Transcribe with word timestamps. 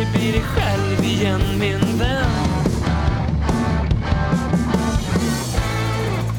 aldrig 0.00 0.20
bli 0.20 0.32
dig 0.32 0.42
själv 0.42 1.04
igen 1.04 1.40
min 1.60 1.98
vän 1.98 2.30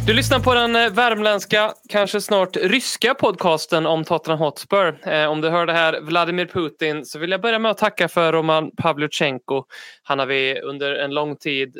Du 0.07 0.13
lyssnar 0.13 0.39
på 0.39 0.53
den 0.53 0.75
eh, 0.75 0.89
värmländska, 0.89 1.73
kanske 1.89 2.21
snart 2.21 2.57
ryska 2.57 3.13
podcasten 3.13 3.85
om 3.85 4.03
Tottenham 4.03 4.39
Hotspur. 4.39 5.07
Eh, 5.07 5.25
om 5.25 5.41
du 5.41 5.49
hör 5.49 5.65
det 5.65 5.73
här 5.73 6.01
Vladimir 6.01 6.45
Putin 6.45 7.05
så 7.05 7.19
vill 7.19 7.31
jag 7.31 7.41
börja 7.41 7.59
med 7.59 7.71
att 7.71 7.77
tacka 7.77 8.07
för 8.07 8.33
Roman 8.33 8.71
Pavlyuchenko. 8.77 9.63
Han 10.03 10.19
har 10.19 10.25
vi 10.25 10.61
under 10.61 10.95
en 10.95 11.13
lång 11.13 11.35
tid 11.35 11.77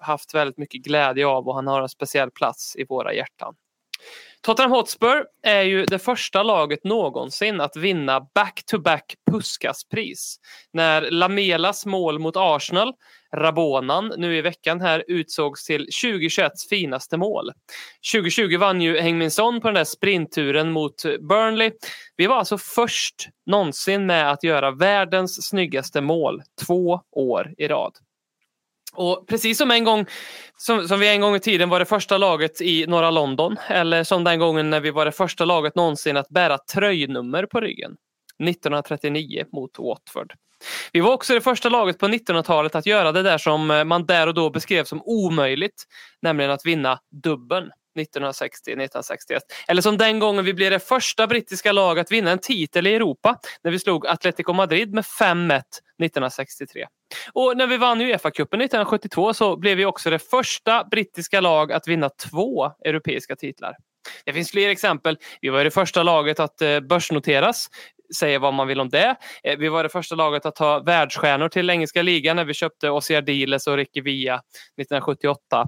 haft 0.00 0.34
väldigt 0.34 0.58
mycket 0.58 0.82
glädje 0.82 1.26
av 1.26 1.48
och 1.48 1.54
han 1.54 1.66
har 1.66 1.82
en 1.82 1.88
speciell 1.88 2.30
plats 2.30 2.76
i 2.76 2.84
våra 2.84 3.14
hjärtan. 3.14 3.54
Tottenham 4.44 4.72
Hotspur 4.72 5.24
är 5.42 5.62
ju 5.62 5.84
det 5.84 5.98
första 5.98 6.42
laget 6.42 6.84
någonsin 6.84 7.60
att 7.60 7.76
vinna 7.76 8.20
back-to-back-Puskas-pris. 8.34 10.36
När 10.72 11.10
Lamelas 11.10 11.86
mål 11.86 12.18
mot 12.18 12.36
Arsenal, 12.36 12.92
Rabonan, 13.36 14.14
nu 14.16 14.36
i 14.36 14.40
veckan 14.40 14.80
här 14.80 15.04
utsågs 15.08 15.64
till 15.64 15.88
2021 16.02 16.52
finaste 16.70 17.16
mål. 17.16 17.52
2020 18.14 18.58
vann 18.58 18.80
ju 18.80 18.98
Heung-Min 18.98 19.30
Son 19.30 19.60
på 19.60 19.68
den 19.68 19.74
där 19.74 19.84
sprintturen 19.84 20.72
mot 20.72 21.02
Burnley. 21.28 21.70
Vi 22.16 22.26
var 22.26 22.36
alltså 22.36 22.58
först 22.58 23.28
någonsin 23.46 24.06
med 24.06 24.30
att 24.30 24.44
göra 24.44 24.70
världens 24.70 25.48
snyggaste 25.48 26.00
mål 26.00 26.42
två 26.66 27.00
år 27.12 27.54
i 27.58 27.68
rad. 27.68 27.92
Och 28.94 29.26
precis 29.28 29.58
som 29.58 29.70
en 29.70 29.84
gång 29.84 30.06
som, 30.56 30.88
som 30.88 31.00
vi 31.00 31.08
en 31.08 31.20
gång 31.20 31.34
i 31.36 31.40
tiden 31.40 31.68
var 31.68 31.78
det 31.78 31.84
första 31.84 32.18
laget 32.18 32.60
i 32.60 32.86
norra 32.86 33.10
London 33.10 33.56
eller 33.68 34.04
som 34.04 34.24
den 34.24 34.38
gången 34.38 34.70
när 34.70 34.80
vi 34.80 34.90
var 34.90 35.04
det 35.04 35.12
första 35.12 35.44
laget 35.44 35.74
någonsin 35.74 36.16
att 36.16 36.28
bära 36.28 36.58
tröjnummer 36.58 37.46
på 37.46 37.60
ryggen. 37.60 37.96
1939 38.44 39.44
mot 39.52 39.78
Watford. 39.78 40.32
Vi 40.92 41.00
var 41.00 41.12
också 41.12 41.34
det 41.34 41.40
första 41.40 41.68
laget 41.68 41.98
på 41.98 42.08
1900-talet 42.08 42.74
att 42.74 42.86
göra 42.86 43.12
det 43.12 43.22
där 43.22 43.38
som 43.38 43.70
eh, 43.70 43.84
man 43.84 44.06
där 44.06 44.26
och 44.26 44.34
då 44.34 44.50
beskrev 44.50 44.84
som 44.84 45.02
omöjligt, 45.04 45.84
nämligen 46.22 46.50
att 46.50 46.66
vinna 46.66 46.98
dubbeln. 47.22 47.70
1960-1961. 47.98 49.40
Eller 49.68 49.82
som 49.82 49.98
den 49.98 50.18
gången 50.18 50.44
vi 50.44 50.54
blev 50.54 50.70
det 50.70 50.80
första 50.80 51.26
brittiska 51.26 51.72
lag 51.72 51.98
att 51.98 52.12
vinna 52.12 52.30
en 52.30 52.38
titel 52.38 52.86
i 52.86 52.94
Europa 52.94 53.38
när 53.64 53.70
vi 53.70 53.78
slog 53.78 54.06
Atletico 54.06 54.52
Madrid 54.52 54.94
med 54.94 55.04
5-1 55.04 55.62
1963. 55.98 56.86
Och 57.32 57.56
när 57.56 57.66
vi 57.66 57.76
vann 57.76 58.00
Uefa-cupen 58.00 58.60
1972 58.60 59.34
så 59.34 59.56
blev 59.56 59.76
vi 59.76 59.84
också 59.84 60.10
det 60.10 60.18
första 60.18 60.84
brittiska 60.84 61.40
lag 61.40 61.72
att 61.72 61.88
vinna 61.88 62.08
två 62.08 62.72
europeiska 62.84 63.36
titlar. 63.36 63.76
Det 64.24 64.32
finns 64.32 64.50
fler 64.50 64.68
exempel. 64.68 65.18
Vi 65.40 65.48
var 65.48 65.64
det 65.64 65.70
första 65.70 66.02
laget 66.02 66.40
att 66.40 66.62
eh, 66.62 66.80
börsnoteras. 66.80 67.68
Säga 68.16 68.38
vad 68.38 68.54
man 68.54 68.66
vill 68.66 68.80
om 68.80 68.88
det. 68.88 69.16
Eh, 69.42 69.58
vi 69.58 69.68
var 69.68 69.82
det 69.82 69.88
första 69.88 70.14
laget 70.14 70.46
att 70.46 70.54
ta 70.56 70.78
världsstjärnor 70.78 71.48
till 71.48 71.70
engelska 71.70 72.02
ligan 72.02 72.36
när 72.36 72.44
vi 72.44 72.54
köpte 72.54 72.90
Oscar 72.90 73.22
Diles 73.22 73.66
och 73.66 73.76
Ricky 73.76 74.00
Villa 74.00 74.34
1978. 74.34 75.66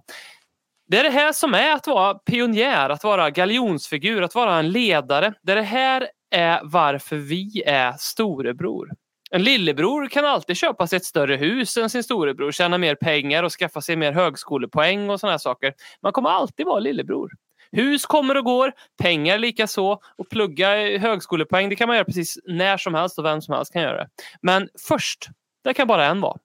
Det 0.89 0.99
är 0.99 1.05
det 1.05 1.11
här 1.11 1.33
som 1.33 1.55
är 1.55 1.73
att 1.73 1.87
vara 1.87 2.15
pionjär, 2.15 2.91
att 2.91 3.05
vara 3.05 3.31
galjonsfigur, 3.31 4.23
att 4.23 4.35
vara 4.35 4.59
en 4.59 4.71
ledare. 4.71 5.35
Det, 5.43 5.53
är 5.53 5.57
det 5.57 5.63
här 5.63 6.09
är 6.31 6.61
varför 6.65 7.17
vi 7.17 7.63
är 7.67 7.93
storebror. 7.99 8.91
En 9.31 9.43
lillebror 9.43 10.09
kan 10.09 10.25
alltid 10.25 10.57
köpa 10.57 10.87
sig 10.87 10.97
ett 10.97 11.05
större 11.05 11.37
hus 11.37 11.77
än 11.77 11.91
sin 11.91 12.03
storebror, 12.03 12.53
tjäna 12.53 12.79
mer 12.79 12.95
pengar 12.95 13.43
och 13.43 13.53
skaffa 13.53 13.81
sig 13.81 13.97
mer 13.97 14.13
högskolepoäng 14.13 15.11
och 15.11 15.21
sådana 15.21 15.39
saker. 15.39 15.75
Man 16.03 16.13
kommer 16.13 16.31
alltid 16.31 16.67
vara 16.67 16.81
lillebror. 16.81 17.31
Hus 17.73 18.07
kommer 18.07 18.37
och 18.37 18.45
går, 18.45 18.73
pengar 19.03 19.39
lika 19.39 19.67
så 19.67 20.01
och 20.19 20.29
plugga 20.31 20.99
högskolepoäng 20.99 21.69
det 21.69 21.77
kan 21.77 21.89
man 21.89 21.97
göra 21.97 22.05
precis 22.05 22.39
när 22.45 22.77
som 22.77 22.95
helst 22.95 23.19
och 23.19 23.25
vem 23.25 23.43
som 23.43 23.55
helst 23.55 23.73
kan 23.73 23.83
göra 23.83 23.97
det. 23.97 24.09
Men 24.43 24.69
först, 24.89 25.29
där 25.65 25.73
kan 25.73 25.89
bara 25.89 26.07
en 26.07 26.21
vara. 26.21 26.39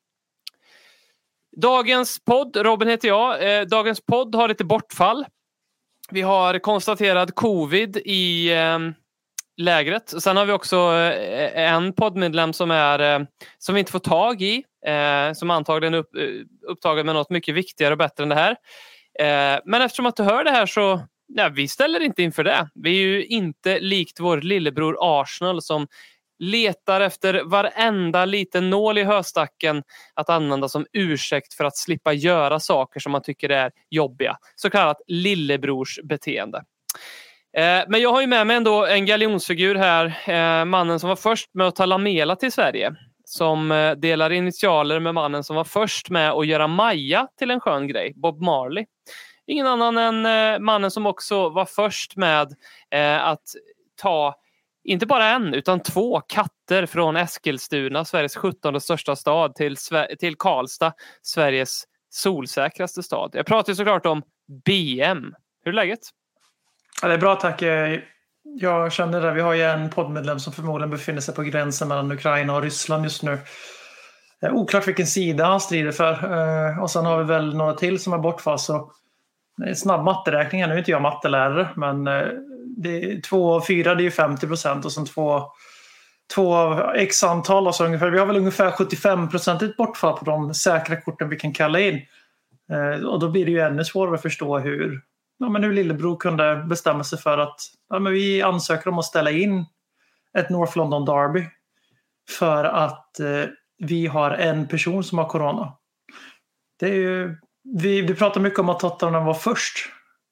Dagens 1.58 2.20
podd, 2.26 2.58
Robin 2.58 2.88
heter 2.88 3.08
jag. 3.08 3.60
Eh, 3.60 3.66
dagens 3.66 4.02
podd 4.06 4.36
har 4.36 4.48
lite 4.48 4.64
bortfall. 4.64 5.26
Vi 6.12 6.22
har 6.22 6.60
konstaterad 6.60 7.36
covid 7.36 7.98
i 7.98 8.52
eh, 8.54 8.80
lägret. 9.62 10.22
Sen 10.22 10.38
har 10.38 10.46
vi 10.46 10.54
också 10.54 10.78
eh, 10.94 11.74
en 11.74 11.94
poddmedlem 11.94 12.54
som, 12.54 12.72
är, 12.72 13.00
eh, 13.00 13.26
som 13.58 13.76
vi 13.76 13.80
inte 13.80 13.92
får 13.92 14.00
tag 14.00 14.42
i. 14.42 14.64
Eh, 14.86 15.34
som 15.34 15.52
antagligen 15.52 15.94
är 15.94 15.98
upp, 15.98 16.12
upptagen 16.68 17.06
med 17.06 17.16
något 17.16 17.30
mycket 17.30 17.56
viktigare 17.56 17.92
och 17.92 17.98
bättre 17.98 18.24
än 18.24 18.30
det 18.30 18.36
här. 18.36 18.58
Men 19.66 19.82
eftersom 19.82 20.06
att 20.06 20.16
du 20.16 20.24
hör 20.24 20.44
det 20.44 20.52
här 20.52 20.66
så 20.66 21.02
ja, 21.28 21.50
vi 21.50 21.68
ställer 21.68 22.00
inte 22.00 22.24
inför 22.24 22.44
det. 22.44 22.70
Vi 22.74 22.90
är 22.90 23.08
ju 23.08 23.26
inte 23.26 23.80
likt 23.80 24.20
vår 24.20 24.42
lillebror 24.42 24.98
Arsenal 25.00 25.62
som 25.62 25.88
letar 26.40 27.02
efter 27.02 27.44
varenda 27.44 28.26
liten 28.26 28.70
nål 28.70 28.98
i 28.98 29.04
höstacken 29.04 29.84
att 30.14 30.30
använda 30.30 30.70
som 30.70 30.86
ursäkt 30.94 31.54
för 31.54 31.64
att 31.64 31.78
slippa 31.78 32.14
göra 32.14 32.60
saker 32.60 33.00
som 33.00 33.12
man 33.12 33.22
tycker 33.22 33.50
är 33.50 33.72
jobbiga. 33.90 34.38
Så 34.56 34.70
kallat 34.70 35.02
lillebrors 35.08 36.00
beteende. 36.04 36.64
Eh, 37.58 37.84
men 37.88 38.02
jag 38.02 38.12
har 38.12 38.22
ju 38.22 38.28
med 38.28 38.48
mig 38.48 38.56
ändå 38.56 38.86
en 38.86 39.06
galjonsfigur 39.06 39.76
här, 39.76 40.06
eh, 40.30 40.66
mannen 40.66 41.00
som 41.00 41.10
var 41.10 41.16
först 41.16 41.50
med 41.54 41.68
att 41.68 41.76
ta 41.76 41.86
Lamela 41.86 42.36
till 42.36 42.52
Sverige. 42.52 42.96
Som 43.26 43.72
eh, 43.72 43.92
delar 43.92 44.32
initialer 44.32 45.00
med 45.00 45.14
mannen 45.14 45.44
som 45.44 45.56
var 45.56 45.64
först 45.64 46.10
med 46.10 46.32
att 46.32 46.48
göra 46.48 46.68
Maja 46.68 47.28
till 47.38 47.52
en 47.52 47.60
skön 47.60 47.88
grej, 47.88 48.14
Bob 48.16 48.42
Marley. 48.42 48.86
Ingen 49.48 49.68
annan 49.68 49.98
än 49.98 50.64
mannen 50.64 50.92
som 50.92 51.06
också 51.06 51.50
var 51.50 51.66
först 51.66 52.16
med 52.16 52.56
att 53.22 53.44
ta 54.02 54.36
inte 54.84 55.06
bara 55.06 55.26
en 55.26 55.54
utan 55.54 55.80
två 55.80 56.22
katter 56.22 56.86
från 56.86 57.16
Eskilstuna, 57.16 58.06
Sveriges 58.06 58.36
17 58.36 58.82
största 58.82 59.16
stad, 59.16 59.56
till, 59.56 59.76
till 60.20 60.36
Karlstad, 60.36 60.94
Sveriges 61.22 61.84
solsäkraste 62.10 63.04
stad. 63.04 63.32
Jag 63.34 63.46
pratar 63.46 63.74
såklart 63.74 64.06
om 64.06 64.24
BM. 64.66 65.34
Hur 65.64 65.72
är 65.72 65.76
läget? 65.76 66.00
Ja, 67.02 67.08
det 67.08 67.14
är 67.14 67.18
bra 67.18 67.36
tack. 67.36 67.62
Eh, 67.62 68.00
jag 68.44 68.92
känner 68.92 69.22
det. 69.22 69.32
Vi 69.32 69.42
har 69.42 69.54
ju 69.54 69.64
en 69.64 69.90
poddmedlem 69.90 70.40
som 70.40 70.54
förmodligen 70.54 70.90
befinner 70.90 71.22
sig 71.22 71.36
på 71.36 71.42
gränsen 71.42 71.88
mellan 71.88 72.12
Ukraina 72.12 72.56
och 72.56 72.62
Ryssland 72.62 73.04
just 73.04 73.24
nu. 73.24 73.40
Eh, 74.42 74.54
oklart 74.54 74.88
vilken 74.88 75.08
sida 75.08 75.46
han 75.46 75.62
strider 75.62 75.92
för. 75.92 76.14
Eh, 76.14 76.84
och 76.84 76.92
sen 76.92 77.06
har 77.06 77.18
vi 77.18 77.24
väl 77.24 77.56
några 77.56 77.74
till 77.74 78.00
som 78.00 78.14
är 78.14 78.18
bortfall. 78.18 78.60
Snabb 79.76 80.04
matteräkning. 80.04 80.62
Nu 80.62 80.74
är 80.74 80.78
inte 80.78 80.92
jag 80.92 81.02
mattelärare, 81.02 81.70
men 81.76 82.04
det 82.78 83.04
är 83.04 83.22
två 83.22 83.54
av 83.54 83.62
fyra 83.62 83.96
det 83.96 84.06
är 84.06 84.10
50 84.10 84.48
procent 84.48 84.86
och 84.86 84.92
sen 84.92 85.06
två, 85.06 85.44
två 86.36 86.56
av 86.56 86.96
x 86.96 87.24
antal. 87.24 87.68
Alltså 87.68 87.86
ungefär, 87.86 88.10
vi 88.10 88.20
har 88.20 88.26
väl 88.26 88.38
ungefär 88.38 88.72
75 88.72 89.30
procentigt 89.30 89.78
bortfall 89.78 90.18
på 90.18 90.26
de 90.26 90.54
säkra 90.54 91.02
korten 91.02 91.30
vi 91.30 91.36
kan 91.36 91.54
kalla 91.54 91.80
in. 91.80 92.02
Och 93.08 93.20
då 93.20 93.30
blir 93.30 93.46
det 93.46 93.52
ju 93.52 93.60
ännu 93.60 93.86
svårare 93.86 94.16
att 94.16 94.22
förstå 94.22 94.60
hur, 94.60 95.02
ja, 95.42 95.50
men 95.50 95.64
hur 95.64 95.74
lillebror 95.74 96.18
kunde 96.18 96.56
bestämma 96.56 97.04
sig 97.04 97.20
för 97.20 97.38
att 97.38 97.60
ja, 97.90 98.00
men 98.00 98.14
vi 98.14 98.42
ansöker 98.42 98.90
om 98.90 99.00
att 99.00 99.06
ställa 99.06 99.32
in 99.32 99.66
ett 100.38 100.50
North 100.50 100.78
London 100.78 101.06
Derby 101.06 101.46
för 102.30 102.64
att 102.64 103.20
eh, 103.20 103.46
vi 103.78 104.08
har 104.08 104.32
en 104.32 104.68
person 104.68 105.04
som 105.04 105.18
har 105.18 105.26
corona. 105.26 105.74
Det 106.80 106.86
är 106.90 106.94
ju, 106.94 107.38
vi, 107.64 108.02
vi 108.02 108.16
pratar 108.16 108.42
mycket 108.42 108.60
om 108.60 108.70
att 108.70 108.80
Tottenham 108.80 109.26
var 109.26 109.34
först, 109.34 109.90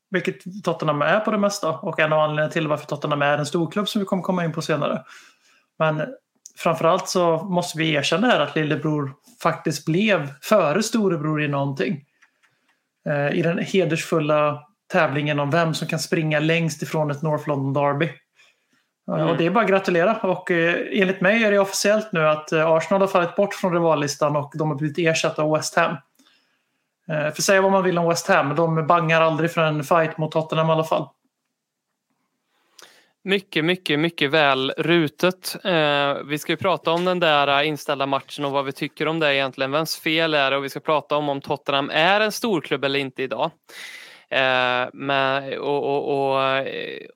vilket 0.10 0.63
Tottenham 0.63 1.01
är 1.01 1.19
på 1.19 1.31
det 1.31 1.38
mesta 1.38 1.69
och 1.69 2.00
en 2.00 2.13
av 2.13 2.19
anledningarna 2.19 2.51
till 2.51 2.68
varför 2.68 2.86
Tottenham 2.86 3.22
är 3.22 3.38
en 3.38 3.45
storklubb 3.45 3.88
som 3.88 4.00
vi 4.00 4.06
kommer 4.06 4.24
komma 4.24 4.45
in 4.45 4.54
på 4.54 4.62
senare. 4.62 5.04
Men 5.80 6.06
framförallt 6.57 7.07
så 7.07 7.38
måste 7.38 7.78
vi 7.78 7.94
erkänna 7.94 8.28
här 8.28 8.39
att 8.39 8.56
lillebror 8.56 9.13
faktiskt 9.44 9.86
blev 9.86 10.34
före 10.42 10.84
storebror 10.84 11.44
i 11.44 11.48
någonting. 11.48 12.06
Eh, 13.06 13.31
I 13.39 13.42
den 13.42 13.57
hedersfulla 13.60 14.69
tävlingen 14.91 15.39
om 15.39 15.51
vem 15.51 15.74
som 15.74 15.88
kan 15.88 16.00
springa 16.00 16.39
längst 16.39 16.81
ifrån 16.81 17.12
ett 17.12 17.21
North 17.21 17.47
London 17.47 17.74
Derby. 17.74 18.09
Mm. 19.12 19.27
Och 19.27 19.38
det 19.38 19.45
är 19.45 19.50
bara 19.50 19.63
att 19.63 19.69
gratulera. 19.69 20.15
Och 20.18 20.51
eh, 20.51 20.75
enligt 20.91 21.21
mig 21.21 21.44
är 21.44 21.51
det 21.51 21.59
officiellt 21.59 22.12
nu 22.12 22.27
att 22.27 22.51
eh, 22.51 22.68
Arsenal 22.68 23.01
har 23.01 23.07
fallit 23.07 23.36
bort 23.36 23.53
från 23.53 23.74
rivallistan 23.74 24.36
och 24.36 24.53
de 24.56 24.69
har 24.69 24.75
blivit 24.75 24.97
ersatta 24.97 25.44
av 25.44 25.51
West 25.51 25.75
Ham. 25.75 25.95
Eh, 27.09 27.33
för 27.33 27.41
säga 27.41 27.62
vad 27.62 27.71
man 27.71 27.83
vill 27.83 27.97
om 27.97 28.09
West 28.09 28.27
Ham, 28.27 28.56
de 28.56 28.88
bangar 28.88 29.21
aldrig 29.21 29.51
för 29.51 29.62
en 29.62 29.83
fight 29.83 30.18
mot 30.18 30.31
Tottenham 30.31 30.69
i 30.69 30.71
alla 30.71 30.83
fall. 30.83 31.07
Mycket, 33.24 33.65
mycket, 33.65 34.00
mycket 34.00 34.31
väl 34.31 34.74
rutet. 34.77 35.56
Eh, 35.63 36.13
vi 36.25 36.38
ska 36.39 36.51
ju 36.51 36.57
prata 36.57 36.91
om 36.91 37.06
den 37.06 37.19
där 37.19 37.63
inställda 37.63 38.06
matchen 38.06 38.45
och 38.45 38.51
vad 38.51 38.65
vi 38.65 38.71
tycker 38.71 39.07
om 39.07 39.19
det 39.19 39.36
egentligen. 39.36 39.71
Vems 39.71 40.00
fel 40.00 40.33
är 40.33 40.51
det? 40.51 40.57
Och 40.57 40.63
vi 40.63 40.69
ska 40.69 40.80
prata 40.80 41.15
om 41.15 41.30
om 41.30 41.41
Tottenham 41.41 41.89
är 41.94 42.21
en 42.21 42.31
storklubb 42.31 42.83
eller 42.83 43.00
inte 43.00 43.24
idag. 43.24 43.51
Eh, 44.31 44.90
men, 44.94 45.60
och, 45.60 45.84
och, 45.84 46.38
och, 46.40 46.68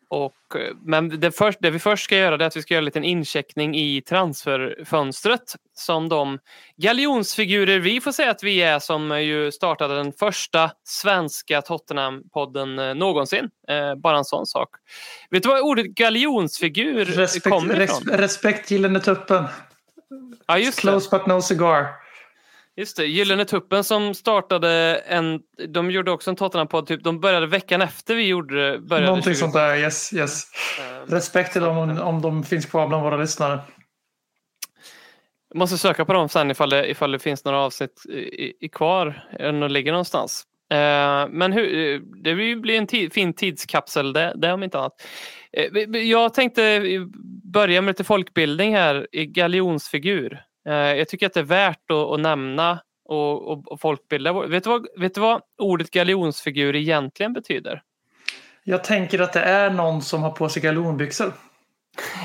och, 0.09 0.33
men 0.81 1.19
det, 1.19 1.31
först, 1.31 1.59
det 1.61 1.69
vi 1.69 1.79
först 1.79 2.03
ska 2.03 2.17
göra 2.17 2.35
är 2.35 2.39
att 2.39 2.57
vi 2.57 2.61
ska 2.61 2.73
göra 2.73 2.81
en 2.81 2.85
liten 2.85 3.03
incheckning 3.03 3.75
i 3.75 4.01
transferfönstret 4.01 5.55
som 5.73 6.09
de 6.09 6.39
galjonsfigurer 6.77 7.79
vi 7.79 8.01
får 8.01 8.11
säga 8.11 8.31
att 8.31 8.43
vi 8.43 8.61
är 8.61 8.79
som 8.79 9.23
ju 9.23 9.51
startade 9.51 9.95
den 9.95 10.13
första 10.13 10.71
svenska 10.83 11.61
Tottenham-podden 11.61 12.89
eh, 12.89 12.95
någonsin. 12.95 13.49
Eh, 13.67 13.95
bara 13.95 14.17
en 14.17 14.25
sån 14.25 14.45
sak. 14.45 14.69
Vet 15.29 15.43
du 15.43 15.49
vad 15.49 15.61
ordet 15.61 15.85
galjonsfigur 15.85 17.05
Respekt, 17.05 17.49
kommer 17.49 17.75
res, 17.75 18.01
ifrån? 18.01 18.17
respekt 18.17 18.71
Gyllene 18.71 18.99
Tuppen. 18.99 19.45
Ja, 20.47 20.57
just 20.57 20.77
det. 20.77 20.81
Close 20.81 21.17
but 21.17 21.27
no 21.27 21.41
cigar. 21.41 22.02
Just 22.75 22.97
det, 22.97 23.05
Gyllene 23.05 23.45
Tuppen 23.45 23.83
som 23.83 24.13
startade 24.13 24.95
en, 25.07 25.39
de 25.67 25.91
gjorde 25.91 26.11
också 26.11 26.29
en 26.29 26.35
Tottenham-podd, 26.35 26.87
typ, 26.87 27.03
de 27.03 27.19
började 27.19 27.47
veckan 27.47 27.81
efter 27.81 28.15
vi 28.15 28.27
gjorde 28.27 28.79
började 28.79 29.07
Någonting 29.07 29.33
20. 29.33 29.39
sånt 29.39 29.53
där, 29.53 29.75
yes. 29.77 30.13
yes. 30.13 30.43
Eh, 30.79 31.11
Respekt 31.11 31.51
till 31.53 31.61
dem 31.61 31.77
om, 31.77 31.99
om 31.99 32.21
de 32.21 32.43
finns 32.43 32.65
kvar 32.65 32.87
bland 32.87 33.03
våra 33.03 33.17
lyssnare. 33.17 33.59
Jag 35.49 35.57
måste 35.59 35.77
söka 35.77 36.05
på 36.05 36.13
dem 36.13 36.29
sen 36.29 36.51
ifall 36.51 36.69
det, 36.69 36.89
ifall 36.89 37.11
det 37.11 37.19
finns 37.19 37.45
några 37.45 37.59
avsnitt 37.59 38.03
i, 38.09 38.65
i 38.65 38.69
kvar, 38.69 39.27
eller 39.39 39.59
de 39.61 39.71
ligger 39.71 39.91
någonstans. 39.91 40.43
Eh, 40.71 41.27
men 41.29 41.51
hur, 41.51 41.99
det 42.23 42.55
blir 42.55 42.77
en 42.77 42.87
tid, 42.87 43.13
fin 43.13 43.33
tidskapsel 43.33 44.13
det, 44.13 44.33
det 44.35 44.53
om 44.53 44.63
inte 44.63 44.79
annat. 44.79 44.93
Vi- 45.71 46.11
jag 46.11 46.33
tänkte 46.33 46.81
börja 47.53 47.81
med 47.81 47.89
lite 47.91 48.03
folkbildning 48.03 48.75
här 48.75 49.07
i 49.11 49.25
galjonsfigur. 49.25 50.41
Eh, 50.65 50.73
jag 50.73 51.07
tycker 51.07 51.25
att 51.25 51.33
det 51.33 51.39
är 51.39 51.43
värt 51.43 51.91
att, 51.91 52.11
att 52.11 52.19
nämna 52.19 52.79
och, 53.05 53.51
och, 53.51 53.71
och 53.71 53.81
folkbilda. 53.81 54.33
Vet 54.33 54.63
du, 54.63 54.69
vad, 54.69 54.87
vet 54.97 55.15
du 55.15 55.21
vad 55.21 55.41
ordet 55.57 55.91
galjonsfigur 55.91 56.75
egentligen 56.75 57.33
betyder? 57.33 57.81
Jag 58.63 58.83
tänker 58.83 59.19
att 59.19 59.33
det 59.33 59.41
är 59.41 59.69
någon 59.69 60.01
som 60.01 60.23
har 60.23 60.31
på 60.31 60.49
sig 60.49 60.61
galonbyxor. 60.61 61.33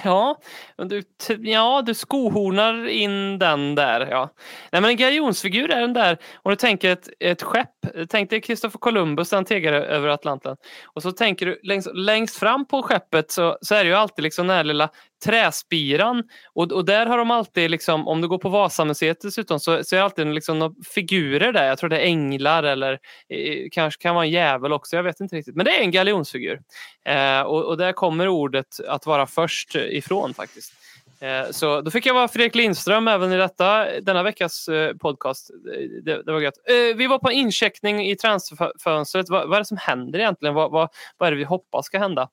Ja, 0.05 0.41
du, 0.77 1.03
ja, 1.41 1.83
du 1.87 1.95
skohornar 1.95 2.89
in 2.89 3.39
den 3.39 3.75
där. 3.75 4.09
Ja. 4.11 4.31
Nej, 4.73 4.81
men 4.83 4.91
en 4.91 4.97
galjonsfigur 4.97 5.71
är 5.71 5.81
den 5.81 5.93
där, 5.93 6.19
om 6.43 6.51
du 6.51 6.57
tänker 6.57 6.91
ett, 6.91 7.09
ett 7.21 7.43
skepp. 7.43 7.71
Tänk 8.09 8.31
dig 8.31 8.41
Kristoffer 8.41 8.79
Columbus 8.79 9.33
han 9.33 9.45
tegade 9.45 9.77
över 9.77 10.09
Atlanten. 10.09 10.57
Och 10.85 11.03
så 11.03 11.13
tänker 11.13 11.47
du 11.47 11.61
längst, 11.63 11.89
längst 11.95 12.37
fram 12.37 12.67
på 12.67 12.83
skeppet 12.83 13.31
så, 13.31 13.59
så 13.61 13.75
är 13.75 13.85
det 13.85 13.91
ju 13.91 13.97
alltid 13.97 14.23
liksom 14.23 14.47
den 14.47 14.57
här 14.57 14.65
lilla 14.65 14.91
träspiran. 15.25 16.25
Och, 16.55 16.73
och 16.73 16.85
där 16.85 17.07
har 17.07 17.19
de 17.19 17.31
alltid, 17.31 17.71
liksom, 17.71 18.09
om 18.09 18.21
du 18.21 18.29
går 18.29 18.39
på 18.39 18.49
Vasamuseet 18.49 19.21
dessutom, 19.21 19.61
så, 19.61 19.85
så 19.85 19.97
är 19.97 19.99
det 19.99 20.05
alltid 20.05 20.27
liksom 20.27 20.59
några 20.59 20.75
figurer 20.95 21.53
där. 21.53 21.65
Jag 21.65 21.79
tror 21.79 21.91
det 21.91 21.99
är 21.99 22.07
änglar 22.07 22.63
eller 22.63 22.93
eh, 23.29 23.69
kanske 23.73 24.03
kan 24.03 24.15
vara 24.15 24.25
en 24.25 24.31
djävul 24.31 24.73
också. 24.73 24.97
Jag 24.97 25.03
vet 25.03 25.21
inte 25.21 25.37
riktigt. 25.37 25.57
Men 25.57 25.65
det 25.65 25.79
är 25.79 25.81
en 25.81 25.91
galjonsfigur. 25.91 26.61
Eh, 27.05 27.41
och, 27.41 27.65
och 27.65 27.77
där 27.77 27.93
kommer 27.93 28.29
ordet 28.29 28.81
att 28.89 29.07
vara 29.07 29.27
först 29.27 29.75
ifrån 29.75 30.35
faktiskt. 30.35 30.73
Eh, 31.21 31.51
så 31.51 31.81
då 31.81 31.91
fick 31.91 32.07
jag 32.07 32.15
vara 32.15 32.29
Fredrik 32.29 32.55
Lindström 32.55 33.09
även 33.09 33.33
i 33.33 33.37
detta, 33.37 34.01
denna 34.01 34.23
veckas 34.23 34.69
eh, 34.69 34.95
podcast. 34.95 35.51
Eh, 35.51 36.03
det, 36.03 36.23
det 36.23 36.33
var 36.33 36.41
gött. 36.41 36.59
Eh, 36.69 36.97
vi 36.97 37.07
var 37.07 37.19
på 37.19 37.29
en 37.29 37.37
incheckning 37.37 38.11
i 38.11 38.17
transferfönstret. 38.17 39.29
Vad, 39.29 39.49
vad 39.49 39.57
är 39.57 39.61
det 39.61 39.65
som 39.65 39.77
händer 39.77 40.19
egentligen? 40.19 40.55
Vad, 40.55 40.71
vad, 40.71 40.89
vad 41.17 41.27
är 41.27 41.31
det 41.31 41.39
vi 41.39 41.45
hoppas 41.45 41.87
ska 41.87 41.99
hända? 41.99 42.29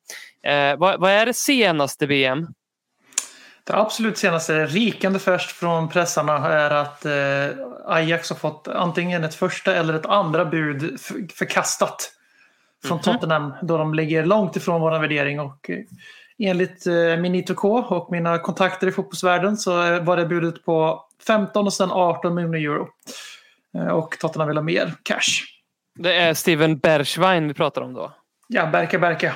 Vad, 0.78 1.00
vad 1.00 1.12
är 1.12 1.26
det 1.26 1.34
senaste 1.34 2.06
VM? 2.06 2.48
Det 3.68 3.74
absolut 3.76 4.18
senaste, 4.18 4.66
rikande 4.66 5.20
färskt 5.20 5.52
från 5.52 5.90
pressarna, 5.90 6.48
är 6.50 6.72
att 6.72 7.06
eh, 7.06 7.58
Ajax 7.86 8.30
har 8.30 8.38
fått 8.38 8.68
antingen 8.68 9.24
ett 9.24 9.36
första 9.36 9.76
eller 9.76 9.94
ett 9.94 10.06
andra 10.06 10.46
bud 10.46 11.00
förkastat 11.36 12.12
från 12.88 12.98
Mhm. 12.98 13.04
Tottenham 13.04 13.54
då 13.62 13.78
de 13.78 13.94
ligger 13.94 14.26
långt 14.26 14.56
ifrån 14.56 14.82
vår 14.82 15.00
värdering. 15.00 15.40
Och, 15.40 15.70
eh, 15.70 15.78
enligt 16.40 16.88
eh, 16.88 16.94
Minito 17.18 17.54
K 17.54 17.78
och 17.78 18.12
mina 18.12 18.40
kontakter 18.40 18.88
i 18.88 18.92
fotbollsvärlden 18.92 19.58
så 19.58 20.00
var 20.00 20.18
det 20.18 20.26
budet 20.26 20.66
på 20.66 21.06
15 21.28 21.66
och 21.66 21.74
sen 21.74 21.92
18 21.92 22.36
miljoner 22.36 22.58
euro. 22.60 22.88
Och 23.92 24.18
Tottenham 24.20 24.48
vill 24.48 24.58
ha 24.58 24.64
mer 24.64 24.94
cash. 25.04 25.44
Det 26.00 26.14
är 26.16 26.34
Steven 26.34 26.78
Bergwijn 26.78 27.48
vi 27.48 27.54
pratar 27.54 27.82
om 27.82 27.94
då. 27.94 28.14
Ja, 28.48 28.66
Berka 28.66 29.00
Berka. 29.00 29.34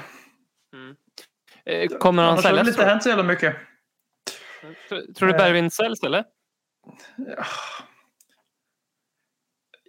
Eh, 1.65 1.87
Kommer 1.99 2.23
han 2.23 2.31
Annars 2.31 2.45
har 2.45 2.51
det 2.51 2.57
säljas? 2.57 2.77
inte 2.77 2.85
hänt 2.89 3.03
så 3.03 3.09
jävla 3.09 3.23
mycket. 3.23 3.55
Tror- 4.89 5.13
Tror 5.13 5.27
du 5.27 5.33
Bergwijn 5.33 5.71
säljs 5.71 6.03
eller? 6.03 6.23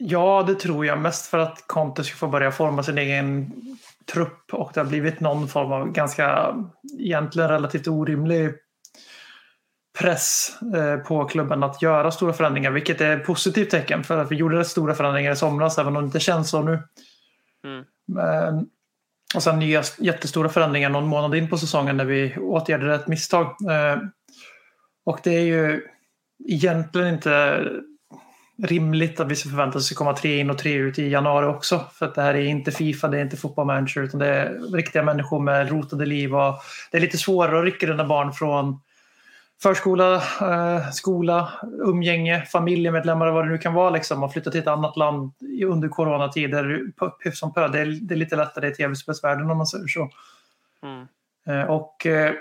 Ja, 0.02 0.44
det 0.46 0.54
tror 0.54 0.86
jag. 0.86 0.98
Mest 0.98 1.26
för 1.26 1.38
att 1.38 1.64
Conte 1.66 2.04
ska 2.04 2.16
få 2.16 2.28
börja 2.28 2.52
forma 2.52 2.82
sin 2.82 2.98
egen 2.98 3.52
trupp 4.12 4.54
och 4.54 4.70
det 4.74 4.80
har 4.80 4.86
blivit 4.86 5.20
någon 5.20 5.48
form 5.48 5.72
av 5.72 5.92
ganska, 5.92 6.54
egentligen 6.98 7.48
relativt 7.48 7.88
orimlig 7.88 8.54
press 9.98 10.56
eh, 10.74 10.96
på 10.96 11.24
klubben 11.24 11.62
att 11.62 11.82
göra 11.82 12.10
stora 12.10 12.32
förändringar, 12.32 12.70
vilket 12.70 13.00
är 13.00 13.16
ett 13.16 13.26
positivt 13.26 13.70
tecken 13.70 14.04
för 14.04 14.18
att 14.18 14.32
vi 14.32 14.36
gjorde 14.36 14.64
stora 14.64 14.94
förändringar 14.94 15.32
i 15.32 15.36
somras, 15.36 15.78
även 15.78 15.96
om 15.96 16.02
det 16.02 16.06
inte 16.06 16.20
känns 16.20 16.50
så 16.50 16.62
nu. 16.62 16.82
Mm. 17.64 17.84
Men, 18.06 18.66
och 19.34 19.42
sen 19.42 19.58
nya 19.58 19.82
jättestora 19.98 20.48
förändringar 20.48 20.90
någon 20.90 21.06
månad 21.06 21.34
in 21.34 21.48
på 21.48 21.58
säsongen 21.58 21.96
när 21.96 22.04
vi 22.04 22.36
åtgärdade 22.36 22.94
ett 22.94 23.06
misstag. 23.08 23.56
Och 25.10 25.20
det 25.22 25.30
är 25.30 25.44
ju 25.44 25.82
egentligen 26.48 27.14
inte 27.14 27.64
rimligt 28.62 29.20
att 29.20 29.28
vi 29.28 29.36
ska 29.36 29.48
förvänta 29.48 29.78
oss 29.78 29.92
att 29.92 29.98
komma 29.98 30.12
tre 30.12 30.38
in 30.38 30.50
och 30.50 30.58
tre 30.58 30.72
ut 30.72 30.98
i 30.98 31.08
januari 31.08 31.46
också. 31.46 31.84
För 31.92 32.06
att 32.06 32.14
det 32.14 32.22
här 32.22 32.34
är 32.34 32.44
inte 32.44 32.70
Fifa, 32.70 33.08
det 33.08 33.18
är 33.18 33.22
inte 33.22 33.36
fotboll 33.36 33.66
manager 33.66 34.02
utan 34.02 34.20
det 34.20 34.26
är 34.26 34.72
riktiga 34.72 35.02
människor 35.02 35.40
med 35.40 35.70
rotade 35.70 36.06
liv. 36.06 36.34
Och 36.34 36.54
det 36.90 36.96
är 36.96 37.00
lite 37.00 37.18
svårare 37.18 37.58
att 37.58 37.64
rycka 37.64 37.86
dina 37.86 38.04
barn 38.04 38.32
från 38.32 38.80
förskola, 39.62 40.14
eh, 40.40 40.90
skola, 40.90 41.52
umgänge, 41.78 42.42
familjemedlemmar 42.52 43.26
och 43.26 43.34
vad 43.34 43.44
det 43.44 43.50
nu 43.50 43.58
kan 43.58 43.74
vara. 43.74 43.90
Liksom, 43.90 44.22
och 44.22 44.32
flytta 44.32 44.50
till 44.50 44.60
ett 44.60 44.66
annat 44.66 44.96
land 44.96 45.32
under 45.66 45.88
coronatider 45.88 46.82
som 47.32 47.54
pö. 47.54 47.68
Det 47.68 47.80
är, 47.80 47.86
det 48.02 48.14
är 48.14 48.18
lite 48.18 48.36
lättare 48.36 48.68
i 48.68 48.74
tv-spelsvärlden 48.74 49.50
om 49.50 49.56
man 49.56 49.66
säger 49.66 49.86
så. 49.86 50.10
Mm. 50.82 51.06
Eh, 51.46 51.70
Och 51.70 52.06
eh, 52.06 52.34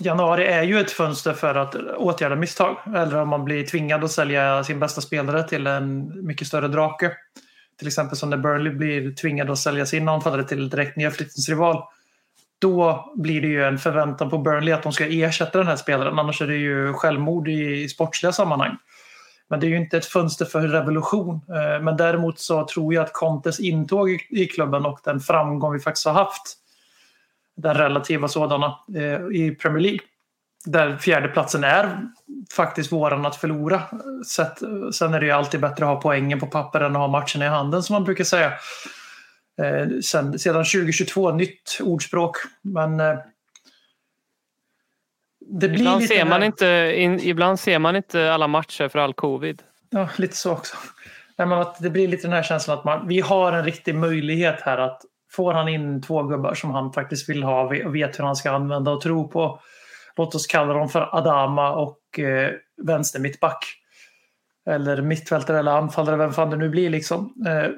januari 0.00 0.46
är 0.46 0.62
ju 0.62 0.80
ett 0.80 0.90
fönster 0.90 1.32
för 1.32 1.54
att 1.54 1.74
åtgärda 1.74 2.36
misstag. 2.36 2.76
Eller 2.96 3.16
om 3.16 3.28
man 3.28 3.44
blir 3.44 3.66
tvingad 3.66 4.04
att 4.04 4.10
sälja 4.10 4.64
sin 4.64 4.80
bästa 4.80 5.00
spelare 5.00 5.48
till 5.48 5.66
en 5.66 6.12
mycket 6.26 6.46
större 6.46 6.68
drake. 6.68 7.12
Till 7.78 7.86
exempel 7.86 8.16
som 8.16 8.30
när 8.30 8.36
Burnley 8.36 8.72
blir 8.72 9.14
tvingad 9.14 9.50
att 9.50 9.58
sälja 9.58 9.86
sin 9.86 10.08
anfallare 10.08 10.44
till 10.44 10.70
direkt 10.70 10.96
nedflyttningsrival. 10.96 11.82
Då 12.58 13.12
blir 13.16 13.40
det 13.40 13.48
ju 13.48 13.64
en 13.64 13.78
förväntan 13.78 14.30
på 14.30 14.38
Burnley 14.38 14.74
att 14.74 14.82
de 14.82 14.92
ska 14.92 15.06
ersätta 15.06 15.58
den 15.58 15.66
här 15.66 15.76
spelaren. 15.76 16.18
Annars 16.18 16.42
är 16.42 16.46
det 16.46 16.56
ju 16.56 16.92
självmord 16.92 17.48
i, 17.48 17.82
i 17.82 17.88
sportsliga 17.88 18.32
sammanhang. 18.32 18.76
Men 19.48 19.60
det 19.60 19.66
är 19.66 19.68
ju 19.68 19.76
inte 19.76 19.96
ett 19.96 20.06
fönster 20.06 20.44
för 20.44 20.60
revolution. 20.60 21.34
Eh, 21.34 21.82
men 21.82 21.96
däremot 21.96 22.38
så 22.38 22.66
tror 22.66 22.94
jag 22.94 23.04
att 23.04 23.12
Contes 23.12 23.60
intåg 23.60 24.10
i 24.30 24.46
klubben 24.46 24.86
och 24.86 25.00
den 25.04 25.20
framgång 25.20 25.72
vi 25.72 25.80
faktiskt 25.80 26.06
har 26.06 26.12
haft 26.12 26.61
den 27.62 27.74
relativa 27.74 28.28
sådana 28.28 28.78
eh, 28.96 29.36
i 29.42 29.56
Premier 29.62 29.80
League. 29.82 30.00
Där 30.64 30.96
fjärdeplatsen 30.96 31.64
är 31.64 31.98
faktiskt 32.52 32.92
våran 32.92 33.26
att 33.26 33.36
förlora. 33.36 33.82
Sen 34.92 35.14
är 35.14 35.20
det 35.20 35.26
ju 35.26 35.32
alltid 35.32 35.60
bättre 35.60 35.84
att 35.84 35.90
ha 35.94 36.00
poängen 36.00 36.40
på 36.40 36.46
papper 36.46 36.80
än 36.80 36.92
att 36.96 37.00
ha 37.02 37.08
matchen 37.08 37.42
i 37.42 37.46
handen 37.46 37.82
som 37.82 37.94
man 37.94 38.04
brukar 38.04 38.24
säga. 38.24 38.52
Eh, 39.62 39.86
sen, 40.02 40.38
sedan 40.38 40.64
2022, 40.64 41.30
nytt 41.32 41.78
ordspråk. 41.82 42.36
Men 42.62 43.00
eh, 43.00 43.14
det 45.46 45.68
blir 45.68 45.78
Ibland 45.80 46.00
lite 46.02 46.14
ser, 46.14 46.24
man 46.24 46.40
här- 46.40 46.46
inte, 46.46 46.92
in, 46.96 47.20
ibland 47.20 47.60
ser 47.60 47.78
man 47.78 47.96
inte 47.96 48.32
alla 48.32 48.46
matcher 48.48 48.88
för 48.88 48.98
all 48.98 49.14
covid. 49.14 49.62
Ja, 49.90 50.08
lite 50.16 50.36
så 50.36 50.52
också. 50.52 50.76
Nej, 51.38 51.48
men 51.48 51.58
att 51.58 51.78
det 51.82 51.90
blir 51.90 52.08
lite 52.08 52.22
den 52.26 52.32
här 52.32 52.42
känslan 52.42 52.78
att 52.78 52.84
man, 52.84 53.08
vi 53.08 53.20
har 53.20 53.52
en 53.52 53.64
riktig 53.64 53.94
möjlighet 53.94 54.60
här 54.60 54.78
att 54.78 55.02
får 55.32 55.52
han 55.52 55.68
in 55.68 56.02
två 56.02 56.22
gubbar 56.22 56.54
som 56.54 56.70
han 56.70 56.92
faktiskt 56.92 57.28
vill 57.28 57.42
ha 57.42 57.62
och 57.84 57.94
vet 57.94 58.18
hur 58.18 58.24
han 58.24 58.36
ska 58.36 58.50
använda 58.50 58.90
och 58.90 59.00
tro 59.00 59.28
på. 59.28 59.60
Låt 60.16 60.34
oss 60.34 60.46
kalla 60.46 60.74
dem 60.74 60.88
för 60.88 61.16
Adama 61.16 61.72
och 61.72 62.18
eh, 62.18 62.50
vänster 62.82 63.20
mittback. 63.20 63.64
Eller 64.66 65.02
mittfältare 65.02 65.58
eller 65.58 65.72
anfallare, 65.72 66.16
vem 66.16 66.32
fan 66.32 66.50
det 66.50 66.56
nu 66.56 66.68
blir 66.68 66.90
liksom. 66.90 67.34
Eh, 67.46 67.70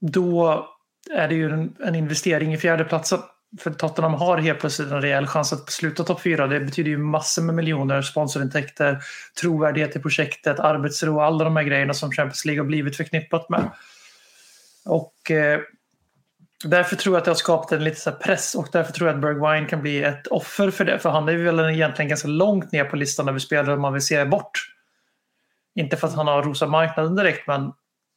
då 0.00 0.66
är 1.10 1.28
det 1.28 1.34
ju 1.34 1.50
en, 1.50 1.76
en 1.84 1.94
investering 1.94 2.54
i 2.54 2.58
fjärdeplatsen. 2.58 3.18
För 3.60 3.70
Tottenham 3.70 4.14
har 4.14 4.38
helt 4.38 4.60
plötsligt 4.60 4.90
en 4.90 5.02
rejäl 5.02 5.26
chans 5.26 5.52
att 5.52 5.70
sluta 5.70 6.04
topp 6.04 6.20
fyra. 6.20 6.46
Det 6.46 6.60
betyder 6.60 6.90
ju 6.90 6.98
massor 6.98 7.42
med 7.42 7.54
miljoner, 7.54 8.02
sponsorintäkter, 8.02 8.98
trovärdighet 9.40 9.96
i 9.96 10.00
projektet, 10.00 10.60
arbetsro, 10.60 11.20
alla 11.20 11.44
de 11.44 11.56
här 11.56 11.64
grejerna 11.64 11.94
som 11.94 12.10
Champions 12.10 12.44
League 12.44 12.60
har 12.60 12.66
blivit 12.66 12.96
förknippat 12.96 13.48
med. 13.48 13.70
Och 14.84 15.30
eh, 15.30 15.60
Därför 16.68 16.96
tror 16.96 17.14
jag 17.14 17.18
att 17.18 17.24
det 17.24 17.30
har 17.30 17.36
skapat 17.36 17.72
en 17.72 17.84
lite 17.84 18.00
så 18.00 18.10
här 18.10 18.16
press 18.16 18.54
och 18.54 18.68
därför 18.72 18.92
tror 18.92 19.08
jag 19.08 19.14
att 19.14 19.22
Bergwijn 19.22 19.66
kan 19.66 19.82
bli 19.82 20.02
ett 20.02 20.26
offer 20.26 20.70
för 20.70 20.84
det. 20.84 20.98
För 20.98 21.10
han 21.10 21.28
är 21.28 21.36
väl 21.36 21.60
egentligen 21.60 22.08
ganska 22.08 22.28
långt 22.28 22.72
ner 22.72 22.84
på 22.84 22.96
listan 22.96 23.28
över 23.28 23.38
spelare 23.38 23.76
man 23.76 23.92
vill 23.92 24.02
se 24.02 24.24
bort. 24.24 24.70
Inte 25.74 25.96
för 25.96 26.06
att 26.06 26.14
han 26.14 26.26
har 26.26 26.42
rosa 26.42 26.66
marknaden 26.66 27.16
direkt, 27.16 27.46
men 27.46 27.72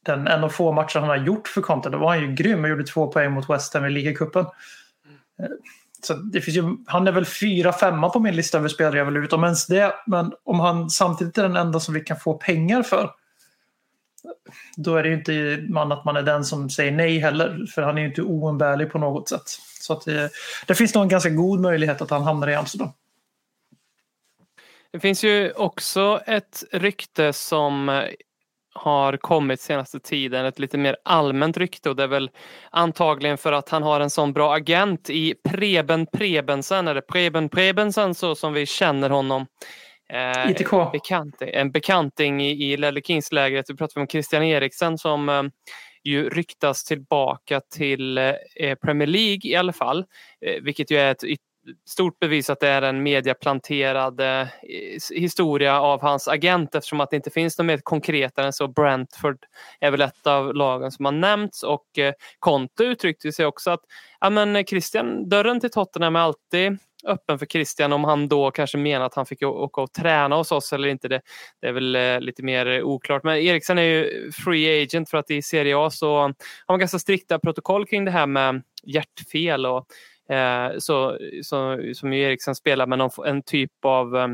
den 0.06 0.26
en 0.26 0.44
av 0.44 0.48
få 0.48 0.72
matcher 0.72 0.98
han 0.98 1.08
har 1.08 1.16
gjort 1.16 1.48
för 1.48 1.60
Conte, 1.60 1.90
då 1.90 1.98
var 1.98 2.08
han 2.08 2.20
ju 2.20 2.34
grym 2.34 2.64
och 2.64 2.70
gjorde 2.70 2.84
två 2.84 3.12
poäng 3.12 3.32
mot 3.32 3.50
West 3.50 3.74
Ham 3.74 3.84
i 3.84 3.90
ligacupen. 3.90 4.44
Eh, 5.42 5.48
så 6.02 6.14
det 6.14 6.40
finns 6.40 6.56
ju, 6.56 6.76
han 6.86 7.08
är 7.08 7.12
väl 7.12 7.24
fyra, 7.24 7.72
femma 7.72 8.08
på 8.08 8.20
min 8.20 8.36
lista 8.36 8.58
över 8.58 8.68
spelare 8.68 8.98
jag 8.98 9.04
vill 9.04 9.16
ut, 9.16 9.32
om 9.32 9.44
ens 9.44 9.66
det. 9.66 9.94
Men 10.06 10.32
om 10.44 10.60
han 10.60 10.90
samtidigt 10.90 11.38
är 11.38 11.42
den 11.42 11.56
enda 11.56 11.80
som 11.80 11.94
vi 11.94 12.00
kan 12.00 12.16
få 12.16 12.34
pengar 12.34 12.82
för, 12.82 13.10
då 14.76 14.96
är 14.96 15.02
det 15.02 15.08
ju 15.08 15.14
inte 15.14 15.66
man 15.68 15.92
att 15.92 16.04
man 16.04 16.16
är 16.16 16.22
den 16.22 16.44
som 16.44 16.70
säger 16.70 16.92
nej 16.92 17.18
heller. 17.18 17.66
För 17.74 17.82
han 17.82 17.98
är 17.98 18.02
ju 18.02 18.08
inte 18.08 18.22
oumbärlig 18.22 18.90
på 18.92 18.98
något 18.98 19.28
sätt. 19.28 19.42
Så 19.80 19.92
att 19.92 20.04
det, 20.04 20.30
det 20.66 20.74
finns 20.74 20.94
nog 20.94 21.02
en 21.02 21.08
ganska 21.08 21.30
god 21.30 21.60
möjlighet 21.60 22.02
att 22.02 22.10
han 22.10 22.22
hamnar 22.22 22.48
i 22.48 22.54
Amsterdam. 22.54 22.90
Det 24.92 25.00
finns 25.00 25.24
ju 25.24 25.52
också 25.52 26.20
ett 26.26 26.64
rykte 26.72 27.32
som 27.32 27.88
eh, 27.88 28.04
har 28.74 29.16
kommit 29.16 29.60
senaste 29.60 30.00
tiden, 30.00 30.46
ett 30.46 30.58
lite 30.58 30.78
mer 30.78 30.96
allmänt 31.04 31.56
rykte 31.56 31.90
och 31.90 31.96
det 31.96 32.02
är 32.02 32.08
väl 32.08 32.30
antagligen 32.70 33.38
för 33.38 33.52
att 33.52 33.68
han 33.68 33.82
har 33.82 34.00
en 34.00 34.10
sån 34.10 34.32
bra 34.32 34.54
agent 34.54 35.10
i 35.10 35.34
Preben 35.44 36.06
Prebensen, 36.06 36.88
eller 36.88 37.00
Preben 37.00 37.48
Prebensen 37.48 38.14
så 38.14 38.34
som 38.34 38.52
vi 38.52 38.66
känner 38.66 39.10
honom. 39.10 39.46
Eh, 40.12 40.50
ITK. 40.50 40.70
Bekanting, 40.92 41.50
en 41.52 41.70
bekanting 41.70 42.42
i, 42.42 42.72
i 42.72 42.76
Ledley 42.76 43.02
Kings-lägret. 43.02 43.70
Vi 43.70 43.76
pratar 43.76 44.00
om 44.00 44.06
Christian 44.06 44.42
Eriksen 44.42 44.98
som 44.98 45.28
eh, 45.28 45.42
ju 46.04 46.30
ryktas 46.30 46.84
tillbaka 46.84 47.60
till 47.60 48.18
eh, 48.18 48.34
Premier 48.82 49.06
League 49.06 49.40
i 49.44 49.54
alla 49.54 49.72
fall, 49.72 50.04
eh, 50.46 50.62
vilket 50.62 50.90
ju 50.90 50.96
är 50.96 51.10
ett 51.10 51.24
stort 51.88 52.18
bevis 52.18 52.50
att 52.50 52.60
det 52.60 52.68
är 52.68 52.82
en 52.82 53.02
mediaplanterad 53.02 54.20
eh, 54.20 54.46
historia 55.14 55.80
av 55.80 56.02
hans 56.02 56.28
agent 56.28 56.74
eftersom 56.74 57.00
att 57.00 57.10
det 57.10 57.16
inte 57.16 57.30
finns 57.30 57.58
något 57.58 57.66
mer 57.66 57.78
konkret 57.78 58.38
än 58.38 58.52
så. 58.52 58.68
Brentford 58.68 59.38
är 59.80 59.90
väl 59.90 60.00
ett 60.00 60.26
av 60.26 60.54
lagen 60.54 60.92
som 60.92 61.04
har 61.04 61.12
nämnts 61.12 61.62
och 61.62 61.98
eh, 61.98 62.12
Conte 62.38 62.84
uttryckte 62.84 63.32
sig 63.32 63.46
också 63.46 63.70
att 63.70 63.80
ja, 64.20 64.30
men 64.30 64.56
eh, 64.56 64.64
Christian, 64.64 65.28
dörren 65.28 65.60
till 65.60 65.70
Tottenham 65.70 66.16
är 66.16 66.20
alltid 66.20 66.78
öppen 67.04 67.38
för 67.38 67.46
Christian 67.46 67.92
om 67.92 68.04
han 68.04 68.28
då 68.28 68.50
kanske 68.50 68.78
menar 68.78 69.06
att 69.06 69.14
han 69.14 69.26
fick 69.26 69.42
åka 69.42 69.80
och 69.80 69.92
träna 69.92 70.36
hos 70.36 70.52
oss 70.52 70.72
eller 70.72 70.88
inte. 70.88 71.08
Det, 71.08 71.20
det 71.60 71.68
är 71.68 71.72
väl 71.72 71.96
eh, 71.96 72.20
lite 72.20 72.42
mer 72.42 72.82
oklart. 72.82 73.24
Men 73.24 73.36
Eriksen 73.36 73.78
är 73.78 73.82
ju 73.82 74.32
free 74.32 74.82
agent 74.82 75.10
för 75.10 75.18
att 75.18 75.30
i 75.30 75.42
Serie 75.42 75.78
A 75.78 75.90
så 75.90 76.16
har 76.18 76.34
man 76.68 76.78
ganska 76.78 76.98
strikta 76.98 77.38
protokoll 77.38 77.86
kring 77.86 78.04
det 78.04 78.10
här 78.10 78.26
med 78.26 78.62
hjärtfel 78.84 79.66
och 79.66 79.86
eh, 80.34 80.72
så, 80.78 81.18
så, 81.42 81.80
som 81.94 82.12
ju 82.12 82.22
Eriksen 82.22 82.54
spelar 82.54 82.86
med 82.86 82.98
någon, 82.98 83.10
en 83.26 83.42
typ 83.42 83.84
av 83.84 84.16
eh, 84.16 84.28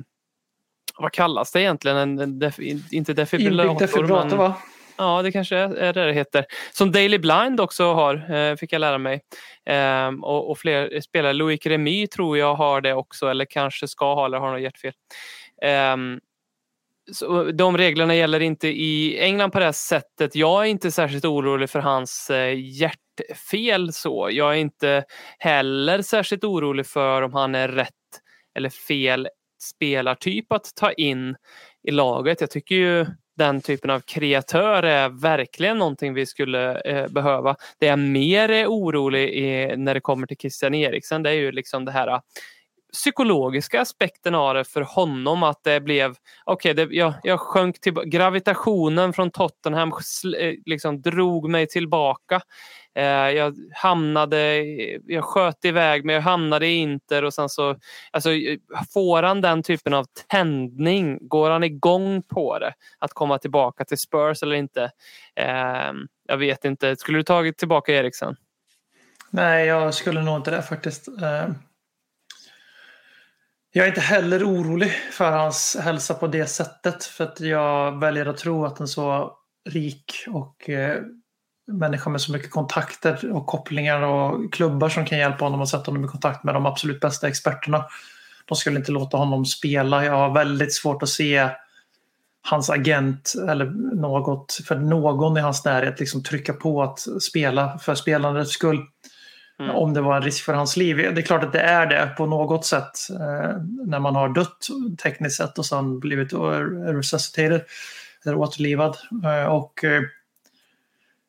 vad 0.99 1.13
kallas 1.13 1.53
det 1.53 1.61
egentligen? 1.61 1.97
En, 1.97 2.19
en 2.19 2.39
def, 2.39 2.59
inte 2.91 3.13
defibrillator. 3.13 3.71
Inbyggd 3.73 3.91
defibrillator 3.91 4.29
men- 4.29 4.39
va? 4.39 4.55
Ja, 4.97 5.23
det 5.23 5.33
kanske 5.33 5.57
är 5.57 5.93
det 5.93 6.07
det 6.07 6.13
heter. 6.13 6.45
Som 6.73 6.93
Daily 6.93 7.19
Blind 7.19 7.61
också 7.61 7.93
har, 7.93 8.35
eh, 8.35 8.57
fick 8.57 8.73
jag 8.73 8.81
lära 8.81 8.99
mig. 8.99 9.21
Ehm, 9.67 10.25
och, 10.25 10.51
och 10.51 10.59
fler 10.59 11.01
spelare. 11.01 11.33
Loic 11.33 11.67
Remy 11.67 12.07
tror 12.07 12.39
jag 12.39 12.55
har 12.55 12.81
det 12.81 12.95
också, 12.95 13.29
eller 13.29 13.45
kanske 13.45 13.89
ska 13.89 14.15
ha, 14.15 14.25
eller 14.27 14.39
har 14.39 14.53
något 14.53 14.61
hjärtfel. 14.61 14.93
Ehm, 15.63 16.21
så 17.13 17.45
de 17.45 17.79
reglerna 17.79 18.15
gäller 18.15 18.41
inte 18.41 18.69
i 18.69 19.19
England 19.21 19.51
på 19.51 19.59
det 19.59 19.65
här 19.65 19.73
sättet. 19.73 20.37
Jag 20.37 20.63
är 20.63 20.69
inte 20.69 20.91
särskilt 20.91 21.25
orolig 21.25 21.71
för 21.71 21.81
hans 21.81 22.31
eh, 22.31 22.59
hjärtfel 22.59 23.93
så. 23.93 24.29
Jag 24.33 24.51
är 24.53 24.59
inte 24.59 25.05
heller 25.39 26.03
särskilt 26.03 26.45
orolig 26.45 26.87
för 26.87 27.23
om 27.23 27.35
han 27.35 27.55
är 27.55 27.69
rätt 27.69 27.91
eller 28.55 28.71
fel 28.71 29.29
spelartyp 29.63 30.53
att 30.53 30.75
ta 30.77 30.93
in 30.93 31.37
i 31.83 31.91
laget. 31.91 32.41
Jag 32.41 32.51
tycker 32.51 32.75
ju 32.75 33.07
den 33.37 33.61
typen 33.61 33.91
av 33.91 34.01
kreatör 34.01 34.83
är 34.83 35.09
verkligen 35.09 35.79
någonting 35.79 36.15
vi 36.15 36.27
skulle 36.27 36.81
eh, 36.81 37.09
behöva. 37.09 37.57
Det 37.79 37.87
jag 37.87 37.99
mer 37.99 38.49
är 38.49 38.67
orolig 38.67 39.29
i, 39.29 39.77
när 39.77 39.95
det 39.95 40.01
kommer 40.01 40.27
till 40.27 40.37
Christian 40.37 40.75
Eriksen 40.75 41.23
det 41.23 41.31
är 41.31 41.35
ju 41.35 41.53
liksom 41.53 41.85
det 41.85 41.93
här 41.93 42.09
ah, 42.09 42.23
psykologiska 42.95 43.81
aspekten 43.81 44.35
av 44.35 44.55
det 44.55 44.65
för 44.65 44.81
honom 44.81 45.43
att 45.43 45.65
det 45.65 45.81
blev 45.81 46.15
okej, 46.45 46.73
okay, 46.73 46.87
jag, 46.91 47.15
jag 47.23 47.41
sjönk 47.41 47.81
till 47.81 47.93
gravitationen 47.93 49.13
från 49.13 49.31
Tottenham 49.31 49.93
eh, 50.39 50.55
liksom 50.67 51.03
drog 51.03 51.51
mig 51.51 51.67
tillbaka. 51.67 52.41
Eh, 52.95 53.05
jag 53.31 53.55
hamnade, 53.75 54.65
jag 55.07 55.25
sköt 55.25 55.65
iväg 55.65 56.05
men 56.05 56.15
jag 56.15 56.23
hamnade 56.23 56.67
i 56.67 56.77
Inter 56.77 57.25
och 57.25 57.35
sen 57.35 57.49
så 57.49 57.77
alltså, 58.11 58.31
får 58.95 59.23
han 59.23 59.41
den 59.41 59.63
typen 59.63 59.95
av 59.95 60.07
tändning, 60.31 61.29
går 61.29 61.51
han 61.51 61.65
igång 61.65 62.23
på 62.23 62.59
det 62.59 62.75
att 62.99 63.13
komma 63.13 63.39
tillbaka 63.39 63.85
till 63.85 63.99
Spurs 63.99 64.43
eller 64.43 64.57
inte? 64.57 64.91
Eh, 65.37 65.93
jag 66.29 66.37
vet 66.37 66.65
inte, 66.65 66.97
skulle 66.97 67.19
du 67.19 67.23
tagit 67.23 67.59
tillbaka 67.59 67.93
Eriksen? 67.93 68.37
Nej, 69.31 69.67
jag 69.67 69.95
skulle 69.95 70.23
nog 70.23 70.37
inte 70.37 70.51
det 70.51 70.63
faktiskt. 70.63 71.09
Ehm, 71.09 71.55
jag 73.73 73.85
är 73.85 73.89
inte 73.89 74.01
heller 74.01 74.45
orolig 74.45 74.91
för 74.91 75.31
hans 75.31 75.77
hälsa 75.81 76.15
på 76.15 76.27
det 76.27 76.47
sättet. 76.47 77.05
För 77.05 77.25
att 77.25 77.41
jag 77.41 78.01
väljer 78.01 78.27
att 78.27 78.37
tro 78.37 78.65
att 78.65 78.81
en 78.81 78.89
så 78.89 79.37
rik 79.71 80.13
och 80.29 80.71
eh, 80.71 81.03
människa 81.67 82.11
med 82.11 82.21
så 82.21 82.33
mycket 82.33 82.51
kontakter 82.51 83.33
och 83.33 83.47
kopplingar 83.47 84.03
och 84.03 84.53
klubbar 84.53 84.89
som 84.89 85.05
kan 85.05 85.19
hjälpa 85.19 85.45
honom 85.45 85.63
att 85.63 85.69
sätta 85.69 85.91
honom 85.91 86.05
i 86.05 86.09
kontakt 86.09 86.45
med 86.45 86.55
de 86.55 86.67
absolut 86.67 87.01
bästa 87.01 87.29
experterna. 87.29 87.85
De 88.45 88.57
skulle 88.57 88.79
inte 88.79 88.93
låta 88.93 89.17
honom 89.17 89.45
spela. 89.45 90.05
Jag 90.05 90.13
har 90.13 90.35
väldigt 90.35 90.75
svårt 90.75 91.03
att 91.03 91.09
se 91.09 91.49
hans 92.43 92.71
agent 92.71 93.33
eller 93.49 93.65
något 93.97 94.61
för 94.69 94.77
någon 94.77 95.37
i 95.37 95.41
hans 95.41 95.65
närhet 95.65 96.01
liksom 96.01 96.23
trycka 96.23 96.53
på 96.53 96.83
att 96.83 96.99
spela 97.23 97.79
för 97.79 97.95
spelandets 97.95 98.53
skull. 98.53 98.81
Mm. 99.59 99.77
Om 99.77 99.95
det 99.95 100.01
var 100.01 100.17
en 100.17 100.23
risk 100.23 100.45
för 100.45 100.53
hans 100.53 100.77
liv. 100.77 100.97
Det 100.97 101.21
är 101.21 101.23
klart 101.23 101.45
att 101.45 101.53
det 101.53 101.61
är 101.61 101.87
det 101.87 102.15
på 102.17 102.27
något 102.27 102.67
sätt 102.67 103.11
eh, 103.11 103.57
när 103.87 103.99
man 103.99 104.15
har 104.15 104.29
dött 104.29 104.69
tekniskt 105.03 105.37
sett 105.37 105.59
och 105.59 105.67
sen 105.67 106.01
blivit 106.01 106.33
resuscitated 106.87 107.61
eller 108.25 108.37
återlivad. 108.37 108.97
Eh, 109.25 109.45
och 109.45 109.85
eh, 109.85 110.03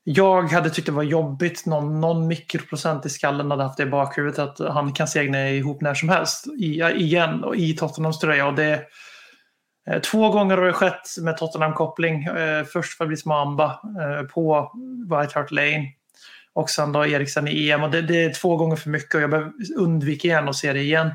jag 0.07 0.51
hade 0.51 0.69
tyckt 0.69 0.85
det 0.85 0.91
var 0.91 1.03
jobbigt, 1.03 1.65
någon, 1.65 2.01
någon 2.01 2.27
mikroprocent 2.27 3.05
i 3.05 3.09
skallen 3.09 3.51
hade 3.51 3.63
haft 3.63 3.77
det 3.77 3.83
i 3.83 3.85
bakhuvudet 3.85 4.39
att 4.39 4.73
han 4.73 4.93
kan 4.93 5.07
segna 5.07 5.49
ihop 5.49 5.81
när 5.81 5.93
som 5.93 6.09
helst 6.09 6.47
i, 6.47 6.81
igen 6.81 7.43
och 7.43 7.55
i 7.55 7.73
Tottenhams 7.73 8.19
tröja. 8.19 8.47
Och 8.47 8.55
det, 8.55 8.81
eh, 9.89 10.01
två 10.01 10.29
gånger 10.29 10.57
har 10.57 10.65
det 10.65 10.73
skett 10.73 11.09
med 11.21 11.37
Tottenham-koppling. 11.37 12.23
Eh, 12.23 12.63
först 12.63 12.97
Fabrice 12.97 13.29
Mamba 13.29 13.65
eh, 13.65 14.27
på 14.27 14.71
White 15.09 15.39
Hart 15.39 15.51
Lane 15.51 15.87
och 16.53 16.69
sen 16.69 16.91
då 16.91 17.05
Eriksen 17.05 17.47
i 17.47 17.69
EM. 17.69 17.83
Och 17.83 17.91
det, 17.91 18.01
det 18.01 18.23
är 18.23 18.33
två 18.33 18.57
gånger 18.57 18.75
för 18.75 18.89
mycket 18.89 19.15
och 19.15 19.21
jag 19.21 19.29
behöver 19.29 19.51
undvika 19.77 20.27
igen 20.27 20.47
och 20.47 20.55
se 20.55 20.73
det 20.73 20.81
igen. 20.81 21.11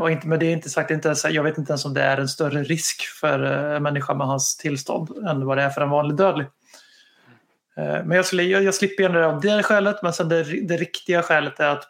Och 0.00 0.10
inte, 0.10 0.28
men 0.28 0.38
det 0.38 0.46
är 0.46 0.52
inte 0.52 0.70
sagt, 0.70 0.90
inte 0.90 1.08
ens, 1.08 1.24
jag 1.24 1.42
vet 1.42 1.58
inte 1.58 1.72
ens 1.72 1.84
om 1.84 1.94
det 1.94 2.02
är 2.02 2.16
en 2.16 2.28
större 2.28 2.62
risk 2.62 3.02
för 3.20 3.40
en 3.40 3.82
människa 3.82 4.14
med 4.14 4.26
hans 4.26 4.56
tillstånd 4.56 5.26
än 5.28 5.46
vad 5.46 5.58
det 5.58 5.62
är 5.62 5.70
för 5.70 5.80
en 5.80 5.90
vanlig 5.90 6.16
dödlig. 6.16 6.46
Eh, 7.76 8.04
men 8.04 8.10
jag, 8.10 8.26
skulle, 8.26 8.42
jag, 8.42 8.62
jag 8.62 8.74
slipper 8.74 9.02
gärna 9.02 9.18
det 9.18 9.26
av 9.26 9.40
det 9.40 9.62
skälet, 9.62 10.02
men 10.02 10.12
sen 10.12 10.28
det, 10.28 10.42
det 10.42 10.76
riktiga 10.76 11.22
skälet 11.22 11.60
är 11.60 11.68
att 11.68 11.88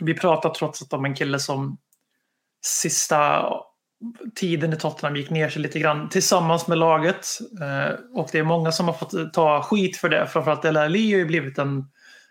vi 0.00 0.14
pratar 0.14 0.50
trots 0.50 0.82
allt 0.82 0.92
om 0.92 1.04
en 1.04 1.14
kille 1.14 1.38
som 1.38 1.78
sista 2.64 3.44
tiden 4.34 4.72
i 4.72 4.76
Tottenham 4.76 5.16
gick 5.16 5.30
ner 5.30 5.48
sig 5.48 5.62
lite 5.62 5.78
grann 5.78 6.08
tillsammans 6.08 6.66
med 6.66 6.78
laget. 6.78 7.26
Eh, 7.60 7.94
och 8.14 8.28
det 8.32 8.38
är 8.38 8.42
många 8.42 8.72
som 8.72 8.86
har 8.86 8.94
fått 8.94 9.32
ta 9.32 9.62
skit 9.62 9.96
för 9.96 10.08
det. 10.08 10.26
Framförallt 10.26 10.62
Dela 10.62 10.84
Ali 10.84 11.12
har 11.12 11.18
ju 11.18 11.24
blivit 11.24 11.58
en, 11.58 11.84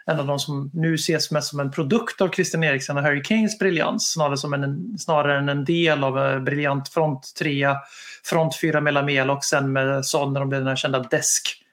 en 0.05 0.19
av 0.19 0.27
de 0.27 0.39
som 0.39 0.72
nu 0.74 0.93
ses 0.93 1.31
mest 1.31 1.48
som 1.48 1.60
en 1.60 1.72
produkt 1.72 2.22
av 2.22 2.29
Christian 2.29 2.63
Eriksen 2.63 2.98
och 2.98 3.03
Harry 3.03 3.24
Kanes 3.24 3.60
briljans. 3.60 4.12
Snarare, 4.12 4.38
som 4.38 4.53
en, 4.53 4.98
snarare 4.98 5.38
än 5.38 5.50
en 5.50 5.65
del 5.65 6.03
av 6.03 6.17
en 6.17 6.46
briljant 6.46 6.89
front 6.89 7.34
trea, 7.39 7.77
front 8.24 8.55
fyra 8.55 8.81
med 8.81 8.93
Lamela 8.93 9.34
och 9.34 9.43
sen 9.43 9.74
med 9.74 10.05
Son 10.05 10.34
när 10.34 10.39
de 10.39 10.50
blev 10.50 10.62
den 10.62 10.67
här 10.67 10.75
kända 10.75 11.00
Desk. 11.00 11.65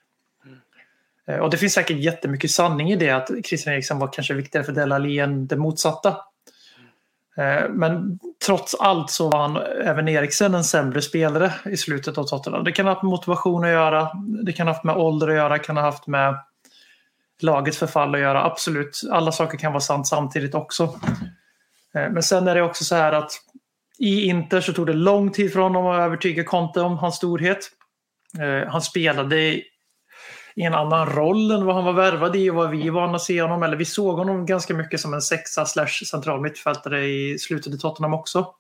Eh, 1.29 1.39
och 1.39 1.51
det 1.51 1.57
finns 1.57 1.73
säkert 1.73 1.97
jättemycket 1.97 2.51
sanning 2.51 2.93
i 2.93 2.97
det 2.97 3.11
att 3.11 3.31
Christian 3.45 3.75
Eriksen 3.75 3.99
var 3.99 4.13
kanske 4.13 4.35
viktigare 4.35 4.65
för 4.65 4.73
Delali 4.73 4.95
Alli 4.95 5.19
än 5.19 5.47
det 5.47 5.57
motsatta. 5.57 6.17
Eh, 7.37 7.69
men 7.71 8.19
trots 8.47 8.75
allt 8.75 9.11
så 9.11 9.31
var 9.31 9.39
han 9.39 9.57
även 9.85 10.09
Eriksen 10.09 10.55
en 10.55 10.65
sämre 10.65 11.03
spelare 11.03 11.53
i 11.65 11.77
slutet 11.77 12.19
av 12.19 12.25
Tottenham. 12.25 12.65
Det 12.65 12.73
kan 12.73 12.87
ha 12.87 12.93
haft 12.93 13.03
med 13.03 13.11
motivation 13.11 13.65
att 13.65 13.71
göra, 13.71 14.11
det 14.45 14.53
kan 14.53 14.67
ha 14.67 14.75
haft 14.75 14.85
med 14.85 14.97
ålder 14.97 15.29
att 15.29 15.35
göra, 15.35 15.59
kan 15.59 15.77
ha 15.77 15.85
haft 15.85 16.07
med 16.07 16.39
lagets 17.41 17.79
förfall 17.79 18.15
att 18.15 18.21
göra. 18.21 18.45
Absolut, 18.45 19.01
alla 19.11 19.33
saker 19.33 19.59
kan 19.59 19.73
vara 19.73 19.81
sant 19.81 20.07
samtidigt 20.07 20.55
också. 20.55 20.83
Eh, 21.95 22.11
men 22.11 22.23
sen 22.23 22.49
är 22.49 22.55
det 22.55 22.63
också 22.63 22.85
så 22.85 22.95
här 22.95 23.13
att 23.13 23.33
i 23.99 24.25
Inter 24.25 24.61
så 24.61 24.73
tog 24.73 24.87
det 24.87 24.93
lång 24.93 25.31
tid 25.33 25.53
för 25.53 25.61
honom 25.61 25.87
att 25.87 26.01
övertyga 26.01 26.45
Conte 26.45 26.81
om 26.81 26.99
hans 26.99 27.17
storhet. 27.17 27.59
Han 28.69 28.83
spelade 28.83 29.63
i 30.57 30.63
en 30.63 30.75
annan 30.75 31.07
roll 31.07 31.51
än 31.51 31.65
vad 31.65 31.75
han 31.75 31.85
var 31.85 31.93
värvad 31.93 32.37
i 32.37 32.51
och 32.51 32.55
vad 32.55 32.71
vi 32.71 32.87
är 32.87 32.91
vana 32.91 33.15
att 33.15 33.23
se 33.23 33.43
honom. 33.43 33.63
Eller 33.63 33.77
vi 33.77 33.85
såg 33.85 34.17
honom 34.19 34.47
ganska 34.47 34.75
mycket 34.75 35.01
som 35.01 35.15
en 35.15 35.23
sexa 35.23 35.67
slash 35.67 36.05
central 36.11 36.41
mittfältare 36.41 37.07
i 37.07 37.39
slutet 37.39 37.75
i 37.75 37.79
Tottenham 37.79 38.15
också. 38.15 38.55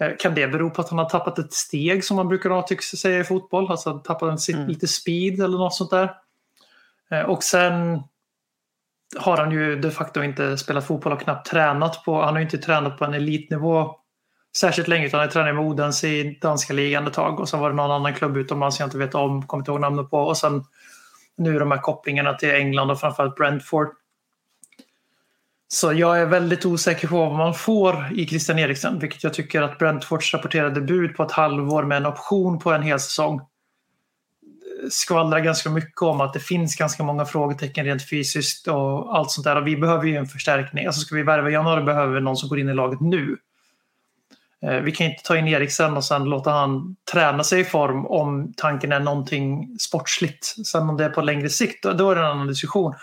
Eh, 0.00 0.10
Kan 0.18 0.34
det 0.34 0.48
bero 0.48 0.70
på 0.70 0.80
att 0.80 0.88
han 0.88 0.98
har 0.98 1.08
tappat 1.08 1.38
ett 1.38 1.52
steg 1.52 2.04
som 2.04 2.16
man 2.16 2.28
brukar 2.28 2.62
tycks 2.62 2.86
säga 2.86 3.18
i 3.20 3.24
fotboll? 3.24 3.70
Alltså 3.70 3.98
tappat 3.98 4.48
en, 4.48 4.54
Mm. 4.54 4.68
lite 4.68 4.88
speed 4.88 5.40
eller 5.40 5.58
något 5.58 5.74
sånt 5.74 5.90
där. 5.90 6.14
Eh, 7.10 7.20
Och 7.20 7.42
sen 7.42 8.02
har 9.16 9.36
han 9.36 9.52
ju 9.52 9.76
de 9.80 9.90
facto 9.90 10.22
inte 10.22 10.58
spelat 10.58 10.86
fotboll 10.86 11.12
och 11.12 11.20
knappt 11.20 11.50
tränat 11.50 12.04
på, 12.04 12.22
han 12.22 12.34
har 12.34 12.38
ju 12.38 12.44
inte 12.44 12.58
tränat 12.58 12.98
på 12.98 13.04
en 13.04 13.14
elitnivå 13.14 13.97
särskilt 14.60 14.88
länge 14.88 15.06
utan 15.06 15.20
jag 15.20 15.30
tränade 15.30 15.52
med 15.52 15.64
Odense 15.64 16.08
i 16.08 16.38
danska 16.40 16.72
ligan 16.72 17.06
ett 17.06 17.12
tag 17.12 17.40
och 17.40 17.48
så 17.48 17.56
var 17.56 17.70
det 17.70 17.76
någon 17.76 17.90
annan 17.90 18.14
klubb 18.14 18.36
utomlands 18.36 18.80
jag 18.80 18.86
inte 18.86 18.98
vet 18.98 19.14
om, 19.14 19.46
kommer 19.46 19.60
inte 19.60 19.70
ihåg 19.70 19.80
namnet 19.80 20.10
på 20.10 20.18
och 20.18 20.36
sen 20.36 20.64
nu 21.36 21.58
de 21.58 21.70
här 21.70 21.78
kopplingarna 21.78 22.34
till 22.34 22.50
England 22.50 22.90
och 22.90 23.00
framförallt 23.00 23.36
Brentford. 23.36 23.88
Så 25.68 25.92
jag 25.92 26.20
är 26.20 26.26
väldigt 26.26 26.66
osäker 26.66 27.08
på 27.08 27.16
vad 27.16 27.38
man 27.38 27.54
får 27.54 28.06
i 28.14 28.26
Christian 28.26 28.58
Eriksen, 28.58 28.98
vilket 28.98 29.24
jag 29.24 29.34
tycker 29.34 29.62
att 29.62 29.78
Brentfords 29.78 30.34
rapporterade 30.34 30.80
bud 30.80 31.16
på 31.16 31.22
ett 31.22 31.32
halvår 31.32 31.82
med 31.82 31.96
en 31.96 32.06
option 32.06 32.58
på 32.58 32.72
en 32.72 32.82
hel 32.82 33.00
säsong 33.00 33.40
skvallrar 34.90 35.40
ganska 35.40 35.70
mycket 35.70 36.02
om 36.02 36.20
att 36.20 36.32
det 36.32 36.40
finns 36.40 36.76
ganska 36.76 37.02
många 37.02 37.24
frågetecken 37.24 37.84
rent 37.84 38.10
fysiskt 38.10 38.68
och 38.68 39.16
allt 39.16 39.30
sånt 39.30 39.44
där. 39.44 39.56
Och 39.56 39.66
vi 39.66 39.76
behöver 39.76 40.06
ju 40.06 40.16
en 40.16 40.26
förstärkning. 40.26 40.86
Alltså 40.86 41.00
ska 41.00 41.14
vi 41.14 41.22
värva 41.22 41.50
i 41.50 41.52
januari 41.52 41.82
behöver 41.82 42.14
vi 42.14 42.20
någon 42.20 42.36
som 42.36 42.48
går 42.48 42.58
in 42.58 42.68
i 42.68 42.74
laget 42.74 43.00
nu. 43.00 43.36
Eh, 44.66 44.76
vi 44.76 44.92
kan 44.92 45.06
inte 45.06 45.22
ta 45.22 45.36
in 45.36 45.48
Eriksen 45.48 45.96
och 45.96 46.04
sen 46.04 46.24
låta 46.24 46.50
han 46.50 46.96
träna 47.12 47.44
sig 47.44 47.60
i 47.60 47.64
form 47.64 48.06
om 48.06 48.52
tanken 48.56 48.92
är 48.92 49.00
någonting 49.00 49.76
sportsligt. 49.80 50.66
Sen 50.66 50.88
om 50.88 50.96
det 50.96 51.04
är 51.04 51.08
på 51.10 51.20
längre 51.20 51.48
sikt, 51.48 51.82
då- 51.82 52.10
är 52.10 52.14
det 52.14 52.20
en 52.20 52.26
annan 52.26 52.46
diskussion. 52.46 52.94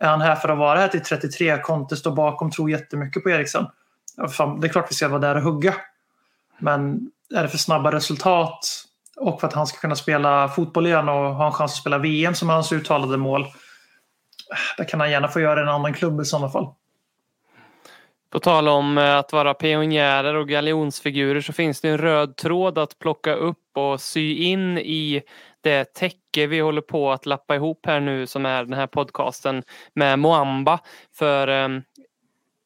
Är 0.00 0.08
han 0.08 0.20
här 0.20 0.36
för 0.36 0.48
att 0.48 0.58
vara 0.58 0.78
här 0.78 0.88
till 0.88 1.02
33? 1.02 1.58
Conte 1.58 1.96
står 1.96 2.12
bakom, 2.12 2.50
tror 2.50 2.70
jättemycket 2.70 3.22
på 3.22 3.30
Eriksen. 3.30 3.66
Det 4.60 4.66
är 4.66 4.68
klart 4.68 4.90
vi 4.90 4.94
ska 4.94 5.08
vara 5.08 5.20
där 5.20 5.34
och 5.34 5.42
hugga. 5.42 5.74
Men 6.58 7.10
är 7.34 7.42
det 7.42 7.48
för 7.48 7.58
snabba 7.58 7.92
resultat 7.92 8.58
och 9.16 9.40
för 9.40 9.48
att 9.48 9.54
han 9.54 9.66
ska 9.66 9.78
kunna 9.78 9.96
spela 9.96 10.48
fotboll 10.48 10.86
igen 10.86 11.08
och 11.08 11.14
ha 11.34 11.46
en 11.46 11.52
chans 11.52 11.72
att 11.72 11.78
spela 11.78 11.98
VM 11.98 12.34
som 12.34 12.50
är 12.50 12.54
hans 12.54 12.72
uttalade 12.72 13.16
mål. 13.16 13.40
Eh, 13.42 13.46
det 14.78 14.84
kan 14.84 15.00
han 15.00 15.10
gärna 15.10 15.28
få 15.28 15.40
göra 15.40 15.60
i 15.60 15.62
en 15.62 15.68
annan 15.68 15.94
klubb 15.94 16.20
i 16.20 16.24
sådana 16.24 16.48
fall. 16.48 16.68
På 18.34 18.40
tal 18.40 18.68
om 18.68 18.98
eh, 18.98 19.16
att 19.16 19.32
vara 19.32 19.54
pionjärer 19.54 20.34
och 20.34 20.48
galjonsfigurer 20.48 21.40
så 21.40 21.52
finns 21.52 21.80
det 21.80 21.88
en 21.88 21.98
röd 21.98 22.36
tråd 22.36 22.78
att 22.78 22.98
plocka 22.98 23.34
upp 23.34 23.76
och 23.76 24.00
sy 24.00 24.34
in 24.34 24.78
i 24.78 25.22
det 25.60 25.94
täcke 25.94 26.46
vi 26.46 26.60
håller 26.60 26.80
på 26.80 27.12
att 27.12 27.26
lappa 27.26 27.54
ihop 27.54 27.86
här 27.86 28.00
nu 28.00 28.26
som 28.26 28.46
är 28.46 28.64
den 28.64 28.72
här 28.72 28.86
podcasten 28.86 29.62
med 29.92 30.18
Moamba. 30.18 30.80
För 31.12 31.48
eh, 31.48 31.68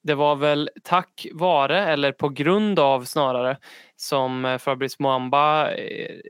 det 0.03 0.15
var 0.15 0.37
väl 0.37 0.71
tack 0.83 1.27
vare, 1.33 1.87
eller 1.87 2.13
på 2.13 2.29
grund 2.29 2.79
av 2.79 3.05
snarare, 3.05 3.57
som 3.97 4.45
eh, 4.45 4.59
Fabrice 4.59 4.97
Moamba 4.99 5.73
eh, 5.73 6.21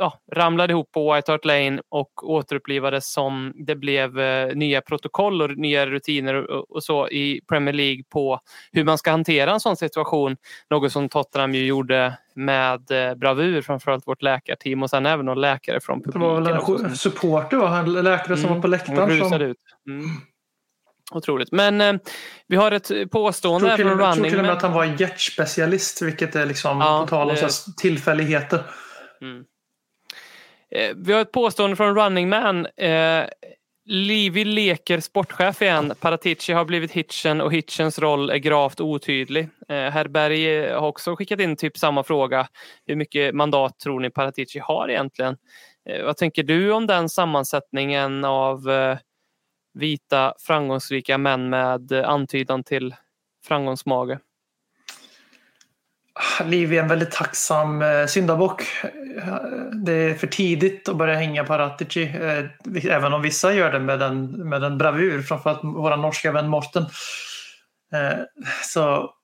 ja, 0.00 0.20
ramlade 0.32 0.72
ihop 0.72 0.92
på 0.92 1.14
White 1.14 1.32
Hart 1.32 1.44
Lane 1.44 1.82
och 1.88 2.30
återupplivades 2.30 3.12
som 3.12 3.52
det 3.66 3.76
blev 3.76 4.20
eh, 4.20 4.54
nya 4.56 4.80
protokoll 4.80 5.42
och 5.42 5.50
nya 5.58 5.86
rutiner 5.86 6.34
och, 6.34 6.70
och 6.70 6.84
så 6.84 7.08
i 7.08 7.40
Premier 7.48 7.72
League 7.74 8.02
på 8.12 8.40
hur 8.72 8.84
man 8.84 8.98
ska 8.98 9.10
hantera 9.10 9.50
en 9.52 9.60
sån 9.60 9.76
situation. 9.76 10.36
Något 10.70 10.92
som 10.92 11.08
Tottenham 11.08 11.54
ju 11.54 11.66
gjorde 11.66 12.18
med 12.34 12.90
eh, 12.90 13.14
bravur, 13.14 13.62
framförallt 13.62 14.06
vårt 14.06 14.22
läkarteam 14.22 14.82
och 14.82 14.90
sen 14.90 15.06
även 15.06 15.26
någon 15.26 15.40
läkare 15.40 15.80
från 15.80 15.98
Det 15.98 16.04
publiken. 16.04 16.20
var 16.20 16.40
väl 16.76 16.84
en 16.86 16.96
supporter, 16.96 17.56
va? 17.56 17.78
en 17.78 17.92
läkare 17.92 18.36
som 18.36 18.44
Mm, 18.46 18.54
var 18.54 18.60
på 18.62 18.66
och 18.66 18.68
läktaren. 18.70 19.28
Som, 19.30 19.40
ut. 19.42 19.56
Mm. 19.88 20.06
Otroligt. 21.12 21.52
Men 21.52 21.80
eh, 21.80 21.92
vi 22.46 22.56
har 22.56 22.72
ett 22.72 22.90
jag 22.90 23.10
påstående 23.10 23.60
tror 23.60 23.70
här 23.70 23.76
till, 23.76 23.86
jag 23.86 24.14
tror 24.14 24.24
till 24.24 24.38
och 24.38 24.42
med 24.44 24.52
att 24.52 24.62
han 24.62 24.72
var 24.72 24.84
hjärtspecialist, 24.84 26.02
vilket 26.02 26.36
är 26.36 26.46
liksom 26.46 26.78
Ja, 26.80 27.00
på 27.00 27.06
tal 27.06 27.28
om 27.30 27.34
det- 27.36 27.76
tillfälligheter. 27.78 28.62
Mm. 29.22 29.44
Eh, 30.70 30.90
Vi 30.96 31.12
har 31.12 31.20
ett 31.20 31.32
påstående 31.32 31.76
från 31.76 31.94
Running 31.94 32.28
Man. 32.28 32.66
Eh, 32.66 33.24
Livi 33.84 34.44
leker 34.44 35.00
sportchef 35.00 35.62
igen. 35.62 35.92
Paratici 36.00 36.52
har 36.52 36.64
blivit 36.64 36.92
Hitchen 36.92 37.40
och 37.40 37.52
Hitchens 37.52 37.98
roll 37.98 38.30
är 38.30 38.36
gravt 38.36 38.80
otydlig. 38.80 39.48
Eh, 39.68 39.76
Herr 39.76 40.08
Berg 40.08 40.56
eh, 40.56 40.80
har 40.80 40.88
också 40.88 41.16
skickat 41.16 41.40
in 41.40 41.56
typ 41.56 41.78
samma 41.78 42.02
fråga. 42.02 42.48
Hur 42.86 42.96
mycket 42.96 43.34
mandat 43.34 43.78
tror 43.78 44.00
ni 44.00 44.10
Paratici 44.10 44.58
har 44.58 44.88
egentligen? 44.88 45.36
Eh, 45.88 46.04
vad 46.04 46.16
tänker 46.16 46.42
du 46.42 46.72
om 46.72 46.86
den 46.86 47.08
sammansättningen 47.08 48.24
av 48.24 48.70
eh, 48.70 48.98
vita 49.74 50.34
framgångsrika 50.38 51.18
män 51.18 51.48
med 51.48 51.92
eh, 51.92 52.08
antydan 52.08 52.64
till 52.64 52.94
framgångsmage? 53.46 54.18
Liv 56.44 56.72
är 56.72 56.82
en 56.82 56.88
väldigt 56.88 57.10
tacksam 57.10 57.82
eh, 57.82 58.06
syndabock. 58.06 58.62
Det 59.84 59.92
är 59.92 60.14
för 60.14 60.26
tidigt 60.26 60.88
att 60.88 60.96
börja 60.96 61.14
hänga 61.14 61.44
på 61.44 61.58
Ratici, 61.58 62.02
eh, 62.02 62.44
även 62.94 63.12
om 63.12 63.22
vissa 63.22 63.52
gör 63.52 63.72
det 63.72 63.80
med 63.80 64.02
en, 64.02 64.48
med 64.48 64.64
en 64.64 64.78
bravur, 64.78 65.22
framförallt 65.22 65.60
vår 65.62 65.96
norska 65.96 66.32
vän 66.32 66.48
Morten. 66.48 66.82
Eh, 67.92 68.18
så 68.64 69.14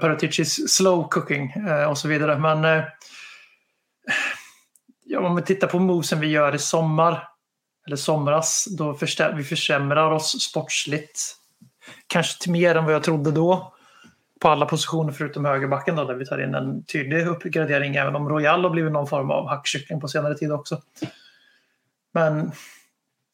Paraticis 0.00 0.68
slow 0.68 1.08
cooking 1.08 1.52
och 1.88 1.98
så 1.98 2.08
vidare. 2.08 2.38
Men 2.38 2.82
ja, 5.04 5.20
om 5.20 5.36
vi 5.36 5.42
tittar 5.42 5.68
på 5.68 5.78
movesen 5.78 6.20
vi 6.20 6.26
gör 6.26 6.54
i 6.54 6.58
sommar, 6.58 7.28
eller 7.86 7.96
somras, 7.96 8.64
då 8.78 8.92
förstä- 8.92 9.36
vi 9.36 9.44
försämrar 9.44 10.10
oss 10.10 10.42
sportsligt. 10.42 11.36
Kanske 12.06 12.42
till 12.42 12.52
mer 12.52 12.74
än 12.74 12.84
vad 12.84 12.94
jag 12.94 13.02
trodde 13.02 13.30
då 13.30 13.75
på 14.46 14.50
alla 14.50 14.66
positioner 14.66 15.12
förutom 15.12 15.44
högerbacken 15.44 15.96
då, 15.96 16.04
där 16.04 16.14
vi 16.14 16.26
tar 16.26 16.42
in 16.42 16.54
en 16.54 16.84
tydlig 16.84 17.26
uppgradering 17.26 17.96
även 17.96 18.16
om 18.16 18.28
Royal 18.28 18.62
har 18.62 18.70
blivit 18.70 18.92
någon 18.92 19.06
form 19.06 19.30
av 19.30 19.48
hackkyckling 19.48 20.00
på 20.00 20.08
senare 20.08 20.34
tid 20.34 20.52
också. 20.52 20.82
Men 22.12 22.52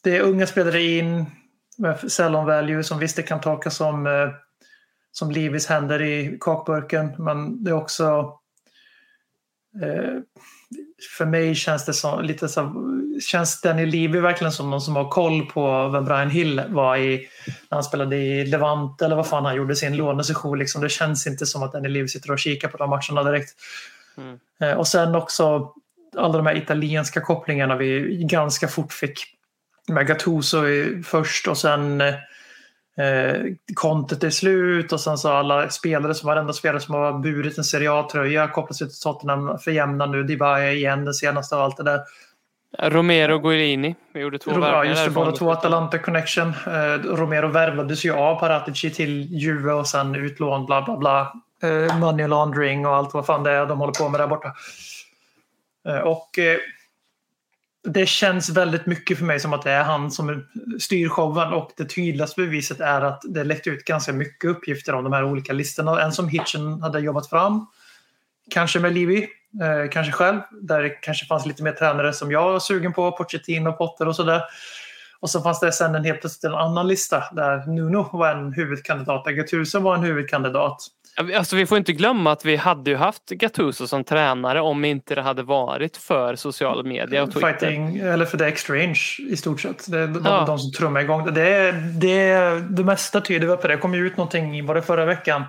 det 0.02 0.16
är 0.16 0.20
unga 0.20 0.46
spelare 0.46 0.82
in 0.82 1.26
med 1.78 2.12
sällan 2.12 2.46
value 2.46 2.82
som 2.82 2.98
visst 2.98 3.16
det 3.16 3.22
kan 3.22 3.40
tolkas 3.40 3.76
som, 3.76 4.06
eh, 4.06 4.28
som 5.12 5.30
Livis 5.30 5.66
händer 5.66 6.02
i 6.02 6.38
kakburken 6.40 7.14
men 7.18 7.64
det 7.64 7.70
är 7.70 7.74
också 7.74 8.38
för 11.18 11.24
mig 11.24 11.54
känns 11.54 11.84
det 11.84 11.94
som 11.94 12.24
lite 12.24 12.48
så 12.48 12.72
känns 13.20 13.60
Danny 13.60 13.86
Levy 13.86 14.20
verkligen 14.20 14.52
som 14.52 14.70
någon 14.70 14.80
som 14.80 14.96
har 14.96 15.08
koll 15.08 15.46
på 15.46 15.88
vem 15.88 16.04
Brian 16.04 16.30
Hill 16.30 16.62
var 16.68 16.96
i 16.96 17.28
när 17.46 17.76
han 17.76 17.84
spelade 17.84 18.16
i 18.16 18.46
Levante 18.46 19.04
eller 19.04 19.16
vad 19.16 19.26
fan 19.26 19.44
han 19.44 19.56
gjorde 19.56 19.76
sin 19.76 19.96
lånesession. 19.96 20.58
Liksom. 20.58 20.82
Det 20.82 20.88
känns 20.88 21.26
inte 21.26 21.46
som 21.46 21.62
att 21.62 21.72
Danny 21.72 21.88
Levy 21.88 22.08
sitter 22.08 22.30
och 22.30 22.38
kikar 22.38 22.68
på 22.68 22.76
de 22.76 22.90
matcherna 22.90 23.30
direkt. 23.30 23.50
Mm. 24.18 24.38
Eh, 24.60 24.78
och 24.78 24.88
sen 24.88 25.14
också 25.14 25.72
alla 26.16 26.36
de 26.36 26.46
här 26.46 26.56
italienska 26.56 27.20
kopplingarna 27.20 27.76
vi 27.76 28.18
ganska 28.24 28.68
fort 28.68 28.92
fick. 28.92 29.24
Med 29.88 30.06
Gattuso 30.06 30.62
först 31.04 31.48
och 31.48 31.58
sen 31.58 32.02
eh, 32.98 33.42
Conte 33.74 34.16
till 34.16 34.32
slut 34.32 34.92
och 34.92 35.00
sen 35.00 35.18
så 35.18 35.32
alla 35.32 35.70
spelare 35.70 36.14
som 36.14 36.26
varenda 36.26 36.52
spelare 36.52 36.80
som 36.80 36.94
har 36.94 37.18
burit 37.18 37.58
en 37.58 37.64
Serie 37.64 37.92
A-tröja 37.92 38.48
kopplas 38.48 38.78
till 38.78 39.00
Tottenham 39.02 39.58
för 39.58 39.70
jämna 39.70 40.06
nu. 40.06 40.22
Dybala 40.22 40.70
igen 40.70 41.04
den 41.04 41.14
senaste 41.14 41.56
och 41.56 41.62
allt 41.62 41.76
det 41.76 41.82
där. 41.82 42.00
Romero 42.78 43.38
Guilini. 43.38 43.94
Vi 44.12 44.20
gjorde 44.20 44.38
två 44.38 44.50
värvningar 44.50 44.84
just 44.84 45.04
det. 45.04 45.10
Båda 45.10 45.32
två 45.32 45.50
Atalanta 45.50 45.98
Connection. 45.98 46.48
Eh, 46.48 47.14
Romero 47.16 47.48
värvades 47.48 48.04
ju 48.04 48.12
av 48.12 48.40
Paratici 48.40 48.90
till 48.90 49.22
Juve 49.34 49.72
och 49.72 49.86
sen 49.86 50.14
utlån, 50.14 50.66
bla 50.66 50.82
bla 50.82 50.96
bla. 50.96 51.32
Eh, 51.62 51.98
money 51.98 52.26
laundering 52.26 52.86
och 52.86 52.94
allt 52.94 53.14
vad 53.14 53.26
fan 53.26 53.42
det 53.42 53.50
är 53.50 53.66
de 53.66 53.78
håller 53.78 53.92
på 53.92 54.08
med 54.08 54.20
där 54.20 54.26
borta. 54.26 54.52
Eh, 55.88 55.98
och 55.98 56.38
eh, 56.38 56.58
det 57.84 58.06
känns 58.06 58.48
väldigt 58.48 58.86
mycket 58.86 59.18
för 59.18 59.24
mig 59.24 59.40
som 59.40 59.52
att 59.52 59.62
det 59.62 59.70
är 59.70 59.82
han 59.82 60.10
som 60.10 60.46
styr 60.80 61.08
showen 61.08 61.52
och 61.52 61.70
det 61.76 61.84
tydligaste 61.84 62.40
beviset 62.40 62.80
är 62.80 63.00
att 63.00 63.22
det 63.24 63.44
läckte 63.44 63.70
ut 63.70 63.84
ganska 63.84 64.12
mycket 64.12 64.50
uppgifter 64.50 64.94
om 64.94 65.04
de 65.04 65.12
här 65.12 65.24
olika 65.24 65.52
listorna. 65.52 66.02
En 66.02 66.12
som 66.12 66.28
Hitchen 66.28 66.82
hade 66.82 67.00
jobbat 67.00 67.28
fram, 67.28 67.66
kanske 68.50 68.80
med 68.80 68.94
Levy, 68.94 69.22
eh, 69.62 69.90
kanske 69.90 70.12
själv. 70.12 70.40
Där 70.60 70.82
det 70.82 70.88
kanske 70.88 71.26
fanns 71.26 71.46
lite 71.46 71.62
mer 71.62 71.72
tränare 71.72 72.12
som 72.12 72.30
jag 72.30 72.52
var 72.52 72.60
sugen 72.60 72.92
på, 72.92 73.12
Pochettino, 73.12 73.72
Potter 73.72 74.08
och 74.08 74.16
sådär. 74.16 74.42
Och 75.20 75.30
så 75.30 75.40
fanns 75.40 75.60
det 75.60 75.72
sen 75.72 75.94
en 75.94 76.04
helt 76.04 76.20
plötsligt 76.20 76.44
en 76.44 76.58
annan 76.58 76.88
lista 76.88 77.24
där 77.32 77.66
Nuno 77.66 78.08
var 78.12 78.34
en 78.34 78.52
huvudkandidat, 78.52 79.24
där 79.24 79.80
var 79.80 79.94
en 79.94 80.02
huvudkandidat. 80.02 80.86
Vi- 81.24 81.34
Alltså, 81.34 81.56
vi 81.56 81.66
får 81.66 81.78
inte 81.78 81.92
glömma 81.92 82.32
att 82.32 82.44
vi 82.44 82.56
hade 82.56 82.90
ju 82.90 82.96
haft 82.96 83.28
Gattuso 83.30 83.86
som 83.86 84.04
tränare 84.04 84.60
om 84.60 84.84
inte 84.84 85.14
det 85.14 85.22
hade 85.22 85.42
varit 85.42 85.96
för 85.96 86.36
sociala 86.36 86.82
medier 86.82 87.22
och 87.22 87.32
Twitter. 87.32 87.52
Fighting, 87.58 87.96
eller 87.98 88.24
för 88.26 88.38
The 88.38 88.44
Exchange 88.44 89.00
i 89.28 89.36
stort 89.36 89.60
sett. 89.60 89.90
Det 89.90 89.98
är 89.98 90.06
de, 90.06 90.22
Ja. 90.24 90.44
de 90.46 90.58
som 90.58 90.72
trummar 90.72 91.00
igång 91.00 91.24
det. 91.24 91.30
Det, 91.30 91.72
det. 91.72 92.60
det 92.76 92.84
mesta 92.84 93.20
tyder 93.20 93.46
väl 93.46 93.56
på 93.56 93.66
det. 93.68 93.74
Det 93.74 93.80
kom 93.80 93.94
ju 93.94 94.06
ut 94.06 94.16
någonting, 94.16 94.66
var 94.66 94.74
det 94.74 94.82
förra 94.82 95.04
veckan? 95.04 95.42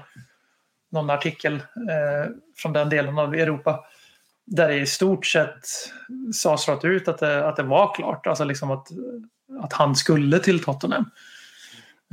Någon 0.92 1.10
artikel 1.10 1.54
eh, 1.56 2.32
från 2.58 2.74
den 2.74 2.90
delen 2.90 3.20
av 3.20 3.36
Europa. 3.36 3.80
där 4.46 4.68
det 4.68 4.76
i 4.76 4.86
stort 4.86 5.26
sett 5.26 5.60
sades 6.34 6.68
rakt 6.68 6.86
ut 6.86 7.08
att 7.08 7.18
det, 7.18 7.48
att 7.48 7.56
det 7.56 7.64
var 7.64 7.94
klart. 7.96 8.28
Alltså 8.28 8.44
liksom 8.44 8.72
att, 8.72 8.88
att 9.62 9.74
han 9.74 9.96
skulle 9.96 10.40
till 10.40 10.64
Tottenham. 10.64 11.06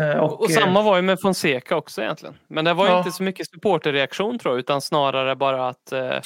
Eh, 0.00 0.16
Och, 0.18 0.50
eh, 0.50 0.54
samma 0.54 0.82
var 0.82 0.96
ju 0.96 1.02
med 1.02 1.18
Fonseca 1.22 1.76
också 1.76 2.02
egentligen. 2.02 2.34
Men 2.48 2.64
det 2.64 2.74
var 2.74 2.86
Ja. 2.86 2.98
inte 2.98 3.12
så 3.12 3.22
mycket 3.22 3.50
supporterreaktion 3.50 4.38
tror 4.38 4.54
jag, 4.54 4.58
utan 4.58 4.80
snarare 4.80 5.36
bara 5.36 5.68
att 5.68 5.92
eh, 5.92 6.18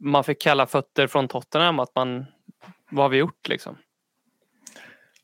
man 0.00 0.24
fick 0.24 0.40
kalla 0.42 0.66
fötter 0.66 1.06
från 1.06 1.28
Tottenham. 1.28 1.78
Att 1.78 1.94
man, 1.94 2.26
vad 2.90 3.04
har 3.04 3.08
vi 3.08 3.16
gjort 3.18 3.48
liksom? 3.48 3.76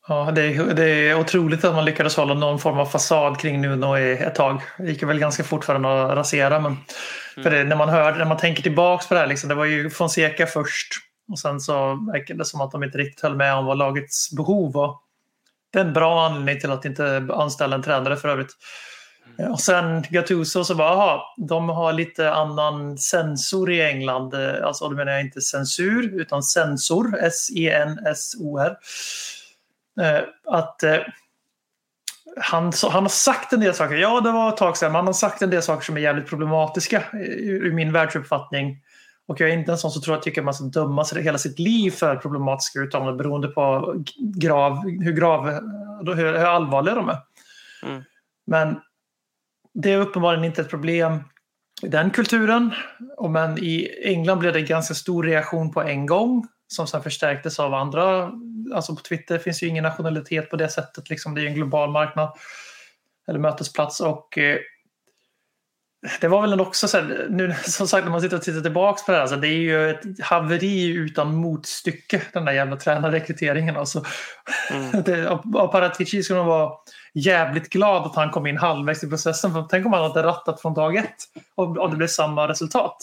Ja, 0.07 0.31
det 0.31 0.41
är, 0.41 0.73
det 0.73 0.89
är 0.89 1.19
otroligt 1.19 1.65
att 1.65 1.75
man 1.75 1.85
lyckades 1.85 2.17
hålla 2.17 2.33
någon 2.33 2.59
form 2.59 2.79
av 2.79 2.85
fasad 2.85 3.39
kring 3.39 3.61
Nuno 3.61 3.97
i 3.97 4.11
ett 4.11 4.35
tag. 4.35 4.61
Det 4.77 4.87
gick 4.91 5.03
väl 5.03 5.19
ganska 5.19 5.43
fort 5.43 5.65
för 5.65 5.73
den 5.73 5.85
att 5.85 6.15
rasera. 6.15 6.59
Men 6.59 6.77
för 7.43 7.51
det, 7.51 7.63
när, 7.63 7.75
man 7.75 7.89
hör, 7.89 8.15
när 8.15 8.25
man 8.25 8.37
tänker 8.37 8.63
tillbaks 8.63 9.07
på 9.07 9.13
det 9.13 9.19
här, 9.19 9.27
liksom, 9.27 9.49
det 9.49 9.55
var 9.55 9.65
ju 9.65 9.89
Fonseca 9.89 10.45
först. 10.45 10.87
Och 11.31 11.39
sen 11.39 11.59
så 11.59 11.73
verkade 12.13 12.39
det 12.39 12.45
som 12.45 12.61
att 12.61 12.71
de 12.71 12.83
inte 12.83 12.97
riktigt 12.97 13.21
höll 13.23 13.35
med 13.35 13.55
om 13.55 13.65
vad 13.65 13.77
lagets 13.77 14.31
behov 14.35 14.73
var. 14.73 14.95
Det 15.71 15.79
är 15.79 15.85
en 15.85 15.93
bra 15.93 16.25
anledning 16.25 16.59
till 16.61 16.71
att 16.71 16.85
inte 16.85 17.27
anställa 17.33 17.75
en 17.75 17.83
tränare 17.83 18.15
för 18.17 18.29
övrigt. 18.29 18.55
Och 19.49 19.59
sen 19.59 20.03
Gattuso 20.09 20.63
så 20.63 20.75
bara, 20.75 20.89
aha, 20.89 21.35
de 21.37 21.69
har 21.69 21.93
lite 21.93 22.33
annan 22.33 22.97
sensor 22.97 23.71
i 23.71 23.81
England. 23.81 24.33
Eh, 24.33 24.65
Alltså 24.67 24.89
då 24.89 24.95
menar 24.95 25.11
jag 25.11 25.21
inte 25.21 25.41
censur 25.41 26.21
utan 26.21 26.43
sensor, 26.43 27.19
S-E-N-S-O-R. 27.21 28.77
Eh, 30.01 30.23
Att 30.45 30.83
eh, 30.83 30.97
han, 32.37 32.71
han 32.91 33.03
har 33.03 33.09
sagt 33.09 33.53
en 33.53 33.59
del 33.59 33.73
saker, 33.73 33.95
ja 33.95 34.21
det 34.21 34.31
var 34.31 34.49
ett 34.49 34.57
tag 34.57 34.77
sedan, 34.77 34.91
men 34.91 34.95
han 34.95 35.05
har 35.05 35.13
sagt 35.13 35.41
en 35.41 35.49
del 35.49 35.61
saker 35.61 35.85
som 35.85 35.97
är 35.97 36.01
jävligt 36.01 36.27
problematiska 36.29 37.03
ur 37.13 37.73
min 37.73 37.93
världsuppfattning. 37.93 38.77
Och 39.27 39.41
jag 39.41 39.49
är 39.49 39.53
inte 39.53 39.71
en 39.71 39.77
sån 39.77 39.91
som 39.91 40.01
tror 40.01 40.15
att 40.15 40.21
tycker 40.21 40.41
man 40.41 40.53
ska 40.53 40.65
döma 40.65 41.05
sig 41.05 41.23
hela 41.23 41.37
sitt 41.37 41.59
liv 41.59 41.91
för 41.91 42.15
problematiska 42.15 42.79
uttalanden 42.79 43.17
beroende 43.17 43.47
på 43.47 43.95
grav, 44.37 44.81
hur, 44.83 45.11
grav, 45.11 45.49
hur, 46.15 46.35
allvarliga 46.35 46.95
de 46.95 47.09
är. 47.09 47.17
Mm. 47.83 48.03
Men 48.47 48.79
det 49.73 49.91
är 49.91 49.97
uppenbarligen 49.97 50.45
inte 50.45 50.61
ett 50.61 50.69
problem 50.69 51.19
i 51.81 51.87
den 51.87 52.11
kulturen. 52.11 52.71
Och 53.17 53.31
men 53.31 53.57
i 53.57 53.89
England 54.03 54.39
blev 54.39 54.53
det 54.53 54.59
en 54.59 54.65
ganska 54.65 54.93
stor 54.93 55.23
reaktion 55.23 55.71
på 55.71 55.81
en 55.81 56.05
gång 56.05 56.47
som 56.67 56.87
sen 56.87 57.03
förstärktes 57.03 57.59
av 57.59 57.73
andra. 57.73 58.31
Alltså 58.75 58.95
på 58.95 59.01
Twitter 59.01 59.37
finns 59.37 59.63
ju 59.63 59.67
ingen 59.67 59.83
nationalitet 59.83 60.49
på 60.49 60.55
det 60.55 60.69
sättet. 60.69 61.09
Liksom. 61.09 61.35
Det 61.35 61.41
är 61.41 61.45
en 61.45 61.55
global 61.55 61.91
marknad 61.91 62.29
eller 63.27 63.39
mötesplats. 63.39 63.99
Och 63.99 64.37
eh, 64.37 64.57
det 66.21 66.27
var 66.27 66.41
väl 66.41 66.61
också 66.61 66.87
så 66.87 66.97
här, 66.97 67.27
nu 67.29 67.53
som 67.63 67.87
sagt 67.87 68.05
när 68.05 68.11
man 68.11 68.21
sitter 68.21 68.37
och 68.37 68.43
tittar 68.43 68.61
tillbaka 68.61 69.03
på 69.05 69.11
det 69.11 69.17
här, 69.17 69.21
alltså, 69.21 69.37
det 69.37 69.47
är 69.47 69.57
ju 69.57 69.89
ett 69.89 70.19
haveri 70.21 70.85
utan 70.85 71.35
motstycke 71.35 72.21
den 72.33 72.45
där 72.45 72.53
jävla 72.53 72.75
tränarrekryteringen. 72.75 73.77
Alltså. 73.77 74.03
Mm. 74.71 75.03
Det, 75.05 75.29
och, 75.29 75.55
och 75.55 75.71
Paratici 75.71 76.23
skulle 76.23 76.39
nog 76.39 76.47
vara 76.47 76.71
jävligt 77.13 77.69
glad 77.69 78.05
att 78.05 78.15
han 78.15 78.29
kom 78.29 78.47
in 78.47 78.57
halvvägs 78.57 79.03
i 79.03 79.09
processen. 79.09 79.53
För 79.53 79.67
tänk 79.69 79.85
om 79.85 79.93
han 79.93 80.03
hade 80.03 80.23
rattat 80.23 80.61
från 80.61 80.73
dag 80.73 80.95
ett 80.95 81.15
och, 81.55 81.77
och 81.77 81.89
det 81.89 81.95
blev 81.95 82.07
samma 82.07 82.47
resultat. 82.47 82.97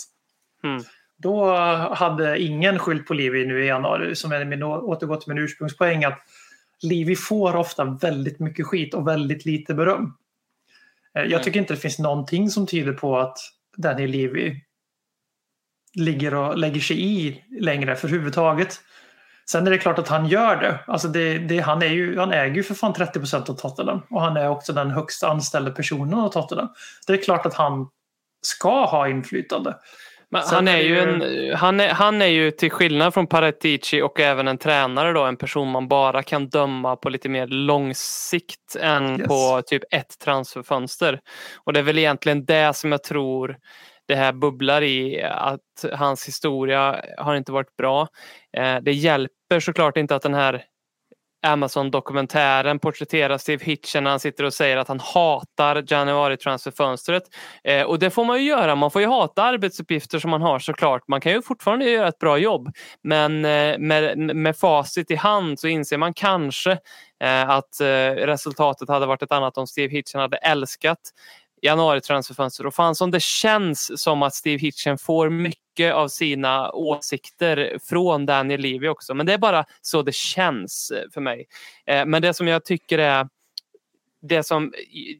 Mm. 0.64 0.82
Då 1.16 1.54
hade 1.94 2.38
ingen 2.38 2.78
skylt 2.78 3.06
på 3.06 3.14
Livi 3.14 3.46
nu 3.46 3.64
i 3.64 3.66
januari, 3.66 4.16
som 4.16 4.32
är 4.32 4.44
min, 4.44 4.62
återgå 4.62 5.16
till 5.16 5.34
min 5.34 5.44
ursprungspoäng, 5.44 6.04
att 6.04 6.18
Livi 6.82 7.16
får 7.16 7.56
ofta 7.56 7.84
väldigt 7.84 8.38
mycket 8.38 8.66
skit 8.66 8.94
och 8.94 9.08
väldigt 9.08 9.44
lite 9.44 9.74
beröm. 9.74 10.14
Eh, 11.18 11.24
Jag 11.24 11.42
tycker 11.42 11.60
inte 11.60 11.74
det 11.74 11.80
finns 11.80 11.98
någonting 11.98 12.50
som 12.50 12.66
tyder 12.66 12.92
på 12.92 13.18
att 13.18 13.38
Daniel 13.76 14.10
Levy 14.10 14.60
ligger 15.94 16.34
och 16.34 16.58
lägger 16.58 16.80
sig 16.80 17.04
i 17.04 17.44
längre 17.60 17.96
för 17.96 18.08
huvudtaget. 18.08 18.80
Sen 19.50 19.66
är 19.66 19.70
det 19.70 19.78
klart 19.78 19.98
att 19.98 20.08
han 20.08 20.26
gör 20.28 20.56
det. 20.56 20.80
Alltså 20.86 21.08
det, 21.08 21.38
det 21.38 21.58
han, 21.58 21.82
är 21.82 21.86
ju, 21.86 22.18
han 22.18 22.32
äger 22.32 22.54
ju 22.54 22.62
för 22.62 22.74
fan 22.74 22.92
30 22.92 23.18
procent 23.18 23.48
av 23.48 23.54
Tottenham 23.54 24.02
och 24.10 24.22
han 24.22 24.36
är 24.36 24.48
också 24.48 24.72
den 24.72 24.90
högst 24.90 25.22
anställda 25.22 25.70
personen 25.70 26.14
av 26.14 26.28
Tottenham. 26.28 26.68
Det 27.06 27.12
är 27.12 27.22
klart 27.22 27.46
att 27.46 27.54
han 27.54 27.88
ska 28.46 28.84
ha 28.84 29.08
inflytande. 29.08 29.76
Han, 30.32 30.68
är 30.68 30.78
ju- 30.78 30.98
en, 30.98 31.54
han, 31.56 31.80
är, 31.80 31.88
han 31.88 32.22
är 32.22 32.26
ju 32.26 32.50
till 32.50 32.70
skillnad 32.70 33.14
från 33.14 33.26
Paratici 33.26 34.02
och 34.02 34.20
även 34.20 34.48
en 34.48 34.58
tränare 34.58 35.12
då, 35.12 35.24
en 35.24 35.36
person 35.36 35.68
man 35.70 35.88
bara 35.88 36.22
kan 36.22 36.48
döma 36.48 36.96
på 36.96 37.08
lite 37.10 37.28
mer 37.28 37.46
lång 37.46 37.94
sikt 37.94 38.76
än 38.80 39.18
Yes. 39.18 39.28
på 39.28 39.62
typ 39.66 39.82
ett 39.90 40.18
transferfönster. 40.24 41.20
Och 41.64 41.72
det 41.72 41.78
är 41.78 41.84
väl 41.84 41.98
egentligen 41.98 42.44
det 42.44 42.76
som 42.76 42.92
jag 42.92 43.02
tror 43.02 43.56
det 44.08 44.14
här 44.14 44.32
bubblar 44.32 44.82
i, 44.82 45.22
att 45.22 45.84
hans 45.92 46.28
historia 46.28 47.04
har 47.18 47.34
inte 47.36 47.52
varit 47.52 47.76
bra. 47.76 48.08
Eh, 48.56 48.76
det 48.82 48.92
hjälper 48.92 49.60
såklart 49.60 49.96
inte 49.96 50.14
att 50.16 50.22
den 50.22 50.34
här 50.34 50.62
Amazon-dokumentären 51.46 52.78
porträtterar 52.78 53.38
Steve 53.38 53.64
Hitchen 53.64 54.04
när 54.04 54.10
han 54.10 54.20
sitter 54.20 54.44
och 54.44 54.54
säger 54.54 54.76
att 54.76 54.88
han 54.88 55.00
hatar 55.00 55.84
januari-transferfönstret. 55.92 57.22
Eh, 57.64 57.82
och 57.82 57.98
det 57.98 58.10
får 58.10 58.24
man 58.24 58.38
ju 58.38 58.48
göra. 58.48 58.74
Man 58.74 58.90
får 58.90 59.02
ju 59.02 59.08
hata 59.08 59.42
arbetsuppgifter 59.42 60.18
som 60.18 60.30
man 60.30 60.42
har 60.42 60.58
såklart. 60.58 61.08
Man 61.08 61.20
kan 61.20 61.32
ju 61.32 61.42
fortfarande 61.42 61.90
göra 61.90 62.08
ett 62.08 62.18
bra 62.18 62.38
jobb. 62.38 62.68
Men 63.02 63.44
eh, 63.44 63.78
med, 63.78 64.18
med 64.18 64.56
facit 64.56 65.10
i 65.10 65.14
hand 65.16 65.60
så 65.60 65.68
inser 65.68 65.98
man 65.98 66.14
kanske 66.14 66.70
eh, 67.24 67.50
att 67.50 67.80
eh, 67.80 68.10
resultatet 68.10 68.88
hade 68.88 69.06
varit 69.06 69.22
ett 69.22 69.32
annat 69.32 69.58
om 69.58 69.66
Steve 69.66 69.92
Hitchen 69.92 70.20
hade 70.20 70.36
älskat 70.36 71.00
januari 71.62 72.00
transferfönster 72.00 72.66
och 72.66 72.74
fan 72.74 72.94
som 72.94 73.10
det 73.10 73.22
känns 73.22 74.02
som 74.02 74.22
att 74.22 74.34
Steve 74.34 74.58
Hitchen 74.58 74.98
får 74.98 75.30
mycket 75.30 75.94
av 75.94 76.08
sina 76.08 76.72
åsikter 76.72 77.78
från 77.88 78.26
Daniel 78.26 78.60
Levy 78.60 78.88
också. 78.88 79.14
Men 79.14 79.26
det 79.26 79.32
är 79.32 79.38
bara 79.38 79.64
så 79.80 80.02
det 80.02 80.14
känns 80.14 80.90
eh, 80.90 81.10
för 81.14 81.20
mig. 81.20 81.46
Eh, 81.86 82.06
men 82.06 82.22
det 82.22 82.34
som 82.34 82.48
jag 82.48 82.64
tycker 82.64 82.98
är 82.98 83.28
det 84.22 84.42
som 84.42 84.72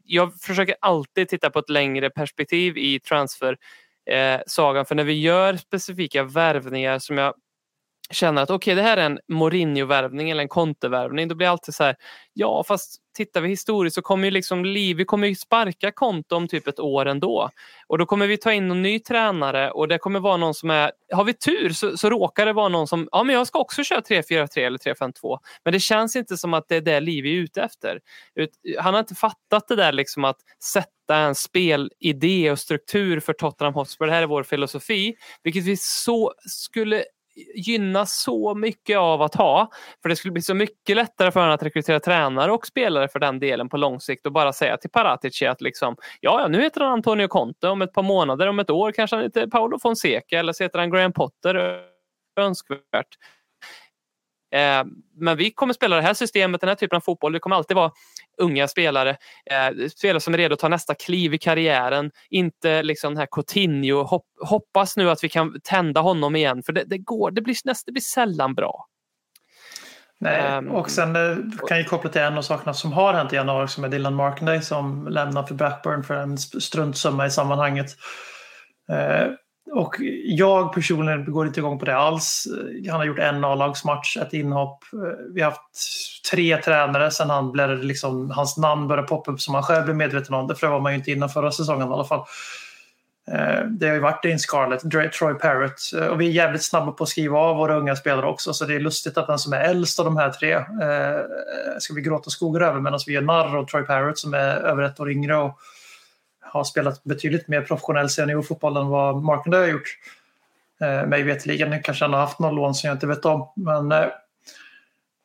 jag 0.03 0.41
försöker 0.41 0.75
alltid 0.81 1.29
titta 1.29 1.49
på 1.49 1.59
ett 1.59 1.69
längre 1.69 2.09
perspektiv 2.09 2.77
i 2.77 2.99
transfer 2.99 3.57
eh, 4.09 4.41
sagan 4.47 4.85
för 4.85 4.95
när 4.95 5.03
vi 5.03 5.21
gör 5.21 5.57
specifika 5.57 6.23
värvningar 6.23 6.99
som 6.99 7.17
jag 7.17 7.33
känner 8.11 8.41
att 8.41 8.49
okej 8.49 8.75
det 8.75 8.81
här 8.81 8.97
är 8.97 9.05
en 9.05 9.19
Mourinho-värvning 9.27 10.29
eller 10.29 10.43
en 10.43 10.49
Conte-värvning 10.49 11.27
då 11.27 11.35
blir 11.35 11.47
jag 11.47 11.51
alltid 11.51 11.75
så 11.75 11.83
här 11.83 11.95
ja 12.33 12.63
fast 12.63 13.01
tittar 13.19 13.41
vi 13.41 13.49
historiskt 13.49 13.95
så 13.95 14.01
kommer 14.01 14.25
ju 14.25 14.31
liksom 14.31 14.65
Liv, 14.65 14.97
vi 14.97 15.05
kommer 15.05 15.27
ju 15.27 15.35
sparka 15.35 15.91
konto 15.91 16.35
om 16.35 16.47
typ 16.47 16.67
ett 16.67 16.79
år 16.79 17.05
ändå 17.05 17.49
och 17.87 17.97
då 17.97 18.05
kommer 18.05 18.27
vi 18.27 18.37
ta 18.37 18.53
in 18.53 18.71
en 18.71 18.81
ny 18.81 18.99
tränare 18.99 19.71
och 19.71 19.87
det 19.87 19.97
kommer 19.97 20.19
vara 20.19 20.37
någon 20.37 20.53
som 20.53 20.69
är, 20.69 20.91
har 21.13 21.23
vi 21.23 21.33
tur 21.33 21.69
så, 21.69 21.97
så 21.97 22.09
råkar 22.09 22.45
det 22.45 22.53
vara 22.53 22.69
någon 22.69 22.87
som, 22.87 23.09
ja 23.11 23.23
men 23.23 23.35
jag 23.35 23.47
ska 23.47 23.59
också 23.59 23.83
köra 23.83 23.99
3-4-3 23.99 24.59
eller 24.59 24.77
3-5-2 24.77 25.37
men 25.63 25.73
det 25.73 25.79
känns 25.79 26.15
inte 26.15 26.37
som 26.37 26.53
att 26.53 26.67
det 26.67 26.75
är 26.75 26.81
det 26.81 26.99
Liv 26.99 27.25
är 27.25 27.29
ute 27.29 27.61
efter. 27.61 27.99
Ut, 28.35 28.49
han 28.79 28.93
har 28.93 28.99
inte 28.99 29.15
fattat 29.15 29.67
det 29.67 29.75
där 29.75 29.91
liksom 29.91 30.25
att 30.25 30.37
sätta 30.63 31.15
en 31.15 31.35
spelidé 31.35 32.51
och 32.51 32.59
struktur 32.59 33.19
för 33.19 33.33
Tottenham 33.33 33.73
Hotspur. 33.73 34.05
Det 34.05 34.11
här 34.11 34.21
är 34.21 34.27
vår 34.27 34.43
filosofi, 34.43 35.15
vilket 35.43 35.63
vi 35.63 35.77
så 35.77 36.33
skulle 36.49 37.03
gynnas 37.55 38.21
så 38.21 38.55
mycket 38.55 38.97
av 38.97 39.21
att 39.21 39.35
ha. 39.35 39.71
För 40.01 40.09
det 40.09 40.15
skulle 40.15 40.31
bli 40.31 40.41
så 40.41 40.53
mycket 40.53 40.95
lättare 40.95 41.31
för 41.31 41.39
honom 41.39 41.55
att 41.55 41.63
rekrytera 41.63 41.99
tränare 41.99 42.51
och 42.51 42.67
spelare 42.67 43.07
för 43.07 43.19
den 43.19 43.39
delen 43.39 43.69
på 43.69 43.77
lång 43.77 43.99
sikt 43.99 44.25
och 44.25 44.31
bara 44.31 44.53
säga 44.53 44.77
till 44.77 44.89
Paratici 44.89 45.45
att 45.45 45.61
liksom, 45.61 45.95
ja, 46.19 46.41
ja, 46.41 46.47
nu 46.47 46.61
heter 46.61 46.81
han 46.81 46.93
Antonio 46.93 47.27
Conte, 47.27 47.67
om 47.67 47.81
ett 47.81 47.93
par 47.93 48.03
månader, 48.03 48.47
om 48.47 48.59
ett 48.59 48.69
år 48.69 48.91
kanske 48.91 49.15
han 49.15 49.23
heter 49.23 49.47
Paolo 49.47 49.79
Fonseca 49.79 50.39
eller 50.39 50.53
så 50.53 50.63
heter 50.63 50.79
han 50.79 50.91
Graham 50.91 51.13
Potter. 51.13 51.81
Önskvärt. 52.39 53.17
Eh, 54.51 54.83
men 55.19 55.37
vi 55.37 55.51
kommer 55.51 55.73
spela 55.73 55.95
det 55.95 56.01
här 56.01 56.13
systemet, 56.13 56.61
den 56.61 56.67
här 56.67 56.75
typen 56.75 56.97
av 56.97 57.01
fotboll. 57.01 57.33
Det 57.33 57.39
kommer 57.39 57.55
alltid 57.55 57.75
vara 57.77 57.91
unga 58.41 58.67
spelare, 58.67 59.09
eh, 59.45 59.87
spelare 59.97 60.19
som 60.19 60.33
är 60.33 60.37
redo 60.37 60.53
att 60.53 60.59
ta 60.59 60.67
nästa 60.67 60.95
kliv 60.95 61.33
i 61.33 61.37
karriären. 61.37 62.11
Inte 62.29 62.83
liksom 62.83 63.13
den 63.13 63.19
här 63.19 63.27
Coutinho. 63.31 64.03
Hopp, 64.03 64.25
hoppas 64.45 64.97
nu 64.97 65.09
att 65.09 65.23
vi 65.23 65.29
kan 65.29 65.59
tända 65.63 66.01
honom 66.01 66.35
igen, 66.35 66.63
för 66.63 66.73
det, 66.73 66.83
det 66.83 66.97
går, 66.97 67.31
det 67.31 67.41
blir, 67.41 67.55
näst, 67.65 67.85
det 67.85 67.91
blir 67.91 68.01
sällan 68.01 68.53
bra. 68.55 68.85
Nej, 70.21 70.41
Ehm, 70.41 70.67
och 70.67 70.89
sen 70.89 71.15
eh, 71.15 71.37
kan 71.67 71.77
jag 71.77 71.87
koppla 71.87 72.09
till 72.09 72.21
en 72.21 72.37
av 72.37 72.41
sakerna 72.41 72.73
som 72.73 72.93
har 72.93 73.13
hänt 73.13 73.33
i 73.33 73.35
januari 73.35 73.67
som 73.67 73.83
är 73.83 73.89
Dylan 73.89 74.15
Markenday 74.15 74.61
som 74.61 75.07
lämnar 75.07 75.43
för 75.43 75.55
Blackburn 75.55 76.03
för 76.03 76.15
en 76.15 76.37
struntsumma 76.37 77.25
i 77.25 77.31
sammanhanget. 77.31 77.87
Och 79.71 79.95
jag 80.23 80.73
personligen 80.73 81.31
går 81.31 81.47
inte 81.47 81.59
igång 81.59 81.79
på 81.79 81.85
det 81.85 81.97
alls. 81.97 82.47
Han 82.89 82.99
har 82.99 83.05
gjort 83.05 83.19
en 83.19 83.43
A-lagsmatch, 83.43 84.17
ett 84.17 84.33
inhopp. 84.33 84.83
Vi 85.33 85.41
har 85.41 85.51
haft 85.51 85.61
tre 86.31 86.57
tränare 86.57 87.11
sen 87.11 87.29
han 87.29 87.51
blev 87.51 87.83
liksom, 87.83 88.31
hans 88.31 88.57
namn 88.57 88.87
började 88.87 89.07
poppa 89.07 89.31
upp 89.31 89.41
som 89.41 89.53
han 89.53 89.63
själv 89.63 89.83
blev 89.85 89.95
medveten 89.95 90.35
om 90.35 90.47
det. 90.47 90.61
Var 90.61 90.79
man 90.79 90.91
ju 90.91 90.97
inte 90.97 91.11
innan 91.11 91.29
förra 91.29 91.51
säsongen 91.51 91.89
i 91.89 91.91
alla 91.91 92.05
fall. 92.05 92.21
Eh, 93.31 93.65
det 93.65 93.87
har 93.87 93.93
ju 93.93 93.99
varit 93.99 94.23
Dean 94.23 94.39
Scarlett, 94.39 95.13
Troy 95.13 95.33
Parrott 95.33 95.91
eh, 95.97 96.07
och 96.07 96.21
vi 96.21 96.27
är 96.27 96.31
jävligt 96.31 96.63
snabba 96.63 96.91
på 96.91 97.03
att 97.03 97.09
skriva 97.09 97.37
av 97.37 97.55
våra 97.57 97.75
unga 97.75 97.95
spelare 97.95 98.25
också 98.25 98.53
så 98.53 98.65
det 98.65 98.75
är 98.75 98.79
lustigt 98.79 99.17
att 99.17 99.27
den 99.27 99.39
som 99.39 99.53
är 99.53 99.59
äldst 99.59 99.99
av 99.99 100.05
de 100.05 100.17
här 100.17 100.29
tre 100.29 100.53
eh, 100.53 101.19
ska 101.79 101.93
vi 101.93 102.01
gråta 102.01 102.29
skogar 102.29 102.61
över 102.61 102.79
medan 102.79 102.99
vi 103.07 103.13
gör 103.13 103.21
narr 103.21 103.57
av 103.57 103.65
Troy 103.65 103.83
Parrott 103.83 104.17
som 104.17 104.33
är 104.33 104.55
över 104.55 104.83
ett 104.83 104.99
år 104.99 105.11
yngre 105.11 105.37
och 105.37 105.59
har 106.51 106.63
spelat 106.63 107.03
betydligt 107.03 107.47
mer 107.47 107.61
professionell 107.61 108.09
seniorfotboll 108.09 108.77
än 108.77 108.87
vad 108.87 109.23
Markender 109.23 109.59
har 109.59 109.67
gjort. 109.67 109.97
Eh, 110.81 111.07
mig 111.07 111.23
veterligen. 111.23 111.83
Kanske 111.83 112.05
han 112.05 112.13
har 112.13 112.19
haft 112.19 112.39
någon 112.39 112.55
lån 112.55 112.75
som 112.75 112.87
jag 112.87 112.95
inte 112.95 113.07
vet 113.07 113.25
om. 113.25 113.51
Men 113.55 113.91
eh, 113.91 114.05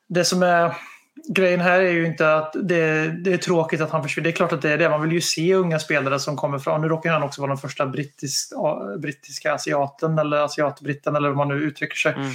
det 0.07 0.25
som 0.25 0.43
är 0.43 0.75
grejen 1.27 1.61
här 1.61 1.79
är 1.79 1.91
ju 1.91 2.05
inte 2.05 2.35
att 2.35 2.55
det, 2.63 3.07
det 3.07 3.33
är 3.33 3.37
tråkigt 3.37 3.81
att 3.81 3.91
han 3.91 4.03
försvinner. 4.03 4.23
Det 4.23 4.29
är 4.29 4.35
klart 4.35 4.53
att 4.53 4.61
det 4.61 4.71
är 4.71 4.77
det. 4.77 4.89
Man 4.89 5.01
vill 5.01 5.11
ju 5.11 5.21
se 5.21 5.53
unga 5.53 5.79
spelare 5.79 6.19
som 6.19 6.35
kommer 6.35 6.59
från... 6.59 6.81
Nu 6.81 6.87
råkar 6.87 7.11
han 7.11 7.23
också 7.23 7.41
vara 7.41 7.49
den 7.49 7.57
första 7.57 7.85
brittisk, 7.85 8.51
brittiska 8.99 9.53
asiaten 9.53 10.19
eller 10.19 10.37
asiatbritten 10.37 11.15
eller 11.15 11.27
hur 11.29 11.35
man 11.35 11.47
nu 11.47 11.55
uttrycker 11.55 11.95
sig. 11.95 12.13
Mm. 12.13 12.31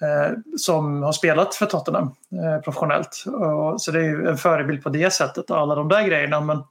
Eh, 0.00 0.32
som 0.56 1.02
har 1.02 1.12
spelat 1.12 1.54
för 1.54 1.66
Tottenham 1.66 2.14
eh, 2.32 2.62
professionellt. 2.64 3.24
Och, 3.26 3.82
så 3.82 3.90
det 3.90 3.98
är 3.98 4.04
ju 4.04 4.28
en 4.28 4.36
förebild 4.36 4.82
på 4.82 4.88
det 4.88 5.12
sättet 5.12 5.50
och 5.50 5.58
alla 5.58 5.74
de 5.74 5.88
där 5.88 6.02
grejerna. 6.02 6.40
Men 6.40 6.62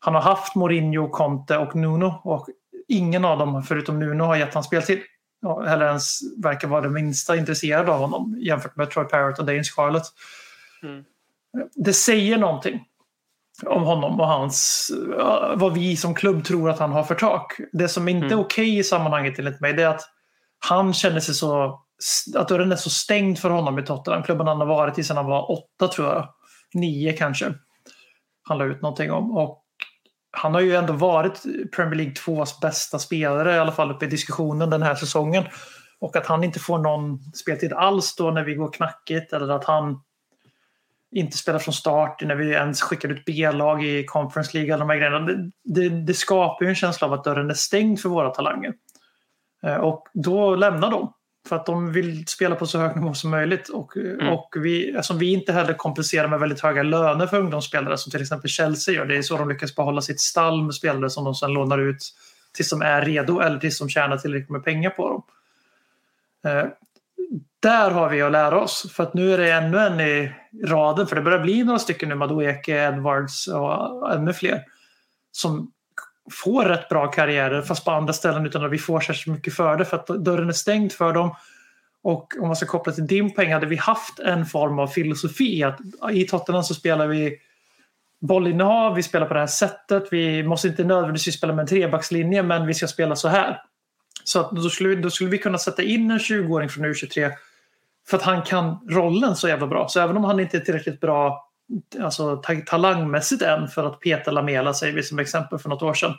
han 0.00 0.14
har 0.14 0.22
haft 0.22 0.54
Mourinho, 0.54 1.08
Conte 1.08 1.56
och 1.58 1.76
Nuno 1.76 2.20
och 2.24 2.46
ingen 2.88 3.24
av 3.24 3.38
dem 3.38 3.62
förutom 3.62 3.98
Nuno 3.98 4.24
har 4.24 4.36
gett 4.36 4.54
han 4.54 4.64
speltid. 4.64 5.00
Eller 5.66 5.86
ens 5.86 6.20
verkar 6.42 6.68
vara 6.68 6.80
det 6.80 6.88
minsta 6.88 7.36
intresserad 7.36 7.88
av 7.88 7.98
honom 7.98 8.36
jämfört 8.40 8.76
med 8.76 8.90
Troy 8.90 9.04
Parrott 9.04 9.38
och 9.38 9.44
Dane 9.44 9.64
Scarlett. 9.64 10.02
Mm. 10.82 11.04
Det 11.74 11.92
säger 11.92 12.38
någonting 12.38 12.84
om 13.66 13.82
honom 13.82 14.20
och 14.20 14.26
hans, 14.26 14.90
vad 15.54 15.74
vi 15.74 15.96
som 15.96 16.14
klubb 16.14 16.44
tror 16.44 16.70
att 16.70 16.78
han 16.78 16.92
har 16.92 17.02
för 17.02 17.14
tak. 17.14 17.60
Det 17.72 17.88
som 17.88 18.08
inte 18.08 18.26
är 18.26 18.32
Mm. 18.32 18.40
okej 18.40 18.78
i 18.78 18.84
sammanhanget 18.84 19.38
enligt 19.38 19.60
mig 19.60 19.72
det 19.72 19.82
är 19.82 19.88
att 19.88 20.02
han 20.58 20.92
känner 20.94 21.20
sig 21.20 21.34
så, 21.34 21.80
att 22.36 22.48
dörren 22.48 22.72
är 22.72 22.76
så 22.76 22.90
stängd 22.90 23.38
för 23.38 23.50
honom 23.50 23.78
i 23.78 23.82
Tottenham. 23.82 24.22
Klubben 24.22 24.46
han 24.46 24.58
har 24.58 24.66
varit 24.66 24.98
i 24.98 25.04
sedan 25.04 25.16
han 25.16 25.26
var 25.26 25.50
åtta 25.50 25.88
tror 25.88 26.08
jag. 26.08 26.28
Nio 26.74 27.12
kanske. 27.12 27.54
Han 28.48 28.58
la 28.58 28.64
ut 28.64 28.82
någonting 28.82 29.12
om. 29.12 29.36
Och 29.36 29.59
han 30.30 30.54
har 30.54 30.60
ju 30.60 30.74
ändå 30.74 30.92
varit 30.92 31.42
Premier 31.76 31.94
League 31.94 32.14
2s 32.14 32.60
bästa 32.60 32.98
spelare 32.98 33.54
i 33.54 33.58
alla 33.58 33.72
fall 33.72 33.90
uppe 33.90 34.04
i 34.04 34.08
diskussionen 34.08 34.70
den 34.70 34.82
här 34.82 34.94
säsongen. 34.94 35.44
Och 36.00 36.16
att 36.16 36.26
han 36.26 36.44
inte 36.44 36.58
får 36.58 36.78
någon 36.78 37.18
speltid 37.34 37.72
alls 37.72 38.16
då 38.16 38.30
när 38.30 38.44
vi 38.44 38.54
går 38.54 38.72
knackigt 38.72 39.32
eller 39.32 39.48
att 39.48 39.64
han 39.64 40.00
inte 41.14 41.36
spelar 41.36 41.58
från 41.58 41.74
start 41.74 42.22
när 42.22 42.34
vi 42.34 42.50
ens 42.50 42.82
skickar 42.82 43.08
ut 43.08 43.24
B-lag 43.24 43.84
i 43.84 44.04
Conference 44.04 44.56
League. 44.56 44.74
Alla 44.74 44.84
de 44.84 44.90
här 44.90 44.96
grejerna. 44.96 45.20
Det, 45.20 45.50
det, 45.64 45.88
det 45.88 46.14
skapar 46.14 46.64
ju 46.64 46.68
en 46.68 46.74
känsla 46.74 47.06
av 47.06 47.12
att 47.12 47.24
dörren 47.24 47.50
är 47.50 47.54
stängd 47.54 48.00
för 48.00 48.08
våra 48.08 48.30
talanger. 48.30 48.74
Eh, 49.62 49.76
och 49.76 50.06
då 50.12 50.54
lämnar 50.54 50.90
de. 50.90 51.12
För 51.48 51.56
att 51.56 51.66
de 51.66 51.92
vill 51.92 52.26
spela 52.26 52.54
på 52.54 52.66
så 52.66 52.78
hög 52.78 52.96
nivå 52.96 53.14
som 53.14 53.30
möjligt. 53.30 53.68
Och, 53.68 53.96
och 54.32 54.54
vi, 54.56 54.90
eftersom 54.90 55.18
vi 55.18 55.32
inte 55.32 55.52
heller 55.52 55.74
kompenserar 55.74 56.28
med 56.28 56.40
väldigt 56.40 56.60
höga 56.60 56.82
löner 56.82 57.26
för 57.26 57.38
ungdomsspelare 57.38 57.98
som 57.98 58.10
till 58.10 58.22
exempel 58.22 58.50
Chelsea 58.50 58.94
gör. 58.94 59.06
Det 59.06 59.16
är 59.16 59.22
så 59.22 59.36
de 59.36 59.48
lyckas 59.48 59.76
behålla 59.76 60.00
sitt 60.00 60.20
stall 60.20 60.62
med 60.62 60.74
spelare 60.74 61.10
som 61.10 61.24
de 61.24 61.34
sedan 61.34 61.52
lånar 61.52 61.78
ut 61.78 62.14
tills 62.52 62.70
de 62.70 62.82
är 62.82 63.02
redo 63.02 63.40
eller 63.40 63.58
tills 63.58 63.78
de 63.78 63.88
tjänar 63.88 64.16
tillräckligt 64.16 64.50
med 64.50 64.64
pengar 64.64 64.90
på 64.90 65.08
dem. 65.08 65.22
Eh, 66.44 66.68
där 67.60 67.90
har 67.90 68.08
vi 68.08 68.22
att 68.22 68.32
lära 68.32 68.60
oss. 68.60 68.92
För 68.92 69.02
att 69.02 69.14
nu 69.14 69.34
är 69.34 69.38
det 69.38 69.52
ännu 69.52 69.78
en 69.78 70.00
i 70.00 70.32
raden. 70.64 71.06
För 71.06 71.16
det 71.16 71.22
börjar 71.22 71.40
bli 71.40 71.64
några 71.64 71.78
stycken 71.78 72.08
nu. 72.08 72.14
Madueke, 72.14 72.88
Edwards 72.88 73.46
och 73.48 74.14
ännu 74.14 74.32
fler. 74.32 74.64
Som 75.32 75.72
får 76.30 76.64
rätt 76.64 76.88
bra 76.88 77.06
karriärer 77.06 77.62
fast 77.62 77.84
på 77.84 77.90
andra 77.90 78.12
ställen 78.12 78.46
utan 78.46 78.64
att 78.64 78.70
vi 78.70 78.78
får 78.78 79.00
särskilt 79.00 79.36
mycket 79.36 79.54
för 79.54 79.76
det. 79.76 79.84
För 79.84 79.96
att 79.96 80.06
dörren 80.06 80.48
är 80.48 80.52
stängd 80.52 80.92
för 80.92 81.12
dem. 81.12 81.34
Och 82.02 82.34
om 82.40 82.46
man 82.46 82.56
ska 82.56 82.66
koppla 82.66 82.92
till 82.92 83.06
din 83.06 83.34
poäng 83.34 83.52
hade 83.52 83.66
vi 83.66 83.76
haft 83.76 84.18
en 84.18 84.46
form 84.46 84.78
av 84.78 84.86
filosofi. 84.86 85.62
att 85.62 85.80
I 86.12 86.24
Tottenham 86.24 86.62
så 86.62 86.74
spelar 86.74 87.06
vi 87.06 87.36
bollinnehav, 88.20 88.94
vi 88.94 89.02
spelar 89.02 89.26
på 89.26 89.34
det 89.34 89.40
här 89.40 89.46
sättet. 89.46 90.04
Vi 90.10 90.42
måste 90.42 90.68
inte 90.68 90.84
nödvändigtvis 90.84 91.36
spela 91.36 91.52
med 91.52 91.62
en 91.62 91.68
trebackslinje 91.68 92.42
men 92.42 92.66
vi 92.66 92.74
ska 92.74 92.86
spela 92.86 93.16
så 93.16 93.28
här. 93.28 93.62
Så 94.24 94.40
att 94.40 94.50
då, 94.50 94.70
skulle 94.70 94.88
vi, 94.88 95.02
då 95.02 95.10
skulle 95.10 95.30
vi 95.30 95.38
kunna 95.38 95.58
sätta 95.58 95.82
in 95.82 96.10
en 96.10 96.18
20-åring 96.18 96.68
från 96.68 96.84
U23 96.84 97.30
för 98.08 98.16
att 98.16 98.22
han 98.22 98.42
kan 98.42 98.88
rollen 98.88 99.36
så 99.36 99.48
jävla 99.48 99.66
bra. 99.66 99.88
Så 99.88 100.00
även 100.00 100.16
om 100.16 100.24
han 100.24 100.40
inte 100.40 100.56
är 100.56 100.60
tillräckligt 100.60 101.00
bra 101.00 101.49
alltså, 102.00 102.36
ta- 102.36 102.62
talangmässigt 102.66 103.42
än 103.42 103.68
för 103.68 103.84
att 103.84 104.00
peta 104.00 104.30
Lamela, 104.30 104.74
säger 104.74 104.94
vi 104.94 105.02
som 105.02 105.18
exempel 105.18 105.58
för 105.58 105.68
något 105.68 105.82
år 105.82 105.94
sedan. 105.94 106.14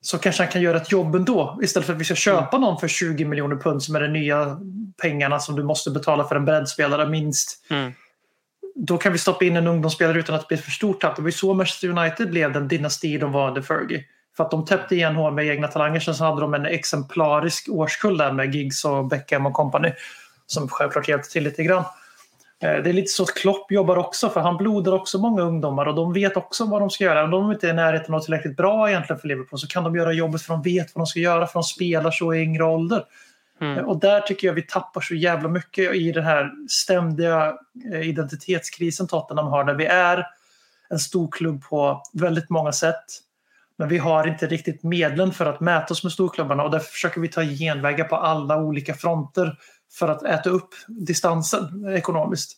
Så 0.00 0.18
kanske 0.18 0.42
han 0.42 0.52
kan 0.52 0.62
göra 0.62 0.76
ett 0.76 0.92
jobb 0.92 1.14
ändå. 1.14 1.58
Istället 1.62 1.86
för 1.86 1.92
att 1.92 2.00
vi 2.00 2.04
ska 2.04 2.14
köpa 2.14 2.58
någon 2.58 2.80
för 2.80 2.88
20 2.88 3.24
miljoner 3.24 3.56
pund 3.56 3.82
som 3.82 3.96
är 3.96 4.00
de 4.00 4.08
nya 4.08 4.60
pengarna 5.02 5.38
som 5.38 5.56
du 5.56 5.62
måste 5.62 5.90
betala 5.90 6.24
för 6.24 6.36
en 6.36 6.44
breddspelare 6.44 7.08
minst. 7.08 7.66
Mm. 7.70 7.92
Då 8.74 8.98
kan 8.98 9.12
vi 9.12 9.18
stoppa 9.18 9.44
in 9.44 9.56
en 9.56 9.66
ungdomsspelare 9.66 10.18
utan 10.18 10.34
att 10.34 10.40
det 10.40 10.48
blir 10.48 10.58
för 10.58 10.70
stort 10.70 11.00
tapp. 11.00 11.16
Det 11.16 11.22
var 11.22 11.30
så 11.30 11.54
Manchester 11.54 11.88
United 11.88 12.30
blev 12.30 12.52
den 12.52 12.68
dynasti 12.68 13.18
de 13.18 13.32
var 13.32 13.48
under 13.48 13.62
Fergie. 13.62 14.04
För 14.36 14.44
att 14.44 14.50
de 14.50 14.64
täppte 14.64 14.94
igen 14.94 15.16
hål 15.16 15.34
med 15.34 15.46
egna 15.46 15.68
talanger. 15.68 16.00
Sen 16.00 16.14
så 16.14 16.24
hade 16.24 16.40
de 16.40 16.54
en 16.54 16.66
exemplarisk 16.66 17.68
årskull 17.68 18.18
där 18.18 18.32
med 18.32 18.54
Giggs 18.54 18.84
och 18.84 19.06
Beckham 19.06 19.46
och 19.46 19.52
company. 19.52 19.92
Som 20.46 20.68
självklart 20.68 21.08
hjälpte 21.08 21.30
till 21.30 21.44
lite 21.44 21.62
grann. 21.62 21.84
Eh, 22.62 22.82
Det 22.82 22.90
är 22.90 22.92
lite 22.92 23.10
så 23.12 23.22
att 23.22 23.34
Klopp 23.34 23.72
jobbar 23.72 23.96
också 23.96 24.28
för 24.28 24.40
han 24.40 24.56
blodar 24.56 24.92
också 24.92 25.18
många 25.18 25.42
ungdomar 25.42 25.86
och 25.86 25.94
de 25.94 26.12
vet 26.12 26.36
också 26.36 26.64
vad 26.64 26.82
de 26.82 26.90
ska 26.90 27.04
göra. 27.04 27.24
Om 27.24 27.30
de 27.30 27.52
inte 27.52 27.66
är 27.68 27.70
i 27.70 27.74
närheten 27.74 28.14
av 28.14 28.20
tillräckligt 28.20 28.56
bra 28.56 28.88
egentligen 28.90 29.20
för 29.20 29.28
Liverpool 29.28 29.58
så 29.58 29.66
kan 29.68 29.84
de 29.84 29.96
göra 29.96 30.12
jobbet 30.12 30.42
för 30.42 30.54
de 30.54 30.62
vet 30.62 30.94
vad 30.94 31.00
de 31.00 31.06
ska 31.06 31.20
göra 31.20 31.46
för 31.46 31.54
de 31.54 31.62
spelar 31.62 32.10
så 32.10 32.34
i 32.34 32.42
yngre 32.42 32.64
ålder. 32.64 33.04
Mm. 33.60 33.78
Eh, 33.78 33.84
Och 33.84 34.00
där 34.00 34.20
tycker 34.20 34.46
jag 34.46 34.54
vi 34.54 34.62
tappar 34.62 35.00
så 35.00 35.14
jävla 35.14 35.48
mycket 35.48 35.94
i 35.94 36.12
den 36.12 36.24
här 36.24 36.50
ständiga 36.68 37.54
eh, 37.92 38.08
identitetskrisen 38.08 39.06
Tottenham 39.06 39.46
har 39.46 39.64
där 39.64 39.74
vi 39.74 39.86
är 39.86 40.26
en 40.88 40.98
stor 40.98 41.28
klubb 41.30 41.62
på 41.68 42.02
väldigt 42.12 42.50
många 42.50 42.72
sätt. 42.72 43.04
Men 43.76 43.88
vi 43.88 43.98
har 43.98 44.28
inte 44.28 44.46
riktigt 44.46 44.82
medlen 44.82 45.32
för 45.32 45.46
att 45.46 45.60
mäta 45.60 45.94
oss 45.94 46.02
med 46.02 46.12
storklubbarna 46.12 46.62
och 46.62 46.70
därför 46.70 46.90
försöker 46.90 47.20
vi 47.20 47.28
ta 47.28 47.42
genvägar 47.42 48.04
på 48.04 48.16
alla 48.16 48.56
olika 48.56 48.94
fronter 48.94 49.56
för 49.98 50.08
att 50.08 50.22
äta 50.22 50.50
upp 50.50 50.68
distansen 50.86 51.94
ekonomiskt. 51.96 52.52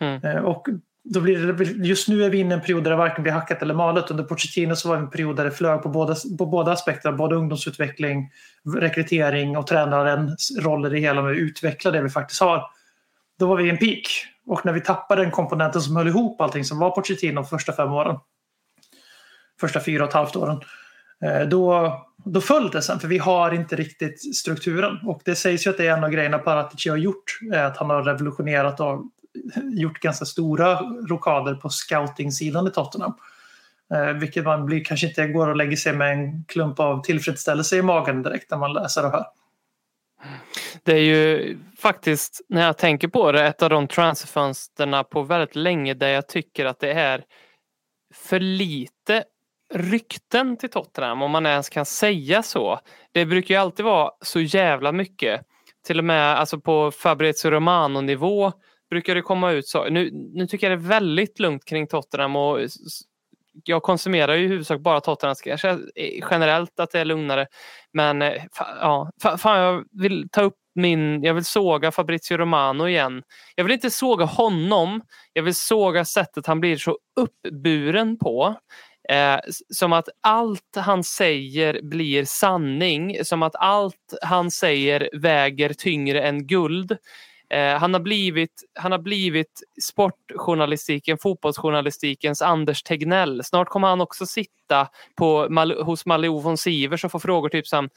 Mm. 0.00 0.24
Eh, 0.24 0.44
Och 0.44 0.66
då 1.04 1.20
blir 1.20 1.52
det, 1.52 1.64
just 1.64 2.08
nu 2.08 2.24
är 2.24 2.30
vi 2.30 2.38
inne 2.38 2.54
i 2.54 2.58
en 2.58 2.60
period 2.60 2.84
där 2.84 2.90
det 2.90 2.96
varken 2.96 3.22
blir 3.22 3.32
hackat 3.32 3.62
eller 3.62 3.74
malet. 3.74 4.10
Under 4.10 4.24
Pochettino 4.24 4.76
så 4.76 4.88
var 4.88 4.96
det 4.96 5.02
en 5.02 5.10
period 5.10 5.36
där 5.36 5.44
det 5.44 5.50
flög 5.50 5.82
på 5.82 5.88
båda, 5.88 6.16
på 6.38 6.46
båda 6.46 6.72
aspekter. 6.72 7.12
Både 7.12 7.36
ungdomsutveckling, 7.36 8.30
rekrytering 8.76 9.56
och 9.56 9.66
tränarens 9.66 10.58
roll 10.60 10.86
i 10.86 10.88
det 10.88 10.98
hela 10.98 11.22
med 11.22 11.32
att 11.32 11.38
utveckla 11.38 11.90
det 11.90 12.02
vi 12.02 12.10
faktiskt 12.10 12.40
har. 12.40 12.62
Då 13.38 13.46
var 13.46 13.56
vi 13.56 13.64
i 13.64 13.70
en 13.70 13.78
peak. 13.78 14.06
Och 14.46 14.66
när 14.66 14.72
vi 14.72 14.80
tappade 14.80 15.22
den 15.22 15.30
komponenten 15.30 15.80
som 15.82 15.96
höll 15.96 16.08
ihop 16.08 16.40
allting 16.40 16.64
som 16.64 16.78
var 16.78 16.90
Pochettino 16.90 17.34
de 17.34 17.46
första 17.46 17.72
fem 17.72 17.92
åren. 17.92 18.16
Första 19.60 19.80
fyra 19.80 20.02
och 20.02 20.08
ett 20.08 20.14
halvt 20.14 20.36
åren. 20.36 20.60
Eh, 21.24 21.48
då, 21.48 21.92
då 22.24 22.40
föll 22.40 22.70
det 22.70 22.82
sen, 22.82 23.00
för 23.00 23.08
vi 23.08 23.18
har 23.18 23.54
inte 23.54 23.76
riktigt 23.76 24.36
strukturen. 24.36 24.98
Och 25.06 25.22
det 25.24 25.34
sägs 25.34 25.66
ju 25.66 25.70
att 25.70 25.76
det 25.76 25.86
är 25.86 25.96
en 25.96 26.04
av 26.04 26.10
grejerna 26.10 26.38
Paratici 26.38 26.88
har 26.88 26.96
gjort. 26.96 27.38
är 27.52 27.64
Att 27.64 27.76
han 27.76 27.90
har 27.90 28.02
revolutionerat 28.02 28.80
och 28.80 29.04
gjort 29.72 30.00
ganska 30.00 30.24
stora 30.24 30.80
rokader 31.08 31.54
på 31.54 31.68
scouting-sidan 31.68 32.66
i 32.66 32.70
Tottenham. 32.70 33.14
Eh, 33.94 34.12
vilket 34.12 34.44
man 34.44 34.66
blir, 34.66 34.84
kanske 34.84 35.06
inte 35.06 35.26
går 35.26 35.48
och 35.48 35.56
lägger 35.56 35.76
sig 35.76 35.92
med 35.92 36.12
en 36.12 36.44
klump 36.44 36.80
av 36.80 37.02
tillfredsställelse 37.02 37.76
i 37.76 37.82
magen 37.82 38.22
direkt 38.22 38.50
när 38.50 38.58
man 38.58 38.72
läser 38.72 39.06
och 39.06 39.12
hör. 39.12 39.26
Det 40.82 40.92
är 40.92 41.02
ju 41.02 41.58
faktiskt, 41.78 42.40
när 42.48 42.62
jag 42.62 42.78
tänker 42.78 43.08
på 43.08 43.32
det, 43.32 43.46
ett 43.46 43.62
av 43.62 43.70
de 43.70 43.88
transferfönsterna 43.88 45.04
på 45.04 45.22
väldigt 45.22 45.56
länge 45.56 45.94
där 45.94 46.08
jag 46.08 46.28
tycker 46.28 46.66
att 46.66 46.80
det 46.80 46.92
är 46.92 47.24
för 48.14 48.40
lite 48.40 49.24
rykten 49.74 50.56
till 50.56 50.70
Tottenham, 50.70 51.22
om 51.22 51.30
man 51.30 51.46
ens 51.46 51.68
kan 51.68 51.86
säga 51.86 52.42
så. 52.42 52.80
Det 53.12 53.26
brukar 53.26 53.54
ju 53.54 53.60
alltid 53.60 53.84
vara 53.84 54.10
så 54.20 54.40
jävla 54.40 54.92
mycket. 54.92 55.40
Till 55.86 55.98
och 55.98 56.04
med 56.04 56.38
alltså 56.38 56.60
på 56.60 56.90
Fabrizio 56.90 57.50
Romano-nivå 57.50 58.52
brukar 58.90 59.14
det 59.14 59.22
komma 59.22 59.50
ut 59.50 59.68
så. 59.68 59.84
Nu, 59.84 60.10
nu 60.12 60.46
tycker 60.46 60.70
jag 60.70 60.78
det 60.78 60.84
är 60.84 60.88
väldigt 60.88 61.38
lugnt 61.38 61.64
kring 61.64 61.86
Tottenham 61.86 62.36
och 62.36 62.58
jag 63.64 63.82
konsumerar 63.82 64.34
ju 64.34 64.44
i 64.44 64.48
huvudsak 64.48 64.80
bara 64.80 65.00
Tottenham. 65.00 65.34
Kanske 65.44 65.70
eh, 65.70 66.24
generellt 66.30 66.80
att 66.80 66.90
det 66.90 67.00
är 67.00 67.04
lugnare. 67.04 67.46
Men 67.92 68.22
eh, 68.22 68.42
ja, 68.80 69.10
fan, 69.38 69.58
jag 69.60 69.84
vill 69.90 70.28
ta 70.32 70.42
upp 70.42 70.56
min, 70.74 71.22
jag 71.22 71.34
vill 71.34 71.44
såga 71.44 71.92
Fabrizio 71.92 72.36
Romano 72.36 72.88
igen. 72.88 73.22
Jag 73.54 73.64
vill 73.64 73.72
inte 73.72 73.90
såga 73.90 74.24
honom. 74.24 75.02
Jag 75.32 75.42
vill 75.42 75.54
såga 75.54 76.04
sättet 76.04 76.46
han 76.46 76.60
blir 76.60 76.76
så 76.76 76.98
uppburen 77.16 78.18
på. 78.18 78.56
Eh, 79.10 79.38
som 79.70 79.92
att 79.92 80.08
allt 80.20 80.76
han 80.76 81.04
säger 81.04 81.80
blir 81.82 82.24
sanning. 82.24 83.24
Som 83.24 83.42
att 83.42 83.56
allt 83.56 84.14
han 84.22 84.50
säger 84.50 85.10
väger 85.12 85.72
tyngre 85.72 86.22
än 86.22 86.46
guld. 86.46 86.96
Eh, 87.50 87.78
han, 87.78 87.94
har 87.94 88.00
blivit, 88.00 88.62
han 88.74 88.92
har 88.92 88.98
blivit 88.98 89.62
sportjournalistiken, 89.82 91.18
fotbollsjournalistikens 91.18 92.42
Anders 92.42 92.82
Tegnell. 92.82 93.44
Snart 93.44 93.68
kommer 93.68 93.88
han 93.88 94.00
också 94.00 94.26
sitta 94.26 94.88
på, 95.16 95.46
Mal- 95.50 95.82
hos 95.82 96.06
Malou 96.06 96.40
von 96.40 96.56
Sivers 96.56 97.04
och 97.04 97.12
få 97.12 97.18
frågor 97.18 97.48
typ 97.48 97.66
som 97.66 97.88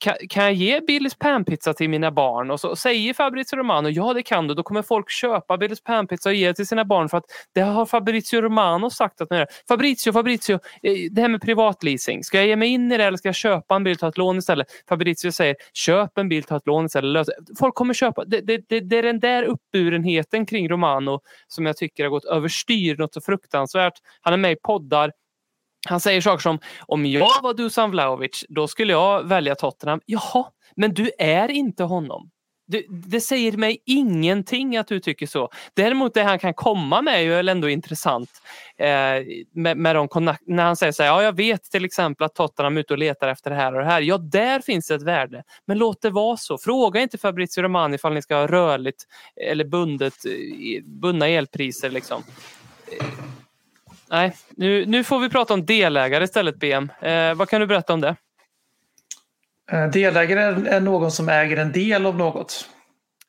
kan, 0.00 0.14
kan 0.28 0.44
jag 0.44 0.52
ge 0.52 0.80
Billys 0.80 1.14
panpizza 1.14 1.74
till 1.74 1.90
mina 1.90 2.10
barn? 2.10 2.50
Och 2.50 2.60
så 2.60 2.76
säger 2.76 3.14
Fabrizio 3.14 3.56
Romano, 3.56 3.88
ja 3.88 4.14
det 4.14 4.22
kan 4.22 4.46
du. 4.46 4.54
Då 4.54 4.62
kommer 4.62 4.82
folk 4.82 5.10
köpa 5.10 5.56
Billys 5.56 5.82
panpizza 5.82 6.28
och 6.28 6.34
ge 6.34 6.46
det 6.46 6.54
till 6.54 6.66
sina 6.66 6.84
barn 6.84 7.08
för 7.08 7.18
att 7.18 7.24
det 7.54 7.60
har 7.60 7.86
Fabrizio 7.86 8.40
Romano 8.40 8.90
sagt 8.90 9.20
att 9.20 9.30
man 9.30 9.38
gör. 9.38 9.48
Fabrizio, 9.68 10.12
Fabrizio, 10.12 10.54
eh, 10.54 10.92
det 11.10 11.20
här 11.20 11.28
med 11.28 11.42
privatleasing. 11.42 12.24
Ska 12.24 12.38
jag 12.38 12.46
ge 12.46 12.56
mig 12.56 12.68
in 12.68 12.92
i 12.92 12.96
det 12.96 13.04
eller 13.04 13.18
ska 13.18 13.28
jag 13.28 13.34
köpa 13.34 13.76
en 13.76 13.84
bil 13.84 13.92
och 13.92 13.98
ta 13.98 14.08
ett 14.08 14.18
lån 14.18 14.38
istället? 14.38 14.66
Fabrizio 14.88 15.32
säger, 15.32 15.56
köp 15.72 16.18
en 16.18 16.28
bil, 16.28 16.42
ta 16.42 16.56
ett 16.56 16.66
lån 16.66 16.86
istället. 16.86 17.28
Folk 17.58 17.74
kommer 17.74 17.94
köpa. 17.94 18.24
Det, 18.24 18.40
det, 18.40 18.64
det, 18.68 18.80
det 18.80 18.98
är 18.98 19.02
den 19.02 19.20
där 19.20 19.42
uppburenheten 19.42 20.46
kring 20.46 20.68
Romano 20.68 21.20
som 21.48 21.66
jag 21.66 21.76
tycker 21.76 22.04
har 22.04 22.10
gått 22.10 22.24
överstyr 22.24 22.96
något 22.96 23.14
så 23.14 23.20
fruktansvärt. 23.20 23.94
Han 24.20 24.32
är 24.32 24.38
med 24.38 24.52
i 24.52 24.56
poddar. 24.62 25.12
Han 25.88 26.00
säger 26.00 26.20
saker 26.20 26.42
som 26.42 26.58
om 26.80 27.06
jag 27.06 27.42
var 27.42 27.54
Dusan 27.54 27.90
Vlahovic 27.90 28.44
då 28.48 28.68
skulle 28.68 28.92
jag 28.92 29.24
välja 29.24 29.54
Tottenham. 29.54 30.00
Jaha, 30.06 30.44
men 30.76 30.94
du 30.94 31.10
är 31.18 31.50
inte 31.50 31.84
honom. 31.84 32.30
Du, 32.66 32.86
det 32.88 33.20
säger 33.20 33.52
mig 33.52 33.82
ingenting 33.86 34.76
att 34.76 34.86
du 34.86 35.00
tycker 35.00 35.26
så. 35.26 35.50
Däremot 35.74 36.14
det 36.14 36.22
han 36.22 36.38
kan 36.38 36.54
komma 36.54 37.02
med 37.02 37.14
är 37.14 37.20
ju 37.20 37.48
ändå 37.48 37.68
intressant. 37.68 38.30
Eh, 38.76 38.86
med, 39.52 39.76
med 39.76 39.96
de 39.96 40.08
när 40.46 40.64
han 40.64 40.76
säger 40.76 40.92
så 40.92 41.02
här, 41.02 41.10
ja 41.10 41.22
jag 41.22 41.36
vet 41.36 41.62
till 41.62 41.84
exempel 41.84 42.24
att 42.24 42.34
Tottenham 42.34 42.76
är 42.76 42.80
ute 42.80 42.92
och 42.92 42.98
letar 42.98 43.28
efter 43.28 43.50
det 43.50 43.56
här 43.56 43.74
och 43.74 43.80
det 43.80 43.86
här. 43.86 44.00
Ja, 44.00 44.18
där 44.18 44.60
finns 44.60 44.90
ett 44.90 45.02
värde. 45.02 45.42
Men 45.66 45.78
låt 45.78 46.02
det 46.02 46.10
vara 46.10 46.36
så. 46.36 46.58
Fråga 46.58 47.00
inte 47.00 47.18
Fabrizio 47.18 47.62
Romano 47.62 47.94
ifall 47.94 48.14
ni 48.14 48.22
ska 48.22 48.36
ha 48.36 48.46
rörligt 48.46 49.04
eller 49.48 49.64
bundet, 49.64 50.14
eh, 50.26 50.84
bundna 50.84 51.28
elpriser. 51.28 51.90
Liksom. 51.90 52.22
Nej, 54.10 54.36
nu, 54.56 54.86
nu 54.86 55.04
får 55.04 55.18
vi 55.20 55.28
prata 55.28 55.54
om 55.54 55.66
delägare 55.66 56.24
istället 56.24 56.56
BM. 56.56 56.90
Eh, 57.02 57.34
vad 57.34 57.48
kan 57.48 57.60
du 57.60 57.66
berätta 57.66 57.92
om 57.92 58.00
det? 58.00 58.16
Eh, 59.72 59.86
Delägare 59.86 60.40
är- 60.70 60.80
någon 60.80 61.12
som 61.12 61.28
äger 61.28 61.56
en 61.56 61.72
del 61.72 62.06
av 62.06 62.16
något. 62.16 62.68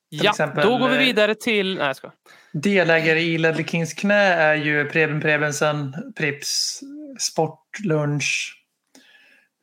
Ja, 0.10 0.30
exempel, 0.32 0.66
då 0.68 0.78
går 0.78 0.90
vi 0.90 0.96
eh, 0.96 1.00
vidare 1.02 1.36
till... 1.36 1.78
Nej, 1.78 1.88
jag 1.88 1.96
ska. 1.96 2.12
Delägare 2.54 3.20
i 3.22 3.38
Ledley 3.38 3.66
Kings 3.68 3.94
knä 3.94 4.24
är 4.34 4.56
ju 4.56 4.90
Preben 4.90 5.22
Prebensen, 5.22 5.96
Prips, 6.18 6.80
Sportlunch. 7.20 8.54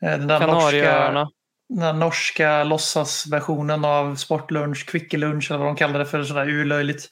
eh, 0.03 0.11
Den 0.11 0.27
där 0.27 0.39
norska, 0.41 0.47
Kanarieöarna. 0.59 1.31
den 1.69 1.79
där 1.81 1.93
norska 1.93 2.65
låtsasversionen 2.65 3.85
av 3.85 4.17
Sportlunch, 4.17 4.87
Kvickelunch 4.87 5.51
eller 5.51 5.59
vad 5.59 5.69
de 5.69 5.77
kallar 5.77 5.99
det 5.99 6.07
för, 6.07 6.25
sådär 6.25 6.49
urlöjligt. 6.49 7.09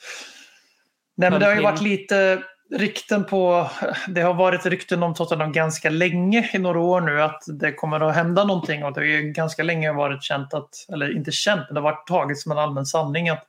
Nej, 1.17 1.31
men 1.31 1.41
det 1.41 1.47
har 1.47 1.55
ju 1.55 1.63
varit 1.63 1.81
lite 1.81 2.43
rykten 2.72 3.24
på, 3.24 3.70
det 4.09 4.20
har 4.20 4.35
varit 4.35 4.66
rykten 4.66 5.02
om 5.02 5.14
Tottenham 5.14 5.52
ganska 5.52 5.90
länge 5.90 6.50
i 6.52 6.59
några 6.59 6.80
år 6.80 7.00
nu 7.00 7.22
att 7.22 7.42
det 7.46 7.72
kommer 7.72 8.00
att 8.00 8.14
hända 8.14 8.44
någonting 8.44 8.85
och 8.85 8.92
det 8.92 9.00
har 9.00 9.06
ju 9.06 9.33
ganska 9.33 9.62
länge 9.62 9.92
varit 9.92 10.22
känt 10.22 10.54
att, 10.54 10.68
eller 10.92 11.16
inte 11.16 11.33
känt, 11.33 11.62
men 11.68 11.74
det 11.74 11.80
har 11.80 11.92
varit 11.92 12.06
taget 12.06 12.38
som 12.38 12.52
en 12.52 12.59
allmän 12.59 12.87
sanning 12.87 13.28
att 13.28 13.46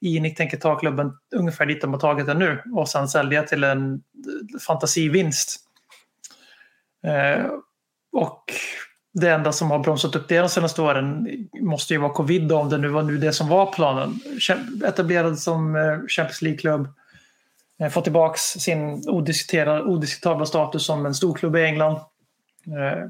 Inik 0.00 0.36
tänker 0.36 0.56
ta 0.56 0.78
klubben 0.78 1.12
ungefär 1.34 1.66
dit 1.66 1.80
de 1.80 1.92
har 1.92 2.00
tagit 2.00 2.26
den 2.26 2.38
nu 2.38 2.62
och 2.72 2.88
sen 2.88 3.08
sälja 3.08 3.42
till 3.42 3.64
en 3.64 4.02
fantasivinst. 4.66 5.60
Eh, 7.06 7.46
och 8.12 8.44
det 9.14 9.28
enda 9.30 9.52
som 9.52 9.70
har 9.70 9.78
bromsat 9.78 10.16
upp 10.16 10.28
det 10.28 10.38
de 10.38 10.48
senaste 10.48 10.82
åren 10.82 11.26
måste 11.60 11.94
ju 11.94 12.00
vara 12.00 12.12
covid 12.12 12.52
om 12.52 12.68
det 12.68 12.78
nu 12.78 12.88
var 12.88 13.02
nu 13.02 13.18
det 13.18 13.32
som 13.32 13.48
var 13.48 13.72
planen. 13.72 14.20
Etablerad 14.84 15.38
som 15.38 15.76
eh, 15.76 15.98
Champions 16.08 16.42
League-klubb. 16.42 16.88
Eh, 17.82 17.88
Få 17.88 18.00
tillbaka 18.00 18.38
sin 18.38 19.02
odiskutabla 19.86 20.46
status 20.46 20.86
som 20.86 21.06
en 21.06 21.14
storklubb 21.14 21.56
i 21.56 21.64
England. 21.64 21.96
Eh, 22.66 23.08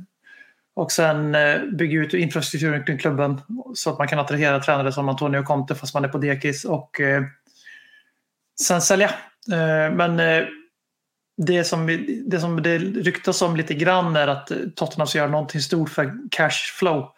och 0.75 0.93
sen 0.93 1.35
eh, 1.35 1.61
bygga 1.63 2.01
ut 2.01 2.15
infrastrukturen 2.15 2.85
kring 2.85 2.99
klubben 2.99 3.41
så 3.75 3.91
att 3.91 3.99
man 3.99 4.09
kan 4.09 4.19
attrahera 4.19 4.61
tränare 4.61 4.93
som 4.93 5.09
Antonio 5.09 5.43
Conte 5.43 5.75
fast 5.75 5.95
man 5.95 6.05
är 6.05 6.09
på 6.09 6.19
dekis. 6.19 6.65
Och 6.65 7.01
sen 8.61 8.83
sälja. 8.83 9.11
Men 9.93 10.17
det 11.37 11.65
som, 11.65 12.07
det 12.27 12.41
som 12.41 12.63
det 12.63 12.79
ryktas 12.79 13.43
om 13.43 13.57
lite 13.57 13.75
grann 13.75 14.17
är 14.17 14.29
att 14.29 14.53
Tottenham 14.77 15.07
ska 15.07 15.19
göra 15.19 15.31
någonting 15.31 15.61
stort 15.61 15.91
för 15.91 16.13
cashflow. 16.31 17.09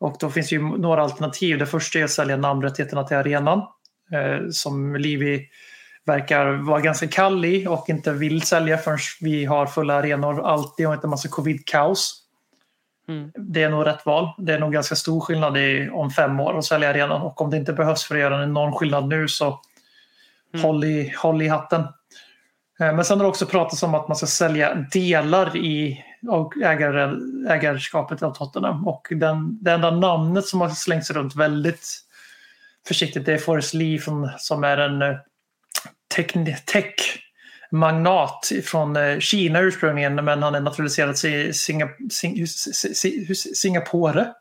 Och 0.00 0.16
då 0.20 0.30
finns 0.30 0.48
det 0.48 0.56
ju 0.56 0.62
några 0.62 1.02
alternativ. 1.02 1.58
Det 1.58 1.66
första 1.66 1.98
är 1.98 2.04
att 2.04 2.10
sälja 2.10 2.36
namnrättigheterna 2.36 3.04
till 3.04 3.16
arenan. 3.16 3.62
Som 4.50 4.96
Livi 4.96 5.48
verkar 6.06 6.46
vara 6.52 6.80
ganska 6.80 7.08
kall 7.08 7.44
i 7.44 7.66
och 7.66 7.88
inte 7.88 8.12
vill 8.12 8.42
sälja 8.42 8.78
förrän 8.78 8.98
vi 9.20 9.44
har 9.44 9.66
fulla 9.66 9.94
arenor 9.94 10.46
alltid 10.46 10.86
och 10.86 10.94
inte 10.94 11.06
massa 11.06 11.28
covid-kaos. 11.28 12.22
Mm. 13.08 13.32
Det 13.34 13.62
är 13.62 13.70
nog 13.70 13.86
rätt 13.86 14.06
val. 14.06 14.28
Det 14.38 14.54
är 14.54 14.58
nog 14.58 14.72
ganska 14.72 14.94
stor 14.96 15.20
skillnad 15.20 15.56
i, 15.56 15.88
om 15.92 16.10
fem 16.10 16.40
år 16.40 16.58
att 16.58 16.64
sälja 16.64 16.90
arenan. 16.90 17.22
Och 17.22 17.40
om 17.40 17.50
det 17.50 17.56
inte 17.56 17.72
behövs 17.72 18.04
för 18.04 18.14
att 18.14 18.20
göra 18.20 18.36
en 18.36 18.50
enorm 18.50 18.72
skillnad 18.72 19.08
nu 19.08 19.28
så 19.28 19.60
Mm. 20.54 20.64
håll, 20.64 20.84
i, 20.84 21.14
håll 21.16 21.42
i 21.42 21.48
hatten. 21.48 21.80
Eh, 22.80 22.94
Men 22.94 23.04
sen 23.04 23.18
har 23.18 23.24
det 23.24 23.28
också 23.28 23.46
pratats 23.46 23.82
om 23.82 23.94
att 23.94 24.08
man 24.08 24.16
ska 24.16 24.26
sälja 24.26 24.74
delar 24.74 25.56
i 25.56 26.04
och 26.28 26.56
ägare, 26.56 27.16
ägarskapet 27.48 28.22
av 28.22 28.34
Tottenham. 28.34 28.88
Och 28.88 29.06
den, 29.10 29.58
det 29.62 29.72
enda 29.72 29.90
namnet 29.90 30.46
som 30.46 30.60
har 30.60 30.68
slängts 30.68 31.10
runt 31.10 31.36
väldigt 31.36 31.98
försiktigt 32.88 33.26
det 33.26 33.32
är 33.32 33.38
Forrest 33.38 33.74
Lee 33.74 33.98
från, 33.98 34.30
som 34.38 34.64
är 34.64 34.76
en 34.76 35.02
eh, 35.02 35.16
tech-magnat 36.66 38.52
från 38.64 38.96
eh, 38.96 39.18
Kina 39.18 39.60
ursprungligen 39.60 40.14
men 40.14 40.42
han 40.42 40.54
är 40.54 40.60
naturaliserad 40.60 41.24
i 41.24 41.52
Singa, 41.52 41.88
Sing, 42.10 42.46
Sing, 42.46 42.94
Sing, 42.94 43.34
Singapore. 43.34 44.32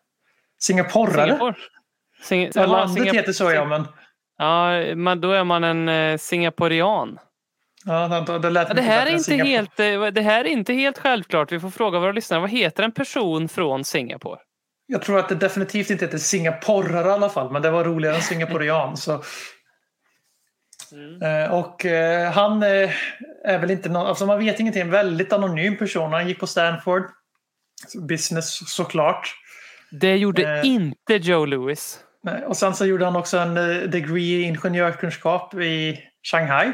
Singaporare? 0.61 1.25
Singapore. 1.27 1.55
Sing 2.23 2.51
Ja, 2.53 2.65
landet 2.65 3.03
Singap- 3.03 3.13
heter 3.13 3.33
så 3.33 3.51
ja, 3.51 3.65
men 3.65 3.87
Ja, 4.37 4.95
men 4.95 5.21
då 5.21 5.31
är 5.31 5.43
man 5.43 5.63
en 5.63 5.89
eh, 5.89 6.17
singaporian. 6.17 7.19
ja, 7.85 8.07
det, 8.27 8.39
det 8.39 8.49
lät 8.49 8.67
Ja, 8.67 8.73
det, 8.73 8.81
här 8.81 9.05
är 9.07 9.11
inte 9.11 9.23
Singapore. 9.23 9.49
helt, 9.51 9.79
eh, 9.79 10.05
det 10.13 10.21
här 10.21 10.39
är 10.45 10.49
inte 10.49 10.73
helt 10.73 10.97
självklart. 10.97 11.51
Vi 11.51 11.59
får 11.59 11.69
fråga 11.69 11.99
våra 11.99 12.11
lyssnare. 12.11 12.41
Vad 12.41 12.49
heter 12.49 12.83
en 12.83 12.91
person 12.91 13.47
från 13.49 13.83
Singapore? 13.83 14.39
Jag 14.87 15.01
tror 15.01 15.19
att 15.19 15.29
det 15.29 15.35
definitivt 15.35 15.89
inte 15.89 16.05
heter 16.05 16.17
singaporrare 16.17 17.07
i 17.09 17.11
alla 17.11 17.29
fall, 17.29 17.51
men 17.51 17.61
det 17.61 17.71
var 17.71 17.83
roligare 17.83 18.15
än 18.15 18.21
singaporian. 18.21 18.97
Så. 18.97 19.23
Eh, 21.21 21.53
Och 21.53 21.85
eh, 21.85 22.31
han 22.31 22.63
eh, 22.63 22.89
är 23.43 23.57
väl 23.59 23.71
inte 23.71 23.89
någon, 23.89 24.07
alltså 24.07 24.25
man 24.25 24.39
vet 24.39 24.59
ingenting, 24.59 24.81
en 24.81 24.91
väldigt 24.91 25.33
anonym 25.33 25.77
person. 25.77 26.13
Han 26.13 26.27
gick 26.27 26.39
på 26.39 26.47
Stanford. 26.47 27.03
Business 28.07 28.75
såklart. 28.75 29.35
Det 29.91 30.15
gjorde 30.17 30.57
Eh. 30.59 30.65
inte 30.67 31.13
Joe 31.13 31.45
Lewis. 31.45 31.99
Och 32.47 32.57
sen 32.57 32.75
så 32.75 32.85
gjorde 32.85 33.05
han 33.05 33.15
också 33.15 33.37
en 33.37 33.53
degree 33.91 34.23
i 34.23 34.41
ingenjörskunskap 34.41 35.53
i 35.53 35.99
Shanghai. 36.31 36.71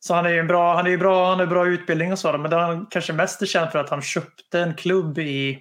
Så 0.00 0.14
han 0.14 0.26
är 0.26 0.30
ju 0.30 0.38
en 0.38 0.46
bra, 0.46 0.74
han 0.76 0.86
är 0.86 0.96
bra, 0.96 1.28
han 1.28 1.38
har 1.38 1.46
bra 1.46 1.66
utbildning 1.66 2.12
och 2.12 2.18
så. 2.18 2.38
Men 2.38 2.50
det 2.50 2.56
han 2.56 2.86
kanske 2.90 3.12
mest 3.12 3.42
är 3.42 3.46
känd 3.46 3.70
för 3.70 3.78
att 3.78 3.90
han 3.90 4.02
köpte 4.02 4.60
en 4.60 4.74
klubb 4.74 5.18
i 5.18 5.58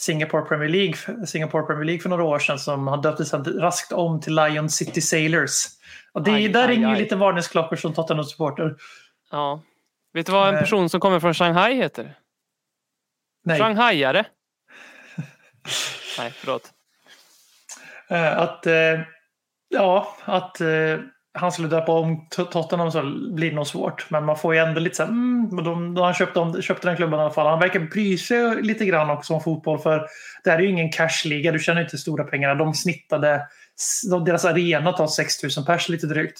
Singapore 0.00 0.42
Premier 0.44 0.68
League, 0.68 1.26
Singapore 1.26 1.66
Premier 1.66 1.84
League 1.84 2.00
för 2.02 2.08
några 2.08 2.24
år 2.24 2.38
sedan 2.38 2.58
som 2.58 2.86
han 2.88 3.00
döpte 3.00 3.24
till- 3.24 3.60
raskt 3.60 3.92
om 3.92 4.20
till 4.20 4.34
Lion 4.34 4.68
City 4.70 5.00
Sailors. 5.00 5.52
Och 6.12 6.22
det, 6.22 6.30
Aj, 6.30 6.48
där 6.48 6.68
aj, 6.68 6.74
ringer 6.76 6.90
ju 6.90 6.96
lite 7.02 7.16
varningsklockor 7.16 7.76
som 7.76 7.94
Tottenham-supporter. 7.94 8.76
Ja. 9.30 9.62
Vet 10.12 10.26
du 10.26 10.32
vad 10.32 10.48
en 10.48 10.54
Eh. 10.54 10.60
person 10.60 10.88
som 10.90 11.00
kommer 11.00 11.20
från 11.20 11.34
Shanghai 11.34 11.74
heter? 11.74 12.14
Nej. 13.44 13.58
Shanghaiare. 13.60 14.26
Nej, 16.18 16.30
förlåt. 16.34 16.72
Eh, 18.08 18.38
Att, 18.38 18.66
eh, 18.66 19.00
ja, 19.68 20.16
att 20.24 20.60
han 21.38 21.52
skulle 21.52 21.68
döpa 21.68 21.92
om 21.92 22.26
Tot- 22.30 22.50
Tottenham 22.50 22.90
så 22.90 23.02
blir 23.32 23.50
det 23.50 23.56
nog 23.56 23.66
svårt. 23.66 24.10
Men 24.10 24.24
man 24.24 24.36
får 24.36 24.54
ju 24.54 24.60
ändå 24.60 24.80
lite 24.80 24.96
så 24.96 25.02
här, 25.02 25.10
mm, 25.10 25.48
men 25.52 25.64
de, 25.64 25.94
de 25.94 26.04
han 26.04 26.14
köpte, 26.14 26.40
om, 26.40 26.62
köpte 26.62 26.88
den 26.88 26.96
klubben 26.96 27.18
i 27.18 27.22
alla 27.22 27.30
fall. 27.30 27.46
Han 27.46 27.60
verkar 27.60 27.80
bry 27.80 28.18
sig 28.18 28.62
lite 28.62 28.86
grann 28.86 29.10
också 29.10 29.34
om 29.34 29.40
fotboll. 29.40 29.78
För 29.78 30.06
det 30.44 30.50
här 30.50 30.58
är 30.58 30.62
ju 30.62 30.68
ingen 30.68 30.92
cashliga, 30.92 31.52
du 31.52 31.58
tjänar 31.58 31.80
inte 31.80 31.98
stora 31.98 32.24
pengar. 32.24 32.54
De 32.54 32.74
snittade, 32.74 33.46
de, 34.10 34.24
deras 34.24 34.44
arena 34.44 34.92
tar 34.92 35.06
6 35.06 35.56
000 35.56 35.66
pers 35.66 35.88
lite 35.88 36.06
drygt. 36.06 36.38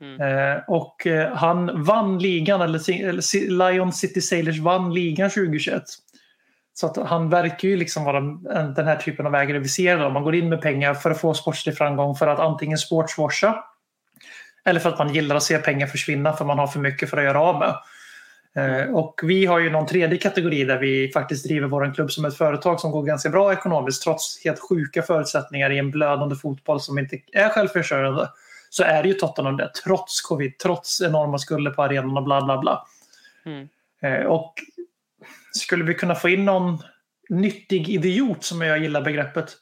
Mm. 0.00 0.20
Eh, 0.20 0.62
och 0.68 1.06
eh, 1.06 1.36
han 1.36 1.84
vann 1.84 2.18
ligan, 2.18 2.60
eller, 2.60 2.90
eller 2.90 3.72
Lion 3.72 3.92
City 3.92 4.20
Sailors 4.20 4.58
vann 4.58 4.94
ligan 4.94 5.30
2021. 5.30 5.82
Så 6.74 6.86
att 6.86 6.96
han 6.96 7.30
verkar 7.30 7.68
ju 7.68 7.76
liksom 7.76 8.04
vara 8.04 8.18
en, 8.18 8.74
den 8.74 8.86
här 8.86 8.96
typen 8.96 9.26
av 9.26 9.34
ägare 9.34 9.58
vi 9.58 9.68
ser. 9.68 9.98
Då. 9.98 10.10
Man 10.10 10.22
går 10.22 10.34
in 10.34 10.48
med 10.48 10.60
pengar 10.60 10.94
för 10.94 11.10
att 11.10 11.20
få 11.20 11.34
sportslig 11.34 11.76
framgång 11.76 12.14
för 12.14 12.26
att 12.26 12.38
antingen 12.38 12.78
sportswasha 12.78 13.64
eller 14.64 14.80
för 14.80 14.88
att 14.88 14.98
man 14.98 15.14
gillar 15.14 15.36
att 15.36 15.42
se 15.42 15.58
pengar 15.58 15.86
försvinna 15.86 16.32
för 16.32 16.44
man 16.44 16.58
har 16.58 16.66
för 16.66 16.80
mycket 16.80 17.10
för 17.10 17.16
att 17.16 17.24
göra 17.24 17.40
av 17.40 17.58
med. 17.58 17.74
Eh, 18.56 18.94
och 18.94 19.20
vi 19.22 19.46
har 19.46 19.58
ju 19.58 19.70
någon 19.70 19.86
tredje 19.86 20.18
kategori 20.18 20.64
där 20.64 20.78
vi 20.78 21.10
faktiskt 21.14 21.44
driver 21.44 21.68
vår 21.68 21.94
klubb 21.94 22.12
som 22.12 22.24
ett 22.24 22.36
företag 22.36 22.80
som 22.80 22.90
går 22.90 23.02
ganska 23.02 23.28
bra 23.30 23.52
ekonomiskt 23.52 24.02
trots 24.02 24.44
helt 24.44 24.60
sjuka 24.60 25.02
förutsättningar 25.02 25.70
i 25.70 25.78
en 25.78 25.90
blödande 25.90 26.36
fotboll 26.36 26.80
som 26.80 26.98
inte 26.98 27.18
är 27.32 27.48
självförsörjande. 27.48 28.28
Så 28.70 28.82
är 28.82 29.02
det 29.02 29.08
ju 29.08 29.14
Tottenham 29.14 29.56
det, 29.56 29.70
trots 29.84 30.20
covid, 30.20 30.58
trots 30.58 31.00
enorma 31.00 31.38
skulder 31.38 31.70
på 31.70 31.82
arenan 31.82 32.16
och 32.16 32.24
bla 32.24 32.44
bla 32.44 32.58
bla. 32.58 32.86
Mm. 33.46 33.68
Eh, 34.02 34.26
och 34.26 34.54
skulle 35.52 35.84
vi 35.84 35.94
kunna 35.94 36.14
få 36.14 36.28
in 36.28 36.44
någon 36.44 36.78
nyttig 37.28 37.88
idiot, 37.88 38.44
som 38.44 38.60
jag 38.60 38.78
gillar 38.78 39.00
begreppet, 39.00 39.56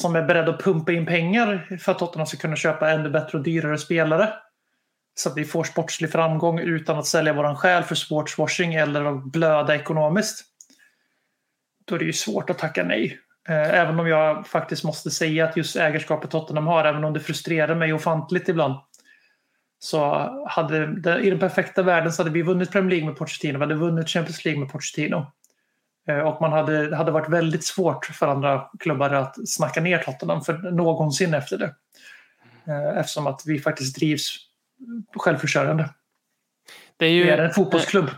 som 0.00 0.16
är 0.16 0.22
beredd 0.22 0.48
att 0.48 0.62
pumpa 0.64 0.92
in 0.92 1.06
pengar 1.06 1.78
för 1.80 1.92
att 1.92 1.98
Tottenham 1.98 2.26
ska 2.26 2.36
kunna 2.36 2.56
köpa 2.56 2.90
ännu 2.90 3.10
bättre 3.10 3.38
och 3.38 3.44
dyrare 3.44 3.78
spelare. 3.78 4.32
Så 5.14 5.28
att 5.28 5.36
vi 5.36 5.44
får 5.44 5.64
sportslig 5.64 6.12
framgång 6.12 6.58
utan 6.58 6.98
att 6.98 7.06
sälja 7.06 7.32
våran 7.32 7.56
själ 7.56 7.82
för 7.82 7.94
sportswashing 7.94 8.74
eller 8.74 9.04
att 9.04 9.24
blöda 9.24 9.74
ekonomiskt. 9.74 10.44
Då 11.84 11.94
är 11.94 11.98
det 11.98 12.04
ju 12.04 12.12
svårt 12.12 12.50
att 12.50 12.58
tacka 12.58 12.84
nej. 12.84 13.18
Eh, 13.48 13.80
även 13.80 14.00
om 14.00 14.08
jag 14.08 14.46
faktiskt 14.46 14.84
måste 14.84 15.10
säga 15.10 15.44
att 15.44 15.56
just 15.56 15.76
ägarskapet 15.76 16.30
Tottenham 16.30 16.66
har, 16.66 16.84
även 16.84 17.04
om 17.04 17.12
det 17.12 17.20
frustrerar 17.20 17.74
mig 17.74 17.92
ofantligt 17.92 18.48
ibland, 18.48 18.74
så 19.78 20.30
hade 20.48 20.76
i 21.22 21.30
den 21.30 21.38
perfekta 21.38 21.82
världen 21.82 22.12
så 22.12 22.22
hade 22.22 22.34
vi 22.34 22.42
vunnit 22.42 22.72
Premier 22.72 22.90
League 22.90 23.06
med 23.06 23.16
Pochettino, 23.16 23.58
vi 23.58 23.64
hade 23.64 23.74
vunnit 23.74 24.08
Champions 24.08 24.44
League 24.44 24.60
med 24.60 24.72
Pochettino. 24.72 25.32
Eh, 26.08 26.18
Och 26.18 26.40
man 26.40 26.52
hade, 26.52 26.88
det 26.90 26.96
hade 26.96 27.12
varit 27.12 27.28
väldigt 27.28 27.64
svårt 27.64 28.06
för 28.06 28.28
andra 28.28 28.70
klubbar 28.80 29.10
att 29.10 29.48
snacka 29.48 29.80
ner 29.80 29.98
Tottenham 29.98 30.40
för 30.40 30.52
någonsin 30.52 31.34
efter 31.34 31.58
det. 31.58 31.74
Eh, 32.72 32.98
Eftersom 32.98 33.26
att 33.26 33.42
vi 33.46 33.60
faktiskt 33.60 33.96
drivs 33.96 34.36
självförsörjande. 35.16 35.88
Det 36.96 37.06
är 37.06 37.10
ju, 37.10 37.24
Vi 37.24 37.30
är 37.30 37.38
en 37.38 37.50
fotbollsklubb. 37.50 38.10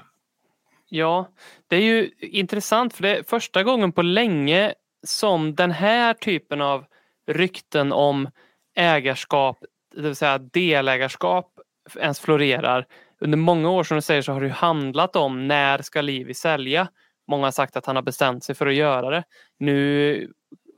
Ja, 0.89 1.28
det 1.68 1.76
är 1.76 1.80
ju 1.80 2.11
intressant 2.20 2.95
för 2.95 3.03
det 3.03 3.16
är 3.16 3.22
första 3.22 3.62
gången 3.62 3.93
på 3.93 4.03
länge 4.03 4.74
som 5.07 5.55
den 5.55 5.70
här 5.70 6.14
typen 6.14 6.61
av 6.61 6.84
rykten 7.26 7.93
om 7.93 8.28
ägarskap, 8.76 9.59
det 9.95 10.03
vill 10.03 10.16
säga 10.16 10.39
delägarskap, 10.39 11.53
ens 11.97 12.20
florerar. 12.20 12.87
Under 13.20 13.39
många 13.39 13.70
år 13.70 13.84
som 13.84 13.95
du 13.95 14.01
säger 14.01 14.22
så 14.22 14.32
har 14.32 14.41
det 14.41 14.49
handlat 14.49 15.16
om 15.16 15.49
när 15.49 15.82
ska 15.82 16.01
Livi 16.01 16.34
sälja? 16.34 16.89
Många 17.29 17.47
har 17.47 17.51
sagt 17.51 17.77
att 17.77 17.87
han 17.87 17.97
har 17.97 18.03
bestämt 18.03 18.45
sig 18.45 18.55
för 18.55 18.66
att 18.66 18.74
göra 18.74 19.11
det. 19.11 19.24
Nu 19.59 20.33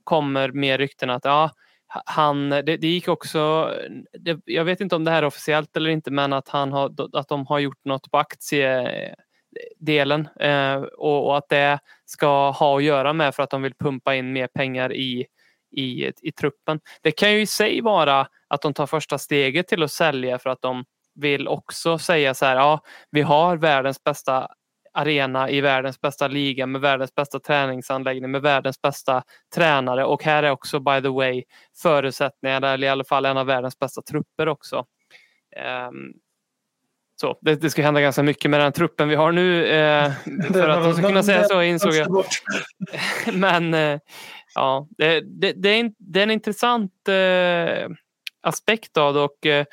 kommer 0.04 0.52
mer 0.52 0.78
rykten 0.78 1.10
att 1.10 1.24
ja, 1.24 1.50
han, 1.88 2.50
det, 2.50 2.62
det 2.62 2.86
gick 2.86 3.08
också, 3.08 3.72
det, 4.18 4.40
jag 4.44 4.64
vet 4.64 4.80
inte 4.80 4.96
om 4.96 5.04
det 5.04 5.10
här 5.10 5.22
är 5.22 5.26
officiellt 5.26 5.76
eller 5.76 5.90
inte, 5.90 6.10
men 6.10 6.32
att, 6.32 6.48
han 6.48 6.72
har, 6.72 6.94
att 7.12 7.28
de 7.28 7.46
har 7.46 7.58
gjort 7.58 7.84
något 7.84 8.10
på 8.10 8.18
aktiedelen 8.18 10.28
eh, 10.40 10.76
och, 10.76 11.26
och 11.26 11.38
att 11.38 11.48
det 11.48 11.78
ska 12.04 12.50
ha 12.50 12.76
att 12.76 12.84
göra 12.84 13.12
med 13.12 13.34
för 13.34 13.42
att 13.42 13.50
de 13.50 13.62
vill 13.62 13.74
pumpa 13.74 14.14
in 14.14 14.32
mer 14.32 14.46
pengar 14.46 14.92
i, 14.92 15.26
i, 15.70 16.12
i 16.22 16.32
truppen. 16.32 16.80
Det 17.02 17.10
kan 17.10 17.32
ju 17.32 17.40
i 17.40 17.46
sig 17.46 17.80
vara 17.80 18.28
att 18.48 18.62
de 18.62 18.74
tar 18.74 18.86
första 18.86 19.18
steget 19.18 19.68
till 19.68 19.82
att 19.82 19.92
sälja 19.92 20.38
för 20.38 20.50
att 20.50 20.62
de 20.62 20.84
vill 21.14 21.48
också 21.48 21.98
säga 21.98 22.34
så 22.34 22.46
här, 22.46 22.56
ja, 22.56 22.80
vi 23.10 23.22
har 23.22 23.56
världens 23.56 24.04
bästa 24.04 24.48
arena 24.94 25.50
i 25.50 25.60
världens 25.60 26.00
bästa 26.00 26.28
liga 26.28 26.66
med 26.66 26.80
världens 26.80 27.14
bästa 27.14 27.40
träningsanläggning 27.40 28.30
med 28.30 28.42
världens 28.42 28.82
bästa 28.82 29.22
tränare 29.54 30.04
och 30.04 30.24
här 30.24 30.42
är 30.42 30.50
också 30.50 30.80
by 30.80 31.02
the 31.02 31.08
way 31.08 31.44
förutsättningar 31.82 32.62
eller 32.62 32.86
i 32.86 32.90
alla 32.90 33.04
fall 33.04 33.24
en 33.24 33.36
av 33.36 33.46
världens 33.46 33.78
bästa 33.78 34.02
trupper 34.02 34.48
också. 34.48 34.84
Um, 35.88 36.12
så, 37.20 37.38
det, 37.40 37.54
det 37.54 37.70
ska 37.70 37.82
hända 37.82 38.00
ganska 38.00 38.22
mycket 38.22 38.50
med 38.50 38.60
den 38.60 38.72
truppen 38.72 39.08
vi 39.08 39.14
har 39.14 39.32
nu 39.32 39.66
eh, 39.66 40.12
för 40.52 40.68
att 40.68 40.84
de 40.84 40.92
ska 40.92 41.02
kunna 41.02 41.22
säga 41.22 41.44
så 41.44 41.62
insåg 41.62 41.94
jag. 41.94 42.24
Men 43.32 43.74
eh, 43.74 44.00
ja, 44.54 44.88
det, 44.98 45.20
det, 45.20 45.52
det, 45.52 45.68
är 45.68 45.80
en, 45.80 45.94
det 45.98 46.18
är 46.18 46.22
en 46.22 46.30
intressant 46.30 47.08
eh, 47.08 47.88
aspekt 48.40 48.96
av 48.96 49.14
det 49.14 49.20
och 49.20 49.46
eh, 49.46 49.64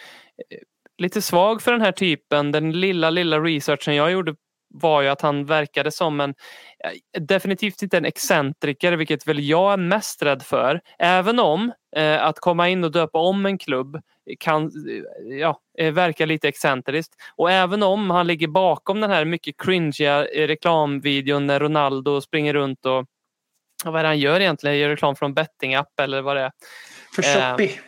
lite 0.97 1.21
svag 1.21 1.61
för 1.61 1.71
den 1.71 1.81
här 1.81 1.91
typen. 1.91 2.51
Den 2.51 2.71
lilla, 2.71 3.09
lilla 3.09 3.39
researchen 3.39 3.95
jag 3.95 4.11
gjorde 4.11 4.35
var 4.81 5.01
ju 5.01 5.07
att 5.07 5.21
han 5.21 5.45
verkade 5.45 5.91
som 5.91 6.19
en 6.19 6.33
definitivt 7.19 7.81
inte 7.81 7.97
en 7.97 8.05
excentriker, 8.05 8.91
vilket 8.91 9.27
väl 9.27 9.49
jag 9.49 9.73
är 9.73 9.77
mest 9.77 10.23
rädd 10.23 10.43
för. 10.43 10.81
Även 10.99 11.39
om 11.39 11.71
eh, 11.95 12.23
att 12.23 12.39
komma 12.39 12.69
in 12.69 12.83
och 12.83 12.91
döpa 12.91 13.19
om 13.19 13.45
en 13.45 13.57
klubb 13.57 14.01
kan 14.39 14.71
ja, 15.39 15.59
verka 15.91 16.25
lite 16.25 16.47
excentriskt. 16.47 17.13
Och 17.35 17.51
även 17.51 17.83
om 17.83 18.09
han 18.09 18.27
ligger 18.27 18.47
bakom 18.47 19.01
den 19.01 19.11
här 19.11 19.25
mycket 19.25 19.55
cringiga 19.57 20.23
reklamvideon 20.23 21.47
när 21.47 21.59
Ronaldo 21.59 22.21
springer 22.21 22.53
runt 22.53 22.85
och 22.85 23.05
vad 23.85 23.95
är 23.95 24.03
det 24.03 24.09
han 24.09 24.19
gör 24.19 24.39
egentligen? 24.39 24.77
Gör 24.77 24.89
reklam 24.89 25.15
från 25.15 25.33
bettingapp 25.33 25.99
eller 25.99 26.21
vad 26.21 26.35
det 26.35 26.41
är? 26.41 26.51
För 27.15 27.21
Shopee. 27.21 27.79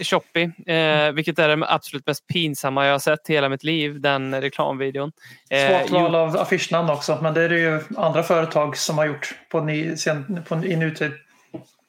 Shopee, 0.00 0.52
eh, 0.66 1.12
vilket 1.12 1.38
är 1.38 1.56
det 1.56 1.66
absolut 1.68 2.06
mest 2.06 2.26
pinsamma 2.26 2.86
jag 2.86 2.92
har 2.92 2.98
sett 2.98 3.30
i 3.30 3.32
hela 3.32 3.48
mitt 3.48 3.64
liv, 3.64 4.00
den 4.00 4.40
reklamvideon. 4.40 5.12
Eh, 5.50 5.80
Svårt 5.80 5.90
val 5.90 6.14
av 6.14 6.36
affischnamn 6.36 6.90
också, 6.90 7.18
men 7.22 7.34
det 7.34 7.42
är 7.42 7.48
det 7.48 7.58
ju 7.58 7.80
andra 7.96 8.22
företag 8.22 8.76
som 8.76 8.98
har 8.98 9.06
gjort 9.06 9.34
på, 9.50 9.60
ny, 9.60 9.96
sen, 9.96 10.42
på, 10.48 10.64
i 10.64 10.76
nutid. 10.76 11.12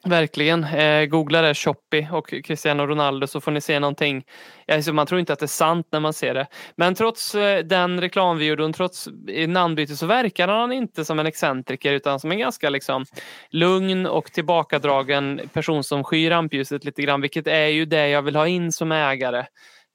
Verkligen. 0.06 0.64
Eh, 0.64 1.06
googla 1.06 1.42
det, 1.42 1.54
Shopee 1.54 2.10
och 2.12 2.34
Cristiano 2.44 2.86
Ronaldo 2.86 3.28
så 3.28 3.42
får 3.42 3.52
ni 3.52 3.62
se 3.62 3.80
någonting. 3.80 4.24
Alltså, 4.68 4.94
man 4.94 5.08
tror 5.08 5.20
inte 5.20 5.34
att 5.34 5.40
det 5.40 5.46
är 5.46 5.48
sant 5.48 5.88
när 5.92 6.00
man 6.00 6.14
ser 6.14 6.34
det. 6.34 6.48
Men 6.76 6.96
trots 6.96 7.36
eh, 7.36 7.64
den 7.64 8.02
reklamvideon, 8.02 8.74
trots 8.74 9.08
namnbytet 9.48 9.98
så 9.98 10.06
verkar 10.06 10.48
han 10.48 10.72
inte 10.72 11.06
som 11.06 11.20
en 11.20 11.26
excentriker 11.26 11.94
utan 11.94 12.20
som 12.20 12.32
en 12.32 12.40
ganska 12.40 12.70
liksom, 12.70 13.06
lugn 13.50 14.06
och 14.06 14.26
tillbakadragen 14.32 15.42
person 15.54 15.84
som 15.84 16.04
skyr 16.04 16.30
rampljuset 16.30 16.84
lite 16.84 17.02
grann, 17.02 17.22
vilket 17.22 17.48
är 17.48 17.68
ju 17.68 17.86
det 17.86 18.10
jag 18.10 18.22
vill 18.22 18.36
ha 18.36 18.48
in 18.48 18.72
som 18.72 18.92
ägare. 18.92 19.46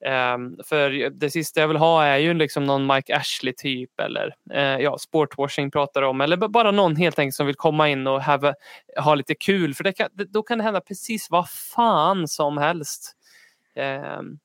Um, 0.07 0.59
för 0.65 1.11
det 1.11 1.31
sista 1.31 1.61
jag 1.61 1.69
vill 1.69 1.77
ha 1.77 2.05
är 2.05 2.19
ju 2.19 2.35
liksom 2.35 2.65
någon 2.65 2.87
Mike 2.87 3.17
Ashley 3.17 3.55
typ 3.57 4.01
eller 4.01 4.35
uh, 4.55 4.83
ja, 4.83 4.99
sportwashing 4.99 5.71
pratar 5.71 6.03
om 6.03 6.21
eller 6.21 6.37
bara 6.37 6.71
någon 6.71 6.97
helt 6.97 7.19
enkelt 7.19 7.35
som 7.35 7.47
vill 7.47 7.55
komma 7.55 7.89
in 7.89 8.07
och 8.07 8.23
have, 8.23 8.55
ha 8.97 9.15
lite 9.15 9.35
kul 9.35 9.75
för 9.75 9.93
kan, 9.93 10.09
då 10.15 10.43
kan 10.43 10.59
det 10.59 10.65
hända 10.65 10.81
precis 10.81 11.31
vad 11.31 11.51
fan 11.51 12.29
som 12.29 12.59
helst. 12.59 13.13
Um. 13.77 14.39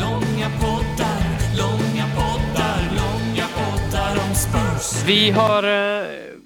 Långa 0.00 0.50
poddar, 0.60 1.22
långa 1.58 2.04
poddar, 2.16 2.80
långa 2.90 3.46
poddar 3.48 4.28
om 4.28 4.34
Spurs. 4.34 5.04
Vi 5.06 5.30
har 5.30 5.64
uh, 5.64 6.38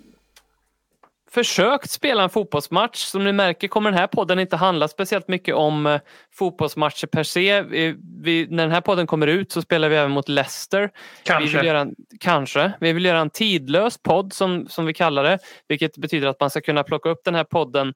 försökt 1.35 1.91
spela 1.91 2.23
en 2.23 2.31
fotbollsmatch. 2.31 2.99
Som 2.99 3.25
ni 3.25 3.33
märker 3.33 3.69
kommer 3.69 3.91
den 3.91 3.99
här 4.01 4.07
podden 4.07 4.39
inte 4.39 4.57
handla 4.57 4.89
speciellt 4.89 5.29
mycket 5.29 5.55
om 5.55 5.87
eh, 5.87 6.01
fotbollsmatcher 6.35 7.07
per 7.07 7.23
se. 7.23 7.63
Vi, 7.63 7.97
vi, 8.23 8.47
när 8.51 8.63
den 8.63 8.73
här 8.73 8.81
podden 8.81 9.07
kommer 9.07 9.27
ut 9.27 9.53
så 9.53 9.63
spelar 9.63 9.89
vi 9.89 9.97
även 9.97 10.11
mot 10.11 10.29
Leicester. 10.29 10.91
Kanske. 11.23 11.51
Vi 11.51 11.57
vill 11.57 11.67
göra 11.67 11.81
en, 11.81 11.95
kanske. 12.21 12.73
Vi 12.81 12.93
vill 12.93 13.05
göra 13.05 13.19
en 13.21 13.31
tidlös 13.31 13.99
podd 13.99 14.33
som, 14.33 14.67
som 14.69 14.87
vi 14.87 14.95
kallar 14.95 15.25
det. 15.25 15.39
Vilket 15.69 15.97
betyder 15.97 16.29
att 16.29 16.41
man 16.41 16.51
ska 16.51 16.61
kunna 16.61 16.83
plocka 16.83 17.09
upp 17.09 17.21
den 17.25 17.35
här 17.35 17.45
podden 17.45 17.95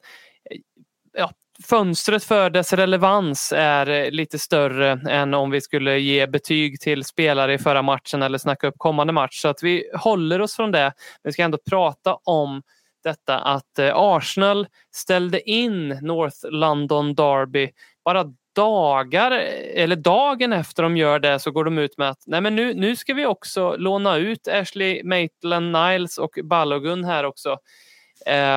ja, 1.19 1.31
Fönstret 1.65 2.25
för 2.25 2.51
dess 2.51 2.73
relevans 2.73 3.53
är 3.57 3.91
eh, 3.91 4.11
lite 4.11 4.39
större 4.39 5.01
än 5.11 5.35
om 5.35 5.51
vi 5.51 5.61
skulle 5.61 5.99
ge 5.99 6.27
betyg 6.27 6.81
till 6.81 7.05
spelare 7.05 7.55
i 7.55 7.59
förra 7.59 7.83
matchen 7.83 8.23
eller 8.23 8.39
snacka 8.39 8.67
upp 8.67 8.75
kommande 8.79 9.13
match. 9.13 9.41
Så 9.41 9.49
att 9.49 9.63
vi 9.63 9.91
håller 9.95 10.41
oss 10.41 10.57
från 10.57 10.73
det. 10.73 10.93
Vi 11.23 11.33
ska 11.33 11.43
ändå 11.43 11.59
prata 11.71 12.17
om 12.25 12.63
detta 13.07 13.39
att 13.39 13.79
eh, 13.79 13.93
Arsenal 13.95 14.67
ställde 14.95 15.51
in 15.51 15.89
North 16.03 16.37
London 16.51 17.15
Derby 17.15 17.71
bara 18.05 18.25
dagar 18.55 19.31
eller 19.75 19.97
dagen 19.97 20.53
efter 20.53 20.83
de 20.83 20.97
gör 20.97 21.19
det 21.19 21.39
så 21.39 21.51
går 21.51 21.65
de 21.65 21.79
ut 21.79 21.99
med 21.99 22.09
att 22.11 22.23
nej 22.27 22.41
men 22.41 22.57
nu, 22.57 22.75
nu 22.75 22.97
ska 22.97 23.15
vi 23.15 23.27
också 23.27 23.77
låna 23.77 24.17
ut 24.17 24.49
Ashley 24.49 25.03
Maitland 25.05 25.73
Niles 25.73 26.19
och 26.19 26.39
Balogun 26.45 27.05
här 27.05 27.25
också. 27.25 27.59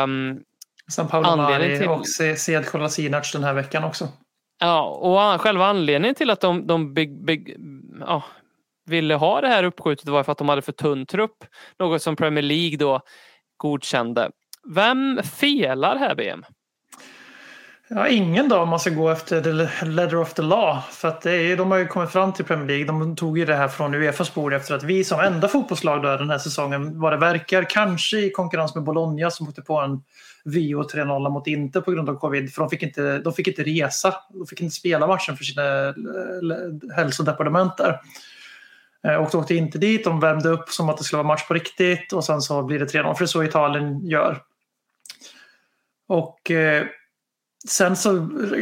Um, 0.04 0.39
Sen 0.91 1.08
Paolo 1.08 1.36
Mari 1.36 1.80
till- 1.80 1.88
och 1.88 2.08
Se- 2.08 2.36
Sead 2.36 2.66
Kolasinac 2.66 3.32
den 3.32 3.43
här 3.43 3.54
veckan 3.54 3.84
också. 3.84 4.08
Ja, 4.60 4.84
och 4.84 5.41
själva 5.41 5.66
anledningen 5.66 6.16
till 6.16 6.30
att 6.30 6.41
de, 6.41 6.68
de 6.68 6.93
bygg, 6.93 7.26
bygg, 7.26 7.56
ja, 8.00 8.24
ville 8.86 9.16
ha 9.16 9.41
det 9.41 9.47
här 9.47 9.64
uppskjutet 9.64 10.08
var 10.08 10.24
för 10.24 10.32
att 10.32 10.38
de 10.38 10.50
hade 10.50 10.62
för 10.62 10.72
tunn 10.72 11.06
trupp. 11.06 11.38
Något 11.80 12.02
som 12.02 12.16
Premier 12.16 12.41
League 12.43 12.78
då 12.78 13.02
godkände. 13.58 14.32
Vem 14.68 15.24
felar 15.24 15.95
här 15.95 16.16
BM? 16.16 16.43
Ja, 17.91 18.07
ingen 18.07 18.49
då 18.49 18.57
om 18.57 18.70
man 18.70 18.80
ska 18.80 18.89
gå 18.89 19.10
efter 19.10 19.41
the 19.41 19.86
letter 19.86 20.16
of 20.16 20.34
the 20.34 20.41
law. 20.41 20.78
För 20.91 21.07
att 21.07 21.22
det 21.22 21.32
är, 21.32 21.57
de 21.57 21.72
har 21.72 21.78
ju 21.78 21.88
kommit 21.88 22.10
fram 22.10 22.34
till 22.34 22.45
Premier 22.45 22.68
League. 22.68 22.86
De 22.86 23.16
tog 23.16 23.38
ju 23.38 23.45
det 23.45 23.55
här 23.55 23.68
från 23.68 23.93
Uefas 23.93 24.34
bord 24.34 24.53
efter 24.53 24.76
att 24.76 24.84
vi 24.84 25.03
som 25.03 25.20
enda 25.20 25.47
fotbollslag 25.47 26.01
då 26.01 26.18
den 26.18 26.30
här 26.30 26.38
säsongen, 26.38 26.99
vad 26.99 27.14
det 27.14 27.18
verkar, 27.18 27.64
kanske 27.64 28.18
i 28.18 28.32
konkurrens 28.32 28.76
med 28.76 28.84
Bologna 28.84 29.32
som 29.32 29.47
åkte 29.47 29.62
på 29.62 29.80
en 29.80 30.01
VO 30.45 30.84
3-0 30.84 31.30
mot 31.30 31.47
Inter 31.47 31.82
på 31.82 31.91
grund 31.91 32.10
av 32.10 32.16
covid. 32.16 32.53
För 32.53 32.62
de 32.62 32.70
fick 32.70 32.84
inte, 32.84 33.20
de 33.20 33.34
fick 33.34 33.47
inte 33.47 33.64
resa. 33.64 34.14
De 34.30 34.47
fick 34.47 34.62
inte 34.62 34.76
spela 34.76 35.07
matchen 35.07 35.38
för 35.38 35.43
sina 35.43 35.93
hälsodepartement 36.95 37.78
där. 37.78 37.99
Eh, 39.07 39.16
och 39.16 39.30
då 39.32 39.39
åkte 39.39 39.55
inte 39.55 39.78
dit. 39.78 40.03
De 40.03 40.20
värmde 40.20 40.49
upp 40.49 40.70
som 40.70 40.89
att 40.89 40.97
det 40.97 41.03
skulle 41.03 41.18
vara 41.18 41.28
match 41.28 41.47
på 41.47 41.53
riktigt 41.53 42.14
och 42.14 42.24
sen 42.24 42.41
så 42.41 42.64
blir 42.64 42.80
det 42.80 42.86
3-0. 42.86 43.14
För 43.14 43.20
det 43.20 43.24
är 43.24 43.26
så 43.26 43.43
Italien 43.43 44.05
gör. 44.05 44.41
Och 46.10 46.51
eh, 46.51 46.86
sen 47.68 47.95
så 47.95 48.12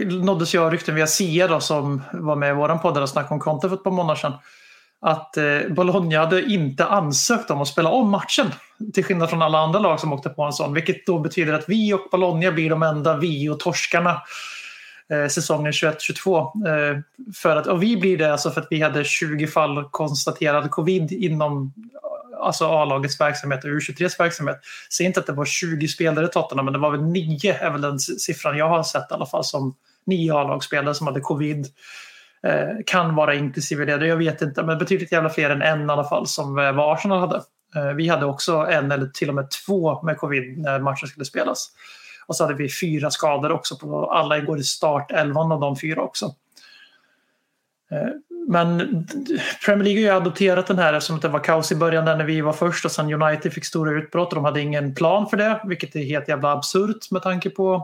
nåddes 0.09 0.53
jag 0.53 0.63
av 0.63 0.71
rykten 0.71 0.95
via 0.95 1.07
Sia 1.07 1.47
då, 1.47 1.59
som 1.59 2.01
var 2.13 2.35
med 2.35 2.49
i 2.49 2.53
våran 2.53 2.79
podd 2.79 2.97
och 2.97 3.09
snackade 3.09 3.33
om 3.33 3.39
Conte 3.39 3.69
för 3.69 3.75
ett 3.75 3.83
par 3.83 3.91
månader 3.91 4.19
sedan. 4.19 4.33
att 5.01 5.37
eh, 5.37 5.59
Bologna 5.69 6.19
hade 6.19 6.43
inte 6.43 6.85
ansökt 6.85 7.51
om 7.51 7.61
att 7.61 7.67
spela 7.67 7.89
om 7.89 8.09
matchen. 8.09 8.51
Till 8.93 9.03
skillnad 9.03 9.29
från 9.29 9.41
alla 9.41 9.59
andra 9.59 9.79
lag 9.79 9.99
som 9.99 10.13
åkte 10.13 10.29
på 10.29 10.43
en 10.43 10.53
sån. 10.53 10.73
Vilket 10.73 11.05
då 11.05 11.19
betyder 11.19 11.53
att 11.53 11.69
vi 11.69 11.93
och 11.93 12.07
Bologna 12.11 12.51
blir 12.51 12.69
de 12.69 12.83
enda 12.83 13.17
vi 13.17 13.49
och 13.49 13.59
torskarna 13.59 14.21
eh, 15.11 15.27
säsongen 15.27 15.71
21-22. 15.71 16.37
Eh, 16.67 16.99
för 17.35 17.55
att, 17.55 17.67
och 17.67 17.83
vi 17.83 17.97
blir 17.97 18.17
det 18.17 18.31
alltså 18.31 18.51
för 18.51 18.61
att 18.61 18.67
vi 18.69 18.81
hade 18.81 19.03
20 19.03 19.47
fall 19.47 19.83
konstaterad 19.91 20.71
covid 20.71 21.11
inom 21.11 21.73
alltså 22.39 22.65
A-lagets 22.65 23.19
verksamhet 23.19 23.63
och 23.63 23.69
U23s 23.69 24.19
verksamhet. 24.19 24.59
Säg 24.93 25.05
inte 25.05 25.19
att 25.19 25.25
det 25.25 25.33
var 25.33 25.45
20 25.45 25.87
spelare 25.87 26.25
i 26.25 26.29
Tottenham, 26.29 26.65
men 26.65 26.73
det 26.73 26.79
var 26.79 26.91
väl 26.91 27.03
9 27.03 27.57
är 27.59 27.71
väl 27.71 27.81
den 27.81 27.99
siffran 27.99 28.57
jag 28.57 28.69
har 28.69 28.83
sett 28.83 29.11
i 29.11 29.13
alla 29.13 29.25
fall 29.25 29.43
som 29.43 29.75
9 30.05 30.33
A-lagsspelare 30.33 30.95
som 30.95 31.07
hade 31.07 31.19
covid. 31.19 31.67
Eh, 32.43 32.69
kan 32.85 33.15
vara 33.15 33.35
inklusive 33.35 33.85
det, 33.85 34.07
jag 34.07 34.17
vet 34.17 34.41
inte, 34.41 34.63
men 34.63 34.77
betydligt 34.77 35.11
jävla 35.11 35.29
fler 35.29 35.49
än 35.49 35.61
en 35.61 35.89
i 35.89 35.93
alla 35.93 36.03
fall 36.03 36.27
som 36.27 36.59
eh, 36.59 36.71
vad 36.71 36.93
Arsenal 36.93 37.19
hade. 37.19 37.41
Eh, 37.75 37.93
vi 37.95 38.07
hade 38.07 38.25
också 38.25 38.55
en 38.55 38.91
eller 38.91 39.07
till 39.07 39.29
och 39.29 39.35
med 39.35 39.47
två 39.65 40.03
med 40.03 40.17
covid 40.17 40.57
när 40.57 40.79
matchen 40.79 41.07
skulle 41.07 41.25
spelas. 41.25 41.71
Och 42.27 42.35
så 42.35 42.43
hade 42.43 42.55
vi 42.55 42.69
fyra 42.69 43.11
skador 43.11 43.51
också 43.51 43.77
på 43.77 44.11
alla 44.11 44.37
igår 44.37 44.59
i 44.59 44.63
startelvan 44.63 45.51
av 45.51 45.59
de 45.59 45.77
fyra 45.77 46.01
också. 46.01 46.25
Eh, 47.91 48.09
men 48.49 48.77
Premier 49.65 49.83
League 49.83 50.01
har 50.03 50.13
ju 50.13 50.21
adopterat 50.21 50.67
den 50.67 50.79
här 50.79 50.93
eftersom 50.93 51.19
det 51.19 51.27
var 51.27 51.39
kaos 51.39 51.71
i 51.71 51.75
början 51.75 52.05
när 52.05 52.25
vi 52.25 52.41
var 52.41 52.53
först 52.53 52.85
och 52.85 52.91
sen 52.91 53.13
United 53.13 53.53
fick 53.53 53.65
stora 53.65 53.91
utbrott 53.91 54.29
och 54.29 54.35
de 54.35 54.45
hade 54.45 54.61
ingen 54.61 54.95
plan 54.95 55.29
för 55.29 55.37
det, 55.37 55.61
vilket 55.65 55.95
är 55.95 56.03
helt 56.03 56.27
jävla 56.27 56.51
absurt 56.51 57.11
med 57.11 57.21
tanke 57.21 57.49
på 57.49 57.75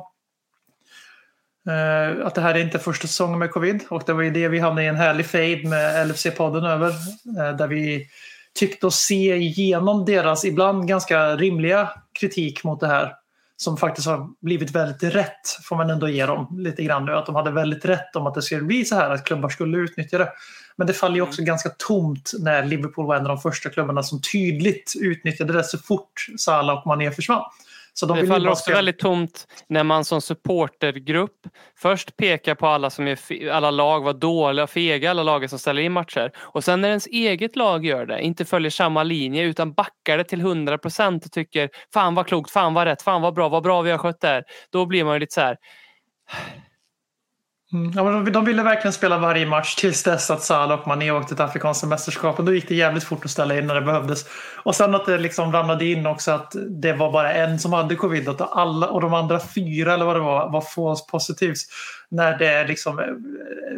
uh, 1.70 2.26
att 2.26 2.36
det 2.36 2.42
här 2.42 2.56
är 2.56 2.60
inte 2.60 2.80
första 2.80 3.08
säsongen 3.08 3.40
med 3.40 3.52
covid. 3.52 3.84
Och 3.90 4.04
det 4.06 4.14
var 4.14 4.22
ju 4.22 4.32
det 4.32 4.48
vi 4.48 4.60
hamnade 4.60 4.84
i 4.84 4.90
en 4.90 4.96
härlig 4.96 5.26
fade 5.26 5.70
med 5.70 6.08
LFC-podden 6.08 6.68
över, 6.68 6.90
uh, 6.90 7.58
där 7.58 7.68
vi 7.68 8.08
tyckte 8.54 8.88
oss 8.88 8.96
se 8.96 9.36
igenom 9.36 10.06
deras 10.06 10.46
ibland 10.46 10.88
ganska 10.88 11.36
rimliga 11.36 11.90
kritik 12.20 12.64
mot 12.64 12.80
det 12.80 12.88
här 12.88 13.14
som 13.58 13.78
faktiskt 13.78 14.08
har 14.08 14.30
blivit 14.42 14.72
väldigt 14.72 15.16
rätt, 15.16 15.48
får 15.64 15.76
man 15.76 15.90
ändå 15.90 16.10
ge 16.10 16.26
dem 16.26 16.48
lite 16.60 16.84
grann 16.84 17.06
nu. 17.06 17.12
Att 17.12 17.26
de 17.26 17.36
hade 17.36 17.52
väldigt 17.52 17.86
rätt 17.86 18.16
om 18.16 18.28
att 18.28 18.34
det 18.34 18.42
skulle 18.42 18.62
bli 18.62 18.86
så 18.86 18.96
här, 18.96 19.10
att 19.10 19.26
klubbar 19.26 19.50
skulle 19.50 19.78
utnyttja 19.78 20.18
det. 20.18 20.30
Men 20.76 20.88
det 20.88 20.94
faller 20.94 21.16
ju 21.16 21.22
också 21.22 21.42
mm. 21.42 21.48
ganska 21.48 21.70
tomt 21.70 22.32
när 22.40 22.66
Liverpool 22.66 23.08
var 23.08 23.16
en 23.16 23.22
av 23.22 23.28
de 23.28 23.38
första 23.38 23.70
klubbarna 23.70 24.04
som 24.04 24.22
tydligt 24.22 24.94
utnyttjade 25.02 25.54
det 25.54 25.64
så 25.64 25.78
fort 25.78 26.28
Salah 26.38 26.78
och 26.78 26.88
Mané 26.88 27.12
försvann. 27.12 27.44
Så 27.94 28.06
de 28.06 28.18
det 28.18 28.28
faller 28.28 28.50
också 28.50 28.62
spela... 28.62 28.76
väldigt 28.76 29.00
tomt 29.00 29.48
när 29.68 29.84
man 29.84 30.06
som 30.06 30.22
supportergrupp 30.22 31.48
först 31.78 32.18
pekar 32.18 32.56
på 32.56 32.68
alla, 32.68 32.90
som 32.90 33.08
är, 33.08 33.50
alla 33.50 33.72
lag 33.72 34.04
var 34.04 34.14
dåliga 34.14 34.64
och 34.64 34.70
fega, 34.70 35.12
alla 35.12 35.24
lagen 35.24 35.50
som 35.50 35.60
ställer 35.60 35.82
in 35.82 35.92
matcher. 35.92 36.32
Och 36.38 36.64
sen 36.64 36.82
när 36.82 36.90
ens 36.90 37.08
eget 37.08 37.56
lag 37.56 37.86
gör 37.86 38.06
det, 38.06 38.22
inte 38.22 38.46
följer 38.46 38.72
samma 38.72 39.04
linje 39.04 39.44
utan 39.44 39.74
backar 39.74 40.18
det 40.18 40.24
till 40.24 40.40
100 40.40 40.78
procent 40.78 41.26
och 41.26 41.32
tycker 41.32 41.70
fan 41.94 42.16
vad 42.16 42.28
klokt, 42.28 42.52
fan 42.52 42.74
vad 42.74 42.86
rätt, 42.88 43.02
fan 43.02 43.22
vad 43.22 43.34
bra, 43.34 43.50
vad 43.50 43.64
bra 43.64 43.82
vi 43.82 43.92
har 43.92 43.98
skött 43.98 44.22
det 44.22 44.28
här. 44.28 44.44
Då 44.72 44.86
blir 44.86 45.04
man 45.04 45.14
ju 45.14 45.20
lite 45.20 45.34
så 45.34 45.42
här 45.42 45.58
Mm. 47.74 47.92
Ja, 47.96 48.32
de 48.32 48.46
ville 48.46 48.64
verkligen 48.64 48.94
spela 48.94 49.18
varje 49.18 49.46
match 49.46 49.76
tills 49.76 50.04
dess 50.04 50.32
att 50.32 50.44
Salah 50.44 50.80
och 50.80 50.88
Mané 50.88 51.12
åkte 51.12 51.36
till 51.36 51.44
Afrikanska 51.44 51.88
mästerskapen. 51.88 52.46
Då 52.46 52.54
gick 52.54 52.68
det 52.68 52.76
jävligt 52.76 53.04
fort 53.04 53.26
att 53.26 53.32
ställa 53.32 53.58
in 53.58 53.68
när 53.68 53.76
det 53.76 53.82
behövdes. 53.82 54.26
Och 54.64 54.76
sen 54.76 54.96
att 54.96 55.06
det 55.06 55.18
liksom 55.18 55.52
ramlade 55.52 55.86
in 55.86 56.06
också 56.06 56.32
att 56.32 56.56
det 56.70 56.94
var 56.94 57.12
bara 57.12 57.34
en 57.34 57.60
som 57.60 57.74
hade 57.74 57.96
covid 57.96 58.30
och, 58.30 58.60
alla, 58.60 58.90
och 58.90 59.02
de 59.02 59.14
andra 59.14 59.40
fyra 59.40 59.94
eller 59.94 60.06
vad 60.06 60.16
det 60.16 60.20
var 60.20 60.52
var 60.52 60.62
false 60.62 61.06
positives. 61.12 61.62
När 62.10 62.38
det 62.38 62.48
är, 62.48 62.68
liksom, 62.68 63.02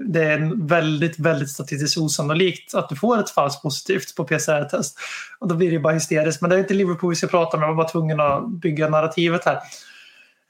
det 0.05 0.23
är 0.23 0.67
väldigt, 0.67 1.19
väldigt 1.19 1.49
statistiskt 1.49 1.97
osannolikt 1.97 2.75
att 2.75 2.89
du 2.89 2.95
får 2.95 3.19
ett 3.19 3.29
falskt 3.29 3.61
positivt 3.61 4.15
på 4.15 4.23
PCR-test. 4.23 4.97
Och 5.39 5.47
då 5.47 5.55
blir 5.55 5.71
det 5.71 5.79
bara 5.79 5.93
hysteriskt. 5.93 6.41
Men 6.41 6.49
det 6.49 6.55
är 6.55 6.59
inte 6.59 6.73
Liverpool 6.73 7.09
vi 7.09 7.15
ska 7.15 7.27
prata 7.27 7.57
om. 7.57 7.63
Jag 7.63 7.69
var 7.69 7.75
bara 7.75 7.89
tvungen 7.89 8.19
att 8.19 8.47
bygga 8.47 8.89
narrativet 8.89 9.45
här. 9.45 9.59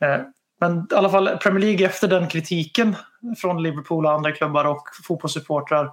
Eh, 0.02 0.22
men 0.60 0.88
i 0.91 0.95
alla 0.95 1.10
fall 1.10 1.38
Premier 1.38 1.66
League 1.66 1.86
efter 1.86 2.08
den 2.08 2.28
kritiken 2.28 2.95
från 3.38 3.64
Liverpool 3.64 4.06
och 4.06 4.12
andra 4.12 4.32
klubbar 4.32 4.66
och 4.66 4.84
fotbollssupportrar 5.03 5.91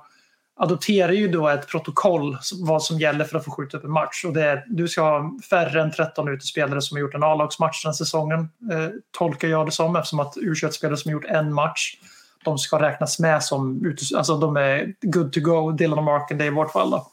adopterar 0.56 1.12
ju 1.12 1.28
då 1.28 1.48
ett 1.48 1.68
protokoll 1.68 2.38
vad 2.60 2.82
som 2.82 2.98
gäller 2.98 3.24
för 3.24 3.38
att 3.38 3.44
få 3.44 3.50
skjuta 3.50 3.76
upp 3.76 3.84
en 3.84 3.90
match. 3.90 4.24
Och 4.24 4.32
det 4.32 4.44
är, 4.44 4.64
du 4.68 4.88
ska 4.88 5.02
ha 5.02 5.38
färre 5.50 5.82
än 5.82 5.92
13 5.92 6.28
utespelare 6.28 6.82
som 6.82 6.96
har 6.96 7.00
gjort 7.00 7.14
en 7.14 7.22
A-lagsmatch 7.22 7.84
den 7.84 7.94
säsongen, 7.94 8.40
eh, 8.72 8.88
tolkar 9.10 9.48
jag 9.48 9.66
det 9.66 9.72
som, 9.72 9.96
eftersom 9.96 10.20
att 10.20 10.36
u 10.36 10.54
spelare 10.54 10.96
som 10.96 11.08
har 11.08 11.12
gjort 11.12 11.24
en 11.24 11.54
match, 11.54 11.96
de 12.44 12.58
ska 12.58 12.82
räknas 12.82 13.18
med 13.18 13.42
som, 13.42 13.94
alltså 14.16 14.36
de 14.38 14.56
är 14.56 14.94
good 15.00 15.32
to 15.32 15.40
go, 15.40 15.72
Dylan 15.72 15.98
och 15.98 16.04
Marken, 16.04 16.38
det 16.38 16.44
är 16.44 16.46
i 16.46 16.50
vårt 16.50 16.72
fall. 16.72 16.90
Då. 16.90 17.06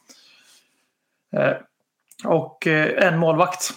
Eh, 1.40 1.54
och 2.26 2.68
eh, 2.68 3.08
en 3.08 3.20
målvakt. 3.20 3.70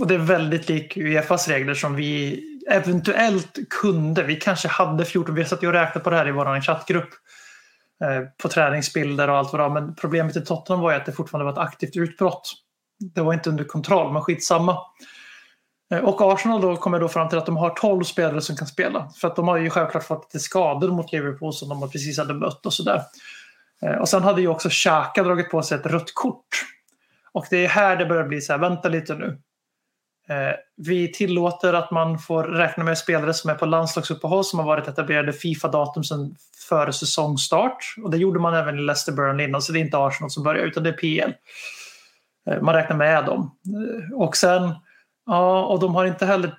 Och 0.00 0.06
det 0.06 0.14
är 0.14 0.18
väldigt 0.18 0.68
lik 0.68 0.96
Uefas 0.96 1.48
regler 1.48 1.74
som 1.74 1.94
vi 1.94 2.40
eventuellt 2.70 3.58
kunde, 3.70 4.22
vi 4.22 4.36
kanske 4.36 4.68
hade 4.68 5.04
14, 5.04 5.34
vi 5.34 5.44
satt 5.44 5.62
och 5.62 5.72
räknade 5.72 6.04
på 6.04 6.10
det 6.10 6.16
här 6.16 6.28
i 6.28 6.32
vår 6.32 6.60
chattgrupp 6.60 7.08
eh, 8.04 8.28
på 8.42 8.48
träningsbilder 8.48 9.30
och 9.30 9.36
allt 9.36 9.52
vad 9.52 9.60
det 9.60 9.68
var. 9.68 9.80
Men 9.80 9.94
problemet 9.94 10.36
i 10.36 10.40
Tottenham 10.40 10.82
var 10.82 10.90
ju 10.90 10.96
att 10.96 11.06
det 11.06 11.12
fortfarande 11.12 11.44
var 11.44 11.52
ett 11.52 11.68
aktivt 11.68 11.96
utbrott. 11.96 12.52
Det 13.14 13.20
var 13.20 13.32
inte 13.32 13.50
under 13.50 13.64
kontroll, 13.64 14.12
men 14.12 14.22
skitsamma. 14.22 14.78
Eh, 15.92 15.98
och 15.98 16.32
Arsenal 16.32 16.60
då 16.60 16.76
kommer 16.76 17.00
då 17.00 17.08
fram 17.08 17.28
till 17.28 17.38
att 17.38 17.46
de 17.46 17.56
har 17.56 17.70
12 17.70 18.04
spelare 18.04 18.40
som 18.40 18.56
kan 18.56 18.66
spela. 18.66 19.10
För 19.20 19.28
att 19.28 19.36
de 19.36 19.48
har 19.48 19.56
ju 19.56 19.70
självklart 19.70 20.04
fått 20.04 20.34
lite 20.34 20.44
skador 20.44 20.90
mot 20.90 21.12
Liverpool 21.12 21.52
som 21.52 21.68
de 21.68 21.90
precis 21.90 22.18
hade 22.18 22.34
mött 22.34 22.66
och 22.66 22.72
sådär. 22.72 23.02
Eh, 23.82 23.96
och 23.96 24.08
sen 24.08 24.22
hade 24.22 24.40
ju 24.40 24.48
också 24.48 24.68
Xhaka 24.68 25.22
dragit 25.22 25.50
på 25.50 25.62
sig 25.62 25.78
ett 25.78 25.86
rött 25.86 26.14
kort. 26.14 26.64
Och 27.32 27.46
det 27.50 27.64
är 27.64 27.68
här 27.68 27.96
det 27.96 28.06
börjar 28.06 28.24
bli 28.24 28.40
så 28.40 28.52
här, 28.52 28.60
vänta 28.60 28.88
lite 28.88 29.14
nu. 29.14 29.38
Eh, 30.28 30.54
vi 30.76 31.12
tillåter 31.12 31.72
att 31.72 31.90
man 31.90 32.18
får 32.18 32.44
räkna 32.44 32.84
med 32.84 32.98
spelare 32.98 33.34
som 33.34 33.50
är 33.50 33.54
på 33.54 33.66
landslagsuppehåll 33.66 34.44
som 34.44 34.58
har 34.58 34.66
varit 34.66 34.88
etablerade 34.88 35.32
Fifa-datum 35.32 36.04
sedan 36.04 36.36
före 36.68 36.92
säsongstart. 36.92 37.94
Och 38.04 38.10
det 38.10 38.16
gjorde 38.16 38.40
man 38.40 38.54
även 38.54 38.78
i 38.78 38.82
Leicester 38.82 39.12
Burnley 39.12 39.46
innan, 39.46 39.62
så 39.62 39.72
det 39.72 39.78
är 39.78 39.80
inte 39.80 39.98
Arsenal 39.98 40.30
som 40.30 40.42
börjar 40.42 40.64
utan 40.64 40.82
det 40.82 40.88
är 40.88 40.92
PL. 40.92 41.32
Eh, 42.50 42.62
man 42.62 42.74
räknar 42.74 42.96
med 42.96 43.24
dem. 43.24 43.50
Eh, 43.66 44.18
och 44.18 44.36
sen, 44.36 44.74
ja, 45.26 45.64
och 45.64 45.80
de 45.80 45.94
har 45.94 46.04
inte 46.04 46.26
heller 46.26 46.54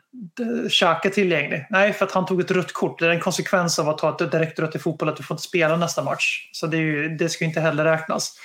Xhaka 0.70 1.09
tillgänglig. 1.09 1.68
Nej, 1.70 1.93
för 1.93 2.05
att 2.05 2.11
han 2.11 2.26
tog 2.26 2.39
ett 2.41 2.51
rött 2.51 2.74
kort. 2.74 2.99
Det 2.99 3.05
är 3.05 3.09
en 3.09 3.20
konsekvens 3.20 3.80
av 3.80 3.89
att 3.89 3.97
ta 3.97 4.09
ett 4.09 4.32
direkt 4.32 4.59
rött 4.59 4.76
i 4.76 4.80
fotboll 4.80 5.09
att 5.09 5.18
du 5.18 5.24
får 5.24 5.36
inte 5.36 5.43
spela 5.43 5.78
nästa 5.78 6.03
match. 6.03 6.49
Så 6.51 6.68
det, 6.68 6.78
ju, 6.78 7.09
det 7.09 7.30
ska 7.30 7.45
inte 7.45 7.59
heller 7.59 7.84
räknas. 7.84 8.38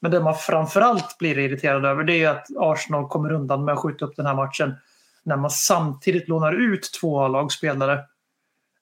Men 0.00 0.10
det 0.10 0.20
man 0.20 0.34
framförallt 0.34 1.18
blir 1.18 1.38
irriterad 1.38 1.84
över 1.84 2.04
det 2.04 2.24
är 2.24 2.30
att 2.30 2.46
Arsenal 2.58 3.08
kommer 3.08 3.32
undan 3.32 3.64
med 3.64 3.72
att 3.72 3.78
skjuta 3.78 4.04
upp 4.04 4.16
den 4.16 4.26
här 4.26 4.34
matchen 4.34 4.74
när 5.22 5.36
man 5.36 5.50
samtidigt 5.50 6.28
lånar 6.28 6.52
ut 6.52 6.90
två 7.00 7.20
A-lagsspelare 7.20 7.92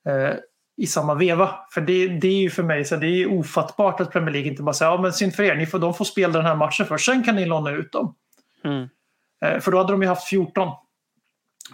eh, 0.07 0.35
i 0.77 0.87
samma 0.87 1.15
veva. 1.15 1.55
För 1.71 1.81
det, 1.81 2.09
det 2.09 2.29
är 2.29 2.41
ju 2.43 2.51
för 2.51 2.63
mig 2.63 2.85
så 2.85 2.97
det 2.97 3.07
är 3.07 3.33
ofattbart 3.39 4.01
att 4.01 4.13
Premier 4.13 4.33
League 4.33 4.51
inte 4.51 4.63
bara 4.63 4.73
säger 4.73 4.93
ja 4.93 5.03
men 5.03 5.13
synd 5.13 5.35
för 5.35 5.43
er, 5.43 5.57
ni 5.57 5.67
får, 5.67 5.79
de 5.79 5.95
får 5.95 6.05
spela 6.05 6.33
den 6.33 6.47
här 6.47 6.57
matchen 6.57 6.87
först, 6.87 7.07
sen 7.07 7.23
kan 7.23 7.37
ni 7.37 7.47
låna 7.47 7.71
ut 7.71 7.93
dem. 7.93 8.15
Mm. 8.65 8.89
Eh, 9.45 9.61
för 9.61 9.71
då 9.73 9.79
hade 9.79 9.93
de 9.93 10.03
ju 10.03 10.09
haft 10.09 10.29
14. 10.29 10.69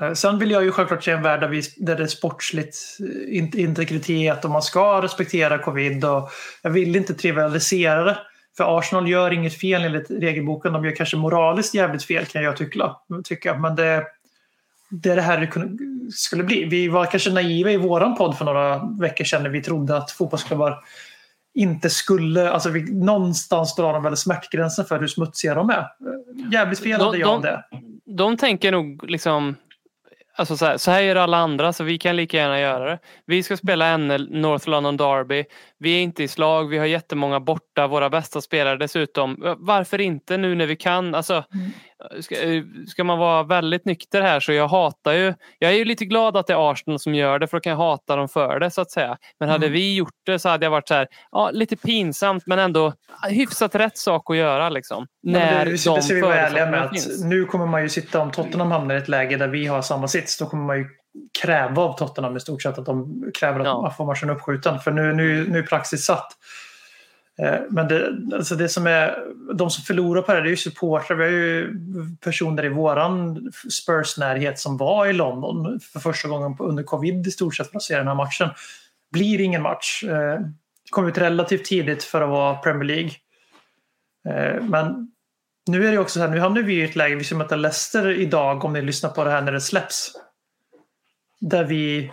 Eh, 0.00 0.12
sen 0.12 0.38
vill 0.38 0.50
jag 0.50 0.64
ju 0.64 0.72
självklart 0.72 1.04
se 1.04 1.10
en 1.10 1.22
värld 1.22 1.40
där, 1.40 1.48
vi, 1.48 1.62
där 1.76 1.96
det 1.96 2.02
är 2.02 2.06
sportsligt 2.06 2.76
eh, 3.00 3.60
integritet 3.60 4.44
och 4.44 4.50
man 4.50 4.62
ska 4.62 5.02
respektera 5.02 5.58
covid. 5.58 6.04
Och 6.04 6.30
jag 6.62 6.70
vill 6.70 6.96
inte 6.96 7.14
trivialisera 7.14 8.04
det. 8.04 8.18
För 8.56 8.78
Arsenal 8.78 9.08
gör 9.08 9.32
inget 9.32 9.60
fel 9.60 9.84
enligt 9.84 10.10
regelboken. 10.10 10.72
De 10.72 10.84
gör 10.84 10.96
kanske 10.96 11.16
moraliskt 11.16 11.74
jävligt 11.74 12.04
fel 12.04 12.26
kan 12.26 12.42
jag 12.42 12.56
tycka. 13.24 13.54
Men 13.54 13.76
det, 13.76 14.04
det 14.90 15.10
är 15.10 15.16
det 15.16 15.22
här 15.22 15.38
det 15.40 16.12
skulle 16.12 16.44
bli. 16.44 16.64
Vi 16.64 16.88
var 16.88 17.06
kanske 17.06 17.30
naiva 17.30 17.70
i 17.70 17.76
våran 17.76 18.16
podd 18.16 18.38
för 18.38 18.44
några 18.44 18.78
veckor 19.00 19.24
sedan 19.24 19.42
när 19.42 19.50
vi 19.50 19.62
trodde 19.62 19.96
att 19.96 20.10
fotbollsklubbar 20.10 20.78
inte 21.54 21.90
skulle, 21.90 22.50
alltså 22.50 22.68
vi, 22.68 22.92
någonstans 22.92 23.76
drar 23.76 23.92
de 23.92 24.02
väl 24.02 24.16
smärtgränsen 24.16 24.84
för 24.84 24.98
hur 24.98 25.06
smutsiga 25.06 25.54
de 25.54 25.70
är. 25.70 25.86
Jävligt 26.52 26.78
fel 26.78 27.00
hade 27.00 27.18
jag 27.18 27.34
om 27.34 27.42
det. 27.42 27.64
De 28.06 28.36
tänker 28.36 28.72
nog 28.72 29.10
liksom 29.10 29.56
Alltså 30.40 30.56
så 30.56 30.66
här, 30.66 30.76
så 30.76 30.90
här 30.90 31.00
gör 31.00 31.16
alla 31.16 31.36
andra 31.36 31.72
så 31.72 31.84
vi 31.84 31.98
kan 31.98 32.16
lika 32.16 32.36
gärna 32.36 32.60
göra 32.60 32.90
det. 32.90 32.98
Vi 33.26 33.42
ska 33.42 33.56
spela 33.56 33.96
NL 33.96 34.28
North 34.30 34.68
London 34.68 34.96
Derby. 34.96 35.44
Vi 35.78 35.98
är 35.98 36.02
inte 36.02 36.22
i 36.22 36.28
slag, 36.28 36.68
vi 36.68 36.78
har 36.78 36.86
jättemånga 36.86 37.40
borta, 37.80 37.92
våra 37.92 38.10
bästa 38.10 38.40
spelare 38.40 38.76
dessutom. 38.76 39.56
Varför 39.58 40.00
inte 40.00 40.36
nu 40.36 40.54
när 40.54 40.66
vi 40.66 40.76
kan? 40.76 41.14
Alltså, 41.14 41.44
mm. 41.54 41.70
Ska, 42.20 42.42
eh, 42.42 42.62
ska, 42.86 43.04
man 43.04 43.18
vara 43.18 43.42
väldigt 43.42 43.84
nykter 43.84 44.22
här 44.22 44.40
så 44.40 44.52
jag 44.52 44.68
hatar 44.68 45.12
ju, 45.12 45.34
jag 45.58 45.72
är 45.72 45.76
ju 45.76 45.84
lite 45.84 46.04
glad 46.04 46.36
att 46.36 46.46
det 46.46 46.52
är 46.52 46.70
Arsenal 46.70 46.98
som 46.98 47.14
gör 47.14 47.38
det 47.38 47.46
för 47.46 47.56
då 47.56 47.60
kan 47.60 47.70
jag 47.70 47.76
hata 47.76 48.16
dem 48.16 48.28
för 48.28 48.60
det 48.60 48.70
så 48.70 48.80
att 48.80 48.90
säga. 48.90 49.16
Men 49.40 49.48
hade 49.48 49.66
mm. 49.66 49.72
vi 49.72 49.94
gjort 49.96 50.14
det 50.26 50.38
så 50.38 50.48
hade 50.48 50.66
jag 50.66 50.70
varit 50.70 50.88
så 50.88 50.94
här, 50.94 51.08
ja, 51.32 51.50
lite 51.50 51.76
pinsamt 51.76 52.46
men 52.46 52.58
ändå 52.58 52.92
hyfsat 53.28 53.74
rätt 53.74 53.98
sak 53.98 54.30
att 54.30 54.36
göra 54.36 54.68
liksom. 54.68 55.06
när 55.22 55.64
det, 55.64 55.70
de 55.70 56.02
ska 56.02 56.14
vi 56.14 56.20
vara 56.20 56.34
ärliga 56.34 56.70
med 56.70 56.82
att 56.82 56.92
nu 57.24 57.44
kommer 57.44 57.66
man 57.66 57.82
ju 57.82 57.88
sitta, 57.88 58.20
om 58.20 58.30
Tottenham 58.30 58.70
hamnar 58.70 58.94
i 58.94 58.98
ett 58.98 59.08
läge 59.08 59.36
där 59.36 59.48
vi 59.48 59.66
har 59.66 59.82
samma 59.82 60.08
sits, 60.08 60.38
då 60.38 60.46
kommer 60.46 60.64
man 60.64 60.78
ju 60.78 60.86
kräva 61.42 61.82
av 61.82 61.96
Tottenham 61.96 62.36
i 62.36 62.40
stort 62.40 62.62
sett 62.62 62.78
att 62.78 62.86
de 62.86 63.24
kräver 63.38 63.60
att 63.60 63.66
ja. 63.66 63.82
man 63.82 63.94
får 63.94 64.06
matchen 64.06 64.30
uppskjuten. 64.30 64.80
För 64.80 64.90
nu, 64.90 65.12
nu, 65.12 65.46
nu 65.48 65.58
är 65.58 65.62
praxis 65.62 66.04
satt. 66.04 66.32
Eh, 67.40 67.60
men 67.70 67.88
det, 67.88 68.18
alltså 68.34 68.56
det 68.56 68.68
som 68.68 68.86
är, 68.86 69.18
de 69.54 69.70
som 69.70 69.84
förlorar 69.84 70.22
på 70.22 70.32
det, 70.32 70.40
det 70.40 70.48
är 70.48 70.50
ju 70.50 70.56
supportrar. 70.56 71.16
Vi 71.16 71.24
har 71.24 71.30
ju 71.30 71.76
personer 72.20 72.64
i 72.64 72.68
våran 72.68 73.50
Spurs-närhet 73.70 74.58
som 74.58 74.76
var 74.76 75.06
i 75.06 75.12
London 75.12 75.80
för 75.80 76.00
första 76.00 76.28
gången 76.28 76.56
under 76.58 76.82
covid 76.82 77.26
i 77.26 77.30
stort 77.30 77.56
sett 77.56 77.70
för 77.70 77.76
att 77.76 77.82
se 77.82 77.96
den 77.96 78.08
här 78.08 78.14
matchen. 78.14 78.48
Blir 79.12 79.40
ingen 79.40 79.62
match. 79.62 80.04
Eh, 80.04 80.40
kom 80.90 81.08
ut 81.08 81.18
relativt 81.18 81.64
tidigt 81.64 82.04
för 82.04 82.20
att 82.20 82.28
vara 82.28 82.54
Premier 82.54 82.84
League. 82.84 83.10
Eh, 84.28 84.62
men 84.62 85.12
nu 85.66 85.86
är 85.86 85.92
det 85.92 85.98
också 85.98 86.18
så 86.18 86.26
här, 86.26 86.32
nu 86.32 86.40
hamnar 86.40 86.62
vi 86.62 86.74
i 86.74 86.84
ett 86.84 86.96
läge, 86.96 87.14
vi 87.14 87.24
ska 87.24 87.34
möta 87.34 87.56
Leicester 87.56 88.10
idag 88.10 88.64
om 88.64 88.72
ni 88.72 88.82
lyssnar 88.82 89.10
på 89.10 89.24
det 89.24 89.30
här 89.30 89.42
när 89.42 89.52
det 89.52 89.60
släpps. 89.60 90.12
Där 91.40 91.64
vi 91.64 92.12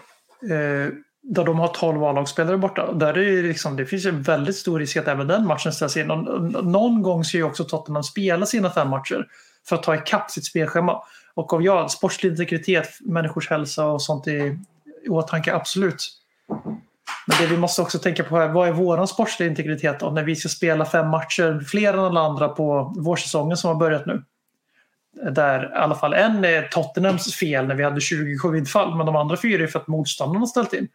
där 1.29 1.43
de 1.43 1.59
har 1.59 1.67
12 1.67 2.03
A-lagsspelare 2.03 2.57
borta. 2.57 2.91
Där 2.93 3.17
är 3.17 3.41
det, 3.41 3.47
liksom, 3.47 3.75
det 3.75 3.85
finns 3.85 4.05
en 4.05 4.21
väldigt 4.21 4.55
stor 4.55 4.79
risk 4.79 4.97
att 4.97 5.07
även 5.07 5.27
den 5.27 5.47
matchen 5.47 5.73
ställs 5.73 5.97
in. 5.97 6.07
Någon, 6.07 6.71
någon 6.71 7.01
gång 7.01 7.23
ska 7.23 7.37
ju 7.37 7.43
också 7.43 7.63
Tottenham 7.63 8.03
spela 8.03 8.45
sina 8.45 8.69
fem 8.69 8.89
matcher 8.89 9.27
för 9.67 9.75
att 9.75 9.83
ta 9.83 9.95
ikapp 9.95 10.31
sitt 10.31 10.45
spelschema. 10.45 11.01
Och 11.33 11.53
om 11.53 11.63
jag, 11.63 11.91
sportslig 11.91 12.29
integritet, 12.29 12.89
människors 13.01 13.49
hälsa 13.49 13.85
och 13.85 14.01
sånt 14.01 14.27
i, 14.27 14.59
i 15.05 15.09
åtanke, 15.09 15.55
absolut. 15.55 16.09
Men 17.27 17.37
det 17.41 17.47
vi 17.47 17.57
måste 17.57 17.81
också 17.81 17.99
tänka 17.99 18.23
på 18.23 18.37
är 18.37 18.47
vad 18.47 18.67
är 18.67 18.71
vår 18.71 19.05
sportsliga 19.05 19.49
integritet 19.49 19.99
då, 19.99 20.09
när 20.09 20.23
vi 20.23 20.35
ska 20.35 20.49
spela 20.49 20.85
fem 20.85 21.09
matcher, 21.09 21.65
fler 21.67 21.93
än 21.93 21.99
alla 21.99 22.21
andra 22.21 22.49
på 22.49 22.93
vårsäsongen 22.97 23.57
som 23.57 23.67
har 23.67 23.75
börjat 23.75 24.05
nu. 24.05 24.23
Där 25.31 25.63
i 25.63 25.77
alla 25.77 25.95
fall 25.95 26.13
en 26.13 26.45
är 26.45 26.61
Tottenhams 26.61 27.35
fel 27.35 27.67
när 27.67 27.75
vi 27.75 27.83
hade 27.83 28.01
20 28.01 28.37
covidfall, 28.37 28.95
men 28.95 29.05
de 29.05 29.15
andra 29.15 29.37
fyra 29.37 29.63
är 29.63 29.67
för 29.67 29.79
att 29.79 29.87
motståndarna 29.87 30.39
har 30.39 30.47
ställt 30.47 30.73
in. 30.73 30.87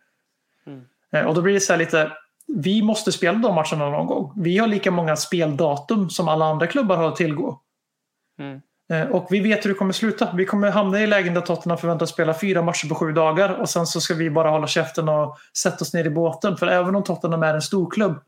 Eh, 1.12 1.26
Och 1.26 1.34
då 1.34 1.42
blir 1.42 1.54
det 1.54 1.60
så 1.60 1.72
här 1.72 1.78
lite, 1.78 2.12
vi 2.46 2.82
måste 2.82 3.12
spela 3.12 3.38
de 3.38 3.54
matcherna 3.54 3.90
någon 3.90 4.06
gång. 4.06 4.32
Vi 4.36 4.58
har 4.58 4.66
lika 4.66 4.90
många 4.90 5.16
speldatum 5.16 6.10
som 6.10 6.28
alla 6.28 6.44
andra 6.44 6.66
klubbar 6.66 6.96
har 6.96 7.08
att 7.08 7.16
tillgå. 7.16 7.60
Mm. 8.38 8.60
Eh, 8.92 9.10
Och 9.10 9.26
vi 9.30 9.40
vet 9.40 9.64
hur 9.64 9.70
det 9.70 9.76
kommer 9.76 9.92
sluta. 9.92 10.32
Vi 10.34 10.46
kommer 10.46 10.70
hamna 10.70 11.00
i 11.00 11.06
lägen 11.06 11.34
där 11.34 11.40
Tottenham 11.40 11.78
förväntas 11.78 12.10
spela 12.10 12.34
fyra 12.34 12.62
matcher 12.62 12.88
på 12.88 12.94
sju 12.94 13.12
dagar 13.12 13.60
och 13.60 13.68
sen 13.68 13.86
så 13.86 14.00
ska 14.00 14.14
vi 14.14 14.30
bara 14.30 14.50
hålla 14.50 14.66
käften 14.66 15.08
och 15.08 15.38
sätta 15.58 15.82
oss 15.82 15.94
ner 15.94 16.04
i 16.04 16.10
båten. 16.10 16.56
För 16.56 16.66
även 16.66 16.96
om 16.96 17.04
Tottenham 17.04 17.42
är 17.42 17.54
en 17.54 17.62
stor 17.62 17.90
klubb 17.90 18.22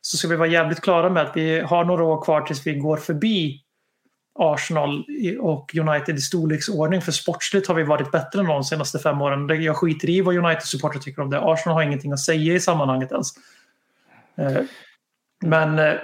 så 0.00 0.16
ska 0.16 0.28
vi 0.28 0.36
vara 0.36 0.48
jävligt 0.48 0.80
klara 0.80 1.10
med 1.10 1.22
att 1.22 1.36
vi 1.36 1.60
har 1.60 1.84
några 1.84 2.04
år 2.04 2.22
kvar 2.24 2.40
tills 2.40 2.66
vi 2.66 2.74
går 2.74 2.96
förbi 2.96 3.62
Arsenal 4.38 5.04
och 5.40 5.74
United 5.74 6.16
i 6.16 6.20
storleksordning. 6.20 7.02
För 7.02 7.12
sportsligt 7.12 7.66
har 7.66 7.74
vi 7.74 7.82
varit 7.82 8.12
bättre 8.12 8.40
än 8.40 8.46
de 8.46 8.64
senaste 8.64 8.98
fem 8.98 9.20
åren. 9.20 9.62
Jag 9.62 9.76
skiter 9.76 10.10
i 10.10 10.20
vad 10.20 10.36
United-supportrar 10.36 11.00
tycker 11.00 11.22
om 11.22 11.30
det. 11.30 11.40
Arsenal 11.40 11.76
har 11.76 11.82
ingenting 11.82 12.12
att 12.12 12.20
säga 12.20 12.54
i 12.54 12.60
sammanhanget 12.60 13.12
ens. 13.12 13.28
Eh, 14.36 14.62
men 15.44 15.78
eh, 15.78 15.94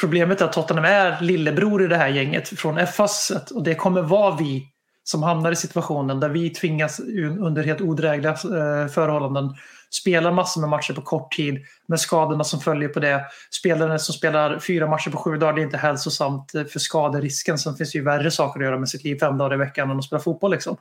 problemet 0.00 0.40
är 0.40 0.44
att 0.44 0.52
Tottenham 0.52 0.84
är 0.84 1.20
lillebror 1.20 1.84
i 1.84 1.86
det 1.86 1.96
här 1.96 2.08
gänget 2.08 2.48
från 2.48 2.86
FAs. 2.86 3.32
Och 3.54 3.62
det 3.62 3.74
kommer 3.74 4.02
vara 4.02 4.36
vi 4.36 4.68
som 5.10 5.22
hamnar 5.22 5.52
i 5.52 5.56
situationen 5.56 6.20
där 6.20 6.28
vi 6.28 6.50
tvingas 6.50 7.00
under 7.40 7.62
helt 7.62 7.80
odrägliga 7.80 8.30
eh, 8.30 8.88
förhållanden 8.88 9.54
spela 9.90 10.32
massor 10.32 10.60
med 10.60 10.70
matcher 10.70 10.92
på 10.92 11.02
kort 11.02 11.32
tid 11.32 11.64
med 11.86 12.00
skadorna 12.00 12.44
som 12.44 12.60
följer 12.60 12.88
på 12.88 13.00
det. 13.00 13.24
Spelare 13.50 13.98
som 13.98 14.14
spelar 14.14 14.58
fyra 14.58 14.86
matcher 14.86 15.10
på 15.10 15.16
sju 15.16 15.36
dagar 15.36 15.52
det 15.52 15.60
är 15.60 15.64
inte 15.64 15.76
hälsosamt 15.76 16.54
eh, 16.54 16.64
för 16.64 16.78
skaderisken. 16.78 17.58
Sen 17.58 17.76
finns 17.76 17.92
det 17.92 17.98
ju 17.98 18.04
värre 18.04 18.30
saker 18.30 18.60
att 18.60 18.66
göra 18.66 18.78
med 18.78 18.88
sitt 18.88 19.04
liv 19.04 19.18
fem 19.18 19.38
dagar 19.38 19.54
i 19.54 19.58
veckan 19.58 19.90
än 19.90 19.98
att 19.98 20.04
spela 20.04 20.20
fotboll. 20.20 20.50
Liksom. 20.50 20.76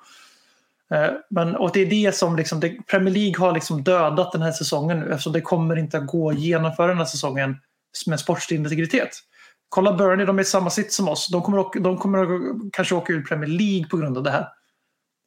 Eh, 0.92 1.10
men, 1.30 1.56
och 1.56 1.72
det 1.74 1.80
är 1.80 1.86
det 1.86 2.16
som 2.16 2.36
liksom, 2.36 2.60
det, 2.60 2.88
Premier 2.88 3.14
League 3.14 3.46
har 3.46 3.54
liksom 3.54 3.84
dödat 3.84 4.32
den 4.32 4.42
här 4.42 4.52
säsongen 4.52 5.00
nu 5.00 5.12
eftersom 5.12 5.34
det 5.34 5.42
kommer 5.42 5.76
inte 5.76 5.98
att 5.98 6.08
gå 6.08 6.30
att 6.30 6.40
genomföra 6.40 6.88
den 6.88 6.98
här 6.98 7.06
säsongen 7.06 7.58
med 8.08 8.20
sportslig 8.20 8.58
integritet. 8.58 9.10
Kolla 9.70 9.94
Burnley, 9.94 10.26
de 10.26 10.38
är 10.38 10.44
i 10.44 10.46
samma 10.46 10.70
sitt 10.70 10.94
som 10.94 11.10
oss. 11.10 11.28
De 11.32 11.42
kommer, 11.42 11.80
de 11.80 11.98
kommer 11.98 12.28
kanske 12.72 12.96
åka 12.96 13.14
ur 13.14 13.22
Premier 13.22 13.50
League 13.50 13.88
på 13.90 13.98
grund 13.98 14.18
av 14.18 14.24
det 14.24 14.32
här. 14.32 14.48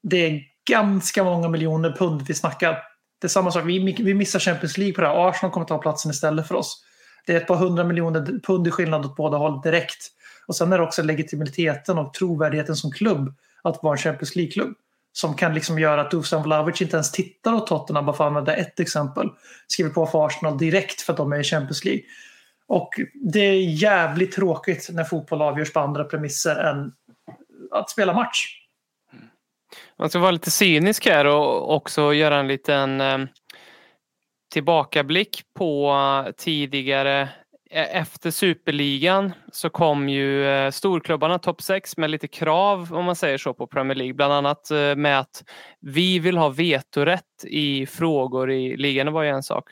Det 0.03 0.17
är 0.17 0.43
ganska 0.71 1.25
många 1.25 1.49
miljoner 1.49 1.93
pund 1.93 2.23
vi 2.23 2.35
snackar. 2.35 2.79
Det 3.21 3.27
är 3.27 3.29
samma 3.29 3.51
sak, 3.51 3.65
vi, 3.67 3.97
vi 3.99 4.15
missar 4.15 4.39
Champions 4.39 4.79
League 4.79 4.95
på 4.95 5.01
det 5.01 5.07
här. 5.07 5.29
Arsenal 5.29 5.53
kommer 5.53 5.67
ta 5.67 5.79
platsen 5.79 6.11
istället 6.11 6.49
för 6.49 6.55
oss. 6.55 6.85
Det 7.27 7.33
är 7.33 7.37
ett 7.37 7.47
par 7.47 7.57
hundra 7.57 7.85
miljoner 7.85 8.41
pund 8.47 8.67
i 8.67 8.71
skillnad 8.71 9.05
åt 9.05 9.17
båda 9.17 9.37
håll 9.37 9.61
direkt. 9.61 10.07
Och 10.47 10.57
sen 10.57 10.73
är 10.73 10.79
det 10.79 10.85
också 10.85 11.03
legitimiteten 11.03 11.99
och 11.99 12.15
trovärdigheten 12.15 12.77
som 12.77 12.93
klubb 12.93 13.35
att 13.63 13.83
vara 13.83 13.93
en 13.93 13.99
Champions 13.99 14.37
League-klubb. 14.37 14.75
Som 15.13 15.35
kan 15.35 15.55
liksom 15.55 15.79
göra 15.79 16.01
att 16.01 16.11
Dusan 16.11 16.43
Vlahovic 16.43 16.81
inte 16.81 16.97
ens 16.97 17.13
tittar 17.13 17.53
åt 17.53 17.67
Tottenham, 17.67 18.07
bara 18.07 18.17
för 18.17 18.25
att 18.25 18.29
använda 18.29 18.57
ett 18.57 18.81
exempel. 18.81 19.29
Skriver 19.67 19.91
på 19.91 20.07
för 20.07 20.27
Arsenal 20.27 20.59
direkt 20.59 21.01
för 21.01 21.13
att 21.13 21.17
de 21.17 21.33
är 21.33 21.41
i 21.41 21.45
Champions 21.45 21.85
League. 21.85 22.03
Och 22.71 22.91
det 23.15 23.41
är 23.41 23.61
jävligt 23.63 24.33
tråkigt 24.33 24.89
när 24.93 25.05
fotboll 25.05 25.43
avgörs 25.43 25.73
på 25.73 25.81
andra 25.81 26.05
premisser 26.05 26.57
än 26.57 26.93
att 27.71 27.91
spela 27.91 28.13
match. 28.13 28.47
Mm. 29.13 29.25
Man 29.99 30.11
ska 30.11 30.19
vara 30.19 30.31
lite 30.31 30.51
cynisk 30.51 31.07
här 31.07 31.25
och 31.25 31.75
också 31.75 32.15
göra 32.15 32.37
en 32.37 32.49
liten 32.49 33.01
eh, 33.01 33.19
tillbakablick 34.53 35.43
på 35.55 35.95
tidigare 36.37 37.29
e-, 37.71 37.85
efter 37.85 38.31
superligan 38.31 39.33
så 39.53 39.71
kom 39.71 40.09
ju 40.09 40.47
eh, 40.47 40.71
storklubbarna 40.71 41.39
topp 41.39 41.63
6 41.63 41.97
med 41.97 42.11
lite 42.11 42.29
krav 42.29 42.95
om 42.95 43.05
man 43.05 43.17
säger 43.17 43.39
så 43.39 43.55
på 43.55 43.67
Premier 43.67 43.97
League. 43.97 44.15
Bland 44.15 44.33
annat 44.33 44.71
eh, 44.71 44.97
med 44.97 45.21
att 45.21 45.45
vi 45.81 46.19
vill 46.19 46.37
ha 46.37 46.49
vetorätt 46.49 47.45
i 47.45 47.87
frågor 47.87 48.51
i 48.51 48.77
ligan. 48.77 49.07
Det 49.07 49.13
var 49.13 49.23
ju 49.23 49.31
en 49.31 49.43
sak. 49.43 49.71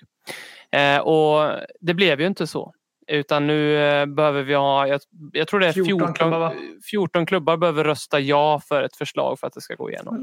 Eh, 0.72 0.99
och 0.99 1.51
det 1.80 1.94
blev 1.94 2.20
ju 2.20 2.26
inte 2.26 2.46
så. 2.46 2.74
Utan 3.09 3.47
nu 3.47 3.89
eh, 3.89 4.07
behöver 4.07 4.43
vi 4.43 4.55
ha, 4.55 4.87
jag, 4.87 5.01
jag 5.33 5.49
tror 5.49 5.61
det 5.61 5.67
är 5.67 5.73
14 5.73 5.99
14, 5.99 6.15
klubbar, 6.15 6.39
va? 6.39 6.53
14 6.91 7.27
klubbar 7.27 7.57
behöver 7.57 7.85
rösta 7.85 8.21
ja 8.21 8.61
för 8.69 8.83
ett 8.83 8.97
förslag 8.97 9.41
för 9.41 9.47
att 9.47 9.53
det 9.53 9.61
ska 9.61 9.75
gå 9.75 9.91
igenom. 9.91 10.15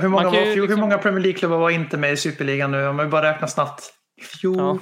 Hur, 0.00 0.08
många 0.08 0.30
var, 0.30 0.36
hur 0.36 0.62
liksom- 0.62 0.80
många 0.80 0.98
Premier 0.98 1.20
League-klubbar 1.20 1.56
var 1.56 1.70
inte 1.70 1.96
med 1.96 2.12
i 2.12 2.16
Superligan 2.16 2.70
nu? 2.70 2.86
Om 2.86 2.96
vi 2.96 3.06
bara 3.06 3.30
räknar 3.30 3.48
snabbt. 3.48 3.92
14? 4.40 4.80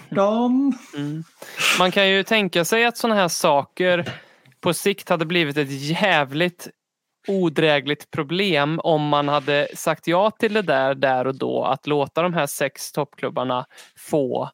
Mm. 0.97 1.25
Man 1.79 1.91
kan 1.91 2.09
ju 2.09 2.23
tänka 2.23 2.65
sig 2.65 2.85
att 2.85 2.97
sådana 2.97 3.21
här 3.21 3.29
saker 3.29 4.13
på 4.61 4.75
sikt 4.75 5.09
hade 5.09 5.27
blivit 5.27 5.57
ett 5.57 5.71
jävligt 5.71 6.69
odrägligt 7.29 8.11
problem 8.11 8.81
om 8.81 9.09
man 9.09 9.29
hade 9.29 9.69
sagt 9.75 10.07
ja 10.07 10.31
till 10.31 10.53
det 10.53 10.63
där 10.63 10.95
där 10.95 11.27
och 11.27 11.39
då 11.39 11.65
att 11.65 11.87
låta 11.87 12.23
de 12.23 12.35
här 12.35 12.47
sex 12.47 12.93
toppklubbarna 12.93 13.67
få 13.99 14.51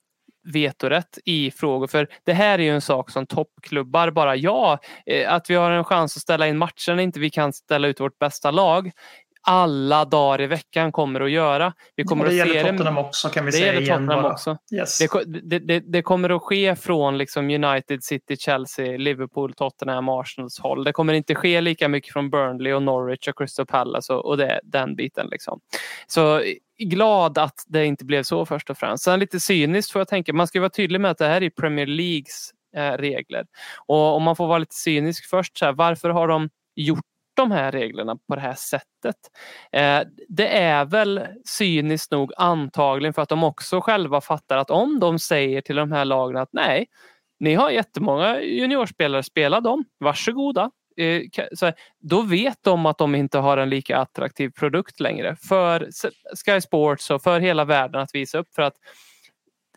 vetorätt 0.52 1.18
i 1.24 1.50
frågor. 1.50 1.86
För 1.86 2.08
det 2.24 2.32
här 2.32 2.58
är 2.58 2.62
ju 2.62 2.70
en 2.74 2.80
sak 2.80 3.10
som 3.10 3.26
toppklubbar 3.26 4.10
bara, 4.10 4.36
ja, 4.36 4.78
eh, 5.06 5.32
att 5.32 5.50
vi 5.50 5.54
har 5.54 5.70
en 5.70 5.84
chans 5.84 6.16
att 6.16 6.22
ställa 6.22 6.48
in 6.48 6.58
matcher 6.58 6.94
när 6.94 7.02
inte 7.02 7.20
vi 7.20 7.30
kan 7.30 7.52
ställa 7.52 7.88
ut 7.88 8.00
vårt 8.00 8.18
bästa 8.18 8.50
lag 8.50 8.90
alla 9.42 10.04
dagar 10.04 10.40
i 10.40 10.46
veckan 10.46 10.92
kommer 10.92 11.20
att 11.20 11.30
göra. 11.30 11.72
Vi 11.96 12.04
kommer 12.04 12.24
Och 12.24 12.30
det 12.30 12.40
att 12.40 12.48
se 12.48 12.54
gäller 12.54 12.64
det- 12.72 12.78
Tottenham 12.78 12.98
också 12.98 13.28
kan 13.28 13.44
vi 13.44 13.50
det 13.50 13.56
säga 13.56 13.66
gäller 13.66 13.80
igen. 13.80 13.96
Tottenham 13.98 14.22
bara. 14.22 14.32
också. 14.32 14.56
Yes. 14.74 14.98
Det, 14.98 15.40
det, 15.42 15.58
det, 15.58 15.80
det 15.80 16.02
kommer 16.02 16.30
att 16.36 16.42
ske 16.42 16.76
från 16.76 17.18
liksom 17.18 17.50
United, 17.50 18.04
City, 18.04 18.36
Chelsea, 18.36 18.96
Liverpool, 18.98 19.54
Tottenham, 19.54 20.08
Arsenals 20.08 20.58
håll. 20.60 20.84
Det 20.84 20.92
kommer 20.92 21.12
inte 21.14 21.34
ske 21.34 21.60
lika 21.60 21.88
mycket 21.88 22.12
från 22.12 22.30
Burnley 22.30 22.72
och 22.72 22.82
Norwich 22.82 23.28
och 23.28 23.38
Crystal 23.38 23.66
Palace 23.66 24.12
och, 24.12 24.24
och 24.26 24.36
det, 24.36 24.60
den 24.64 24.96
biten. 24.96 25.28
Liksom. 25.30 25.60
Så 26.06 26.42
glad 26.78 27.38
att 27.38 27.64
det 27.66 27.86
inte 27.86 28.04
blev 28.04 28.22
så 28.22 28.46
först 28.46 28.70
och 28.70 28.78
främst. 28.78 29.04
Sen 29.04 29.20
lite 29.20 29.40
cyniskt 29.40 29.92
får 29.92 30.00
jag 30.00 30.08
tänka, 30.08 30.32
man 30.32 30.46
ska 30.46 30.60
vara 30.60 30.70
tydlig 30.70 31.00
med 31.00 31.10
att 31.10 31.18
det 31.18 31.26
här 31.26 31.42
är 31.42 31.50
Premier 31.50 31.86
Leagues 31.86 32.50
eh, 32.76 32.92
regler. 32.92 33.46
Och 33.86 34.16
om 34.16 34.22
man 34.22 34.36
får 34.36 34.46
vara 34.46 34.58
lite 34.58 34.74
cynisk 34.74 35.30
först, 35.30 35.58
så 35.58 35.64
här, 35.64 35.72
varför 35.72 36.10
har 36.10 36.28
de 36.28 36.50
gjort 36.76 37.04
de 37.38 37.50
här 37.50 37.72
reglerna 37.72 38.16
på 38.28 38.34
det 38.34 38.40
här 38.40 38.54
sättet. 38.54 39.16
Eh, 39.72 40.00
det 40.28 40.58
är 40.58 40.84
väl 40.84 41.26
cyniskt 41.44 42.10
nog 42.10 42.32
antagligen 42.36 43.14
för 43.14 43.22
att 43.22 43.28
de 43.28 43.44
också 43.44 43.80
själva 43.80 44.20
fattar 44.20 44.56
att 44.58 44.70
om 44.70 45.00
de 45.00 45.18
säger 45.18 45.60
till 45.60 45.76
de 45.76 45.92
här 45.92 46.04
lagen 46.04 46.36
att 46.36 46.48
nej, 46.52 46.86
ni 47.40 47.54
har 47.54 47.70
jättemånga 47.70 48.40
juniorspelare, 48.40 49.22
spela 49.22 49.60
dem, 49.60 49.84
varsågoda. 49.98 50.70
Eh, 50.98 51.22
så 51.52 51.66
här, 51.66 51.74
då 51.98 52.22
vet 52.22 52.58
de 52.62 52.86
att 52.86 52.98
de 52.98 53.14
inte 53.14 53.38
har 53.38 53.56
en 53.56 53.70
lika 53.70 53.98
attraktiv 53.98 54.50
produkt 54.50 55.00
längre. 55.00 55.36
För 55.48 55.88
Sky 56.44 56.60
Sports 56.60 57.10
och 57.10 57.22
för 57.22 57.40
hela 57.40 57.64
världen 57.64 58.00
att 58.00 58.14
visa 58.14 58.38
upp. 58.38 58.48
För 58.54 58.62
att 58.62 58.74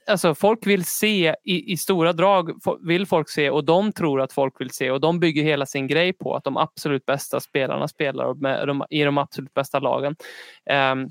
Alltså 0.07 0.35
folk 0.35 0.67
vill 0.67 0.85
se 0.85 1.35
i, 1.43 1.71
i 1.71 1.77
stora 1.77 2.13
drag 2.13 2.51
vill 2.87 3.05
folk 3.05 3.29
se 3.29 3.49
och 3.49 3.65
de 3.65 3.91
tror 3.91 4.21
att 4.21 4.33
folk 4.33 4.61
vill 4.61 4.69
se. 4.69 4.91
Och 4.91 5.01
de 5.01 5.19
bygger 5.19 5.43
hela 5.43 5.65
sin 5.65 5.87
grej 5.87 6.13
på 6.13 6.35
att 6.35 6.43
de 6.43 6.57
absolut 6.57 7.05
bästa 7.05 7.39
spelarna 7.39 7.87
spelar 7.87 8.33
med 8.33 8.67
de, 8.67 8.85
i 8.89 9.03
de 9.03 9.17
absolut 9.17 9.53
bästa 9.53 9.79
lagen. 9.79 10.15
Um, 10.93 11.09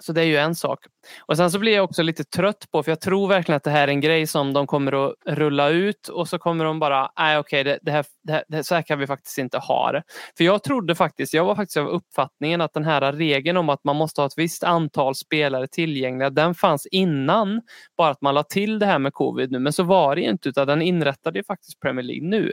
så 0.00 0.12
det 0.12 0.20
är 0.20 0.24
ju 0.24 0.36
en 0.36 0.54
sak. 0.54 0.78
Och 1.20 1.36
sen 1.36 1.50
så 1.50 1.58
blir 1.58 1.74
jag 1.74 1.84
också 1.84 2.02
lite 2.02 2.24
trött 2.24 2.66
på, 2.72 2.82
för 2.82 2.90
jag 2.90 3.00
tror 3.00 3.28
verkligen 3.28 3.56
att 3.56 3.64
det 3.64 3.70
här 3.70 3.88
är 3.88 3.92
en 3.92 4.00
grej 4.00 4.26
som 4.26 4.52
de 4.52 4.66
kommer 4.66 5.06
att 5.06 5.14
rulla 5.26 5.68
ut 5.68 6.08
och 6.08 6.28
så 6.28 6.38
kommer 6.38 6.64
de 6.64 6.78
bara, 6.78 7.10
nej 7.18 7.38
okej, 7.38 7.64
det, 7.64 7.78
det, 7.82 7.90
här, 7.90 8.04
det, 8.22 8.32
här, 8.32 8.62
så 8.62 8.74
här 8.74 8.82
kan 8.82 8.98
vi 8.98 9.06
faktiskt 9.06 9.38
inte 9.38 9.58
ha 9.58 9.92
det. 9.92 10.02
För 10.36 10.44
jag 10.44 10.62
trodde 10.62 10.94
faktiskt, 10.94 11.34
jag 11.34 11.44
var 11.44 11.54
faktiskt 11.54 11.76
av 11.76 11.88
uppfattningen 11.88 12.60
att 12.60 12.74
den 12.74 12.84
här 12.84 13.12
regeln 13.12 13.56
om 13.56 13.68
att 13.68 13.84
man 13.84 13.96
måste 13.96 14.20
ha 14.20 14.26
ett 14.26 14.38
visst 14.38 14.64
antal 14.64 15.14
spelare 15.14 15.66
tillgängliga, 15.66 16.30
den 16.30 16.54
fanns 16.54 16.86
innan, 16.86 17.62
bara 17.96 18.10
att 18.10 18.20
man 18.20 18.34
la 18.34 18.42
till 18.42 18.78
det 18.78 18.86
här 18.86 18.98
med 18.98 19.12
covid 19.12 19.52
nu. 19.52 19.58
Men 19.58 19.72
så 19.72 19.82
var 19.82 20.16
det 20.16 20.22
inte, 20.22 20.48
utan 20.48 20.66
den 20.66 20.82
inrättade 20.82 21.38
ju 21.38 21.44
faktiskt 21.44 21.80
Premier 21.80 22.04
League 22.04 22.28
nu. 22.28 22.52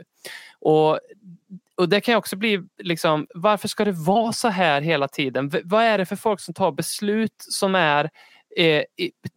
Och 0.60 0.98
och 1.76 1.88
det 1.88 2.00
kan 2.00 2.16
också 2.16 2.36
bli, 2.36 2.60
liksom, 2.82 3.26
varför 3.34 3.68
ska 3.68 3.84
det 3.84 3.92
vara 3.92 4.32
så 4.32 4.48
här 4.48 4.80
hela 4.80 5.08
tiden? 5.08 5.48
V 5.48 5.60
vad 5.64 5.84
är 5.84 5.98
det 5.98 6.06
för 6.06 6.16
folk 6.16 6.40
som 6.40 6.54
tar 6.54 6.72
beslut 6.72 7.36
som 7.38 7.74
är 7.74 8.10
eh, 8.56 8.82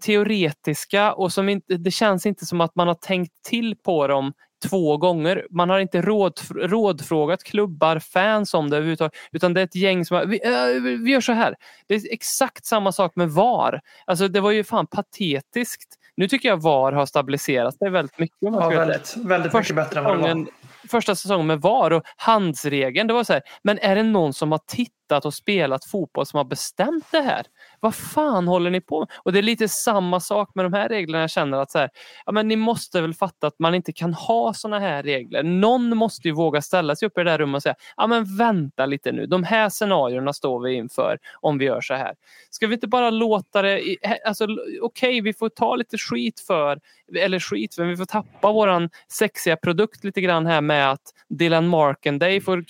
teoretiska 0.03 1.13
och 1.13 1.33
som 1.33 1.49
inte, 1.49 1.77
det 1.77 1.91
känns 1.91 2.25
inte 2.25 2.45
som 2.45 2.61
att 2.61 2.75
man 2.75 2.88
har 2.88 2.95
tänkt 2.95 3.43
till 3.43 3.75
på 3.75 4.07
dem 4.07 4.33
två 4.69 4.97
gånger. 4.97 5.47
Man 5.51 5.69
har 5.69 5.79
inte 5.79 6.01
råd, 6.01 6.39
rådfrågat 6.55 7.43
klubbar, 7.43 7.99
fans 7.99 8.53
om 8.53 8.69
det 8.69 8.77
överhuvudtaget. 8.77 9.13
Utan 9.31 9.53
det 9.53 9.61
är 9.61 9.65
ett 9.65 9.75
gäng 9.75 10.05
som 10.05 10.17
har, 10.17 10.25
vi, 10.25 10.39
äh, 10.43 10.81
vi 11.03 11.11
gör 11.11 11.21
så 11.21 11.31
här. 11.31 11.55
Det 11.88 11.95
är 11.95 12.13
exakt 12.13 12.65
samma 12.65 12.91
sak 12.91 13.15
med 13.15 13.29
VAR. 13.29 13.81
Alltså 14.05 14.27
det 14.27 14.41
var 14.41 14.51
ju 14.51 14.63
fan 14.63 14.88
patetiskt. 14.88 15.97
Nu 16.18 16.28
tycker 16.28 16.49
jag 16.49 16.61
VAR 16.61 16.91
har 16.91 17.05
stabiliserats. 17.05 17.78
Det 17.80 17.86
är 17.86 17.89
väldigt 17.89 18.20
mycket. 18.20 18.38
Ja, 18.39 18.70
väldigt, 18.70 19.18
väldigt 19.18 19.53
mycket 19.53 19.76
bättre 19.76 19.99
än 19.99 20.05
vad 20.05 20.18
det 20.18 20.34
var 20.34 20.45
första 20.88 21.15
säsongen 21.15 21.47
med 21.47 21.61
VAR 21.61 21.91
och 21.91 22.03
handsregeln. 22.18 23.07
Det 23.07 23.13
var 23.13 23.24
så 23.24 23.34
här, 23.34 23.41
men 23.63 23.80
är 23.80 23.95
det 23.95 24.03
någon 24.03 24.34
som 24.34 24.51
har 24.51 24.59
tittat 24.68 25.26
och 25.26 25.34
spelat 25.34 25.86
fotboll 25.86 26.26
som 26.26 26.38
har 26.38 26.45
bestämt 26.45 27.05
det 27.11 27.22
här? 27.22 27.45
Vad 27.80 27.95
fan 27.95 28.47
håller 28.47 28.69
ni 28.69 28.82
på 28.82 28.99
med? 28.99 29.07
Och 29.15 29.34
det 29.34 29.39
är 29.39 29.43
lite 29.43 29.67
samma 29.67 30.19
sak 30.19 30.51
med 30.55 30.65
de 30.65 30.73
här 30.73 30.89
reglerna. 30.89 31.21
Jag 31.21 31.30
känner 31.30 31.57
att 31.57 31.71
så 31.71 31.80
här, 31.80 31.89
ja, 32.25 32.32
men 32.32 32.47
ni 32.47 32.55
måste 32.55 33.01
väl 33.01 33.13
fatta 33.13 33.47
att 33.47 33.59
man 33.59 33.75
inte 33.75 33.93
kan 33.93 34.13
ha 34.13 34.53
såna 34.53 34.80
här 34.80 35.03
regler. 35.03 35.43
Någon 35.43 35.97
måste 35.97 36.28
ju 36.28 36.34
våga 36.34 36.61
ställa 36.61 36.95
sig 36.95 37.05
upp 37.05 37.17
i 37.17 37.23
det 37.23 37.32
där 37.32 37.38
rummet 37.38 37.59
och 37.59 37.63
säga, 37.63 37.75
ja 37.97 38.07
men 38.07 38.38
vänta 38.38 38.86
lite 38.86 39.11
nu. 39.11 39.25
De 39.25 39.43
här 39.43 39.69
scenarierna 39.69 40.34
står 40.34 40.59
vi 40.59 40.73
inför 40.73 41.19
om 41.41 41.57
vi 41.57 41.65
gör 41.65 41.82
så 41.82 41.93
här. 41.93 42.15
Ska 42.49 42.67
vi 42.67 42.73
inte 42.73 42.88
bara 42.88 43.09
låta 43.09 43.61
det, 43.61 43.97
alltså 44.25 44.43
okej 44.43 44.80
okay, 44.82 45.21
vi 45.21 45.34
får 45.34 45.49
ta 45.49 45.75
lite 45.75 45.97
skit 45.97 46.39
för, 46.39 46.80
eller 47.16 47.39
skit, 47.39 47.78
men 47.78 47.89
vi 47.89 47.97
får 47.97 48.05
tappa 48.05 48.51
våran 48.51 48.89
sexiga 49.12 49.58
produkt 49.58 50.03
lite 50.03 50.22
grann 50.22 50.45
här 50.45 50.62
med 50.62 50.91
att 50.91 51.14
Dylan 51.30 51.68
Markenday 51.68 52.41
får 52.41 52.66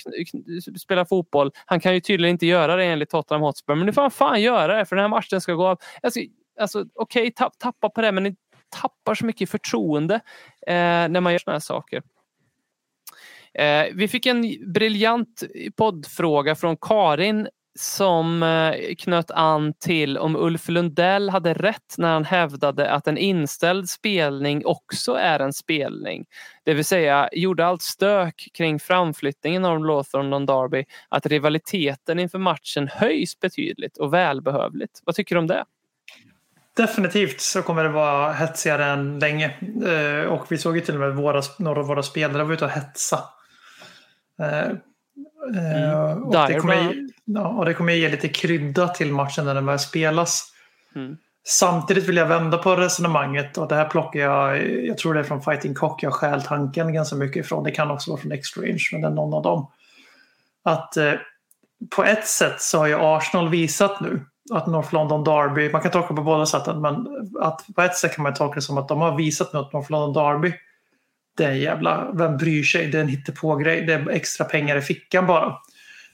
spela 0.79 1.05
fotboll. 1.05 1.51
Han 1.65 1.79
kan 1.79 1.93
ju 1.93 1.99
tydligen 1.99 2.31
inte 2.31 2.45
göra 2.45 2.75
det 2.75 2.85
enligt 2.85 3.09
Tottenham 3.09 3.41
Hotspur, 3.41 3.75
men 3.75 3.85
nu 3.85 3.93
får 3.93 4.01
han 4.01 4.11
fan 4.11 4.41
göra 4.41 4.77
det 4.77 4.85
för 4.85 4.95
den 4.95 5.03
här 5.03 5.09
matchen 5.09 5.41
ska 5.41 5.53
gå 5.53 5.67
av. 5.67 5.79
Alltså, 6.03 6.19
alltså, 6.59 6.85
Okej, 6.95 7.21
okay, 7.21 7.31
tapp, 7.31 7.59
tappa 7.59 7.89
på 7.89 8.01
det, 8.01 8.11
men 8.11 8.23
ni 8.23 8.35
tappar 8.69 9.15
så 9.15 9.25
mycket 9.25 9.49
förtroende 9.49 10.15
eh, 10.67 11.09
när 11.09 11.21
man 11.21 11.33
gör 11.33 11.39
såna 11.39 11.55
här 11.55 11.59
saker. 11.59 12.01
Eh, 13.53 13.85
vi 13.93 14.07
fick 14.07 14.25
en 14.25 14.73
briljant 14.73 15.43
poddfråga 15.75 16.55
från 16.55 16.77
Karin 16.77 17.47
som 17.79 18.43
eh, 18.43 18.95
knöt 18.95 19.31
an 19.31 19.73
till 19.73 20.17
om 20.17 20.35
Ulf 20.35 20.69
Lundell 20.69 21.29
hade 21.29 21.53
rätt 21.53 21.95
när 21.97 22.13
han 22.13 22.25
hävdade 22.25 22.91
att 22.91 23.07
en 23.07 23.17
inställd 23.17 23.89
spelning 23.89 24.65
också 24.65 25.13
är 25.13 25.39
en 25.39 25.53
spelning. 25.53 26.25
Det 26.63 26.73
vill 26.73 26.85
säga 26.85 27.29
gjorde 27.31 27.65
allt 27.65 27.81
stök 27.81 28.49
kring 28.53 28.79
framflyttningen 28.79 29.65
av 29.65 29.85
Lawthorne 29.85 30.45
Derby 30.45 30.85
att 31.09 31.25
rivaliteten 31.25 32.19
inför 32.19 32.39
matchen 32.39 32.87
höjs 32.87 33.39
betydligt 33.39 33.97
och 33.97 34.13
välbehövligt. 34.13 35.01
Vad 35.03 35.15
tycker 35.15 35.35
du 35.35 35.39
om 35.39 35.47
det? 35.47 35.65
Definitivt 36.77 37.41
så 37.41 37.61
kommer 37.61 37.83
det 37.83 37.89
vara 37.89 38.33
hetsigare 38.33 38.85
än 38.85 39.19
länge. 39.19 39.55
Eh, 39.85 40.29
och 40.29 40.51
vi 40.51 40.57
såg 40.57 40.75
ju 40.75 40.81
till 40.81 40.93
och 40.93 40.99
med 40.99 41.15
våra, 41.15 41.41
några 41.59 41.79
av 41.79 41.87
våra 41.87 42.03
spelare 42.03 42.43
var 42.43 42.53
ute 42.53 42.65
och 42.65 42.71
hetsa. 42.71 43.19
Eh, 44.39 44.71
Eh, 45.55 45.77
Mm. 45.77 46.23
Och, 46.23 46.47
det 46.47 46.59
kommer, 46.59 46.93
ja, 47.25 47.47
och 47.47 47.65
det 47.65 47.73
kommer 47.73 47.93
ge 47.93 48.09
lite 48.09 48.27
krydda 48.27 48.87
till 48.87 49.11
matchen 49.11 49.45
när 49.45 49.55
den 49.55 49.65
väl 49.65 49.79
spelas. 49.79 50.53
Mm. 50.95 51.17
Samtidigt 51.47 52.07
vill 52.07 52.17
jag 52.17 52.25
vända 52.25 52.57
på 52.57 52.75
resonemanget 52.75 53.57
och 53.57 53.67
det 53.67 53.75
här 53.75 53.85
plockar 53.85 54.19
jag, 54.19 54.67
jag 54.85 54.97
tror 54.97 55.13
det 55.13 55.19
är 55.19 55.23
från 55.23 55.41
Fighting 55.41 55.73
Cock, 55.73 56.03
jag 56.03 56.13
stjäl 56.13 56.41
tanken 56.41 56.93
ganska 56.93 57.15
mycket 57.15 57.45
ifrån. 57.45 57.63
Det 57.63 57.71
kan 57.71 57.91
också 57.91 58.11
vara 58.11 58.21
från 58.21 58.31
X-Range, 58.31 58.83
men 58.91 59.01
det 59.01 59.07
är 59.07 59.11
någon 59.11 59.33
av 59.33 59.43
dem. 59.43 59.71
Att 60.63 60.97
eh, 60.97 61.13
på 61.95 62.03
ett 62.03 62.27
sätt 62.27 62.61
så 62.61 62.77
har 62.77 62.87
ju 62.87 62.95
Arsenal 62.99 63.49
visat 63.49 63.99
nu 63.99 64.25
att 64.53 64.67
North 64.67 64.93
London 64.93 65.23
Derby, 65.23 65.69
man 65.69 65.81
kan 65.81 65.91
tolka 65.91 66.13
på 66.13 66.21
båda 66.21 66.45
sätten, 66.45 66.81
men 66.81 67.07
att 67.41 67.65
på 67.75 67.81
ett 67.81 67.95
sätt 67.95 68.15
kan 68.15 68.23
man 68.23 68.33
tolka 68.33 68.55
det 68.55 68.61
som 68.61 68.77
att 68.77 68.87
de 68.87 69.01
har 69.01 69.15
visat 69.15 69.53
nu 69.53 69.59
att 69.59 69.73
North 69.73 69.91
London 69.91 70.23
Derby 70.23 70.53
det 71.37 71.45
är 71.45 71.51
jävla, 71.51 72.11
vem 72.13 72.37
bryr 72.37 72.63
sig? 72.63 72.87
Det 72.87 72.97
är 72.97 73.01
en 73.01 73.07
hittepågrej. 73.07 73.81
Det 73.81 73.93
är 73.93 74.09
extra 74.09 74.45
pengar 74.45 74.75
i 74.75 74.81
fickan 74.81 75.27
bara. 75.27 75.57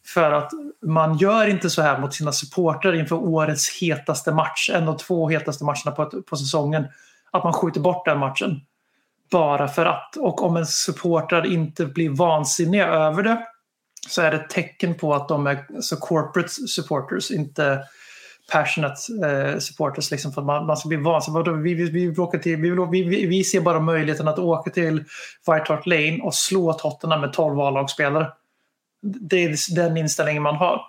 För 0.05 0.31
att 0.31 0.51
man 0.85 1.17
gör 1.17 1.47
inte 1.47 1.69
så 1.69 1.81
här 1.81 1.99
mot 1.99 2.13
sina 2.13 2.31
supportrar 2.31 2.93
inför 2.93 3.15
årets 3.15 3.81
hetaste 3.81 4.31
match, 4.31 4.69
en 4.73 4.87
av 4.87 4.97
två 4.97 5.29
hetaste 5.29 5.63
matcherna 5.63 5.91
på, 5.91 6.21
på 6.21 6.35
säsongen. 6.35 6.85
Att 7.31 7.43
man 7.43 7.53
skjuter 7.53 7.79
bort 7.79 8.05
den 8.05 8.19
matchen. 8.19 8.61
Bara 9.31 9.67
för 9.67 9.85
att. 9.85 10.17
Och 10.17 10.43
om 10.43 10.57
en 10.57 10.65
supportrar 10.65 11.45
inte 11.45 11.85
blir 11.85 12.09
vansinniga 12.09 12.87
över 12.87 13.23
det 13.23 13.47
så 14.09 14.21
är 14.21 14.31
det 14.31 14.37
ett 14.37 14.49
tecken 14.49 14.95
på 14.95 15.13
att 15.13 15.27
de 15.27 15.47
är 15.47 15.81
så 15.81 15.97
corporate 15.97 16.49
supporters, 16.49 17.31
inte 17.31 17.83
passionate 18.51 19.27
eh, 19.27 19.59
supporters. 19.59 20.11
Liksom, 20.11 20.31
för 20.31 20.41
att 20.41 20.47
man, 20.47 20.65
man 20.65 20.77
ska 20.77 20.89
bli 20.89 20.97
van. 20.97 21.63
Vi, 21.63 21.73
vi, 21.73 21.89
vi, 21.89 22.07
vi, 22.07 22.39
till, 22.39 22.57
vi, 22.57 23.03
vi, 23.03 23.25
vi 23.25 23.43
ser 23.43 23.61
bara 23.61 23.79
möjligheten 23.79 24.27
att 24.27 24.39
åka 24.39 24.71
till 24.71 24.97
White 25.47 25.65
Hart 25.67 25.85
Lane 25.85 26.19
och 26.23 26.35
slå 26.35 26.73
Tottenham 26.73 27.21
med 27.21 27.33
12 27.33 27.59
A-lagsspelare. 27.59 28.27
Det 29.01 29.43
är 29.43 29.75
den 29.75 29.97
inställningen 29.97 30.43
man 30.43 30.55
har. 30.55 30.81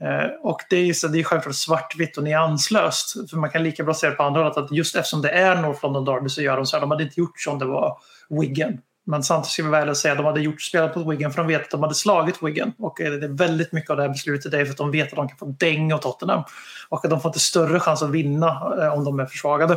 Eh, 0.00 0.30
och 0.42 0.60
det 0.70 0.76
är, 0.76 0.92
så, 0.92 1.08
det 1.08 1.20
är 1.20 1.24
självklart 1.24 1.54
svartvitt 1.54 2.16
och 2.16 2.24
nyanslöst. 2.24 3.30
För 3.30 3.36
man 3.36 3.50
kan 3.50 3.62
lika 3.62 3.84
bra 3.84 3.94
säga 3.94 4.12
på 4.12 4.22
andra 4.22 4.40
hållet 4.40 4.56
att 4.56 4.72
just 4.72 4.96
eftersom 4.96 5.22
det 5.22 5.30
är 5.30 5.62
North 5.62 5.80
London 5.82 6.04
Derby 6.04 6.28
så 6.28 6.42
gör 6.42 6.56
de 6.56 6.66
så 6.66 6.76
här. 6.76 6.80
De 6.80 6.90
hade 6.90 7.02
inte 7.02 7.20
gjort 7.20 7.40
som 7.40 7.58
det 7.58 7.64
var 7.64 7.98
Wigan. 8.30 8.78
Men 9.04 9.22
samtidigt 9.22 9.52
ska 9.52 9.62
vi 9.62 9.68
väl 9.68 9.96
säga 9.96 10.12
att 10.12 10.18
de 10.18 10.26
hade 10.26 10.40
gjort 10.40 10.62
spelat 10.62 10.94
på 10.94 11.10
Wigan 11.10 11.32
för 11.32 11.42
de 11.42 11.48
vet 11.48 11.62
att 11.62 11.70
de 11.70 11.82
hade 11.82 11.94
slagit 11.94 12.42
Wigan. 12.42 12.72
Och 12.78 12.94
det 12.98 13.04
är 13.04 13.36
väldigt 13.36 13.72
mycket 13.72 13.90
av 13.90 13.96
det 13.96 14.02
här 14.02 14.10
beslutet 14.10 14.54
är 14.54 14.64
för 14.64 14.72
att 14.72 14.76
de 14.76 14.90
vet 14.90 15.08
att 15.08 15.16
de 15.16 15.28
kan 15.28 15.38
få 15.38 15.46
däng 15.58 15.92
av 15.92 15.98
Tottenham. 15.98 16.42
Och 16.88 17.04
att 17.04 17.10
de 17.10 17.20
får 17.20 17.28
inte 17.28 17.40
större 17.40 17.80
chans 17.80 18.02
att 18.02 18.10
vinna 18.10 18.74
eh, 18.80 18.94
om 18.94 19.04
de 19.04 19.20
är 19.20 19.26
försvagade. 19.26 19.72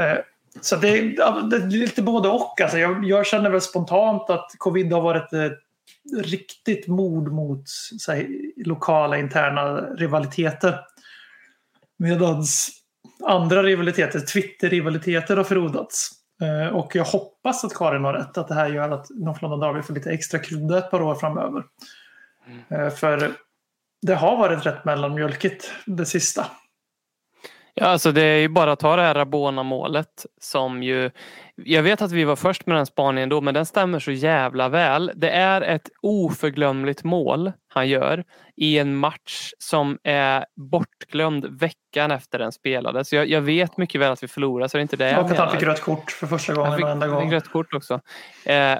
Eh, 0.00 0.18
så 0.60 0.76
det 0.76 0.88
är, 0.88 1.02
det 1.50 1.56
är 1.56 1.66
lite 1.66 2.02
både 2.02 2.28
och. 2.28 2.60
Alltså 2.60 2.78
jag, 2.78 3.04
jag, 3.04 3.26
känner 3.26 3.50
väl 3.50 3.60
spontant 3.60 4.30
att 4.30 4.50
covid 4.58 4.92
har 4.92 5.00
varit 5.00 5.32
ett 5.32 5.58
riktigt 6.16 6.86
mord 6.86 7.32
mot 7.32 7.64
här, 8.08 8.26
lokala 8.56 9.18
interna 9.18 9.80
rivaliteter. 9.80 10.80
Medan 11.98 12.44
andra 13.26 13.62
rivaliteter, 13.62 14.20
Twitter-rivaliteter 14.20 15.36
har 15.36 15.44
frodats. 15.44 16.17
Eh, 16.42 16.76
och 16.76 16.96
jag 16.96 17.04
hoppas 17.04 17.64
att 17.64 17.74
Karin 17.74 18.04
har 18.04 18.12
rätt, 18.12 18.38
att 18.38 18.48
det 18.48 18.54
här 18.54 18.68
gör 18.68 18.90
att 18.90 19.06
North 19.10 19.42
London 19.42 19.60
Derby 19.60 19.82
får 19.82 19.94
lite 19.94 20.10
extra 20.10 20.38
krydda 20.38 20.78
ett 20.78 20.90
par 20.90 21.02
år 21.02 21.14
framöver. 21.14 21.62
Mm. 22.70 22.90
För 22.90 23.32
det 24.02 24.14
har 24.14 24.36
varit 24.36 24.66
rätt 24.66 24.84
mellanmjölkigt 24.84 25.70
det 25.86 26.06
sista. 26.06 26.46
Ja, 27.74 27.86
alltså 27.86 28.12
det 28.12 28.22
är 28.22 28.38
ju 28.38 28.48
bara 28.48 28.72
att 28.72 28.78
ta 28.78 28.96
det 28.96 29.02
här 29.02 29.14
Rabona-målet 29.14 30.26
som 30.40 30.82
ju 30.82 31.10
jag 31.64 31.82
vet 31.82 32.02
att 32.02 32.12
vi 32.12 32.24
var 32.24 32.36
först 32.36 32.66
med 32.66 32.76
den 32.76 32.86
spaningen 32.86 33.28
då, 33.28 33.40
men 33.40 33.54
den 33.54 33.66
stämmer 33.66 33.98
så 33.98 34.10
jävla 34.12 34.68
väl. 34.68 35.12
Det 35.14 35.30
är 35.30 35.60
ett 35.60 35.88
oförglömligt 36.02 37.04
mål 37.04 37.52
han 37.68 37.88
gör 37.88 38.24
i 38.56 38.78
en 38.78 38.96
match 38.96 39.50
som 39.58 39.98
är 40.02 40.44
bortglömd 40.56 41.46
veckan 41.60 42.10
efter 42.10 42.38
den 42.38 42.52
spelades. 42.52 43.12
Jag, 43.12 43.28
jag 43.28 43.40
vet 43.40 43.76
mycket 43.76 44.00
väl 44.00 44.12
att 44.12 44.22
vi 44.22 44.28
förlorade, 44.28 44.68
så 44.68 44.76
det 44.76 44.80
är 44.80 44.82
inte 44.82 44.96
det 44.96 45.18
Och 45.18 45.30
att 45.30 45.38
han 45.38 45.50
fick 45.50 45.62
rött 45.62 45.80
kort 45.80 46.10
för 46.10 46.26
första 46.26 46.54
gången 46.54 46.76
fick, 46.76 46.84
och 46.84 46.90
enda 46.90 47.08
gången. 47.08 47.30
rött 47.30 47.48
kort 47.48 47.74
också. 47.74 48.00
Eh, 48.44 48.78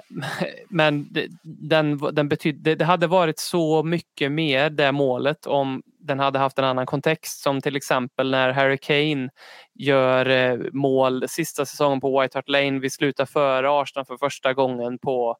men 0.68 1.09
det, 1.11 1.26
den, 1.43 1.99
den 2.12 2.29
betyd, 2.29 2.57
det 2.79 2.85
hade 2.85 3.07
varit 3.07 3.39
så 3.39 3.83
mycket 3.83 4.33
mer 4.33 4.70
det 4.70 4.93
målet 4.93 5.47
om 5.47 5.83
den 6.09 6.21
hade 6.21 6.39
haft 6.39 6.59
en 6.59 6.65
annan 6.65 6.87
kontext 6.87 7.43
som 7.43 7.61
till 7.61 7.77
exempel 7.77 8.31
när 8.31 8.53
Harry 8.53 8.79
Kane 8.79 9.29
gör 9.75 10.27
eh, 10.27 10.59
mål 10.73 11.29
sista 11.29 11.67
säsongen 11.67 12.01
på 12.01 12.21
White 12.21 12.39
Hart 12.39 12.49
Lane. 12.49 12.79
Vi 12.79 12.91
slutar 12.91 13.27
före 13.27 13.71
Arsenal 13.71 14.07
för 14.07 14.17
första 14.17 14.55
gången 14.55 14.99
på 14.99 15.37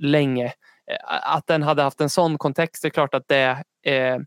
länge. 0.00 0.46
Eh, 0.90 1.34
att 1.34 1.46
den 1.46 1.62
hade 1.62 1.82
haft 1.82 2.00
en 2.00 2.10
sån 2.10 2.38
kontext, 2.38 2.82
det 2.82 2.88
är 2.88 2.90
klart 2.90 3.14
att 3.14 3.28
det 3.28 3.64
eh, 3.82 4.18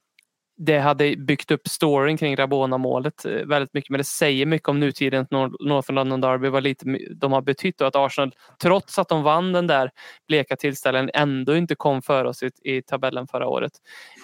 det 0.62 0.80
hade 0.80 1.16
byggt 1.16 1.51
upp 1.51 1.68
storyn 1.68 2.18
kring 2.18 2.36
Rabona-målet 2.36 3.26
eh, 3.26 3.32
väldigt 3.32 3.74
mycket. 3.74 3.89
Men 3.89 3.97
det 3.97 4.03
säger 4.03 4.45
mycket 4.45 4.70
om 4.70 4.80
nutidens 4.80 5.32
North 5.32 5.91
London 5.91 6.22
Derby, 6.22 6.49
vad 6.49 6.64
lite 6.64 6.86
de 7.16 7.32
har 7.32 7.41
betytt 7.41 7.82
och 7.82 7.88
att 7.88 7.95
Arsenal, 7.95 8.32
trots 8.62 8.99
att 8.99 9.10
de 9.10 9.24
vann 9.24 9.53
den 9.53 9.68
där 9.68 9.91
bleka 10.28 10.55
tillställningen, 10.55 11.10
ändå 11.14 11.55
inte 11.55 11.76
kom 11.76 12.01
före 12.01 12.30
oss 12.30 12.43
i, 12.43 12.51
i 12.64 12.82
tabellen 12.82 13.28
förra 13.28 13.47
året. 13.47 13.72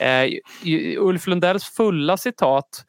Eh, 0.02 0.30
Ulf 0.98 1.28
Lundells 1.28 1.64
fulla 1.64 2.18
citat 2.18 2.86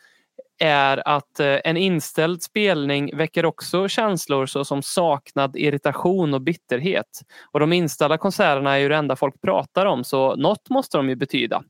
är 0.58 1.08
att 1.08 1.40
eh, 1.40 1.56
en 1.64 1.76
inställd 1.76 2.42
spelning 2.42 3.16
väcker 3.16 3.44
också 3.46 3.88
känslor 3.88 4.46
såsom 4.46 4.82
saknad, 4.82 5.56
irritation 5.56 6.34
och 6.34 6.42
bitterhet. 6.42 7.20
Och 7.52 7.60
de 7.60 7.72
inställda 7.72 8.18
konserterna 8.18 8.74
är 8.74 8.78
ju 8.78 8.88
det 8.88 8.96
enda 8.96 9.16
folk 9.16 9.40
pratar 9.40 9.86
om 9.86 10.04
så 10.04 10.36
något 10.36 10.70
måste 10.70 10.96
de 10.96 11.08
ju 11.08 11.16
betyda. 11.16 11.62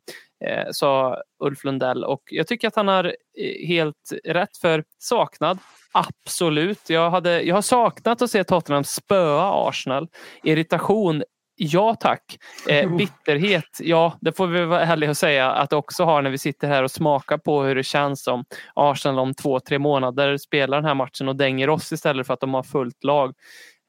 Eh, 0.44 0.66
sa 0.70 1.22
Ulf 1.44 1.64
Lundell 1.64 2.04
och 2.04 2.22
jag 2.24 2.46
tycker 2.46 2.68
att 2.68 2.76
han 2.76 2.88
har 2.88 3.04
eh, 3.04 3.66
helt 3.68 4.12
rätt 4.24 4.56
för 4.56 4.84
saknad. 4.98 5.58
Absolut. 5.92 6.90
Jag, 6.90 7.10
hade, 7.10 7.42
jag 7.42 7.54
har 7.54 7.62
saknat 7.62 8.22
att 8.22 8.30
se 8.30 8.44
Tottenham 8.44 8.84
spöa 8.84 9.68
Arsenal. 9.68 10.08
Irritation 10.42 11.22
Ja 11.58 11.94
tack. 12.00 12.38
Eh, 12.68 12.90
bitterhet, 12.96 13.78
ja 13.80 14.18
det 14.20 14.32
får 14.32 14.46
vi 14.46 14.64
vara 14.64 14.80
ärliga 14.80 15.10
och 15.10 15.16
säga 15.16 15.52
att 15.52 15.70
det 15.70 15.76
också 15.76 16.04
har 16.04 16.22
när 16.22 16.30
vi 16.30 16.38
sitter 16.38 16.68
här 16.68 16.82
och 16.82 16.90
smakar 16.90 17.38
på 17.38 17.62
hur 17.62 17.74
det 17.74 17.82
känns 17.82 18.26
om 18.26 18.44
Arsenal 18.74 19.18
om 19.18 19.34
två, 19.34 19.60
tre 19.60 19.78
månader 19.78 20.36
spelar 20.36 20.76
den 20.76 20.84
här 20.84 20.94
matchen 20.94 21.28
och 21.28 21.36
dänger 21.36 21.70
oss 21.70 21.92
istället 21.92 22.26
för 22.26 22.34
att 22.34 22.40
de 22.40 22.54
har 22.54 22.62
fullt 22.62 23.04
lag 23.04 23.34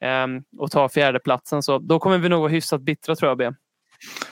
eh, 0.03 0.27
och 0.57 0.71
tar 0.71 0.89
fjärdeplatsen. 0.89 1.63
Så 1.63 1.79
då 1.79 1.99
kommer 1.99 2.17
vi 2.17 2.29
nog 2.29 2.41
vara 2.41 2.51
hyfsat 2.51 2.81
bittra 2.81 3.15
tror 3.15 3.29
jag. 3.29 3.37
B. 3.37 3.51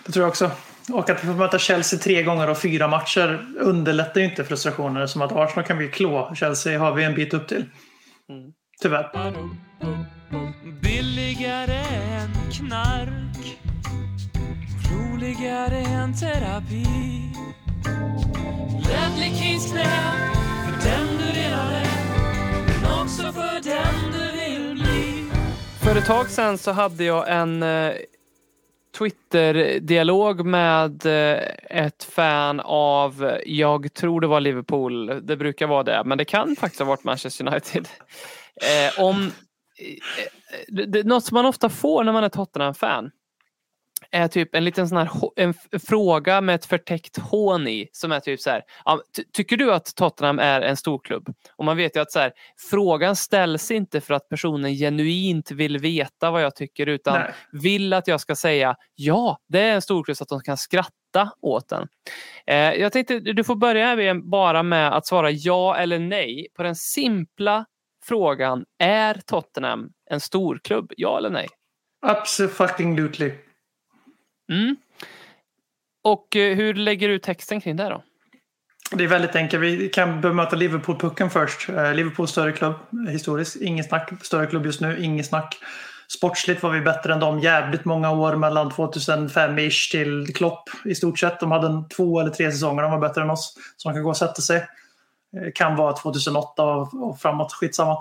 Det 0.06 0.12
tror 0.12 0.24
jag 0.24 0.30
också. 0.30 0.52
Och 0.92 1.10
att 1.10 1.24
vi 1.24 1.28
får 1.28 1.34
möta 1.34 1.60
Chelsea 1.60 2.00
tre 2.00 2.24
gånger 2.24 2.50
och 2.50 2.58
fyra 2.58 2.88
matcher 2.88 3.46
underlättar 3.60 4.22
ju 4.22 4.28
inte 4.28 4.44
frustrationen 4.44 5.08
som 5.08 5.22
att 5.22 5.32
Arsenal 5.32 5.66
kan 5.66 5.78
vi 5.78 5.88
klå. 5.88 6.36
Chelsea 6.36 6.80
har 6.80 6.94
vi 6.94 7.04
en 7.04 7.16
bit 7.16 7.34
upp 7.34 7.48
till. 7.48 7.66
Mm. 8.30 8.52
Tyvärr. 8.82 9.12
Billigare 10.82 11.84
än 11.92 12.52
knark 12.52 13.58
Roligare 14.92 15.78
än 15.78 16.14
terapi 16.14 16.86
Ledley 18.88 19.36
Kings 19.36 19.72
knä 19.72 20.14
för 20.66 20.90
den 20.90 21.08
du 21.18 21.40
redan 21.40 21.74
är 21.74 21.88
men 22.82 23.02
också 23.02 23.34
för 23.34 23.64
den 23.64 24.12
du 24.14 24.40
vill 24.40 24.74
bli 24.76 25.30
För 25.80 25.96
ett 25.96 26.06
tag 26.06 26.30
sedan 26.30 26.58
så 26.58 26.72
hade 26.72 27.04
jag 27.04 27.30
en 27.30 27.64
eh, 27.64 27.92
Twitter-dialog 28.98 30.46
med 30.46 31.06
eh, 31.06 31.44
ett 31.70 32.04
fan 32.04 32.60
av, 32.60 33.40
jag 33.46 33.94
tror 33.94 34.22
det 34.22 34.28
var 34.28 34.40
Liverpool, 34.40 35.22
det 35.26 35.38
brukar 35.38 35.68
vara 35.68 35.84
det, 35.84 36.04
men 36.06 36.18
det 36.18 36.26
kan 36.26 36.56
faktiskt 36.56 36.80
ha 36.80 36.88
varit 36.88 37.04
Manchester 37.04 37.48
United. 37.48 37.88
Eh, 38.62 39.04
om 39.04 39.32
eh, 39.80 40.80
eh, 40.80 40.86
det, 40.88 41.04
något 41.04 41.26
som 41.26 41.36
man 41.36 41.46
ofta 41.46 41.70
får 41.70 42.04
när 42.04 42.14
man 42.14 42.24
är 42.24 42.30
Tottenham-fan 42.30 43.12
är 44.16 44.28
typ 44.28 44.56
en 44.56 44.66
liten 44.66 44.88
sån 44.88 44.98
här 44.98 45.10
en 45.36 45.54
fråga 45.88 46.42
med 46.42 46.56
ett 46.56 46.66
förtäckt 46.66 47.18
hån 47.18 47.68
i 47.68 47.88
som 47.92 48.12
är 48.12 48.20
typ 48.20 48.40
så 48.40 48.50
här. 48.50 48.64
tycker 49.34 49.58
du 49.58 49.74
att 49.74 49.96
Tottenham 49.96 50.40
är 50.40 50.62
en 50.62 50.78
stor 50.78 51.00
klubb? 51.00 51.34
Och 51.56 51.66
man 51.66 51.78
vet 51.78 51.96
ju 51.96 52.02
att 52.02 52.12
så 52.12 52.20
här, 52.20 52.32
frågan 52.70 53.16
ställs 53.16 53.72
inte 53.72 54.02
för 54.02 54.14
att 54.14 54.30
personen 54.30 54.74
genuint 54.74 55.52
vill 55.52 55.78
veta 55.78 56.32
vad 56.32 56.44
jag 56.44 56.56
tycker 56.56 56.88
utan 56.88 57.20
Nej. 57.20 57.34
vill 57.52 57.94
att 57.94 58.08
jag 58.08 58.22
ska 58.22 58.36
säga 58.36 58.76
ja, 58.96 59.38
det 59.48 59.60
är 59.60 59.74
en 59.74 59.82
stor 59.82 60.04
klubb 60.04 60.18
så 60.18 60.24
att 60.24 60.30
de 60.30 60.42
kan 60.42 60.58
skratta 60.58 61.32
åt 61.42 61.70
den. 61.70 61.88
Eh, 62.48 62.74
jag 62.74 62.92
tänkte 62.92 63.20
du 63.20 63.44
får 63.44 63.56
börja 63.56 64.16
bara 64.16 64.64
med 64.64 64.94
att 64.94 65.08
svara 65.08 65.32
ja 65.32 65.78
eller 65.78 66.00
nej 66.00 66.48
på 66.56 66.64
den 66.64 66.76
simpla 66.76 67.66
frågan, 68.06 68.66
är 68.80 69.14
Tottenham 69.26 69.90
en 70.10 70.20
storklubb? 70.20 70.94
Ja 70.98 71.18
eller 71.18 71.30
nej? 71.30 71.48
Absolutely. 72.02 73.32
Mm. 74.50 74.76
Och 76.04 76.36
eh, 76.36 76.56
hur 76.56 76.74
lägger 76.74 77.08
du 77.08 77.20
texten 77.20 77.62
kring 77.62 77.76
det 77.76 77.90
då? 77.90 78.04
Det 78.92 79.04
är 79.04 79.08
väldigt 79.08 79.36
enkelt. 79.36 79.64
Vi 79.64 79.90
kan 79.90 80.22
bemöta 80.22 80.56
Liverpool-pucken 80.56 81.30
först. 81.30 81.70
Eh, 81.70 81.94
Liverpool 81.94 82.28
större 82.28 82.52
klubb 82.52 82.76
eh, 83.08 83.12
historiskt. 83.12 83.56
Inget 83.56 83.90
snack. 83.90 84.12
Större 84.22 84.48
klubb 84.48 84.66
just 84.66 84.82
nu. 84.82 85.04
Inget 85.04 85.26
snack. 85.26 85.58
Sportsligt 86.08 86.64
var 86.64 86.72
vi 86.72 86.82
bättre 86.82 87.14
än 87.14 87.20
dem 87.20 87.40
jävligt 87.40 87.86
många 87.86 88.12
år 88.12 88.36
mellan 88.36 88.72
2005-ish 88.72 89.92
till 89.92 90.36
Klopp 90.36 90.70
i 90.86 90.96
stort 90.96 91.20
sett. 91.20 91.40
De 91.40 91.52
hade 91.52 91.68
en 91.68 91.90
två 91.90 92.20
eller 92.20 92.32
tre 92.32 92.52
säsonger 92.52 92.82
de 92.82 92.92
var 92.92 93.00
bättre 93.00 93.22
än 93.22 93.30
oss. 93.30 93.58
Så 93.78 93.90
de 93.90 93.96
kan 93.96 94.04
gå 94.04 94.10
och 94.10 94.18
sätta 94.18 94.42
sig. 94.42 94.68
Kan 95.56 95.76
vara 95.76 95.94
2008 95.94 96.64
och, 96.64 97.20
framåt, 97.20 97.54
skitsamma. 97.54 97.98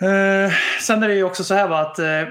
Eh, 0.00 0.52
sen 0.80 1.02
är 1.02 1.08
det 1.08 1.14
ju 1.14 1.24
också 1.24 1.44
så 1.44 1.54
här 1.54 1.68
va, 1.68 1.80
att 1.80 1.98
eh, 1.98 2.22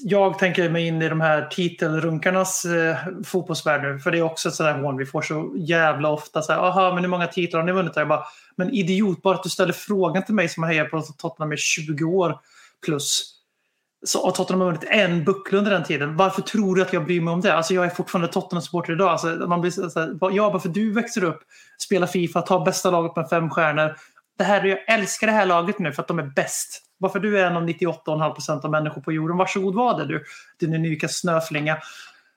jag 0.00 0.38
tänker 0.38 0.70
mig 0.70 0.86
in 0.86 1.02
i 1.02 1.08
de 1.08 1.20
här 1.20 1.46
titelrunkarnas 1.50 2.64
eh, 2.64 2.96
fotbollsvärld 3.24 3.82
nu. 3.82 3.98
För 3.98 4.10
det 4.10 4.18
är 4.18 4.22
också 4.22 4.48
ett 4.48 4.54
sådant 4.54 4.82
hån 4.82 4.96
vi 4.96 5.06
får 5.06 5.22
så 5.22 5.54
jävla 5.56 6.08
ofta. 6.08 6.42
Så 6.42 6.52
här, 6.52 6.58
Aha, 6.58 6.94
men 6.94 7.04
hur 7.04 7.10
många 7.10 7.26
titlar 7.26 7.60
har 7.60 7.66
ni 7.66 7.72
vunnit? 7.72 7.92
Jag 7.96 8.08
bara, 8.08 8.24
men 8.56 8.70
idiot, 8.70 9.22
bara 9.22 9.34
att 9.34 9.42
du 9.42 9.48
ställer 9.48 9.72
frågan 9.72 10.24
till 10.24 10.34
mig 10.34 10.48
som 10.48 10.62
har 10.62 10.70
hejat 10.70 10.90
på 10.90 11.02
Tottenham 11.02 11.52
i 11.52 11.56
20 11.56 12.04
år 12.04 12.38
plus. 12.84 13.32
Så 14.06 14.24
har 14.24 14.32
Tottenham 14.32 14.60
har 14.60 14.66
vunnit 14.66 14.88
en 14.90 15.24
buckla 15.24 15.58
under 15.58 15.70
den 15.70 15.84
tiden. 15.84 16.16
Varför 16.16 16.42
tror 16.42 16.74
du 16.74 16.82
att 16.82 16.92
jag 16.92 17.04
bryr 17.04 17.20
mig 17.20 17.34
om 17.34 17.40
det? 17.40 17.54
Alltså 17.54 17.74
jag 17.74 17.84
är 17.84 17.90
fortfarande 17.90 18.28
Tottenham-supporter 18.28 18.92
idag. 18.92 19.08
Alltså 19.08 19.26
man 19.26 19.60
blir 19.60 19.70
så 19.70 20.00
här, 20.00 20.36
ja, 20.36 20.50
bara 20.50 20.60
för 20.60 20.68
du 20.68 20.92
växer 20.92 21.24
upp, 21.24 21.40
spelar 21.78 22.06
Fifa, 22.06 22.42
tar 22.42 22.64
bästa 22.64 22.90
laget 22.90 23.16
med 23.16 23.28
fem 23.28 23.50
stjärnor. 23.50 23.96
Det 24.38 24.44
här, 24.44 24.64
jag 24.64 24.78
älskar 24.88 25.26
det 25.26 25.32
här 25.32 25.46
laget 25.46 25.78
nu 25.78 25.92
för 25.92 26.02
att 26.02 26.08
de 26.08 26.18
är 26.18 26.32
bäst. 26.36 26.82
Varför 26.98 27.20
du 27.20 27.40
är 27.40 27.46
en 27.46 27.56
av 27.56 27.68
98,5% 27.68 28.64
av 28.64 28.70
människor 28.70 29.00
på 29.00 29.12
jorden. 29.12 29.36
Varsågod 29.36 29.74
var 29.74 29.98
det 29.98 30.06
du, 30.06 30.24
din 30.60 30.74
unika 30.74 31.08
snöflinga. 31.08 31.72
Eh, 31.72 31.78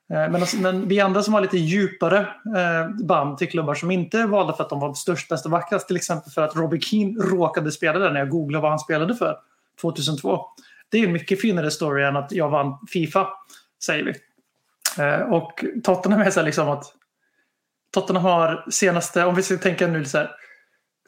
men, 0.09 0.35
alltså, 0.35 0.57
men 0.57 0.87
vi 0.87 0.99
andra 0.99 1.23
som 1.23 1.33
har 1.33 1.41
lite 1.41 1.57
djupare 1.57 2.19
eh, 2.55 3.05
band 3.05 3.37
till 3.37 3.49
klubbar 3.49 3.75
som 3.75 3.91
inte 3.91 4.25
valde 4.25 4.53
för 4.53 4.63
att 4.63 4.69
de 4.69 4.79
var 4.79 4.93
störst, 4.93 5.29
bäst 5.29 5.45
och 5.45 5.51
vackrast. 5.51 5.87
Till 5.87 5.95
exempel 5.95 6.31
för 6.31 6.41
att 6.41 6.55
Robbie 6.55 6.81
Keane 6.81 7.19
råkade 7.19 7.71
spela 7.71 7.99
där 7.99 8.11
när 8.11 8.19
jag 8.19 8.29
googlade 8.29 8.61
vad 8.61 8.71
han 8.71 8.79
spelade 8.79 9.15
för 9.15 9.37
2002 9.81 10.45
det 10.89 10.97
är 10.97 11.05
en 11.05 11.13
mycket 11.13 11.41
finare 11.41 11.71
story 11.71 12.03
än 12.03 12.17
att 12.17 12.31
jag 12.31 12.49
vann 12.49 12.77
Fifa, 12.87 13.27
säger 13.83 14.03
vi. 14.03 14.13
Eh, 15.03 15.33
och 15.33 15.65
Tottenham 15.83 16.21
är 16.21 16.31
så 16.31 16.41
liksom 16.41 16.69
att 16.69 16.93
Tottenham 17.91 18.23
har 18.23 18.65
senaste, 18.71 19.25
om 19.25 19.35
vi 19.35 19.43
ska 19.43 19.57
tänka 19.57 19.87
nu 19.87 20.05
så 20.05 20.17
här. 20.17 20.31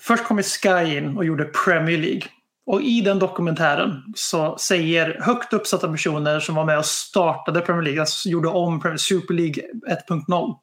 Först 0.02 0.24
kom 0.24 0.44
Sky 0.44 0.98
in 0.98 1.18
och 1.18 1.26
gjorde 1.26 1.46
Premier 1.46 1.98
League. 1.98 2.24
Och 2.66 2.82
i 2.82 3.02
den 3.02 3.20
dokumentären 3.20 4.04
så 4.16 4.58
säger 4.58 5.22
högt 5.22 5.54
uppsatta 5.54 5.88
personer 5.92 6.40
som 6.40 6.56
var 6.56 6.66
med 6.66 6.78
och 6.78 6.86
startade 6.86 7.62
Premier 7.62 7.84
League, 7.84 8.00
alltså 8.02 8.30
gjorde 8.30 8.48
om 8.48 8.98
Super 8.98 9.34
League 9.34 9.64
1.0. 10.10 10.56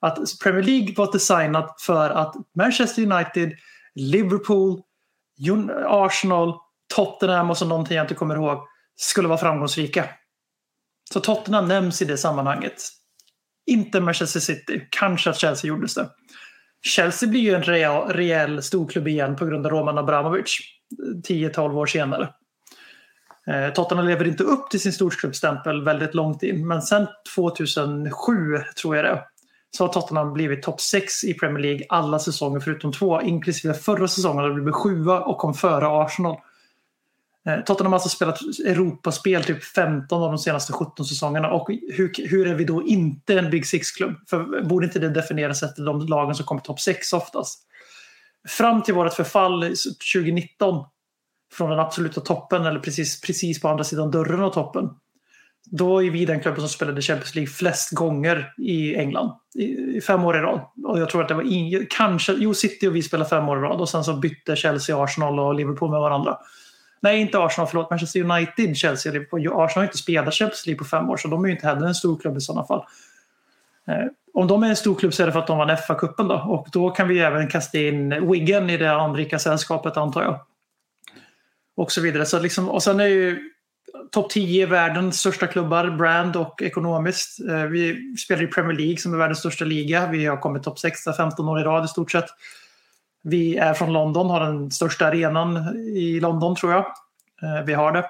Att 0.00 0.18
Premier 0.42 0.62
League 0.62 0.94
var 0.96 1.12
designat 1.12 1.80
för 1.80 2.10
att 2.10 2.34
Manchester 2.54 3.02
United, 3.12 3.52
Liverpool, 3.94 4.82
Arsenal 5.86 6.54
Tottenham 6.94 7.50
och 7.50 7.58
så 7.58 7.66
någonting 7.66 7.96
jag 7.96 8.04
inte 8.04 8.14
kommer 8.14 8.34
ihåg 8.34 8.58
skulle 8.96 9.28
vara 9.28 9.38
framgångsrika. 9.38 10.04
Så 11.12 11.20
Tottenham 11.20 11.68
nämns 11.68 12.02
i 12.02 12.04
det 12.04 12.18
sammanhanget. 12.18 12.82
Inte 13.66 14.00
Manchester 14.00 14.40
City. 14.40 14.88
Kanske 14.90 15.30
att 15.30 15.38
Chelsea 15.38 15.68
gjordes 15.68 15.94
det. 15.94 16.10
Chelsea 16.86 17.28
blir 17.28 17.40
ju 17.40 17.54
en 17.54 17.62
rejäl, 17.62 18.08
rejäl 18.08 18.62
storklubb 18.62 19.08
igen 19.08 19.36
på 19.36 19.46
grund 19.46 19.66
av 19.66 19.72
Roman 19.72 19.98
Abramovic 19.98 20.58
10-12 21.28 21.76
år 21.76 21.86
senare. 21.86 22.28
Eh, 23.46 23.72
Tottenham 23.72 24.06
lever 24.06 24.26
inte 24.26 24.44
upp 24.44 24.70
till 24.70 24.80
sin 24.80 24.92
storklubbstämpel 24.92 25.84
väldigt 25.84 26.14
långt 26.14 26.42
in 26.42 26.68
men 26.68 26.82
sen 26.82 27.06
2007 27.34 28.58
tror 28.80 28.96
jag 28.96 29.04
det 29.04 29.22
så 29.76 29.84
har 29.84 29.92
Tottenham 29.92 30.32
blivit 30.32 30.62
topp 30.62 30.80
6 30.80 31.24
i 31.24 31.34
Premier 31.34 31.62
League 31.62 31.86
alla 31.88 32.18
säsonger 32.18 32.60
förutom 32.60 32.92
två 32.92 33.22
inklusive 33.22 33.74
förra 33.74 34.08
säsongen 34.08 34.42
då 34.42 34.48
de 34.48 34.62
blev 34.62 34.72
sjua 34.72 35.20
och 35.20 35.38
kom 35.38 35.54
före 35.54 35.86
Arsenal. 35.86 36.36
Eh, 37.46 37.60
Tottenham 37.60 37.92
har 37.92 37.96
alltså 37.96 38.08
spelat 38.08 38.40
Europaspel 38.66 39.44
typ 39.44 39.64
15 39.64 40.22
av 40.22 40.28
de 40.28 40.38
senaste 40.38 40.72
17 40.72 41.06
säsongerna. 41.06 41.50
Och 41.50 41.68
hur, 41.92 42.28
hur 42.28 42.46
är 42.46 42.54
vi 42.54 42.64
då 42.64 42.82
inte 42.82 43.38
en 43.38 43.50
Big 43.50 43.66
Six-klubb? 43.66 44.14
För 44.30 44.62
borde 44.62 44.86
inte 44.86 44.98
det 44.98 45.08
definieras 45.08 45.62
efter 45.62 45.82
de 45.82 46.06
lagen 46.06 46.34
som 46.34 46.46
kommer 46.46 46.60
topp 46.60 46.80
6 46.80 47.12
oftast? 47.12 47.62
Fram 48.48 48.82
till 48.82 48.94
vårt 48.94 49.12
förfall 49.12 49.62
2019 49.62 50.84
från 51.52 51.70
den 51.70 51.78
absoluta 51.78 52.20
toppen 52.20 52.66
eller 52.66 52.80
precis, 52.80 53.20
precis 53.20 53.60
på 53.60 53.68
andra 53.68 53.84
sidan 53.84 54.10
dörren 54.10 54.42
av 54.42 54.50
toppen. 54.50 54.90
Då 55.70 56.02
är 56.02 56.10
vi 56.10 56.24
den 56.24 56.40
klubben 56.40 56.60
som 56.60 56.68
spelade 56.68 57.02
Champions 57.02 57.34
League 57.34 57.50
flest 57.50 57.90
gånger 57.90 58.52
i 58.58 58.96
England. 58.96 59.30
I, 59.54 59.64
i 59.96 60.00
fem 60.00 60.24
år 60.24 60.36
i 60.36 60.40
rad. 60.40 60.60
Och 60.84 61.00
jag 61.00 61.10
tror 61.10 61.22
att 61.22 61.28
det 61.28 61.34
var 61.34 61.42
in, 61.42 61.86
kanske, 61.90 62.32
jo 62.32 62.54
City 62.54 62.88
och 62.88 62.96
vi 62.96 63.02
spelade 63.02 63.30
fem 63.30 63.48
år 63.48 63.58
i 63.58 63.60
rad 63.60 63.80
och 63.80 63.88
sen 63.88 64.04
så 64.04 64.14
bytte 64.14 64.56
Chelsea, 64.56 65.04
Arsenal 65.04 65.40
och 65.40 65.54
Liverpool 65.54 65.90
med 65.90 66.00
varandra. 66.00 66.38
Nej, 67.00 67.20
inte 67.20 67.38
Arsenal, 67.38 67.68
förlåt. 67.68 67.90
Manchester 67.90 68.20
United, 68.20 68.76
Chelsea 68.76 69.12
Liverpool. 69.12 69.40
Arsenal 69.40 69.70
har 69.74 69.82
inte 69.82 69.98
spelat 69.98 70.34
Champions 70.34 70.66
League 70.66 70.78
på 70.78 70.84
fem 70.84 71.10
år, 71.10 71.16
så 71.16 71.28
de 71.28 71.44
är 71.44 71.48
ju 71.48 71.54
inte 71.54 71.66
heller 71.66 71.86
en 71.86 71.94
stor 71.94 72.18
klubb 72.20 72.36
i 72.36 72.40
sådana 72.40 72.66
fall. 72.66 72.84
Eh, 73.88 74.06
om 74.34 74.46
de 74.46 74.62
är 74.62 74.68
en 74.68 74.76
stor 74.76 74.94
klubb 74.94 75.14
så 75.14 75.22
är 75.22 75.26
det 75.26 75.32
för 75.32 75.38
att 75.38 75.46
de 75.46 75.58
vann 75.58 75.70
FA-cupen 75.70 76.28
då. 76.28 76.34
Och 76.34 76.68
då 76.72 76.90
kan 76.90 77.08
vi 77.08 77.18
även 77.18 77.48
kasta 77.48 77.78
in 77.78 78.30
Wiggen 78.30 78.70
i 78.70 78.76
det 78.76 78.92
anrika 78.92 79.38
sällskapet 79.38 79.96
antar 79.96 80.22
jag. 80.22 80.40
Och 81.76 81.92
så 81.92 82.00
vidare. 82.00 82.26
Så 82.26 82.38
liksom, 82.38 82.68
och 82.68 82.82
sen 82.82 83.00
är 83.00 83.06
ju 83.06 83.50
topp 84.12 84.30
10 84.30 84.62
i 84.62 84.66
världens 84.66 85.18
största 85.18 85.46
klubbar, 85.46 85.90
brand 85.90 86.36
och 86.36 86.62
ekonomiskt. 86.62 87.40
Eh, 87.48 87.64
vi 87.64 88.14
spelar 88.16 88.42
i 88.42 88.46
Premier 88.46 88.76
League 88.76 88.96
som 88.96 89.14
är 89.14 89.18
världens 89.18 89.38
största 89.38 89.64
liga. 89.64 90.06
Vi 90.06 90.26
har 90.26 90.36
kommit 90.36 90.62
topp 90.62 90.78
6 90.78 91.04
15 91.16 91.48
år 91.48 91.60
i 91.60 91.62
rad 91.62 91.84
i 91.84 91.88
stort 91.88 92.10
sett. 92.10 92.26
Vi 93.28 93.56
är 93.56 93.74
från 93.74 93.92
London, 93.92 94.30
har 94.30 94.40
den 94.40 94.70
största 94.70 95.06
arenan 95.06 95.76
i 95.76 96.20
London 96.20 96.56
tror 96.56 96.72
jag. 96.72 96.84
Eh, 97.42 97.64
vi 97.66 97.74
har 97.74 97.92
det. 97.92 98.04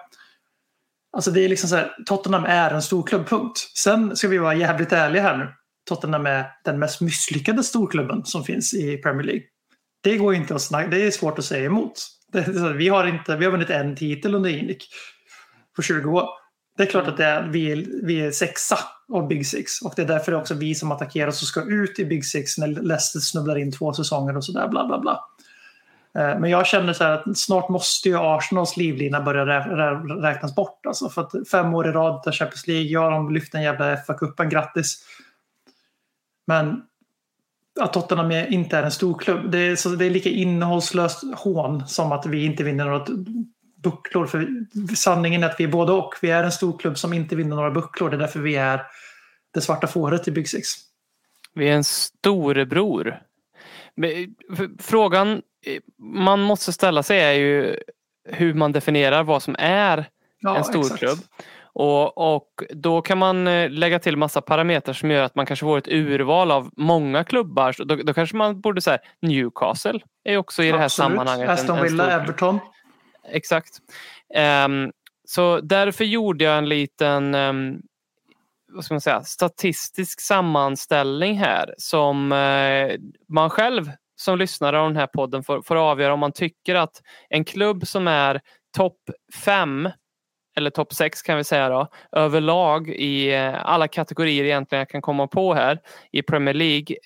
Alltså 1.13 1.31
det 1.31 1.45
är 1.45 1.49
liksom 1.49 1.69
så 1.69 1.77
här, 1.77 1.97
Tottenham 2.07 2.45
är 2.45 2.71
en 2.71 2.83
stor 2.83 3.03
klubb, 3.03 3.29
punkt. 3.29 3.71
Sen 3.75 4.17
ska 4.17 4.29
vi 4.29 4.39
vara 4.39 4.55
jävligt 4.55 4.93
ärliga 4.93 5.23
här 5.23 5.37
nu. 5.37 5.49
Tottenham 5.89 6.27
är 6.27 6.47
den 6.65 6.79
mest 6.79 7.01
misslyckade 7.01 7.63
storklubben 7.63 8.25
som 8.25 8.45
finns 8.45 8.75
i 8.75 8.97
Premier 8.97 9.27
League. 9.27 9.43
Det 10.03 10.17
går 10.17 10.35
inte 10.35 10.55
att 10.55 10.63
snacka, 10.63 10.89
det 10.89 11.07
är 11.07 11.11
svårt 11.11 11.39
att 11.39 11.45
säga 11.45 11.67
emot. 11.67 11.93
Det, 12.33 12.39
är 12.39 12.53
så, 12.53 12.69
vi, 12.69 12.89
har 12.89 13.07
inte, 13.07 13.37
vi 13.37 13.45
har 13.45 13.53
vunnit 13.53 13.71
en 13.71 13.97
titel 13.97 14.35
under 14.35 14.51
Inic 14.51 14.89
på 15.77 15.83
20 15.83 16.11
år. 16.11 16.29
Det 16.77 16.83
är 16.83 16.87
klart 16.87 17.09
att 17.09 17.21
är, 17.21 17.43
vi, 17.43 17.73
är, 17.73 17.87
vi 18.03 18.21
är 18.21 18.31
sexa 18.31 18.79
av 19.13 19.29
Big 19.29 19.47
Six 19.47 19.83
och 19.83 19.93
det 19.97 20.03
är 20.03 20.07
därför 20.07 20.33
det 20.33 20.39
är 20.39 20.41
också 20.41 20.55
vi 20.55 20.75
som 20.75 20.93
attackerar 20.93 21.29
och 21.29 21.35
ska 21.35 21.63
ut 21.63 21.99
i 21.99 22.05
Big 22.05 22.25
Six 22.25 22.59
när 22.59 22.67
Leicester 22.67 23.21
snubblar 23.21 23.59
in 23.59 23.73
två 23.73 23.93
säsonger 23.93 24.37
och 24.37 24.45
sådär 24.45 24.69
bla 24.69 24.87
bla 24.87 24.99
bla. 24.99 25.21
Eh, 26.15 26.41
Men 26.41 26.51
jag 26.51 26.67
känner 26.67 26.93
så 26.93 27.05
här 27.05 27.13
att 27.13 27.39
snart 27.39 27.69
måste 27.69 28.09
ju 28.09 28.17
Arsenals 28.19 28.77
livlina 28.77 29.21
börja 29.21 29.45
rä- 29.45 29.77
rä- 29.77 30.21
räknas 30.23 30.55
bort. 30.55 30.87
Alltså 30.87 31.09
för 31.09 31.23
att 31.23 31.49
fem 31.51 31.75
år 31.75 31.89
i 31.89 31.93
rad 31.93 32.23
där 32.25 32.33
Champions 32.33 32.67
League, 32.67 32.87
ja 32.87 33.11
de 33.11 33.35
lyfte 33.35 33.57
en 33.59 33.65
jävla 33.65 33.97
FA-cupen, 33.97 34.49
grattis. 34.49 35.05
Men 36.47 36.83
att 37.81 37.93
Tottenham 37.93 38.31
inte 38.31 38.77
är 38.79 38.83
en 38.83 38.91
stor 38.91 39.19
klubb, 39.19 39.51
det 39.51 39.59
är, 39.59 39.77
så 39.77 39.89
det 39.89 40.05
är 40.07 40.11
lika 40.11 40.29
innehållslöst 40.31 41.23
hån 41.37 41.87
som 41.87 42.13
att 42.13 42.27
vi 42.27 42.45
inte 42.45 42.63
vinner 42.65 42.85
några 42.85 43.07
bucklor. 43.91 44.27
För 44.27 44.47
sanningen 44.95 45.43
är 45.43 45.47
att 45.49 45.61
vi 45.61 45.65
är 45.65 45.69
både 45.69 45.93
och. 45.93 46.15
Vi 46.23 46.31
är 46.31 46.45
en 46.45 46.53
stor 46.53 46.79
klubb 46.79 46.99
som 46.99 47.13
inte 47.13 47.37
vinner 47.37 47.57
några 47.57 47.71
bucklor. 47.71 48.11
Det 48.11 48.17
är 48.17 48.19
därför 48.19 48.41
vi 48.41 48.57
är 48.57 48.83
det 49.55 49.61
svarta 49.61 49.87
fåret 49.87 50.29
i 50.29 50.31
Big 50.31 50.49
Six. 50.49 50.69
Vi 51.55 51.69
är 51.69 51.73
en 51.73 51.85
storebror. 51.85 53.19
F- 54.53 54.71
Frågan 54.79 55.33
eh, 55.67 55.81
man 56.25 56.41
måste 56.41 56.73
ställa 56.73 57.03
sig 57.03 57.21
är 57.21 57.33
ju 57.33 57.77
hur 58.29 58.55
man 58.55 58.73
definierar 58.73 59.23
vad 59.23 59.43
som 59.43 59.57
är 59.59 60.09
Ja, 60.41 60.57
en 60.57 60.65
stor 60.65 60.81
exakt. 60.81 60.99
klubb. 60.99 61.19
Och, 61.79 62.35
och 62.35 62.49
då 62.71 63.03
kan 63.03 63.19
man 63.19 63.47
eh, 63.49 63.71
lägga 63.71 63.99
till 63.99 64.17
massa 64.17 64.41
parametrar 64.41 64.95
som 64.95 65.11
gör 65.11 65.23
att 65.23 65.35
man 65.35 65.47
kanske 65.47 65.65
får 65.65 65.79
ett 65.79 65.89
urval 65.89 66.51
av 66.51 66.71
många 66.77 67.25
klubbar. 67.25 67.75
Då, 67.85 67.95
då 67.97 68.15
kanske 68.15 68.37
man 68.37 68.61
borde 68.61 68.81
säga 68.81 68.99
Newcastle 69.23 70.01
är 70.25 70.37
också 70.37 70.63
i 70.63 70.73
det 70.73 70.79
här 70.79 70.89
sammanhanget 70.89 71.49
Aston 71.51 71.83
Villa. 71.83 72.11
Everton. 72.11 72.59
Exakt. 73.29 73.79
Um, 74.67 74.93
så 75.25 75.61
därför 75.61 76.05
gjorde 76.05 76.45
jag 76.45 76.59
en 76.59 76.69
liten 76.69 77.35
um, 77.35 77.83
vad 78.69 78.85
ska 78.85 78.95
man 78.95 79.01
säga, 79.01 79.23
statistisk 79.23 80.21
sammanställning 80.21 81.39
här 81.39 81.75
som 81.79 82.33
uh, 82.33 82.93
man 83.29 83.51
själv 83.51 83.91
som 84.17 84.39
lyssnare 84.39 84.81
av 84.81 84.89
den 84.89 84.97
här 84.97 85.07
podden 85.07 85.43
får, 85.43 85.63
får 85.63 85.77
avgöra 85.77 86.13
om 86.13 86.21
man 86.21 86.33
tycker 86.33 86.75
att 86.75 87.03
en 87.29 87.45
klubb 87.45 87.87
som 87.87 88.09
är 88.09 88.41
topp 88.77 89.11
fem 89.45 89.89
eller 90.57 90.71
topp 90.71 90.93
sex 90.93 91.23
kan 91.23 91.37
vi 91.37 91.45
säga 91.45 91.69
då, 91.69 91.89
överlag 92.13 92.89
i 92.89 93.35
eh, 93.35 93.67
alla 93.67 93.89
kategorier 93.89 94.45
egentligen 94.45 94.81
jag 94.81 94.89
kan 94.89 95.03
komma 95.03 95.27
på 95.27 95.55
här 95.55 95.81
i 96.13 96.23
Premier 96.23 96.55
League. 96.55 96.97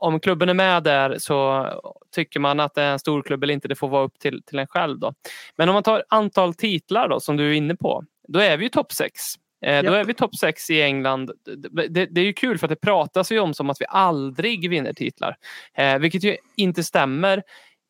Om 0.00 0.20
klubben 0.20 0.48
är 0.48 0.54
med 0.54 0.82
där 0.82 1.18
så 1.18 1.68
tycker 2.14 2.40
man 2.40 2.60
att 2.60 2.74
det 2.74 2.82
är 2.82 2.92
en 2.92 2.98
stor 2.98 3.22
klubb 3.22 3.42
eller 3.42 3.54
inte, 3.54 3.68
det 3.68 3.74
får 3.74 3.88
vara 3.88 4.04
upp 4.04 4.18
till, 4.18 4.42
till 4.42 4.58
en 4.58 4.66
själv. 4.66 4.98
Då. 4.98 5.14
Men 5.56 5.68
om 5.68 5.72
man 5.72 5.82
tar 5.82 6.04
antal 6.08 6.54
titlar 6.54 7.08
då, 7.08 7.20
som 7.20 7.36
du 7.36 7.50
är 7.50 7.54
inne 7.54 7.76
på, 7.76 8.04
då 8.28 8.38
är 8.38 8.56
vi 8.56 8.64
ju 8.64 8.68
topp 8.68 8.92
sex. 8.92 9.20
Eh, 9.64 9.82
Då 9.82 9.92
är 9.92 10.04
vi 10.04 10.14
topp 10.14 10.34
sex 10.34 10.70
i 10.70 10.82
England. 10.82 11.30
Det, 11.44 11.88
det, 11.88 12.06
det 12.06 12.20
är 12.20 12.24
ju 12.24 12.32
kul 12.32 12.58
för 12.58 12.66
att 12.66 12.70
det 12.70 12.76
pratas 12.76 13.32
ju 13.32 13.38
om 13.38 13.54
som 13.54 13.70
att 13.70 13.80
vi 13.80 13.84
aldrig 13.88 14.70
vinner 14.70 14.92
titlar. 14.92 15.36
Eh, 15.74 15.98
vilket 15.98 16.24
ju 16.24 16.36
inte 16.56 16.84
stämmer 16.84 17.42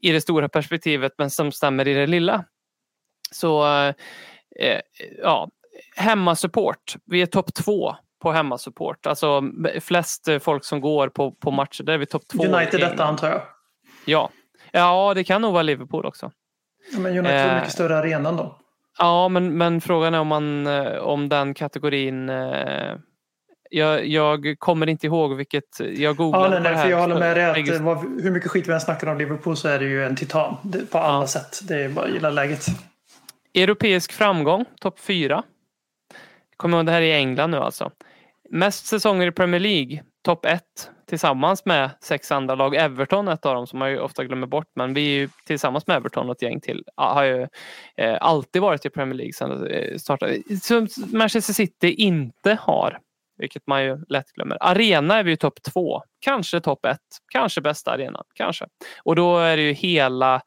i 0.03 0.13
det 0.13 0.21
stora 0.21 0.49
perspektivet 0.49 1.13
men 1.19 1.31
som 1.31 1.53
stämmer 1.53 1.89
i 1.89 1.95
det 1.95 2.07
lilla. 2.07 2.45
Så 3.31 3.67
eh, 4.59 4.81
ja, 5.23 5.51
hemmasupport. 5.97 6.97
Vi 7.05 7.23
är 7.23 7.27
topp 7.27 7.55
två 7.55 7.97
på 8.23 8.33
hemmasupport. 8.33 9.07
Alltså 9.07 9.43
flest 9.81 10.29
eh, 10.29 10.39
folk 10.39 10.65
som 10.65 10.81
går 10.81 11.09
på, 11.09 11.33
på 11.33 11.51
matcher. 11.51 11.83
Där 11.83 11.93
är 11.93 11.99
vi 11.99 12.07
topp 12.07 12.23
två. 12.29 12.45
United 12.45 12.81
detta 12.81 13.05
antar 13.05 13.29
jag. 13.29 13.43
Ja. 14.05 14.31
ja, 14.73 15.13
det 15.15 15.25
kan 15.25 15.43
nog 15.43 15.53
vara 15.53 15.63
Liverpool 15.63 16.07
också. 16.07 16.31
Ja, 16.93 16.99
Men 16.99 17.19
United 17.19 17.41
har 17.41 17.49
Eh. 17.49 17.55
mycket 17.55 17.73
större 17.73 17.99
arenan 17.99 18.37
då. 18.37 18.59
Ja, 18.99 19.29
men, 19.29 19.59
men 19.59 19.81
frågan 19.81 20.15
är 20.15 20.21
om, 20.21 20.27
man, 20.29 20.67
eh, 20.67 20.97
om 20.99 21.29
den 21.29 21.55
kategorin... 21.55 22.29
eh, 22.29 22.95
Jag, 23.71 24.07
jag 24.07 24.55
kommer 24.59 24.87
inte 24.89 25.07
ihåg 25.07 25.37
vilket... 25.37 25.81
Jag 25.97 26.17
googlade 26.17 26.45
Ja, 26.45 26.51
nej, 26.51 26.61
nej, 26.61 26.73
det 26.73 26.77
för 26.79 26.83
här. 26.85 26.91
jag 26.91 26.99
håller 27.01 27.19
med 27.19 27.37
dig 27.37 27.75
att 27.75 27.81
vad, 27.81 27.99
hur 28.23 28.31
mycket 28.31 28.51
skit 28.51 28.69
vi 28.69 28.73
än 28.73 28.81
snackar 28.81 29.07
om 29.07 29.19
Liverpool 29.19 29.57
så 29.57 29.69
är 29.69 29.79
det 29.79 29.85
ju 29.85 30.05
en 30.05 30.17
titan 30.17 30.57
på 30.91 30.99
alla 30.99 31.21
Ja. 31.23 31.27
sätt. 31.27 31.61
Det 31.69 31.75
är 31.85 31.89
bara 31.89 32.05
att 32.07 32.13
gilla 32.13 32.31
läget. 32.31 32.67
Europeisk 33.55 34.13
framgång, 34.13 34.65
topp 34.81 35.01
fyra. 35.01 35.43
Kommer 36.57 36.77
ihåg 36.77 36.87
det 36.87 36.93
här 36.93 37.01
i 37.03 37.13
England 37.13 37.51
nu 37.51 37.57
alltså. 37.57 37.91
Mest 38.51 38.87
säsonger 38.87 39.27
i 39.27 39.33
Premier 39.33 39.61
League, 39.61 40.03
topp 40.25 40.45
ett. 40.45 40.91
Tillsammans 41.09 41.65
med 41.65 41.91
sex 42.01 42.33
andra 42.33 42.55
lag. 42.55 42.75
Everton 42.75 43.29
ett 43.29 43.47
av 43.47 43.55
dem 43.55 43.67
som 43.67 43.79
man 43.79 43.91
ju 43.91 43.99
ofta 44.01 44.25
glömmer 44.25 44.47
bort. 44.47 44.67
Men 44.77 44.95
vi 44.95 45.01
är 45.15 45.19
ju 45.21 45.29
tillsammans 45.47 45.87
med 45.87 45.97
Everton 45.97 46.27
och 46.31 46.37
ett 46.37 46.43
gäng 46.43 46.61
till. 46.61 46.85
Har 46.97 47.23
ju 47.25 47.47
eh, 47.97 48.17
alltid 48.21 48.63
varit 48.63 48.87
i 48.87 48.91
Premier 48.91 49.15
League 49.15 49.33
sedan 49.33 49.61
det 49.65 50.01
startade. 50.03 50.39
Som 50.63 50.89
Manchester 51.13 51.53
City 51.53 51.91
inte 51.93 52.59
har. 52.61 52.99
Vilket 53.39 53.67
man 53.67 53.85
ju 53.85 53.99
lätt 54.09 54.33
glömmer. 54.33 54.59
Arena 54.61 55.19
är 55.19 55.23
vi 55.23 55.31
ju 55.31 55.37
topp 55.37 55.63
två. 55.63 56.03
Kanske 56.21 56.61
topp 56.61 56.85
ett. 56.87 56.99
Kanske 57.33 57.61
bästa 57.61 57.93
arenan. 57.93 58.25
Kanske. 58.35 58.67
Och 59.03 59.17
då 59.17 59.39
är 59.39 59.57
det 59.57 59.63
ju 59.63 59.73
hela 59.73 60.41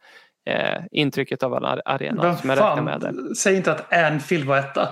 eh, 0.45 0.82
intrycket 0.91 1.43
av 1.43 1.53
en 1.53 1.66
ar- 1.66 1.82
arena 1.86 2.24
Men 2.24 2.38
som 2.38 2.49
jag 2.49 2.57
räknar 2.57 2.82
med 2.82 2.99
där. 2.99 3.34
säg 3.36 3.55
inte 3.55 3.72
att 3.72 3.93
Anfield 3.93 4.45
var 4.45 4.57
etta. 4.57 4.89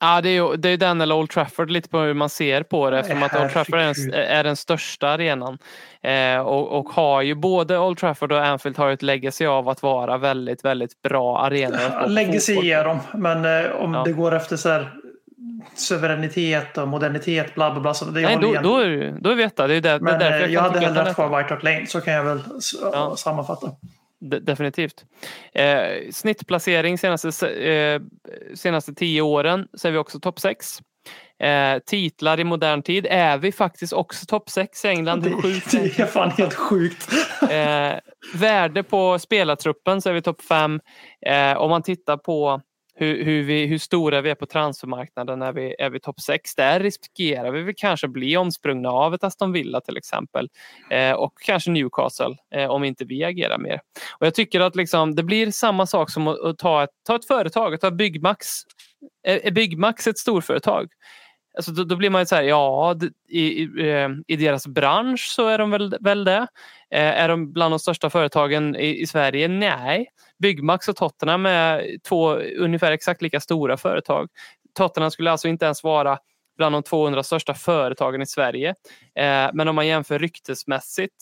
Ja, 0.00 0.20
det 0.20 0.28
är 0.28 0.32
ju 0.32 0.56
det 0.56 0.68
är 0.68 0.76
den 0.76 1.00
eller 1.00 1.14
Old 1.14 1.30
Trafford 1.30 1.70
lite 1.70 1.88
på 1.88 1.98
hur 1.98 2.14
man 2.14 2.28
ser 2.28 2.62
på 2.62 2.90
det 2.90 2.98
eftersom 2.98 3.22
att 3.22 3.40
Old 3.40 3.50
Trafford 3.52 3.74
är 3.78 3.84
den, 3.84 3.94
Herregud. 3.94 4.14
är 4.14 4.44
den 4.44 4.56
största 4.56 5.08
arenan. 5.08 5.58
Eh, 6.02 6.38
och, 6.40 6.78
och 6.78 6.88
har 6.88 7.22
ju 7.22 7.34
både 7.34 7.78
Old 7.78 7.98
Trafford 7.98 8.32
och 8.32 8.44
Anfield 8.46 8.78
har 8.78 8.86
ju 8.88 8.94
ett 8.94 9.02
legacy 9.02 9.46
av 9.46 9.68
att 9.68 9.82
vara 9.82 10.18
väldigt, 10.18 10.64
väldigt 10.64 11.02
bra 11.02 11.38
arenor. 11.40 12.08
Legacy 12.08 12.54
ger 12.54 12.84
dem, 12.84 12.98
men 13.14 13.44
eh, 13.64 13.70
om 13.72 13.94
Ja. 13.94 14.02
det 14.04 14.12
går 14.12 14.34
efter 14.34 14.56
så 14.56 14.68
här 14.68 14.92
suveränitet 15.74 16.78
och 16.78 16.88
modernitet, 16.88 17.54
bla 17.54 17.70
bla 17.70 17.80
bla. 17.80 17.94
Så 17.94 18.04
det 18.04 18.20
Nej, 18.20 18.38
då, 18.40 18.48
igen. 18.48 18.62
då, 18.62 18.76
är 18.78 19.14
då 19.20 19.30
är 19.30 19.34
vi 19.34 19.42
etta. 19.42 19.66
Det 19.66 19.74
är, 19.74 19.80
där, 19.80 19.90
det 19.90 19.96
är 19.96 20.00
men 20.00 20.18
därför 20.18 20.36
eh, 20.36 20.40
jag, 20.40 20.50
jag 20.50 20.62
kan 20.62 20.72
hade 20.74 20.86
hellre 20.86 20.98
haft 20.98 21.10
är 21.10 21.14
kvar 21.14 21.38
White 21.38 21.54
Hart 21.54 21.62
Lane, 21.62 21.86
så 21.86 22.00
kan 22.00 22.14
jag 22.14 22.24
väl 22.24 22.40
Ja. 22.92 23.16
sammanfatta. 23.16 23.70
De- 24.20 24.38
Definitivt. 24.38 25.04
Eh, 25.54 26.10
snittplacering 26.12 26.98
senaste, 26.98 27.32
se- 27.32 27.68
eh, 27.72 28.00
senaste 28.54 28.94
tio 28.94 29.22
åren 29.22 29.68
så 29.74 29.88
är 29.88 29.92
vi 29.92 29.98
också 29.98 30.20
topp 30.20 30.40
sex. 30.40 30.78
Eh, 31.42 31.78
titlar 31.86 32.40
i 32.40 32.44
modern 32.44 32.82
tid 32.82 33.06
är 33.10 33.38
vi 33.38 33.52
faktiskt 33.52 33.92
också 33.92 34.26
topp 34.26 34.50
sex 34.50 34.84
i 34.84 34.88
England. 34.88 35.22
Det, 35.22 35.32
sjukt 35.32 35.70
det 35.70 35.98
är 36.02 36.06
fan 36.06 36.30
helt 36.30 36.54
sjukt. 36.54 37.08
Eh, 37.50 37.94
värde 38.34 38.82
på 38.82 39.18
spelartruppen 39.18 40.00
så 40.00 40.08
är 40.08 40.12
vi 40.12 40.22
topp 40.22 40.42
fem. 40.42 40.80
Eh, 41.26 41.56
om 41.56 41.70
man 41.70 41.82
tittar 41.82 42.16
på 42.16 42.60
hur, 43.00 43.24
hur, 43.24 43.42
vi, 43.42 43.66
hur 43.66 43.78
stora 43.78 44.20
vi 44.20 44.30
är 44.30 44.34
på 44.34 44.46
transfermarknaden 44.46 45.42
är 45.42 45.52
vi, 45.52 45.74
är 45.78 45.90
vi 45.90 46.00
topp 46.00 46.20
sex. 46.20 46.54
Där 46.54 46.80
riskerar 46.80 47.50
vi 47.50 47.62
väl 47.62 47.74
kanske 47.76 48.08
bli 48.08 48.36
omsprungna 48.36 48.90
av 48.90 49.14
ett 49.14 49.24
Aston 49.24 49.52
Villa 49.52 49.80
till 49.80 49.96
exempel. 49.96 50.48
Eh, 50.90 51.12
och 51.12 51.32
kanske 51.46 51.70
Newcastle 51.70 52.36
eh, 52.54 52.70
om 52.70 52.84
inte 52.84 53.04
vi 53.04 53.24
agerar 53.24 53.58
mer. 53.58 53.80
Och 54.18 54.26
Jag 54.26 54.34
tycker 54.34 54.60
att 54.60 54.76
liksom, 54.76 55.14
det 55.14 55.22
blir 55.22 55.50
samma 55.50 55.86
sak 55.86 56.10
som 56.10 56.28
att, 56.28 56.58
ta, 56.58 56.82
ett, 56.84 56.90
ta 57.06 57.16
ett 57.16 57.26
företag, 57.26 57.74
att 57.74 57.80
ta 57.80 57.90
Byggmax. 57.90 58.46
Är 59.22 59.50
Byggmax 59.50 60.06
ett 60.06 60.18
storföretag? 60.18 60.88
Alltså 61.54 61.72
då, 61.72 61.84
då 61.84 61.96
blir 61.96 62.10
man 62.10 62.22
ju 62.22 62.26
så 62.26 62.34
här, 62.34 62.42
ja, 62.42 62.96
i, 63.28 63.40
i, 63.40 63.90
eh, 63.90 64.08
i 64.26 64.36
deras 64.36 64.66
bransch 64.66 65.26
så 65.34 65.48
är 65.48 65.58
de 65.58 65.70
väl, 65.70 65.96
väl 66.00 66.24
det. 66.24 66.46
Eh, 66.90 67.20
Är 67.22 67.28
de 67.28 67.52
bland 67.52 67.72
de 67.72 67.78
största 67.78 68.10
företagen 68.10 68.76
i, 68.76 69.00
i 69.00 69.06
Sverige? 69.06 69.48
Nej. 69.48 70.06
Byggmax 70.38 70.88
och 70.88 70.96
Tottenham 70.96 71.46
är 71.46 71.96
två 72.08 72.34
ungefär 72.36 72.92
exakt 72.92 73.22
lika 73.22 73.40
stora 73.40 73.76
företag. 73.76 74.28
Tottenham 74.74 75.10
skulle 75.10 75.30
alltså 75.30 75.48
inte 75.48 75.64
ens 75.64 75.84
vara 75.84 76.18
bland 76.56 76.74
de 76.74 76.82
200 76.82 77.22
största 77.22 77.54
företagen 77.54 78.22
i 78.22 78.26
Sverige. 78.26 78.68
Eh, 79.14 79.50
Men 79.52 79.68
om 79.68 79.74
man 79.74 79.86
jämför 79.86 80.18
ryktesmässigt 80.18 81.14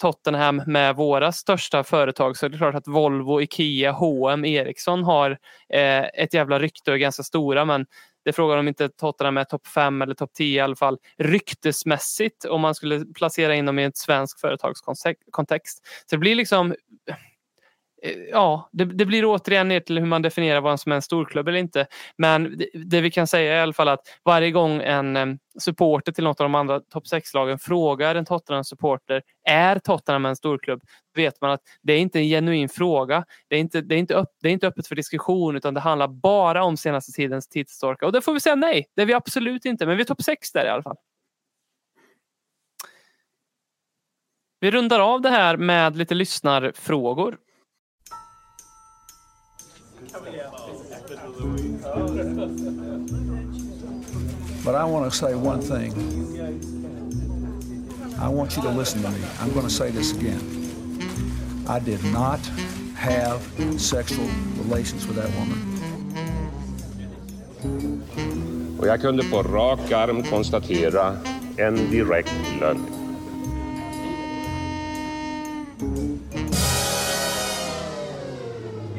Tottenham 0.00 0.62
med 0.66 0.96
våra 0.96 1.32
största 1.32 1.84
företag 1.84 2.36
så 2.36 2.46
är 2.46 2.50
det 2.50 2.56
klart 2.58 2.74
att 2.74 2.88
Volvo, 2.88 3.40
Ikea, 3.42 3.92
H&M, 3.92 4.44
Ericsson 4.44 5.04
har 5.04 5.30
eh, 5.68 6.04
ett 6.04 6.34
jävla 6.34 6.58
rykte 6.58 6.90
och 6.90 6.94
är 6.94 6.98
ganska 6.98 7.22
stora 7.22 7.64
men 7.64 7.86
det 8.24 8.30
är 8.30 8.32
frågan 8.32 8.58
om 8.58 8.68
inte 8.68 8.88
Tottenham 8.88 9.36
är 9.36 9.44
topp 9.44 9.66
5 9.66 10.02
eller 10.02 10.14
topp 10.14 10.30
10 10.34 10.56
i 10.56 10.60
alla 10.60 10.76
fall 10.76 10.98
ryktesmässigt 11.18 12.44
om 12.44 12.60
man 12.60 12.74
skulle 12.74 13.04
placera 13.04 13.54
in 13.54 13.66
dem 13.66 13.78
i 13.78 13.84
ett 13.84 13.96
svenskt 13.96 14.40
företagskontext. 14.40 15.86
Så 16.06 16.16
det 16.16 16.18
blir 16.18 16.34
liksom 16.34 16.74
Eh, 18.04 18.12
ja, 18.30 18.68
det, 18.72 18.84
det, 18.84 19.06
blir 19.06 19.24
återigen 19.24 19.68
ner 19.68 19.80
till 19.80 19.98
hur 19.98 20.06
man 20.06 20.22
definierar 20.22 20.60
vad 20.60 20.80
som 20.80 20.92
är 20.92 20.96
en 20.96 21.02
storklubb 21.02 21.48
eller 21.48 21.58
inte. 21.58 21.86
Men 22.18 22.58
det, 22.58 22.68
det, 22.74 23.00
vi 23.00 23.10
kan 23.10 23.26
säga 23.26 23.52
är 23.52 23.58
i 23.58 23.60
alla 23.60 23.72
fall 23.72 23.88
att 23.88 24.00
varje 24.24 24.50
gång 24.50 24.82
en 24.82 25.16
eh, 25.16 25.26
supporter 25.58 26.12
till 26.12 26.24
något 26.24 26.40
av 26.40 26.44
de 26.44 26.54
andra 26.54 26.80
topp 26.80 27.04
6-lagen 27.12 27.58
frågar 27.58 28.14
en 28.14 28.24
Tottenham-supporter 28.24 29.22
är 29.48 29.78
Tottenham 29.78 30.26
en 30.26 30.36
storklubb? 30.36 30.82
Då 31.14 31.22
vet 31.22 31.40
man 31.40 31.50
att 31.50 31.60
det 31.82 31.92
är 31.92 31.98
inte 31.98 32.18
en 32.18 32.24
genuin 32.24 32.68
fråga. 32.68 33.24
Det 33.48 33.56
är 33.56 33.60
inte, 33.60 33.80
det 33.80 33.94
är 33.94 33.98
inte, 33.98 34.14
upp, 34.14 34.30
det 34.42 34.48
är 34.48 34.52
inte 34.52 34.66
öppet 34.66 34.86
för 34.86 34.94
diskussion 34.94 35.56
utan 35.56 35.74
det 35.74 35.80
handlar 35.80 36.08
bara 36.08 36.64
om 36.64 36.76
senaste 36.76 37.12
tidens 37.12 37.48
tidstorka. 37.48 38.06
Och 38.06 38.12
det 38.12 38.20
får 38.20 38.32
vi 38.32 38.40
säga 38.40 38.54
nej. 38.54 38.86
Det 38.96 39.02
är 39.02 39.06
vi 39.06 39.14
absolut 39.14 39.64
inte. 39.64 39.86
Men 39.86 39.96
vi 39.96 40.02
är 40.02 40.06
topp 40.06 40.22
6 40.22 40.52
där 40.52 40.66
i 40.66 40.68
alla 40.68 40.82
fall. 40.82 40.96
Vi 44.60 44.70
rundar 44.70 45.00
av 45.00 45.20
det 45.20 45.30
här 45.30 45.56
med 45.56 45.96
lite 45.96 46.14
lyssnarfrågor. 46.14 47.38
But 54.64 54.74
I 54.76 54.84
want 54.84 55.10
to 55.10 55.18
say 55.18 55.34
one 55.34 55.60
thing. 55.60 55.92
I 58.20 58.28
want 58.28 58.56
you 58.56 58.62
to 58.62 58.68
listen 58.68 59.02
to 59.02 59.10
me. 59.10 59.20
I'm 59.40 59.52
going 59.52 59.66
to 59.66 59.72
say 59.72 59.90
this 59.90 60.12
again. 60.12 60.40
I 61.68 61.80
did 61.80 62.04
not 62.04 62.38
have 62.94 63.42
sexual 63.76 64.28
relations 64.58 65.06
with 65.06 65.16
that 65.16 65.30
woman. 65.34 65.70
Och 68.78 68.86
jag 68.86 69.00
kunde 69.00 69.24
på 69.24 69.42
rak 69.42 69.92
arm 69.92 70.22
konstatera 70.22 71.16
en 71.56 71.90
direkt 71.90 72.32
lögn. 72.60 73.03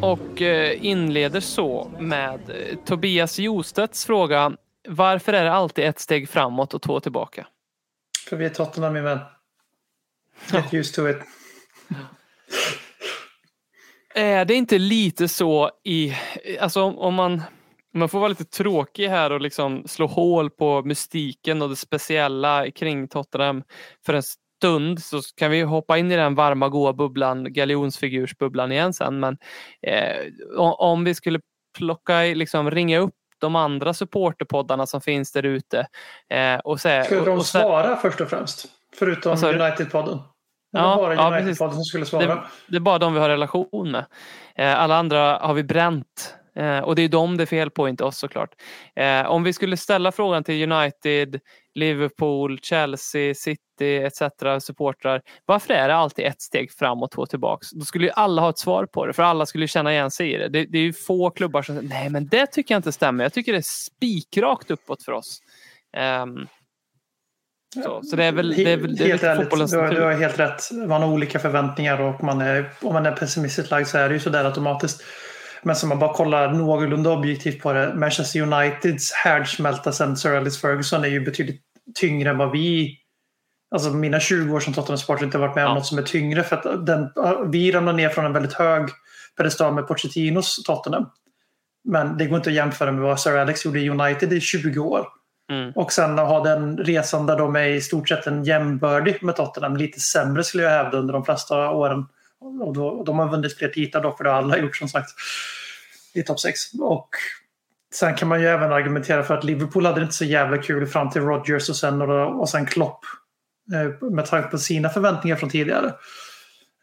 Och 0.01 0.41
eh, 0.41 0.85
inleder 0.85 1.39
så 1.39 1.91
med 1.99 2.49
eh, 2.49 2.77
Tobias 2.85 3.39
Jostedts 3.39 4.05
fråga. 4.05 4.57
Varför 4.87 5.33
är 5.33 5.43
det 5.43 5.51
alltid 5.51 5.85
ett 5.85 5.99
steg 5.99 6.29
framåt 6.29 6.73
och 6.73 6.81
två 6.81 6.99
tillbaka? 6.99 7.47
För 8.29 8.35
vi 8.35 8.45
är 8.45 8.49
Tottenham 8.49 8.93
min 8.93 9.03
vän. 9.03 9.19
Get 10.53 10.73
used 10.73 10.95
to 10.95 11.09
it. 11.09 11.17
Är 14.15 14.45
det 14.45 14.53
inte 14.53 14.77
lite 14.77 15.27
så 15.27 15.71
i, 15.83 16.13
alltså 16.59 16.81
om 16.81 17.15
man, 17.15 17.41
man 17.93 18.09
får 18.09 18.19
vara 18.19 18.29
lite 18.29 18.45
tråkig 18.45 19.09
här 19.09 19.31
och 19.31 19.41
liksom 19.41 19.87
slå 19.87 20.07
hål 20.07 20.49
på 20.49 20.81
mystiken 20.83 21.61
och 21.61 21.69
det 21.69 21.75
speciella 21.75 22.71
kring 22.71 23.07
Tottenham 23.07 23.63
för 24.05 24.13
en 24.13 24.23
stund 24.65 25.03
så 25.03 25.21
kan 25.37 25.51
vi 25.51 25.61
hoppa 25.61 25.97
in 25.97 26.11
i 26.11 26.15
den 26.15 26.35
varma 26.35 26.69
goa 26.69 26.93
bubblan, 26.93 27.53
galjonsfigursbubblan 27.53 28.71
igen 28.71 28.93
sen. 28.93 29.19
Men 29.19 29.37
eh, 29.81 30.31
om 30.57 31.03
vi 31.03 31.15
skulle 31.15 31.39
plocka, 31.77 32.19
liksom 32.21 32.71
ringa 32.71 32.99
upp 32.99 33.13
de 33.39 33.55
andra 33.55 33.93
supporterpoddarna 33.93 34.85
som 34.85 35.01
finns 35.01 35.31
där 35.31 35.43
ute. 35.43 35.87
Eh, 36.29 36.59
och 36.59 36.81
säga, 36.81 37.03
skulle 37.03 37.21
de 37.21 37.29
och, 37.29 37.37
och 37.37 37.45
svara 37.45 37.95
först 37.95 38.21
och 38.21 38.29
främst? 38.29 38.65
Förutom 38.99 39.31
alltså, 39.31 39.51
United-podden? 39.51 40.19
Ja, 40.71 40.95
bara 40.95 41.15
ja, 41.15 41.21
United-podden 41.21 41.73
som 41.73 41.83
skulle 41.83 42.05
svara? 42.05 42.25
Det, 42.25 42.41
det, 42.67 42.75
är 42.75 42.79
bara 42.79 42.97
de 42.97 43.13
vi 43.13 43.19
har 43.19 43.29
relation 43.29 43.91
med. 43.91 44.05
Eh, 44.55 44.79
alla 44.79 44.95
andra 44.97 45.37
har 45.37 45.53
vi 45.53 45.63
bränt. 45.63 46.35
Eh, 46.55 46.79
och 46.79 46.95
det 46.95 47.01
är 47.01 47.09
dem 47.09 47.37
det 47.37 47.43
är 47.43 47.45
fel 47.45 47.69
på, 47.69 47.89
inte 47.89 48.03
oss 48.03 48.17
såklart. 48.17 48.49
Eh, 48.95 49.25
om 49.25 49.43
vi 49.43 49.53
skulle 49.53 49.77
ställa 49.77 50.11
frågan 50.11 50.43
till 50.43 50.71
United, 50.71 51.39
Liverpool, 51.75 52.59
Chelsea, 52.59 53.33
City 53.35 53.95
etc. 53.95 54.21
supportrar. 54.59 55.21
Varför 55.45 55.73
är 55.73 55.87
det 55.87 55.95
alltid 55.95 56.25
ett 56.25 56.41
steg 56.41 56.71
fram 56.71 57.03
och 57.03 57.11
två 57.11 57.25
tillbaks? 57.25 57.71
Då 57.71 57.85
skulle 57.85 58.05
ju 58.05 58.11
alla 58.15 58.41
ha 58.41 58.49
ett 58.49 58.59
svar 58.59 58.85
på 58.85 59.05
det, 59.05 59.13
för 59.13 59.23
alla 59.23 59.45
skulle 59.45 59.67
känna 59.67 59.91
igen 59.91 60.11
sig 60.11 60.33
i 60.33 60.37
det. 60.37 60.49
Det, 60.49 60.65
det 60.65 60.77
är 60.77 60.81
ju 60.81 60.93
få 60.93 61.29
klubbar 61.29 61.61
som 61.61 61.75
säger 61.75 61.89
nej, 61.89 62.09
men 62.09 62.27
det 62.27 62.47
tycker 62.47 62.75
jag 62.75 62.79
inte 62.79 62.91
stämmer. 62.91 63.23
Jag 63.23 63.33
tycker 63.33 63.51
det 63.51 63.57
är 63.57 63.61
spikrakt 63.61 64.71
uppåt 64.71 65.03
för 65.03 65.11
oss. 65.11 65.39
Um, 66.23 66.47
så, 67.83 68.01
så, 68.03 68.15
det 68.15 68.23
är 68.23 68.31
väl, 68.31 68.49
det 68.55 68.73
är 68.73 68.77
väl, 68.77 68.95
det 68.95 69.03
är 69.03 69.07
helt 69.07 69.23
ärligt, 69.23 69.71
du 69.71 69.77
har, 69.77 69.89
du 69.89 70.01
har 70.01 70.13
helt 70.13 70.39
rätt. 70.39 70.61
Man 70.87 71.01
har 71.01 71.09
olika 71.09 71.39
förväntningar 71.39 72.01
och 72.01 72.23
man 72.23 72.41
är, 72.41 72.71
om 72.81 72.93
man 72.93 73.05
är 73.05 73.11
pessimistiskt 73.11 73.71
lagd 73.71 73.87
så 73.87 73.97
är 73.97 74.09
det 74.09 74.13
ju 74.13 74.19
sådär 74.19 74.45
automatiskt. 74.45 75.03
Men 75.63 75.75
som 75.75 75.89
man 75.89 75.99
bara 75.99 76.13
kollar 76.13 76.53
någorlunda 76.53 77.11
objektivt 77.11 77.61
på 77.61 77.73
det. 77.73 77.93
Manchester 77.95 78.41
Uniteds 78.41 79.13
härdsmälta 79.13 79.91
sen 79.91 80.17
Sir 80.17 80.35
Alex 80.35 80.61
Ferguson 80.61 81.03
är 81.03 81.07
ju 81.07 81.19
betydligt 81.19 81.61
tyngre 81.93 82.29
än 82.29 82.37
vad 82.37 82.51
vi... 82.51 82.97
Alltså 83.71 83.89
mina 83.89 84.19
20 84.19 84.55
år 84.55 84.59
som 84.59 84.73
Tottenham-supporter 84.73 85.25
inte 85.25 85.37
varit 85.37 85.55
med 85.55 85.65
om 85.65 85.69
ja. 85.69 85.75
något 85.75 85.85
som 85.85 85.97
är 85.97 86.01
tyngre. 86.01 86.43
För 86.43 86.55
att 86.55 86.85
den, 86.85 87.09
vi 87.51 87.71
ramlade 87.71 87.97
ner 87.97 88.09
från 88.09 88.25
en 88.25 88.33
väldigt 88.33 88.53
hög 88.53 88.89
pedestal 89.37 89.73
med 89.73 89.87
Pochettinos 89.87 90.63
Tottenham. 90.63 91.05
Men 91.83 92.17
det 92.17 92.25
går 92.25 92.37
inte 92.37 92.49
att 92.49 92.55
jämföra 92.55 92.91
med 92.91 93.01
vad 93.01 93.19
Sir 93.19 93.37
Alex 93.37 93.65
gjorde 93.65 93.79
i 93.79 93.89
United 93.89 94.33
i 94.33 94.41
20 94.41 94.79
år. 94.79 95.07
Mm. 95.51 95.71
Och 95.71 95.91
sen 95.91 96.17
ha 96.17 96.43
den 96.43 96.77
resan 96.77 97.25
där 97.25 97.37
de 97.37 97.55
är 97.55 97.67
i 97.67 97.81
stort 97.81 98.09
sett 98.09 98.27
en 98.27 98.43
jämbördig 98.43 99.23
med 99.23 99.35
Tottenham. 99.35 99.77
Lite 99.77 99.99
sämre 99.99 100.43
skulle 100.43 100.63
jag 100.63 100.83
hävda 100.83 100.97
under 100.97 101.13
de 101.13 101.25
flesta 101.25 101.69
åren. 101.69 102.05
Och 102.39 102.73
då, 102.73 103.03
de 103.03 103.19
har 103.19 103.29
vunnit 103.29 103.57
fler 103.57 103.67
titlar 103.67 104.01
dock, 104.01 104.17
för 104.17 104.23
det 104.23 104.29
har 104.29 104.37
alla 104.37 104.57
gjort 104.57 104.75
som 104.75 104.89
sagt. 104.89 105.09
I 106.13 106.23
topp 106.23 106.39
6. 106.39 106.61
Och 106.79 107.09
sen 107.95 108.15
kan 108.15 108.27
man 108.27 108.41
ju 108.41 108.47
även 108.47 108.71
argumentera 108.71 109.23
för 109.23 109.33
att 109.33 109.43
Liverpool 109.43 109.85
hade 109.85 110.01
inte 110.01 110.13
så 110.13 110.25
jävla 110.25 110.57
kul 110.57 110.87
fram 110.87 111.09
till 111.09 111.21
Rodgers 111.21 111.69
och 111.69 111.75
sen, 111.75 112.01
och 112.01 112.49
sen 112.49 112.65
Klopp. 112.65 112.99
Eh, 113.73 114.09
med 114.09 114.25
tanke 114.25 114.49
på 114.49 114.57
sina 114.57 114.89
förväntningar 114.89 115.35
från 115.35 115.49
tidigare. 115.49 115.93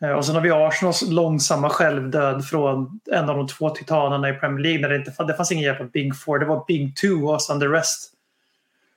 Eh, 0.03 0.11
och 0.11 0.25
sen 0.25 0.35
har 0.35 0.43
vi 0.43 0.51
Arsenals 0.51 1.11
långsamma 1.11 1.71
självdöd 1.71 2.45
från 2.45 3.01
en 3.13 3.29
av 3.29 3.37
de 3.37 3.49
två 3.49 3.71
titanerna 3.71 4.29
i 4.29 4.33
Premier 4.33 4.63
League. 4.63 4.81
När 4.81 4.89
det, 4.89 4.97
inte, 4.97 5.25
det 5.25 5.35
fanns 5.35 5.53
ingen 5.53 5.65
hjälp 5.65 5.81
av 5.81 5.91
Big 5.91 6.17
Four, 6.17 6.39
det 6.39 6.47
var 6.47 6.65
Big 6.67 6.97
Two 6.97 7.27
och 7.27 7.43
sen 7.43 7.61
the 7.61 7.67
rest. 7.67 8.13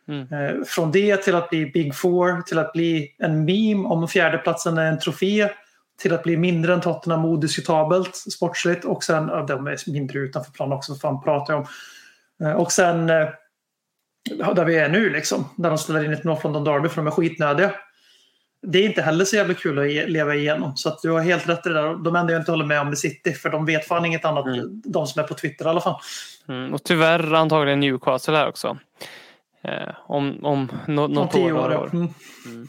Mm. 0.08 0.34
Eh, 0.34 0.64
från 0.68 0.92
det 0.92 1.18
till 1.18 1.36
att 1.36 1.50
bli 1.50 1.66
Big 1.66 1.96
Four, 1.96 2.42
till 2.42 2.60
att 2.60 2.74
bli 2.74 3.16
en 3.18 3.46
meme 3.46 3.88
om 3.88 4.08
fjärdeplatsen 4.08 4.78
är 4.78 4.86
en 4.86 5.00
trofé 5.00 5.50
till 6.02 6.14
att 6.14 6.24
bli 6.24 6.38
mindre 6.38 6.74
än 6.74 6.82
Tottenham 6.82 7.26
odiskutabelt 7.26 8.16
sportsligt 8.16 8.86
och 8.86 9.04
sen, 9.04 9.28
ja, 9.28 9.46
de 9.48 9.68
är 9.68 9.92
mindre 9.92 10.20
utanför 10.20 10.52
plan 10.52 10.74
också, 10.74 10.92
vad 10.92 11.02
fan 11.02 11.24
pratar 11.24 11.54
jag 11.54 11.62
om? 11.62 11.68
Eh, 12.44 12.54
och 12.54 12.72
sen 12.72 13.10
eh, 13.10 13.28
där 14.56 14.66
vi 14.66 14.78
är 14.78 14.90
nu 14.90 15.10
liksom, 15.10 15.50
när 15.58 15.70
de 15.70 15.78
ställer 15.78 16.04
in 16.06 16.14
ett 16.14 16.24
North 16.24 16.44
London 16.44 16.64
Derby 16.64 16.90
för 16.90 16.96
de 16.96 17.08
är 17.08 17.12
skitnödiga. 17.12 17.72
Det 18.68 18.80
är 18.80 18.86
inte 18.86 19.02
heller 19.02 19.26
så 19.26 19.36
jävla 19.36 19.54
kul 19.54 19.80
att 19.80 20.10
leva 20.10 20.36
igenom. 20.36 20.76
Så 20.76 20.98
du 21.02 21.12
har 21.12 21.22
helt 21.22 21.50
rätt 21.50 21.66
i 21.66 21.70
det 21.70 21.76
där. 21.76 22.04
De 22.04 22.16
enda 22.16 22.34
jag 22.34 22.42
inte 22.42 22.52
håller 22.52 22.66
med 22.66 22.82
om 22.82 22.88
är 22.88 22.96
City, 22.96 23.34
för 23.34 23.50
de 23.50 23.66
vet 23.66 23.88
fan 23.88 24.06
inget 24.06 24.26
annat. 24.26 24.46
Mm. 24.46 24.82
De 24.86 25.08
som 25.08 25.24
är 25.24 25.28
på 25.28 25.34
Twitter 25.34 25.66
i 25.66 25.68
alla 25.68 25.82
fall. 25.82 26.00
Mm, 26.48 26.74
och 26.74 26.84
tyvärr 26.84 27.34
antagligen 27.34 27.80
Newcastle 27.80 28.38
här 28.38 28.48
också. 28.48 28.78
Eh, 29.64 29.94
om 30.08 30.46
om 30.46 30.72
no, 30.88 31.08
något 31.08 31.36
om 31.36 31.44
år. 31.44 31.76
år. 31.76 31.90
Mm. 31.94 32.08
mm. 32.46 32.68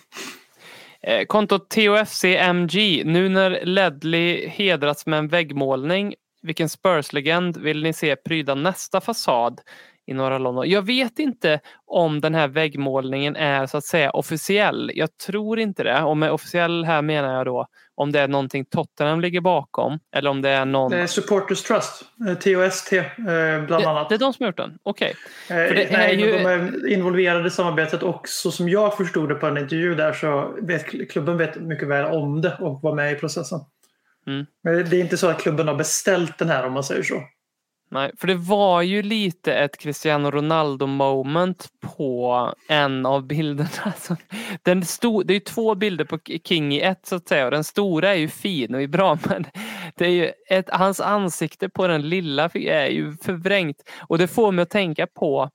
Eh, 1.03 1.27
kontot 1.27 1.71
TOFCMG. 1.71 3.03
Nu 3.05 3.29
när 3.29 3.65
Ledley 3.65 4.49
hedrats 4.49 5.07
med 5.07 5.19
en 5.19 5.29
väggmålning, 5.29 6.15
vilken 6.47 6.69
Spurs-legend 6.69 7.57
vill 7.57 7.83
ni 7.83 7.93
se 7.93 8.17
pryda 8.17 8.55
nästa 8.55 9.01
fasad 9.01 9.61
i 10.07 10.15
norra 10.15 10.39
London? 10.39 10.71
Jag 10.71 10.83
vet 10.83 11.19
inte 11.19 11.61
om 11.87 12.21
den 12.21 12.35
här 12.35 12.49
väggmålningen 12.49 13.37
är 13.37 13.67
så 13.67 13.77
att 13.77 13.85
säga 13.85 14.11
officiell. 14.11 14.91
Jag 14.95 15.19
tror 15.19 15.59
inte 15.59 15.83
det. 15.83 16.03
Och 16.03 16.17
med 16.17 16.33
officiell 16.33 16.85
här 16.85 17.03
menar 17.03 17.35
jag 17.35 17.47
då 17.47 17.67
om 17.97 18.13
det 18.13 18.21
är 18.21 18.29
någonting 18.29 18.65
Tottenham 18.65 19.21
ligger 19.21 19.41
bakom 19.41 19.99
eller 20.17 20.31
om 20.31 20.43
det 20.43 20.49
är 20.49 20.65
någon... 20.65 20.91
Det 20.91 20.99
är 20.99 21.07
Supporters 21.07 21.63
Trust, 21.63 22.03
eh, 22.29 22.35
TOST 22.35 22.93
eh, 22.93 23.05
bland 23.17 23.69
det, 23.69 23.89
annat. 23.89 24.09
Det 24.09 24.15
är 24.15 24.19
de 24.19 24.33
som 24.33 24.45
har 24.45 24.49
gjort 24.49 24.57
den? 24.57 24.79
Okej. 24.83 25.15
Okay. 25.51 25.85
Eh, 25.85 25.89
nej, 25.93 26.17
ju... 26.17 26.33
de 26.33 26.47
är 26.47 26.89
involverade 26.93 27.49
i 27.49 27.51
samarbetet 27.51 28.03
och 28.03 28.29
så 28.29 28.51
som 28.51 28.69
jag 28.69 28.97
förstod 28.97 29.29
det 29.29 29.35
på 29.35 29.47
en 29.47 29.59
intervju 29.59 29.95
där 29.95 30.13
så 30.13 30.57
vet 30.63 31.11
klubben 31.11 31.37
vet 31.37 31.61
mycket 31.61 31.89
väl 31.89 32.05
om 32.05 32.41
det 32.41 32.57
och 32.61 32.83
var 32.83 32.95
med 32.95 33.13
i 33.13 33.15
processen. 33.15 33.61
Mm. 34.27 34.47
Men 34.63 34.91
det 34.91 34.97
är 34.97 35.01
inte 35.01 35.17
så 35.17 35.29
att 35.29 35.43
klubben 35.43 35.69
har 35.69 35.75
beställt 35.75 36.39
den 36.39 36.49
här 36.49 36.67
om 36.67 36.73
man 36.73 36.85
säger 36.85 37.03
så. 37.03 37.23
Nej, 37.91 38.11
för 38.17 38.27
det 38.27 38.35
var 38.35 38.83
ju 38.83 39.03
lite 39.03 39.55
ett 39.55 39.79
Cristiano 39.79 40.31
Ronaldo 40.31 40.87
moment 40.87 41.69
på 41.81 42.55
en 42.69 43.07
av 43.07 43.27
bilderna. 43.27 43.93
Den 44.63 44.85
stod, 44.85 45.27
det 45.27 45.37
är 45.37 45.41
två 45.41 45.75
bilder 45.75 46.05
på 46.05 46.19
King 46.45 46.75
i 46.75 46.81
ett 46.81 47.07
så 47.07 47.17
att 47.17 47.29
säga 47.29 47.45
och 47.45 47.51
den 47.51 47.65
stora 47.65 48.11
är 48.11 48.19
ju 48.19 48.29
fin 48.29 48.75
och 48.75 48.83
är 48.83 48.87
bra 48.87 49.19
men 49.29 49.47
det 49.97 50.05
är 50.05 50.11
ju 50.11 50.33
ett, 50.49 50.71
hans 50.71 51.01
ansikte 51.01 51.69
på 51.69 51.87
den 51.87 52.09
lilla 52.09 52.51
är 52.55 52.87
ju 52.87 53.17
förvrängt 53.23 53.91
och 54.09 54.19
det 54.19 54.29
får 54.29 54.53
mig 54.53 54.63
att 54.63 54.71
tänka 54.71 55.07
på 55.07 55.51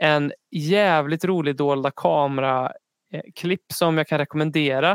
en 0.00 0.32
jävligt 0.50 1.24
rolig 1.24 1.56
dolda 1.56 1.90
kamera 1.90 2.72
Eh, 3.12 3.22
klipp 3.34 3.72
som 3.72 3.98
jag 3.98 4.06
kan 4.06 4.18
rekommendera. 4.18 4.90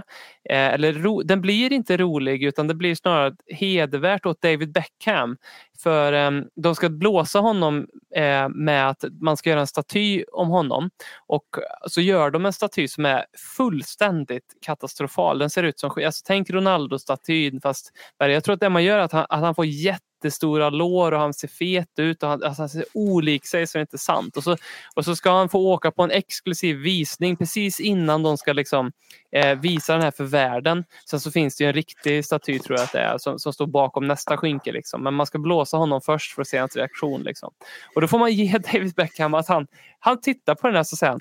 Eh, 0.49 0.73
eller 0.73 0.93
ro, 0.93 1.21
den 1.21 1.41
blir 1.41 1.73
inte 1.73 1.97
rolig 1.97 2.43
utan 2.43 2.67
det 2.67 2.73
blir 2.73 2.95
snarare 2.95 3.35
hedervärt 3.47 4.25
åt 4.25 4.41
David 4.41 4.71
Beckham. 4.71 5.37
För 5.79 6.13
eh, 6.13 6.31
de 6.55 6.75
ska 6.75 6.89
blåsa 6.89 7.39
honom 7.39 7.87
eh, 8.15 8.49
med 8.49 8.89
att 8.89 9.05
man 9.21 9.37
ska 9.37 9.49
göra 9.49 9.59
en 9.59 9.67
staty 9.67 10.23
om 10.31 10.49
honom. 10.49 10.89
Och 11.27 11.45
så 11.87 12.01
gör 12.01 12.31
de 12.31 12.45
en 12.45 12.53
staty 12.53 12.87
som 12.87 13.05
är 13.05 13.25
fullständigt 13.57 14.55
katastrofal. 14.61 15.39
Den 15.39 15.49
ser 15.49 15.63
ut 15.63 15.79
som 15.79 15.91
alltså, 16.05 16.23
Tänk 16.25 16.49
Ronaldo-statyn 16.49 17.61
fast 17.61 17.91
jag 18.17 18.43
tror 18.43 18.53
att 18.53 18.59
det 18.59 18.69
man 18.69 18.83
gör 18.83 18.97
är 18.97 19.01
att 19.01 19.11
han, 19.11 19.25
att 19.29 19.41
han 19.41 19.55
får 19.55 19.65
jätte 19.65 20.10
jättestora 20.21 20.69
lår 20.69 21.11
och 21.11 21.19
han 21.19 21.33
ser 21.33 21.47
fet 21.47 21.99
ut 21.99 22.23
och 22.23 22.29
han, 22.29 22.43
alltså 22.43 22.61
han 22.61 22.69
ser 22.69 22.85
olik 22.93 23.45
sig 23.45 23.67
så 23.67 23.77
det 23.77 23.79
är 23.79 23.81
inte 23.81 23.97
sant. 23.97 24.37
Och 24.37 24.43
så, 24.43 24.57
och 24.95 25.05
så 25.05 25.15
ska 25.15 25.31
han 25.31 25.49
få 25.49 25.59
åka 25.59 25.91
på 25.91 26.03
en 26.03 26.11
exklusiv 26.11 26.77
visning 26.77 27.35
precis 27.35 27.79
innan 27.79 28.23
de 28.23 28.37
ska 28.37 28.53
liksom, 28.53 28.91
eh, 29.31 29.59
visa 29.59 29.93
den 29.93 30.01
här 30.01 30.11
för 30.11 30.23
världen. 30.23 30.83
Sen 31.09 31.19
så 31.19 31.31
finns 31.31 31.57
det 31.57 31.65
en 31.65 31.73
riktig 31.73 32.25
staty 32.25 32.59
tror 32.59 32.77
jag 32.77 32.83
att 32.83 32.91
det 32.91 32.99
är 32.99 33.17
som, 33.17 33.39
som 33.39 33.53
står 33.53 33.67
bakom 33.67 34.07
nästa 34.07 34.37
skynke. 34.37 34.71
Liksom. 34.71 35.03
Men 35.03 35.13
man 35.13 35.25
ska 35.25 35.39
blåsa 35.39 35.77
honom 35.77 36.01
först 36.01 36.35
för 36.35 36.41
att 36.41 36.47
se 36.47 36.57
hans 36.57 36.75
reaktion. 36.75 37.23
Liksom. 37.23 37.53
Och 37.95 38.01
då 38.01 38.07
får 38.07 38.19
man 38.19 38.31
ge 38.31 38.57
David 38.73 38.93
Beckham 38.93 39.33
att 39.33 39.47
han, 39.47 39.67
han 39.99 40.21
tittar 40.21 40.55
på 40.55 40.67
den 40.67 40.75
här 40.75 40.81
och 40.81 40.87
säger 40.87 41.19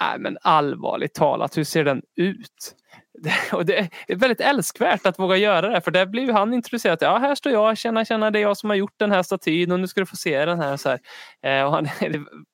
Nej 0.00 0.18
men 0.18 0.38
allvarligt 0.42 1.14
talat, 1.14 1.56
hur 1.56 1.64
ser 1.64 1.84
den 1.84 2.02
ut? 2.16 2.74
och 3.52 3.66
det 3.66 3.88
är 4.08 4.16
väldigt 4.16 4.40
älskvärt 4.40 5.06
att 5.06 5.18
våga 5.18 5.36
göra 5.36 5.68
det 5.68 5.80
för 5.80 5.90
där 5.90 6.06
blir 6.06 6.22
ju 6.22 6.32
han 6.32 6.54
introducerad. 6.54 6.98
Ja, 7.00 7.18
här 7.18 7.34
står 7.34 7.52
jag, 7.52 7.78
känna, 7.78 8.04
känna, 8.04 8.30
det 8.30 8.38
är 8.38 8.42
jag 8.42 8.56
som 8.56 8.70
har 8.70 8.76
gjort 8.76 8.94
den 8.96 9.10
här 9.10 9.22
statyn 9.22 9.72
och 9.72 9.80
nu 9.80 9.88
ska 9.88 10.00
du 10.00 10.06
få 10.06 10.16
se 10.16 10.44
den 10.44 10.60
här. 10.60 10.76
Så 10.76 10.88
här. 10.88 11.00
Eh, 11.42 11.64
och 11.66 11.72
han, 11.72 11.84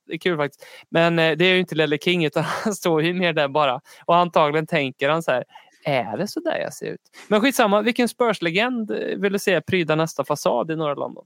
det 0.07 0.15
är 0.15 0.19
kul 0.19 0.37
faktiskt. 0.37 0.67
Men 0.89 1.19
eh, 1.19 1.33
det 1.33 1.45
är 1.45 1.55
ju 1.55 1.61
inte 1.61 1.75
Lelle 1.75 1.99
King 1.99 2.25
utan 2.25 2.45
han 2.65 2.75
står 2.75 3.03
ju 3.03 3.15
mer 3.15 3.33
där 3.33 3.49
bara. 3.49 3.81
Och 4.05 4.17
antagligen 4.17 4.67
tänker 4.67 5.09
han 5.09 5.23
så 5.23 5.31
här, 5.31 5.45
är 5.85 6.17
det 6.17 6.29
så 6.29 6.41
där 6.41 6.59
jag 6.59 6.75
ser 6.75 6.87
ut? 6.87 7.01
Men 7.29 7.41
skitsamma, 7.41 7.83
vilken 7.83 8.09
Spurs-legend 8.09 8.91
eh, 8.91 9.19
vill 9.19 9.33
du 9.33 9.39
se 9.39 9.61
pryda 9.61 9.95
nästa 9.95 10.25
fasad 10.25 10.71
i 10.71 10.77
norra 10.77 10.95
London? 10.95 11.25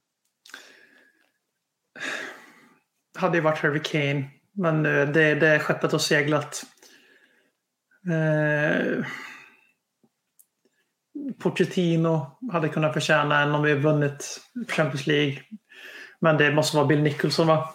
Hade 3.18 3.36
ju 3.36 3.42
varit 3.42 3.58
Harry 3.58 3.80
Kane, 3.82 4.24
men 4.52 4.82
det, 4.82 5.06
det, 5.06 5.34
det 5.34 5.58
skeppet 5.58 5.92
har 5.92 5.98
seglat. 5.98 6.64
Eh, 8.08 9.04
Pochettino 11.38 12.38
hade 12.52 12.68
kunnat 12.68 12.94
förtjäna 12.94 13.42
en 13.42 13.54
om 13.54 13.62
vi 13.62 13.74
vunnit 13.74 14.40
Champions 14.68 15.06
League. 15.06 15.38
Men 16.20 16.36
det 16.36 16.50
måste 16.50 16.76
vara 16.76 16.86
Bill 16.86 17.02
Nicholson 17.02 17.46
va? 17.46 17.74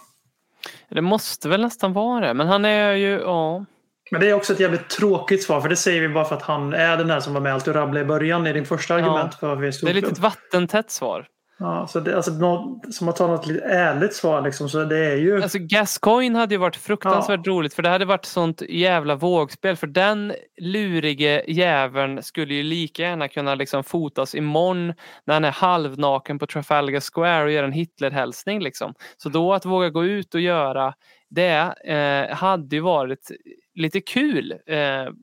Det 0.89 1.01
måste 1.01 1.49
väl 1.49 1.61
nästan 1.61 1.93
vara 1.93 2.27
det, 2.27 2.34
men 2.34 2.47
han 2.47 2.65
är 2.65 2.91
ju, 2.91 3.19
ja. 3.19 3.65
Men 4.11 4.22
det 4.22 4.30
är 4.30 4.34
också 4.34 4.53
ett 4.53 4.60
jävligt 4.60 4.89
tråkigt 4.89 5.43
svar, 5.43 5.61
för 5.61 5.69
det 5.69 5.76
säger 5.76 6.01
vi 6.01 6.10
bara 6.10 6.26
för 6.26 6.35
att 6.35 6.41
han 6.41 6.73
är 6.73 6.97
den 6.97 7.07
där 7.07 7.19
som 7.19 7.34
var 7.34 7.41
med 7.41 7.53
allt 7.53 7.68
och 7.68 7.76
rabblade 7.76 8.01
i 8.01 8.05
början 8.05 8.47
i 8.47 8.53
din 8.53 8.65
första 8.65 8.95
argument. 8.95 9.31
Ja. 9.31 9.38
För 9.38 9.55
vi 9.55 9.72
det 9.72 9.89
är 9.89 9.93
lite 9.93 10.07
ett 10.07 10.19
vattentätt 10.19 10.91
svar. 10.91 11.27
Ja, 11.60 11.88
så 11.88 12.00
det, 12.00 12.16
alltså, 12.16 12.32
något, 12.32 12.94
som 12.94 13.10
att 13.10 13.16
ta 13.16 13.28
något 13.28 13.48
lite 13.48 13.64
ärligt 13.64 14.14
svar 14.14 14.42
liksom, 14.42 14.70
så 14.70 14.84
det 14.84 14.98
är 14.98 15.16
ju... 15.16 15.44
Alltså 15.44 15.58
Gascoigne 15.62 16.40
hade 16.40 16.56
ju 16.56 16.60
varit 16.60 16.76
fruktansvärt 16.76 17.40
ja. 17.44 17.52
roligt 17.52 17.74
för 17.74 17.84
det 17.84 17.90
hade 17.90 18.06
varit 18.06 18.26
sånt 18.26 18.62
jävla 18.70 19.16
vågspel 19.16 19.76
för 19.76 19.88
den 19.88 20.34
lurige 20.62 21.44
jäveln 21.48 22.24
skulle 22.24 22.54
ju 22.54 22.64
lika 22.64 23.04
gärna 23.04 23.28
kunna 23.28 23.56
liksom 23.56 23.84
fotas 23.84 24.36
imorgon 24.36 24.94
när 25.26 25.34
han 25.34 25.46
är 25.46 25.52
halvnaken 25.52 26.40
på 26.40 26.48
Trafalgar 26.48 27.00
Square 27.14 27.44
och 27.44 27.52
gör 27.52 27.64
en 27.64 27.72
Hitlerhälsning 27.72 28.60
liksom. 28.60 28.94
Så 29.18 29.30
då 29.30 29.54
att 29.54 29.66
våga 29.66 29.90
gå 29.90 30.06
ut 30.06 30.36
och 30.36 30.42
göra 30.42 30.94
det 31.30 31.74
eh, 31.86 32.36
hade 32.36 32.76
ju 32.76 32.82
varit 32.82 33.32
lite 33.76 34.02
kul 34.02 34.52
eh, 34.52 35.14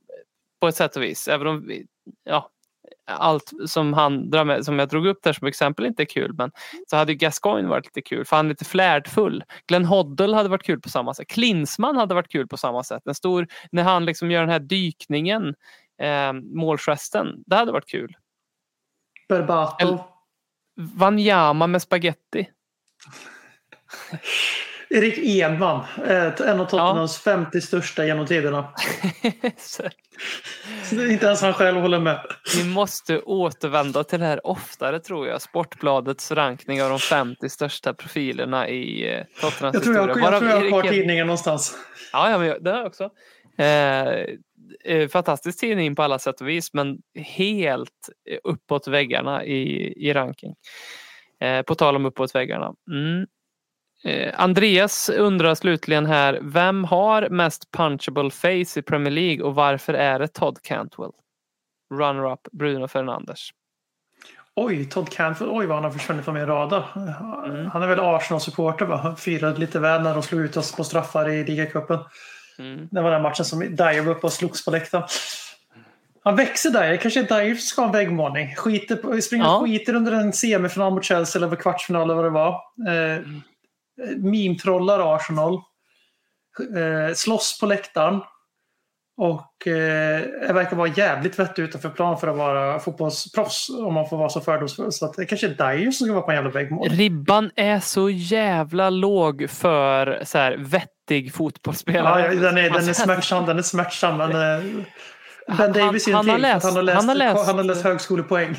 på 0.61 0.69
ett 0.69 0.77
sätt 0.77 0.97
och 0.97 1.03
vis. 1.03 1.29
Även 1.29 1.47
om 1.47 1.73
ja, 2.25 2.51
allt 3.11 3.53
som 3.67 3.93
han 3.93 4.31
drar 4.31 4.45
med, 4.45 4.65
som 4.65 4.79
jag 4.79 4.89
drog 4.89 5.07
upp 5.07 5.23
där 5.23 5.33
som 5.33 5.47
exempel 5.47 5.87
inte 5.87 6.03
är 6.03 6.07
kul. 6.07 6.35
Men 6.35 6.51
så 6.87 6.97
hade 6.97 7.15
Gascoigne 7.15 7.69
varit 7.69 7.87
lite 7.87 8.03
kul 8.03 8.25
för 8.25 8.37
han 8.37 8.47
är 8.47 8.51
lite 8.51 8.65
flärdfull. 8.65 9.45
Glenn 9.67 9.85
Hoddle 9.85 10.37
hade 10.37 10.49
varit 10.49 10.63
kul 10.63 10.81
på 10.81 10.89
samma 10.89 11.15
sätt. 11.15 11.29
Klinsman 11.29 11.97
hade 11.97 12.15
varit 12.15 12.33
kul 12.33 12.49
på 12.49 12.57
samma 12.57 12.85
sätt. 12.85 13.03
En 13.07 13.15
stor, 13.15 13.49
när 13.73 13.83
han 13.83 14.05
liksom 14.05 14.31
gör 14.31 14.41
den 14.41 14.51
här 14.51 14.61
dykningen, 14.61 15.55
eh, 16.03 16.33
målgesten. 16.33 17.43
Det 17.47 17.57
hade 17.57 17.73
varit 17.73 17.89
kul. 17.89 18.17
Berbato. 19.29 19.99
Wanyama 20.77 21.67
med 21.67 21.83
spaghetti. 21.83 22.49
Erik 24.91 25.19
Edman, 25.19 25.85
en 26.07 26.61
av 26.61 26.65
Tottenhams 26.65 27.23
ja. 27.27 27.33
50 27.33 27.61
största 27.61 28.07
genom 28.07 28.27
tiderna. 28.27 28.69
inte 31.11 31.27
ens 31.27 31.43
han 31.43 31.55
själv 31.55 31.81
håller 31.81 31.99
med. 31.99 32.21
Vi 32.57 32.65
måste 32.65 33.21
återvända 33.21 34.05
till 34.05 34.21
det 34.21 34.27
här 34.27 34.47
oftare 34.47 35.01
tror 35.01 35.29
jag. 35.29 35.43
Sportbladets 35.43 36.33
rankning 36.33 36.83
av 36.83 36.91
de 36.91 36.99
50 36.99 37.49
största 37.49 37.95
profilerna 37.95 38.69
i 38.69 39.15
eh, 39.15 39.25
Tottenhams 39.41 39.75
jag 39.75 39.83
tror 39.83 39.97
jag, 39.97 40.07
historia. 40.07 40.31
Jag, 40.31 40.39
tror 40.39 40.51
jag 40.51 40.61
har 40.61 40.69
kvar 40.69 40.83
tidningen 40.83 41.27
någonstans. 41.27 41.77
Ja, 42.13 42.31
ja 42.31 42.39
men 42.39 42.63
det 42.63 42.71
har 42.71 42.79
jag 42.79 42.87
också. 42.87 43.11
Eh, 44.85 45.09
fantastisk 45.09 45.61
tidning 45.61 45.95
på 45.95 46.03
alla 46.03 46.19
sätt 46.19 46.41
och 46.41 46.49
vis 46.49 46.73
men 46.73 46.99
helt 47.15 48.09
uppåt 48.45 48.89
väggarna 48.89 49.45
i, 49.45 49.95
i 50.09 50.13
ranking. 50.13 50.55
Eh, 51.41 51.63
på 51.63 51.75
tal 51.75 51.97
om 51.97 52.07
uppåt 52.07 52.35
väggarna. 52.35 52.75
Mm. 52.91 53.27
Eh, 54.05 54.41
Andreas 54.41 55.09
undrar 55.09 55.55
slutligen 55.55 56.07
här, 56.07 56.39
vem 56.43 56.85
har 56.85 57.29
mest 57.29 57.71
punchable 57.71 58.31
face 58.31 58.81
i 58.81 58.83
Premier 58.83 59.11
League 59.11 59.43
och 59.45 59.55
varför 59.55 59.95
är 59.95 60.19
det 60.19 60.29
Todd 60.29 60.63
Cantwell? 60.63 61.11
Runner-up 61.95 62.41
Bruno 62.53 62.89
Fernandes. 62.89 63.49
Oj, 64.55 64.85
Todd 64.85 65.11
Cantwell, 65.11 65.51
oj 65.51 65.67
vad 65.67 65.77
han 65.77 65.85
har 65.85 65.91
försvunnit 65.91 66.25
från 66.25 66.35
min 66.35 66.47
radar. 66.47 66.87
Mm. 66.97 67.67
Han 67.71 67.83
är 67.83 67.87
väl 67.87 68.01
Arsenal-supporter 68.01 68.87
va? 68.87 68.97
Han 68.97 69.17
firade 69.17 69.59
lite 69.59 69.79
väl 69.79 70.03
när 70.03 70.15
de 70.15 70.23
slog 70.23 70.41
ut 70.41 70.57
oss 70.57 70.77
på 70.77 70.85
straffar 70.85 71.29
i 71.29 71.45
ligacupen. 71.45 71.99
Mm. 72.59 72.89
Det 72.91 73.01
var 73.01 73.11
den 73.11 73.23
matchen 73.23 73.45
som 73.45 73.59
Dyer 73.59 74.03
var 74.03 74.13
uppe 74.13 74.27
och 74.27 74.33
slogs 74.33 74.65
på 74.65 74.71
läktaren. 74.71 75.05
Han 76.25 76.37
växer 76.37 76.71
Dyer. 76.71 76.97
Kanske 76.97 77.23
Dyer 77.23 77.55
ska 77.55 77.81
ha 77.81 77.87
en 77.87 77.93
väggmålning. 77.93 78.55
Skiter, 78.57 79.21
springer 79.21 79.45
ja. 79.45 79.61
skiter 79.65 79.95
under 79.95 80.13
en 80.13 80.33
semifinal 80.33 80.95
mot 80.95 81.05
Chelsea 81.05 81.43
eller 81.43 81.57
kvartsfinal 81.57 82.03
eller 82.03 82.15
vad 82.15 82.25
det 82.25 82.31
var. 82.31 82.61
Eh, 82.89 83.17
mm 83.17 83.43
meme-trollar 84.17 85.17
Arsenal. 85.17 85.55
Eh, 86.77 87.15
slåss 87.15 87.61
på 87.61 87.67
läktaren. 87.67 88.21
Och 89.17 89.67
eh, 89.67 90.53
verkar 90.55 90.77
vara 90.77 90.89
jävligt 90.89 91.39
vettig 91.39 91.63
utanför 91.63 91.91
plan 91.91 92.19
för 92.19 92.29
att 92.29 92.37
vara 92.37 92.79
fotbollsproffs. 92.79 93.69
Om 93.69 93.95
man 93.95 94.09
får 94.09 94.17
vara 94.17 94.29
så 94.29 94.41
fördomsfull. 94.41 94.93
Så 94.93 95.07
att 95.07 95.17
det 95.17 95.27
kanske 95.27 95.47
är 95.47 95.75
Dyer 95.75 95.91
som 95.91 96.07
ska 96.07 96.15
vara 96.15 96.23
på 96.23 96.31
en 96.31 96.37
jävla 96.37 96.51
väggmål. 96.51 96.89
Ribban 96.89 97.51
är 97.57 97.81
så 97.81 98.11
jävla 98.11 98.91
låg 98.91 99.51
för 99.51 100.23
så 100.25 100.39
här, 100.39 100.57
vettig 100.57 101.35
fotbollsspelare. 101.35 102.35
Ja, 102.35 102.41
den 102.41 102.59
är, 102.59 102.71
den 102.71 102.89
är 102.89 102.93
smärtsam. 102.93 103.47
Den 103.47 103.59
är 103.59 103.63
smärtsam 103.63 104.17
men, 104.17 104.31
eh, 104.31 104.65
Ben 105.59 105.73
Davis 105.73 106.09
är 106.09 106.13
en 106.13 106.21
till. 106.21 106.31
Han, 106.31 106.31
har 106.31 106.39
läst, 106.39 106.65
han, 106.65 106.77
har 106.77 106.83
läst, 107.15 107.47
han 107.47 107.57
har 107.57 107.65
läst 107.65 107.85
högskolepoäng. 107.85 108.57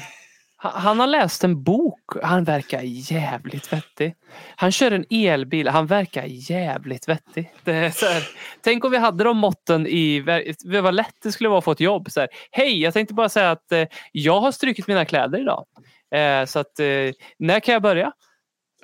Han 0.63 0.99
har 0.99 1.07
läst 1.07 1.43
en 1.43 1.63
bok. 1.63 1.99
Han 2.23 2.43
verkar 2.43 2.81
jävligt 2.83 3.73
vettig. 3.73 4.15
Han 4.55 4.71
kör 4.71 4.91
en 4.91 5.05
elbil. 5.09 5.67
Han 5.67 5.87
verkar 5.87 6.23
jävligt 6.27 7.07
vettig. 7.07 7.53
Det 7.63 7.71
är 7.71 7.89
så 7.89 8.05
här, 8.05 8.23
tänk 8.61 8.85
om 8.85 8.91
vi 8.91 8.97
hade 8.97 9.23
de 9.23 9.37
måtten 9.37 9.87
i... 9.87 10.19
Vad 10.65 10.93
lätt 10.93 11.15
det 11.23 11.31
skulle 11.31 11.49
vara 11.49 11.59
att 11.59 11.63
få 11.63 11.71
ett 11.71 11.79
jobb. 11.79 12.11
Så 12.11 12.19
här, 12.19 12.29
Hej, 12.51 12.81
jag 12.81 12.93
tänkte 12.93 13.13
bara 13.13 13.29
säga 13.29 13.51
att 13.51 13.71
eh, 13.71 13.83
jag 14.11 14.41
har 14.41 14.51
strukit 14.51 14.87
mina 14.87 15.05
kläder 15.05 15.39
idag. 15.39 15.65
Eh, 16.15 16.45
så 16.45 16.59
att, 16.59 16.79
eh, 16.79 16.85
när 17.39 17.59
kan 17.59 17.73
jag 17.73 17.81
börja? 17.81 18.11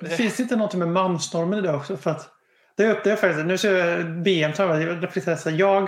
Det 0.00 0.08
finns 0.08 0.40
inte 0.40 0.56
något 0.56 0.74
med 0.74 0.88
mansnormen 0.88 1.58
idag 1.58 1.74
också? 1.74 1.96
För 1.96 2.10
att 2.10 2.30
det 2.76 2.82
är 2.82 3.00
jag 3.04 3.20
faktiskt. 3.20 3.46
Nu 3.46 3.58
ser 3.58 3.74
jag 3.74 4.22
BM 4.22 4.52
jag, 4.58 4.82
jag 5.58 5.82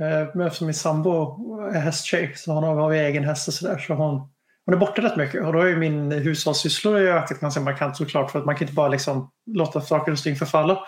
eh, 0.00 0.46
eftersom 0.46 0.66
min 0.66 0.74
sambo 0.74 1.36
är 1.74 1.80
hästtjej 1.80 2.32
så 2.36 2.52
har 2.52 2.88
vi 2.90 2.98
egen 2.98 3.24
häst 3.24 3.48
och 3.48 3.54
sådär. 3.54 3.78
Så 3.78 3.94
hon 3.94 4.35
hon 4.66 4.74
är 4.74 4.78
borta 4.78 5.02
rätt 5.02 5.16
mycket 5.16 5.44
och 5.44 5.52
då 5.52 5.58
har 5.58 5.66
ju 5.66 5.76
min 5.76 6.12
hushållssysslor 6.12 6.96
ökat 6.96 7.40
ganska 7.40 7.60
markant 7.60 7.96
såklart 7.96 8.30
för 8.30 8.38
att 8.38 8.44
man 8.44 8.56
kan 8.56 8.62
inte 8.62 8.74
bara 8.74 8.88
liksom 8.88 9.30
låta 9.46 9.80
saker 9.80 10.12
och 10.12 10.18
ting 10.18 10.36
förfalla. 10.36 10.78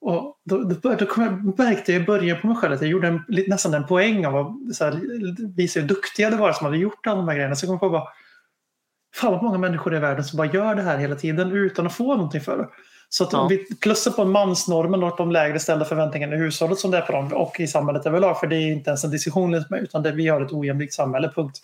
Och 0.00 0.40
då, 0.44 0.58
då, 0.58 0.94
då 0.94 1.06
jag, 1.16 1.58
märkte 1.58 1.92
jag 1.92 2.02
i 2.02 2.04
början 2.04 2.40
på 2.40 2.46
mig 2.46 2.56
själv 2.56 2.74
att 2.74 2.80
jag 2.80 2.90
gjorde 2.90 3.08
en, 3.08 3.24
nästan 3.28 3.74
en 3.74 3.86
poäng 3.86 4.26
av 4.26 4.36
att 4.36 4.74
så 4.74 4.84
här, 4.84 5.00
visa 5.56 5.80
hur 5.80 5.88
duktiga 5.88 6.30
det 6.30 6.36
var 6.36 6.52
som 6.52 6.64
hade 6.64 6.78
gjort 6.78 7.06
alla 7.06 7.16
de 7.16 7.28
här 7.28 7.34
grejerna. 7.34 7.54
Så 7.54 7.66
jag 7.66 7.70
kom 7.70 7.78
på 7.78 7.90
bara, 7.90 8.08
fan 9.14 9.32
vad 9.32 9.42
många 9.42 9.58
människor 9.58 9.96
i 9.96 9.98
världen 9.98 10.24
som 10.24 10.36
bara 10.36 10.46
gör 10.46 10.74
det 10.74 10.82
här 10.82 10.98
hela 10.98 11.16
tiden 11.16 11.52
utan 11.52 11.86
att 11.86 11.94
få 11.94 12.14
någonting 12.14 12.40
för 12.40 12.58
det. 12.58 12.68
Så 13.08 13.24
att 13.24 13.32
ja. 13.32 13.38
om 13.38 13.48
vi 13.48 13.74
plussar 13.74 14.10
på 14.10 14.24
mansnormen 14.24 15.02
och 15.02 15.16
de 15.16 15.30
lägre 15.30 15.58
ställda 15.58 15.84
förväntningarna 15.84 16.34
i 16.34 16.38
hushållet 16.38 16.78
som 16.78 16.90
det 16.90 16.98
är 16.98 17.02
på 17.02 17.12
dem 17.12 17.32
och 17.32 17.60
i 17.60 17.66
samhället 17.66 18.06
överlag, 18.06 18.40
för 18.40 18.46
det 18.46 18.56
är 18.56 18.72
inte 18.72 18.90
ens 18.90 19.04
en 19.04 19.10
diskussion 19.10 19.64
utan 19.70 20.02
det, 20.02 20.12
vi 20.12 20.28
har 20.28 20.40
ett 20.40 20.52
ojämlikt 20.52 20.94
samhälle, 20.94 21.32
punkt. 21.34 21.60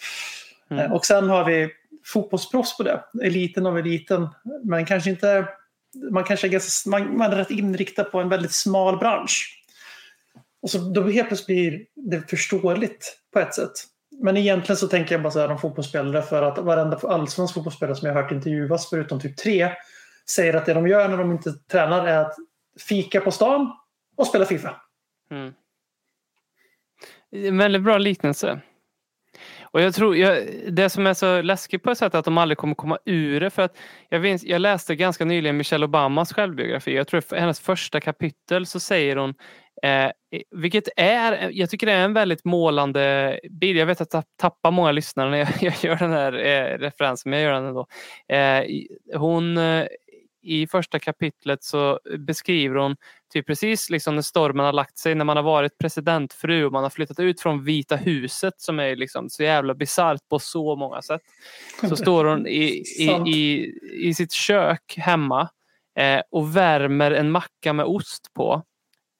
Mm. 0.73 0.85
Eh, 0.85 0.93
och 0.93 1.07
sen 1.07 1.29
har 1.29 1.45
vi 1.45 1.71
fotbollsproffs 2.05 2.77
på 2.77 2.83
det. 2.83 3.05
Eliten 3.23 3.67
av 3.67 3.79
eliten. 3.79 4.29
Men 4.65 4.87
kanske 4.87 5.11
inte, 5.11 5.49
man 6.11 6.25
kanske 6.25 6.47
är, 6.47 6.51
ganska, 6.51 6.91
man, 6.91 7.17
man 7.17 7.33
är 7.33 7.37
rätt 7.37 7.51
inriktad 7.51 8.05
på 8.05 8.21
en 8.21 8.29
väldigt 8.29 8.53
smal 8.53 8.99
bransch. 8.99 9.65
Och 10.63 10.71
så 10.71 10.79
då 10.79 11.09
helt 11.09 11.29
plötsligt 11.29 11.47
blir 11.47 11.87
det 11.95 12.31
förståeligt 12.31 13.19
på 13.33 13.39
ett 13.39 13.55
sätt. 13.55 13.73
Men 14.23 14.37
egentligen 14.37 14.77
så 14.77 14.89
tänker 14.89 15.15
jag 15.15 15.23
bara 15.23 15.31
så 15.31 15.41
här 15.41 15.51
om 15.51 15.59
fotbollsspelare 15.59 16.23
för 16.23 16.43
att 16.43 16.59
varenda 16.59 16.97
allsvensk 16.97 17.55
fotbollsspelare 17.55 17.97
som 17.97 18.09
jag 18.09 18.15
har 18.15 18.23
hört 18.23 18.33
intervjuas 18.33 18.91
förutom 18.91 19.21
typ 19.21 19.37
tre 19.37 19.71
säger 20.31 20.55
att 20.55 20.67
det 20.67 20.75
de 20.75 20.89
gör 20.89 21.09
när 21.09 21.17
de 21.17 21.33
inte 21.33 21.53
tränar 21.53 22.07
är 22.07 22.19
att 22.19 22.35
fika 22.89 23.21
på 23.21 23.31
stan 23.31 23.73
och 24.17 24.27
spela 24.27 24.45
Fifa. 24.45 24.81
Mm. 25.31 25.53
En 27.31 27.59
väldigt 27.59 27.83
bra 27.83 27.99
liknelse. 27.99 28.61
Och 29.73 29.81
jag 29.81 29.95
tror, 29.95 30.17
jag, 30.17 30.39
det 30.69 30.91
som 30.91 31.07
är 31.07 31.15
så 31.15 31.43
läskigt 31.43 31.83
på 31.83 31.91
ett 31.91 31.99
sätt 31.99 32.15
är 32.15 32.19
att 32.19 32.25
de 32.25 32.39
aldrig 32.39 32.59
kommer 32.59 32.75
komma 32.75 32.99
ur 33.05 33.41
det. 33.41 33.51
För 33.51 33.63
att 33.63 33.77
jag, 34.09 34.21
vet, 34.21 34.43
jag 34.43 34.61
läste 34.61 34.97
ganska 34.97 35.25
nyligen 35.25 35.57
Michelle 35.57 35.85
Obamas 35.85 36.33
självbiografi. 36.33 36.95
Jag 36.95 37.09
tror 37.09 37.23
i 37.37 37.41
hennes 37.41 37.61
första 37.61 38.01
kapitel 38.01 38.67
så 38.67 38.81
säger 38.81 39.17
hon, 39.17 39.35
eh, 39.83 40.11
vilket 40.51 40.89
är, 40.97 41.51
jag 41.53 41.71
tycker 41.71 41.87
det 41.87 41.93
är 41.93 42.05
en 42.05 42.15
väldigt 42.15 42.45
målande 42.45 43.41
bild. 43.51 43.79
Jag 43.79 43.87
vet 43.87 44.01
att 44.01 44.15
jag 44.15 44.25
tappar 44.37 44.71
många 44.71 44.93
lyssnare 44.93 45.31
när 45.31 45.39
jag, 45.39 45.49
jag 45.61 45.75
gör 45.85 45.97
den 45.97 46.13
här 46.13 46.33
eh, 46.33 46.79
referensen, 46.79 47.31
men 47.31 47.41
jag 47.41 47.47
gör 47.47 47.55
den 47.55 47.67
ändå. 47.67 47.87
Eh, 48.29 49.19
hon 49.19 49.59
eh, 49.59 49.87
i 50.43 50.67
första 50.67 50.99
kapitlet 50.99 51.65
så 51.65 52.01
beskriver 52.19 52.77
hon 52.77 52.97
typ 53.33 53.47
precis 53.47 53.91
liksom 53.91 54.15
när 54.15 54.23
stormen 54.23 54.67
har 54.67 54.73
lagt 54.73 54.99
sig, 54.99 55.15
när 55.15 55.25
man 55.25 55.37
har 55.37 55.45
varit 55.45 55.79
presidentfru 55.79 56.65
och 56.65 56.73
man 56.73 56.83
har 56.83 56.91
flyttat 56.91 57.19
ut 57.19 57.41
från 57.41 57.65
Vita 57.65 57.97
huset 57.97 58.55
som 58.57 58.81
är 58.81 58.97
liksom 58.97 59.31
så 59.31 59.43
jävla 59.43 59.75
bisarrt 59.75 60.29
på 60.29 60.39
så 60.39 60.77
många 60.77 61.03
sätt. 61.03 61.21
Så 61.89 61.97
står 61.97 62.25
hon 62.25 62.47
i, 62.47 62.85
i, 62.99 63.11
i, 63.27 63.73
i 64.09 64.15
sitt 64.15 64.33
kök 64.33 64.95
hemma 64.97 65.49
eh, 65.97 66.21
och 66.31 66.57
värmer 66.57 67.11
en 67.11 67.31
macka 67.31 67.73
med 67.73 67.87
ost 67.87 68.33
på 68.35 68.63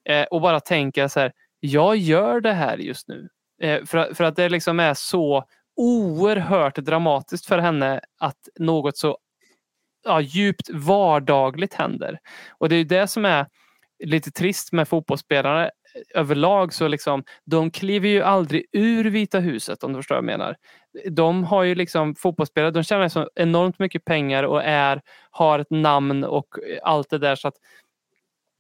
eh, 0.09 0.23
och 0.23 0.41
bara 0.41 0.61
tänker 0.61 1.09
så 1.09 1.21
här, 1.21 1.33
jag 1.61 1.97
gör 1.97 2.41
det 2.41 2.53
här 2.53 2.79
just 2.79 3.09
nu. 3.09 3.29
Eh, 3.63 3.85
för, 3.85 4.15
för 4.15 4.25
att 4.25 4.37
det 4.37 4.49
liksom 4.49 4.81
är 4.81 4.95
så 4.95 5.45
oerhört 5.77 6.77
dramatiskt 6.77 7.47
för 7.47 7.59
henne 7.59 8.01
att 8.19 8.49
något 8.59 8.97
så 8.97 9.19
ja, 10.05 10.21
djupt 10.21 10.71
vardagligt 10.71 11.75
händer. 11.75 12.19
Och 12.59 12.69
det 12.69 12.77
är 12.77 12.85
det 12.85 13.09
som 13.09 13.25
är 13.25 13.47
lite 14.03 14.31
trist 14.31 14.73
med 14.73 14.89
fotbollsspelare 14.89 15.65
eh, 15.65 16.21
överlag 16.21 16.73
så 16.73 16.89
liksom, 16.89 17.25
de 17.45 17.71
kliver 17.71 18.09
ju 18.09 18.23
aldrig 18.23 18.67
ur 18.73 19.05
Vita 19.05 19.39
huset 19.39 19.85
om 19.85 19.93
du 19.93 19.99
förstår 19.99 20.15
vad 20.15 20.25
jag 20.25 20.39
menar. 20.39 20.57
De 21.11 21.45
har 21.45 21.63
ju 21.63 21.75
liksom 21.75 22.15
fotbollsspelare, 22.15 22.71
de 22.71 22.83
tjänar 22.83 23.09
så 23.09 23.31
enormt 23.35 23.79
mycket 23.79 24.05
pengar 24.05 24.43
och 24.43 24.63
är, 24.65 25.03
har 25.31 25.59
ett 25.59 25.71
namn 25.71 26.25
och 26.25 26.59
eh, 26.59 26.79
allt 26.83 27.11
det 27.11 27.19
där 27.19 27.37
så 27.37 27.49
att 27.49 27.57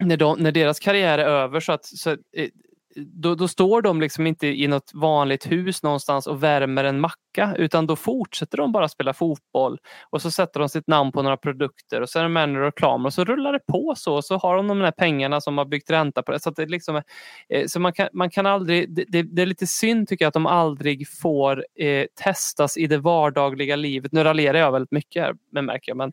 när, 0.04 0.16
de, 0.16 0.38
när 0.38 0.52
deras 0.52 0.80
karriär 0.80 1.18
är 1.18 1.24
över 1.24 1.60
så 1.60 1.72
att 1.72 1.84
så, 1.84 2.10
eh, 2.10 2.48
då, 2.96 3.34
då, 3.34 3.48
står 3.48 3.82
de 3.82 4.00
liksom 4.00 4.26
inte 4.26 4.46
i 4.46 4.66
något 4.66 4.90
vanligt 4.94 5.52
hus 5.52 5.82
någonstans 5.82 6.26
och 6.26 6.42
värmer 6.42 6.84
en 6.84 7.00
macka 7.00 7.54
utan 7.58 7.86
då 7.86 7.96
fortsätter 7.96 8.56
de 8.56 8.72
bara 8.72 8.88
spela 8.88 9.14
fotboll 9.14 9.78
och 10.10 10.22
så 10.22 10.30
sätter 10.30 10.60
de 10.60 10.68
sitt 10.68 10.86
namn 10.86 11.12
på 11.12 11.22
några 11.22 11.36
produkter 11.36 12.00
och 12.00 12.08
så 12.08 12.18
är 12.18 12.22
de 12.22 12.32
med 12.32 12.48
i 12.48 12.52
reklam 12.52 13.06
och 13.06 13.14
så 13.14 13.24
rullar 13.24 13.52
det 13.52 13.60
på 13.66 13.94
så 13.96 14.14
och 14.14 14.24
så 14.24 14.36
har 14.36 14.56
de 14.56 14.68
de 14.68 14.80
här 14.80 14.90
pengarna 14.90 15.40
som 15.40 15.58
har 15.58 15.64
byggt 15.64 15.90
ränta 15.90 16.22
på 16.22 16.32
det. 16.32 16.40
Så, 16.40 16.50
det 16.50 16.66
liksom, 16.66 17.02
eh, 17.48 17.66
så 17.66 17.80
man, 17.80 17.92
kan, 17.92 18.08
man 18.12 18.30
kan 18.30 18.46
aldrig, 18.46 18.94
det, 18.94 19.22
det, 19.22 19.42
är 19.42 19.46
lite 19.46 19.66
synd 19.66 20.08
tycker 20.08 20.24
jag 20.24 20.28
att 20.28 20.34
de 20.34 20.46
aldrig 20.46 21.08
får 21.08 21.66
eh, 21.78 22.06
testas 22.24 22.76
i 22.76 22.86
det 22.86 22.98
vardagliga 22.98 23.76
livet. 23.76 24.12
Nu 24.12 24.24
raljerar 24.24 24.58
jag 24.58 24.72
väldigt 24.72 24.92
mycket 24.92 25.22
här, 25.22 25.34
men 25.52 25.64
märker 25.64 25.90
jag. 25.90 25.96
Men, 25.96 26.12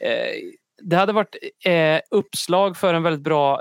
eh, 0.00 0.34
det 0.82 0.96
hade 0.96 1.12
varit 1.12 1.36
eh, 1.64 2.00
uppslag 2.10 2.76
för 2.76 2.94
en 2.94 3.02
väldigt 3.02 3.22
bra 3.22 3.60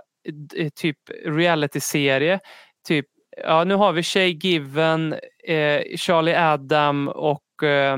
Eh, 0.57 0.69
typ 0.75 0.97
realityserie, 1.25 2.39
Typ, 2.87 3.05
ja, 3.43 3.63
nu 3.63 3.75
har 3.75 3.93
vi 3.93 4.03
Shay 4.03 4.31
Given, 4.31 5.13
eh, 5.47 5.97
Charlie 5.97 6.35
Adam 6.35 7.07
och 7.07 7.63
eh, 7.63 7.97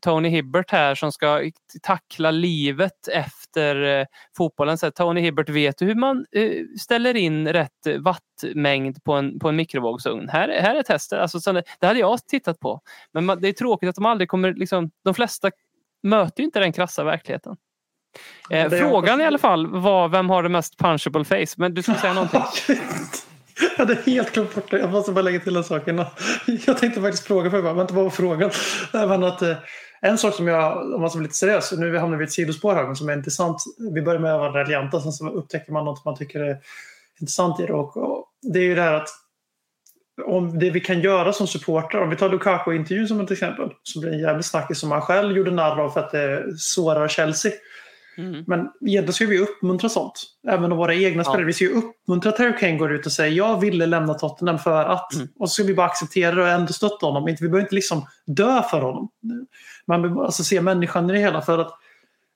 Tony 0.00 0.28
Hibbert 0.28 0.70
här 0.70 0.94
som 0.94 1.12
ska 1.12 1.50
tackla 1.82 2.30
livet 2.30 3.08
efter 3.12 4.00
eh, 4.00 4.06
fotbollen. 4.36 4.78
Så 4.78 4.90
Tony 4.90 5.20
Hibbert 5.20 5.48
vet 5.48 5.82
hur 5.82 5.94
man 5.94 6.26
eh, 6.32 6.52
ställer 6.80 7.16
in 7.16 7.48
rätt 7.48 7.86
wattmängd 8.00 9.04
på 9.04 9.12
en, 9.12 9.38
på 9.38 9.48
en 9.48 9.56
mikrovågsugn. 9.56 10.28
Här, 10.28 10.48
här 10.48 10.74
är 10.74 10.82
testet. 10.82 11.18
Alltså, 11.18 11.52
det, 11.52 11.62
det 11.80 11.86
hade 11.86 12.00
jag 12.00 12.26
tittat 12.26 12.60
på. 12.60 12.80
Men 13.12 13.24
man, 13.24 13.40
det 13.40 13.48
är 13.48 13.52
tråkigt 13.52 13.88
att 13.88 13.94
de 13.94 14.06
aldrig 14.06 14.28
kommer, 14.28 14.54
liksom, 14.54 14.90
de 15.04 15.14
flesta 15.14 15.50
möter 16.02 16.40
ju 16.40 16.44
inte 16.44 16.60
den 16.60 16.72
krassa 16.72 17.04
verkligheten. 17.04 17.56
Eh, 18.50 18.70
frågan 18.70 19.20
i 19.20 19.24
alla 19.24 19.38
fall 19.38 19.66
var 19.66 20.08
vem 20.08 20.30
har 20.30 20.42
det 20.42 20.48
mest 20.48 20.78
punchable 20.78 21.24
face? 21.24 21.54
Men 21.56 21.74
du 21.74 21.82
ska 21.82 21.94
säga 21.94 22.12
någonting. 22.14 22.42
Jag 23.60 23.78
hade 23.78 23.94
helt 24.06 24.32
glömt 24.32 24.54
bort 24.54 24.70
det. 24.70 24.78
Jag 24.78 24.90
måste 24.90 25.12
bara 25.12 25.22
lägga 25.22 25.40
till 25.40 25.56
en 25.56 25.64
sak. 25.64 25.82
Jag 26.66 26.78
tänkte 26.78 27.00
faktiskt 27.00 27.26
fråga 27.26 27.50
för 27.50 27.62
mig, 27.62 27.74
vänta 27.74 27.94
vad 27.94 28.04
var 28.04 28.10
frågan? 28.10 28.50
Men 28.92 29.24
att, 29.24 29.42
eh, 29.42 29.56
en 30.00 30.18
sak 30.18 30.34
som 30.34 30.48
jag, 30.48 30.94
om 30.94 31.00
man 31.00 31.10
ska 31.10 31.18
bli 31.18 31.26
lite 31.26 31.36
seriös, 31.36 31.72
nu 31.72 31.98
hamnar 31.98 32.16
vi 32.16 32.24
i 32.24 32.26
ett 32.26 32.32
sidospår 32.32 32.74
här 32.74 32.94
som 32.94 33.08
är 33.08 33.12
intressant. 33.12 33.56
Vi 33.94 34.02
börjar 34.02 34.20
med 34.20 34.34
att 34.34 34.40
vara 34.40 34.62
raljanta, 34.62 35.00
sen 35.00 35.12
så 35.12 35.28
upptäcker 35.28 35.72
man 35.72 35.84
något 35.84 36.04
man 36.04 36.16
tycker 36.16 36.40
är 36.40 36.58
intressant 37.20 37.60
i 37.60 37.66
det. 37.66 37.72
Och, 37.72 37.96
och 37.96 38.26
det 38.52 38.58
är 38.58 38.64
ju 38.64 38.74
det 38.74 38.82
här 38.82 38.94
att 38.94 39.08
om 40.26 40.58
det 40.58 40.70
vi 40.70 40.80
kan 40.80 41.00
göra 41.00 41.32
som 41.32 41.46
supportrar, 41.46 42.02
om 42.02 42.10
vi 42.10 42.16
tar 42.16 42.28
Lukaku-intervjun 42.28 43.08
som 43.08 43.20
ett 43.20 43.30
exempel, 43.30 43.70
som 43.82 44.00
blir 44.00 44.12
en 44.12 44.18
jävligt 44.18 44.46
snackis 44.46 44.78
som 44.78 44.90
han 44.90 45.02
själv 45.02 45.36
gjorde 45.36 45.50
narr 45.50 45.80
av 45.80 45.90
för 45.90 46.00
att 46.00 46.10
det 46.10 46.44
sårar 46.56 47.08
Chelsea. 47.08 47.52
Mm. 48.18 48.44
Men 48.46 48.60
egentligen 48.60 49.12
ska 49.12 49.26
vi 49.26 49.38
uppmuntra 49.38 49.88
sånt. 49.88 50.24
Även 50.48 50.72
av 50.72 50.78
våra 50.78 50.94
egna 50.94 51.20
ja. 51.20 51.24
spelare. 51.24 51.46
Vi 51.46 51.52
ska 51.52 51.64
ju 51.64 51.70
uppmuntra 51.70 52.30
att 52.30 52.38
Harry 52.38 52.58
Kane 52.58 52.76
går 52.76 52.92
ut 52.92 53.06
och 53.06 53.12
säger 53.12 53.36
jag 53.36 53.60
ville 53.60 53.86
lämna 53.86 54.14
Tottenham 54.14 54.58
för 54.58 54.84
att. 54.84 55.14
Mm. 55.14 55.28
Och 55.38 55.48
så 55.48 55.52
ska 55.52 55.62
vi 55.62 55.74
bara 55.74 55.86
acceptera 55.86 56.34
det 56.34 56.42
och 56.42 56.48
ändå 56.48 56.72
stötta 56.72 57.06
honom. 57.06 57.24
Vi 57.24 57.34
behöver 57.36 57.60
inte 57.60 57.74
liksom 57.74 58.06
dö 58.26 58.62
för 58.70 58.80
honom. 58.80 59.08
Man 59.86 60.02
behöver 60.02 60.24
alltså 60.24 60.44
se 60.44 60.60
människan 60.60 61.10
i 61.10 61.12
det 61.12 61.18
hela. 61.18 61.42
för 61.42 61.58
att 61.58 61.78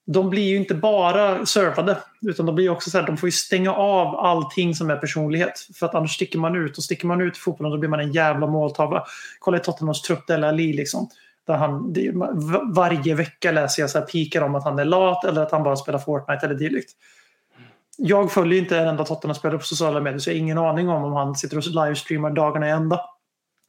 de 0.06 0.30
blir 0.30 0.42
ju 0.42 0.56
inte 0.56 0.74
bara 0.74 1.46
servade 1.46 1.98
utan 2.22 2.46
de 2.46 2.54
blir 2.54 2.70
också 2.70 2.90
så 2.90 2.98
här, 2.98 3.06
de 3.06 3.16
får 3.16 3.26
ju 3.26 3.32
stänga 3.32 3.72
av 3.72 4.16
allting 4.16 4.74
som 4.74 4.90
är 4.90 4.96
personlighet. 4.96 5.68
För 5.74 5.86
att 5.86 5.94
annars 5.94 6.14
sticker 6.14 6.38
man 6.38 6.56
ut 6.56 6.78
och 6.78 6.84
sticker 6.84 7.06
man 7.06 7.20
ut 7.20 7.36
i 7.36 7.40
fotbollen 7.40 7.70
då 7.70 7.78
blir 7.78 7.90
man 7.90 8.00
en 8.00 8.12
jävla 8.12 8.46
måltavla. 8.46 9.04
Kolla 9.38 9.56
i 9.56 9.60
Tottenhams 9.60 10.02
trupp, 10.02 10.26
Dele 10.26 10.48
Alli 10.48 10.72
liksom. 10.72 11.08
Där 11.46 11.54
han, 11.54 11.94
varje 12.74 13.14
vecka 13.14 13.52
läser 13.52 13.82
jag 13.82 13.90
så 13.90 13.98
här 13.98 14.06
pikar 14.06 14.42
om 14.42 14.54
att 14.54 14.64
han 14.64 14.78
är 14.78 14.84
lat 14.84 15.24
eller 15.24 15.42
att 15.42 15.50
han 15.52 15.62
bara 15.62 15.76
spelar 15.76 15.98
Fortnite 15.98 16.46
eller 16.46 16.54
dylikt. 16.54 16.90
Jag 17.98 18.32
följer 18.32 18.58
inte 18.58 18.78
en 18.78 18.88
enda 18.88 19.04
Tottenham-spelare 19.04 19.58
på 19.58 19.64
sociala 19.64 20.00
medier 20.00 20.18
så 20.18 20.30
jag 20.30 20.34
har 20.34 20.38
ingen 20.38 20.58
aning 20.58 20.88
om 20.88 21.04
om 21.04 21.12
han 21.12 21.34
sitter 21.34 21.56
och 21.56 21.66
livestreamar 21.66 22.30
dagarna 22.30 22.68
i 22.68 22.70
ända. 22.70 23.00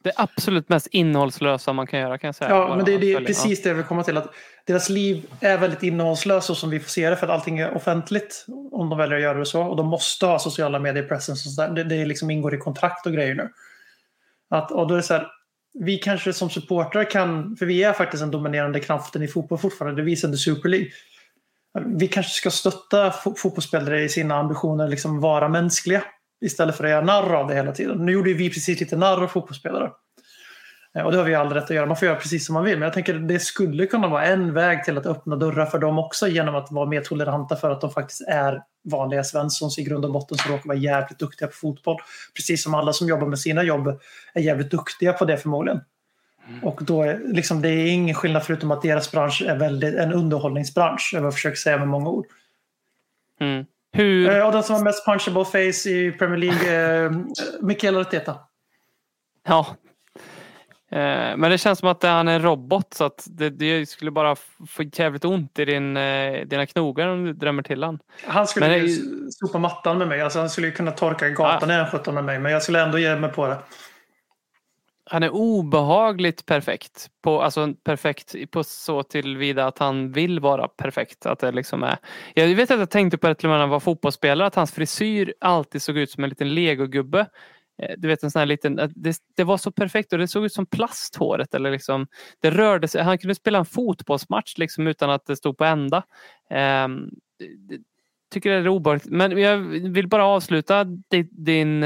Det 0.02 0.12
absolut 0.16 0.68
mest 0.68 0.86
innehållslösa 0.86 1.72
man 1.72 1.86
kan 1.86 2.00
göra 2.00 2.18
kan 2.18 2.28
jag 2.28 2.34
säga. 2.34 2.50
Ja, 2.50 2.76
men 2.76 2.84
det 2.84 2.94
är 2.94 2.98
det, 2.98 3.26
precis 3.26 3.62
det 3.62 3.68
jag 3.68 3.76
vill 3.76 3.84
komma 3.84 4.04
till. 4.04 4.16
Att 4.16 4.34
deras 4.66 4.88
liv 4.88 5.26
är 5.40 5.58
väldigt 5.58 5.82
innehållslöst 5.82 6.46
så 6.46 6.54
som 6.54 6.70
vi 6.70 6.80
får 6.80 6.88
se 6.88 7.10
det 7.10 7.16
för 7.16 7.26
att 7.26 7.32
allting 7.32 7.58
är 7.58 7.76
offentligt. 7.76 8.46
Om 8.72 8.88
de 8.88 8.98
väljer 8.98 9.16
att 9.16 9.22
göra 9.22 9.38
det 9.38 9.46
så. 9.46 9.62
Och 9.62 9.76
de 9.76 9.86
måste 9.86 10.26
ha 10.26 10.38
sociala 10.38 10.78
medier 10.78 11.04
presence. 11.04 11.66
Det, 11.68 11.84
det 11.84 12.04
liksom 12.04 12.30
ingår 12.30 12.54
i 12.54 12.58
kontrakt 12.58 13.06
och 13.06 13.12
grejer 13.12 13.34
nu. 13.34 13.48
Att, 14.50 14.72
och 14.72 14.88
då 14.88 14.94
är 14.94 14.96
det 14.96 15.02
så 15.02 15.14
här, 15.14 15.26
vi 15.80 15.98
kanske 15.98 16.32
som 16.32 16.50
supportrar 16.50 17.10
kan, 17.10 17.56
för 17.56 17.66
vi 17.66 17.82
är 17.82 17.92
faktiskt 17.92 18.22
den 18.22 18.30
dominerande 18.30 18.80
kraften 18.80 19.22
i 19.22 19.28
fotboll 19.28 19.58
fortfarande, 19.58 20.02
det 20.02 20.06
visade 20.06 20.36
Super 20.36 20.68
League. 20.68 20.88
Vi 21.86 22.08
kanske 22.08 22.32
ska 22.32 22.50
stötta 22.50 23.10
fotbollsspelare 23.10 24.02
i 24.02 24.08
sina 24.08 24.34
ambitioner 24.34 24.88
liksom 24.88 25.20
vara 25.20 25.48
mänskliga 25.48 26.02
istället 26.44 26.76
för 26.76 26.84
att 26.84 26.90
göra 26.90 27.04
narr 27.04 27.34
av 27.34 27.48
det 27.48 27.54
hela 27.54 27.72
tiden. 27.72 28.06
Nu 28.06 28.12
gjorde 28.12 28.32
vi 28.32 28.50
precis 28.50 28.80
lite 28.80 28.96
narr 28.96 29.22
av 29.22 29.28
fotbollsspelare. 29.28 29.90
Eh, 30.94 31.02
och 31.02 31.12
det 31.12 31.18
har 31.18 31.24
vi 31.24 31.34
all 31.34 31.52
rätt 31.52 31.64
att 31.64 31.70
göra. 31.70 31.86
Man 31.86 31.96
får 31.96 32.06
göra 32.06 32.18
precis 32.18 32.46
som 32.46 32.54
man 32.54 32.64
vill. 32.64 32.78
Men 32.78 32.86
jag 32.86 32.92
tänker 32.92 33.14
att 33.14 33.28
det 33.28 33.38
skulle 33.38 33.86
kunna 33.86 34.08
vara 34.08 34.26
en 34.26 34.54
väg 34.54 34.84
till 34.84 34.98
att 34.98 35.06
öppna 35.06 35.36
dörrar 35.36 35.66
för 35.66 35.78
dem 35.78 35.98
också 35.98 36.28
genom 36.28 36.54
att 36.54 36.72
vara 36.72 36.86
mer 36.86 37.00
toleranta 37.00 37.56
för 37.56 37.70
att 37.70 37.80
de 37.80 37.90
faktiskt 37.90 38.20
är 38.28 38.62
vanliga 38.84 39.24
Svenssons 39.24 39.78
i 39.78 39.82
grund 39.82 40.04
och 40.04 40.12
botten 40.12 40.38
som 40.38 40.52
råkar 40.52 40.68
vara 40.68 40.78
jävligt 40.78 41.18
duktiga 41.18 41.48
på 41.48 41.54
fotboll. 41.54 41.96
Precis 42.36 42.62
som 42.62 42.74
alla 42.74 42.92
som 42.92 43.08
jobbar 43.08 43.26
med 43.26 43.38
sina 43.38 43.62
jobb 43.62 44.00
är 44.34 44.40
jävligt 44.40 44.70
duktiga 44.70 45.12
på 45.12 45.24
det 45.24 45.36
förmodligen. 45.36 45.80
Mm. 46.48 46.64
Och 46.64 46.80
då 46.82 47.02
är 47.02 47.20
liksom, 47.24 47.62
det 47.62 47.68
är 47.68 47.86
ingen 47.86 48.14
skillnad 48.14 48.42
förutom 48.42 48.70
att 48.70 48.82
deras 48.82 49.12
bransch 49.12 49.44
är 49.46 49.56
väldigt, 49.56 49.94
en 49.94 50.12
underhållningsbransch. 50.12 51.12
är 51.14 51.20
vad 51.20 51.26
Jag 51.26 51.34
försöker 51.34 51.56
säga 51.56 51.78
med 51.78 51.88
många 51.88 52.10
ord. 52.10 52.26
Mm. 53.40 53.64
Hur... 53.92 54.30
Eh, 54.30 54.46
och 54.46 54.52
den 54.52 54.62
som 54.62 54.74
har 54.74 54.82
mest 54.82 55.04
punchable 55.04 55.44
face 55.44 55.90
i 55.90 56.12
Premier 56.18 56.38
League, 56.38 57.04
eh, 57.04 57.12
Mikael 57.60 57.96
Arteta. 57.96 58.34
Ja, 59.48 59.76
men 60.90 61.50
det 61.50 61.58
känns 61.58 61.78
som 61.78 61.88
att 61.88 62.02
han 62.02 62.28
är 62.28 62.34
en 62.34 62.42
robot 62.42 62.94
så 62.94 63.04
att 63.04 63.26
det, 63.30 63.50
det 63.50 63.86
skulle 63.88 64.10
bara 64.10 64.36
få 64.68 64.82
jävligt 64.92 65.24
ont 65.24 65.58
i 65.58 65.64
din, 65.64 65.96
eh, 65.96 66.46
dina 66.46 66.66
knogar 66.66 67.08
om 67.08 67.24
du 67.24 67.32
drämmer 67.32 67.62
till 67.62 67.82
han. 67.82 67.98
Han 68.26 68.46
skulle 68.46 68.68
men, 68.68 68.86
ju 68.86 68.96
sopa 69.30 69.58
mattan 69.58 69.98
med 69.98 70.08
mig. 70.08 70.20
Alltså 70.20 70.38
han 70.38 70.50
skulle 70.50 70.66
ju 70.66 70.72
kunna 70.72 70.90
torka 70.90 71.28
gatan 71.28 71.68
ja. 71.68 72.02
i 72.06 72.12
med 72.12 72.24
mig. 72.24 72.38
Men 72.38 72.52
jag 72.52 72.62
skulle 72.62 72.82
ändå 72.82 72.98
ge 72.98 73.16
mig 73.16 73.32
på 73.32 73.46
det. 73.46 73.58
Han 75.10 75.22
är 75.22 75.30
obehagligt 75.30 76.46
perfekt. 76.46 77.08
På, 77.22 77.42
alltså 77.42 77.74
perfekt 77.84 78.34
på 78.50 78.64
så 78.64 79.02
tillvida 79.02 79.66
att 79.66 79.78
han 79.78 80.12
vill 80.12 80.40
vara 80.40 80.68
perfekt. 80.68 81.26
Att 81.26 81.38
det 81.38 81.52
liksom 81.52 81.82
är. 81.82 81.96
Jag 82.34 82.46
vet 82.46 82.70
att 82.70 82.78
jag 82.78 82.90
tänkte 82.90 83.18
på 83.18 83.28
det 83.28 83.42
när 83.42 83.58
han 83.58 83.68
var 83.68 83.80
fotbollsspelare 83.80 84.46
att 84.46 84.54
hans 84.54 84.72
frisyr 84.72 85.34
alltid 85.40 85.82
såg 85.82 85.96
ut 85.98 86.10
som 86.10 86.24
en 86.24 86.30
liten 86.30 86.54
legogubbe. 86.54 87.26
Eh, 87.78 87.94
du 87.98 88.08
vet 88.08 88.22
en 88.22 88.30
sån 88.30 88.38
här 88.38 88.46
liten, 88.46 88.76
det, 88.94 89.16
det 89.36 89.44
var 89.44 89.56
så 89.56 89.70
perfekt 89.72 90.12
och 90.12 90.18
det 90.18 90.28
såg 90.28 90.44
ut 90.44 90.52
som 90.52 90.66
plasthåret 90.66 91.54
eller 91.54 91.70
liksom, 91.70 92.06
det 92.40 92.50
rörde 92.50 92.88
sig, 92.88 93.02
han 93.02 93.18
kunde 93.18 93.34
spela 93.34 93.58
en 93.58 93.64
fotbollsmatch 93.64 94.58
liksom 94.58 94.86
utan 94.86 95.10
att 95.10 95.26
det 95.26 95.36
stod 95.36 95.58
på 95.58 95.64
ända. 95.64 96.02
Ehm, 96.50 97.10
det- 97.38 97.78
tycker 98.30 98.50
det 98.50 98.56
är 98.56 98.68
obehagligt, 98.68 99.06
men 99.06 99.38
jag 99.38 99.56
vill 99.90 100.08
bara 100.08 100.24
avsluta 100.24 100.84
din, 100.84 101.28
din 101.30 101.84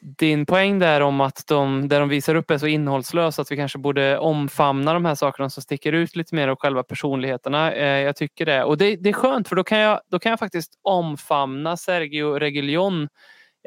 din 0.00 0.46
poäng 0.46 0.78
där 0.78 1.00
om 1.00 1.20
att 1.20 1.46
de, 1.46 1.88
det 1.88 1.98
de 1.98 2.08
visar 2.08 2.34
upp 2.34 2.50
är 2.50 2.58
så 2.58 2.66
innehållslöst 2.66 3.38
att 3.38 3.52
vi 3.52 3.56
kanske 3.56 3.78
borde 3.78 4.18
omfamna 4.18 4.92
de 4.94 5.04
här 5.04 5.14
sakerna 5.14 5.50
som 5.50 5.62
sticker 5.62 5.92
ut 5.92 6.16
lite 6.16 6.34
mer 6.34 6.48
och 6.48 6.62
själva 6.62 6.82
personligheterna. 6.82 7.72
Eh, 7.72 8.00
jag 8.00 8.16
tycker 8.16 8.46
det. 8.46 8.64
Och 8.64 8.78
det, 8.78 8.96
det 8.96 9.08
är 9.08 9.12
skönt 9.12 9.48
för 9.48 9.56
då 9.56 9.64
kan 9.64 9.78
jag, 9.78 10.00
då 10.10 10.18
kan 10.18 10.30
jag 10.30 10.38
faktiskt 10.38 10.72
omfamna 10.82 11.76
Sergio 11.76 12.38
Reguilon 12.38 13.08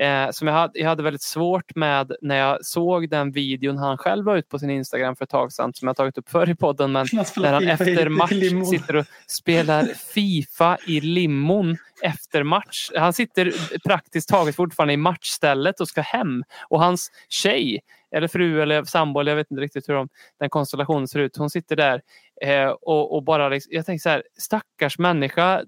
eh, 0.02 0.32
som 0.32 0.48
jag 0.48 0.53
hade, 0.53 0.80
jag 0.80 0.90
hade 0.90 1.03
väldigt 1.03 1.22
svårt 1.22 1.76
med 1.76 2.11
när 2.22 2.36
jag 2.36 2.65
såg 2.65 3.10
den 3.10 3.32
videon 3.32 3.78
han 3.78 3.98
själv 3.98 4.26
var 4.26 4.38
ut 4.38 4.49
på 4.49 4.60
sin 4.60 4.69
Instagram 4.69 5.15
för 5.15 5.23
ett 5.23 5.30
tag 5.30 5.52
sedan 5.52 5.73
som 5.73 5.88
jag 5.88 5.98
tagit 5.98 6.18
upp 6.18 6.30
förr 6.30 6.49
i 6.49 6.56
podden. 6.56 6.91
Men 6.91 7.07
när 7.38 7.53
han 7.53 7.68
efter 7.68 8.10
match 8.10 8.69
sitter 8.69 8.95
och 8.95 9.06
spelar 9.28 9.84
Fifa 9.84 10.78
i 10.88 11.02
limon 11.02 11.78
efter 12.02 12.44
match. 12.44 12.91
Han 12.95 13.14
sitter 13.14 13.53
praktiskt 13.80 14.30
taget 14.30 14.56
fortfarande 14.56 14.94
i 14.94 14.98
matchstället 14.98 15.80
och 15.80 15.88
ska 15.88 16.02
hem. 16.02 16.44
Och 16.69 16.80
hans 16.80 17.11
tjej, 17.30 17.80
eller 18.12 18.28
fru 18.28 18.62
eller 18.62 18.84
sambo, 18.84 19.20
eller 19.20 19.32
jag 19.32 19.38
vet 19.38 19.52
inte 19.52 19.62
riktigt 19.62 19.90
hur 19.90 19.94
de, 19.94 20.10
den 20.40 20.50
konstellationen 20.50 21.08
ser 21.08 21.20
ut. 21.20 21.38
Hon 21.38 21.50
sitter 21.50 21.76
där 21.76 22.02
eh, 22.42 22.68
och, 22.68 23.16
och 23.16 23.24
bara, 23.24 23.50
liksom, 23.50 23.74
jag 23.74 23.86
tänker 23.86 24.02
så 24.02 24.10
här, 24.10 24.24
stackars 24.38 25.00
människa. 25.00 25.64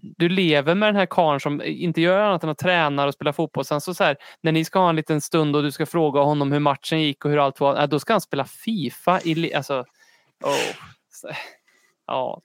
Du 0.00 0.28
lever 0.28 0.74
med 0.74 0.88
den 0.88 0.96
här 0.96 1.06
karln 1.06 1.40
som 1.40 1.62
inte 1.62 2.00
gör 2.00 2.20
annat 2.20 2.44
än 2.44 2.50
att 2.50 2.58
träna 2.58 3.06
och 3.06 3.14
spela 3.14 3.32
fotboll. 3.32 3.64
Sen 3.64 3.80
så, 3.80 3.94
så 3.94 4.04
här, 4.04 4.16
när 4.40 4.52
ni 4.52 4.64
ska 4.64 4.78
ha 4.78 4.88
en 4.88 4.96
liten 4.96 5.20
stund 5.20 5.56
och 5.56 5.62
du 5.62 5.72
ska 5.72 5.86
fråga 5.86 6.20
honom 6.20 6.52
hur 6.52 6.60
matchen 6.60 7.02
gick 7.02 7.24
och 7.24 7.30
hur 7.30 7.38
allt 7.38 7.60
var, 7.60 7.80
eh, 7.80 7.86
då 7.86 8.00
ska 8.00 8.12
han 8.12 8.20
spela 8.20 8.44
Fifa 8.44 9.20
i, 9.24 9.54
alltså, 9.54 9.84
oh, 10.44 10.74
ja. 12.06 12.40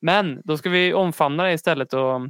Men 0.00 0.42
då 0.44 0.58
ska 0.58 0.70
vi 0.70 0.94
omfamna 0.94 1.42
det 1.42 1.52
istället 1.52 1.92
och 1.92 2.20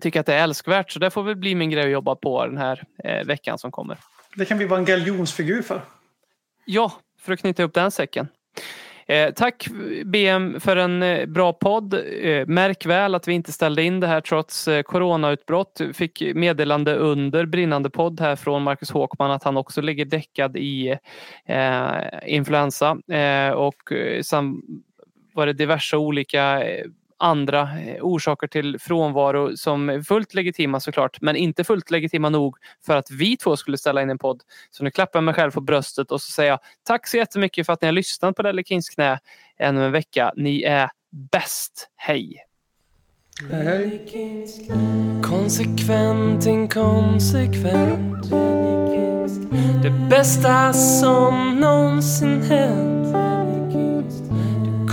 tycka 0.00 0.20
att 0.20 0.26
det 0.26 0.34
är 0.34 0.42
älskvärt. 0.42 0.90
Så 0.90 0.98
det 0.98 1.10
får 1.10 1.22
väl 1.22 1.36
bli 1.36 1.54
min 1.54 1.70
grej 1.70 1.84
att 1.84 1.90
jobba 1.90 2.14
på 2.14 2.46
den 2.46 2.58
här 2.58 2.84
eh, 3.04 3.26
veckan 3.26 3.58
som 3.58 3.70
kommer. 3.70 3.98
Det 4.36 4.44
kan 4.44 4.58
vi 4.58 4.64
vara 4.64 4.78
en 4.78 4.84
galjonsfigur 4.84 5.62
för. 5.62 5.80
Ja, 6.64 6.92
för 7.20 7.32
att 7.32 7.40
knyta 7.40 7.62
upp 7.62 7.74
den 7.74 7.90
säcken. 7.90 8.28
Eh, 9.08 9.30
tack 9.30 9.66
BM 10.04 10.60
för 10.60 10.76
en 10.76 11.02
eh, 11.02 11.26
bra 11.26 11.52
podd. 11.52 11.94
Eh, 11.94 12.46
märk 12.46 12.86
väl 12.86 13.14
att 13.14 13.28
vi 13.28 13.32
inte 13.32 13.52
ställde 13.52 13.82
in 13.82 14.00
det 14.00 14.06
här 14.06 14.20
trots 14.20 14.68
eh, 14.68 14.82
coronautbrott. 14.82 15.80
Fick 15.92 16.22
meddelande 16.34 16.94
under 16.94 17.46
brinnande 17.46 17.90
podd 17.90 18.20
här 18.20 18.36
från 18.36 18.62
Marcus 18.62 18.90
Håkman 18.90 19.30
att 19.30 19.42
han 19.42 19.56
också 19.56 19.80
ligger 19.80 20.04
däckad 20.04 20.56
i 20.56 20.98
eh, 21.46 21.90
influensa. 22.26 22.98
Eh, 23.08 23.50
och 23.50 23.92
eh, 23.92 24.22
sen 24.22 24.62
var 25.34 25.46
det 25.46 25.52
diverse 25.52 25.96
olika 25.96 26.64
eh, 26.64 26.86
andra 27.18 27.80
eh, 27.80 28.02
orsaker 28.02 28.46
till 28.46 28.78
frånvaro 28.78 29.56
som 29.56 29.88
är 29.88 30.02
fullt 30.02 30.34
legitima 30.34 30.80
såklart, 30.80 31.20
men 31.20 31.36
inte 31.36 31.64
fullt 31.64 31.90
legitima 31.90 32.28
nog 32.28 32.56
för 32.86 32.96
att 32.96 33.10
vi 33.10 33.36
två 33.36 33.56
skulle 33.56 33.78
ställa 33.78 34.02
in 34.02 34.10
en 34.10 34.18
podd. 34.18 34.42
Så 34.70 34.84
nu 34.84 34.90
klappar 34.90 35.18
jag 35.18 35.24
mig 35.24 35.34
själv 35.34 35.50
på 35.50 35.60
bröstet 35.60 36.10
och 36.10 36.22
så 36.22 36.32
säger 36.32 36.50
jag 36.50 36.60
tack 36.82 37.06
så 37.06 37.16
jättemycket 37.16 37.66
för 37.66 37.72
att 37.72 37.82
ni 37.82 37.86
har 37.86 37.92
lyssnat 37.92 38.36
på 38.36 38.42
Lelle 38.42 38.64
Kings 38.64 38.88
knä 38.88 39.18
ännu 39.58 39.84
en 39.86 39.92
vecka. 39.92 40.32
Ni 40.36 40.62
är 40.62 40.90
bäst. 41.10 41.88
Hej! 41.96 42.42
Konsekvent, 45.22 46.46
inkonsekvent 46.46 48.30
Det 49.82 49.90
bästa 50.10 50.72
som 50.72 51.60
någonsin 51.60 52.42
hänt 52.42 52.95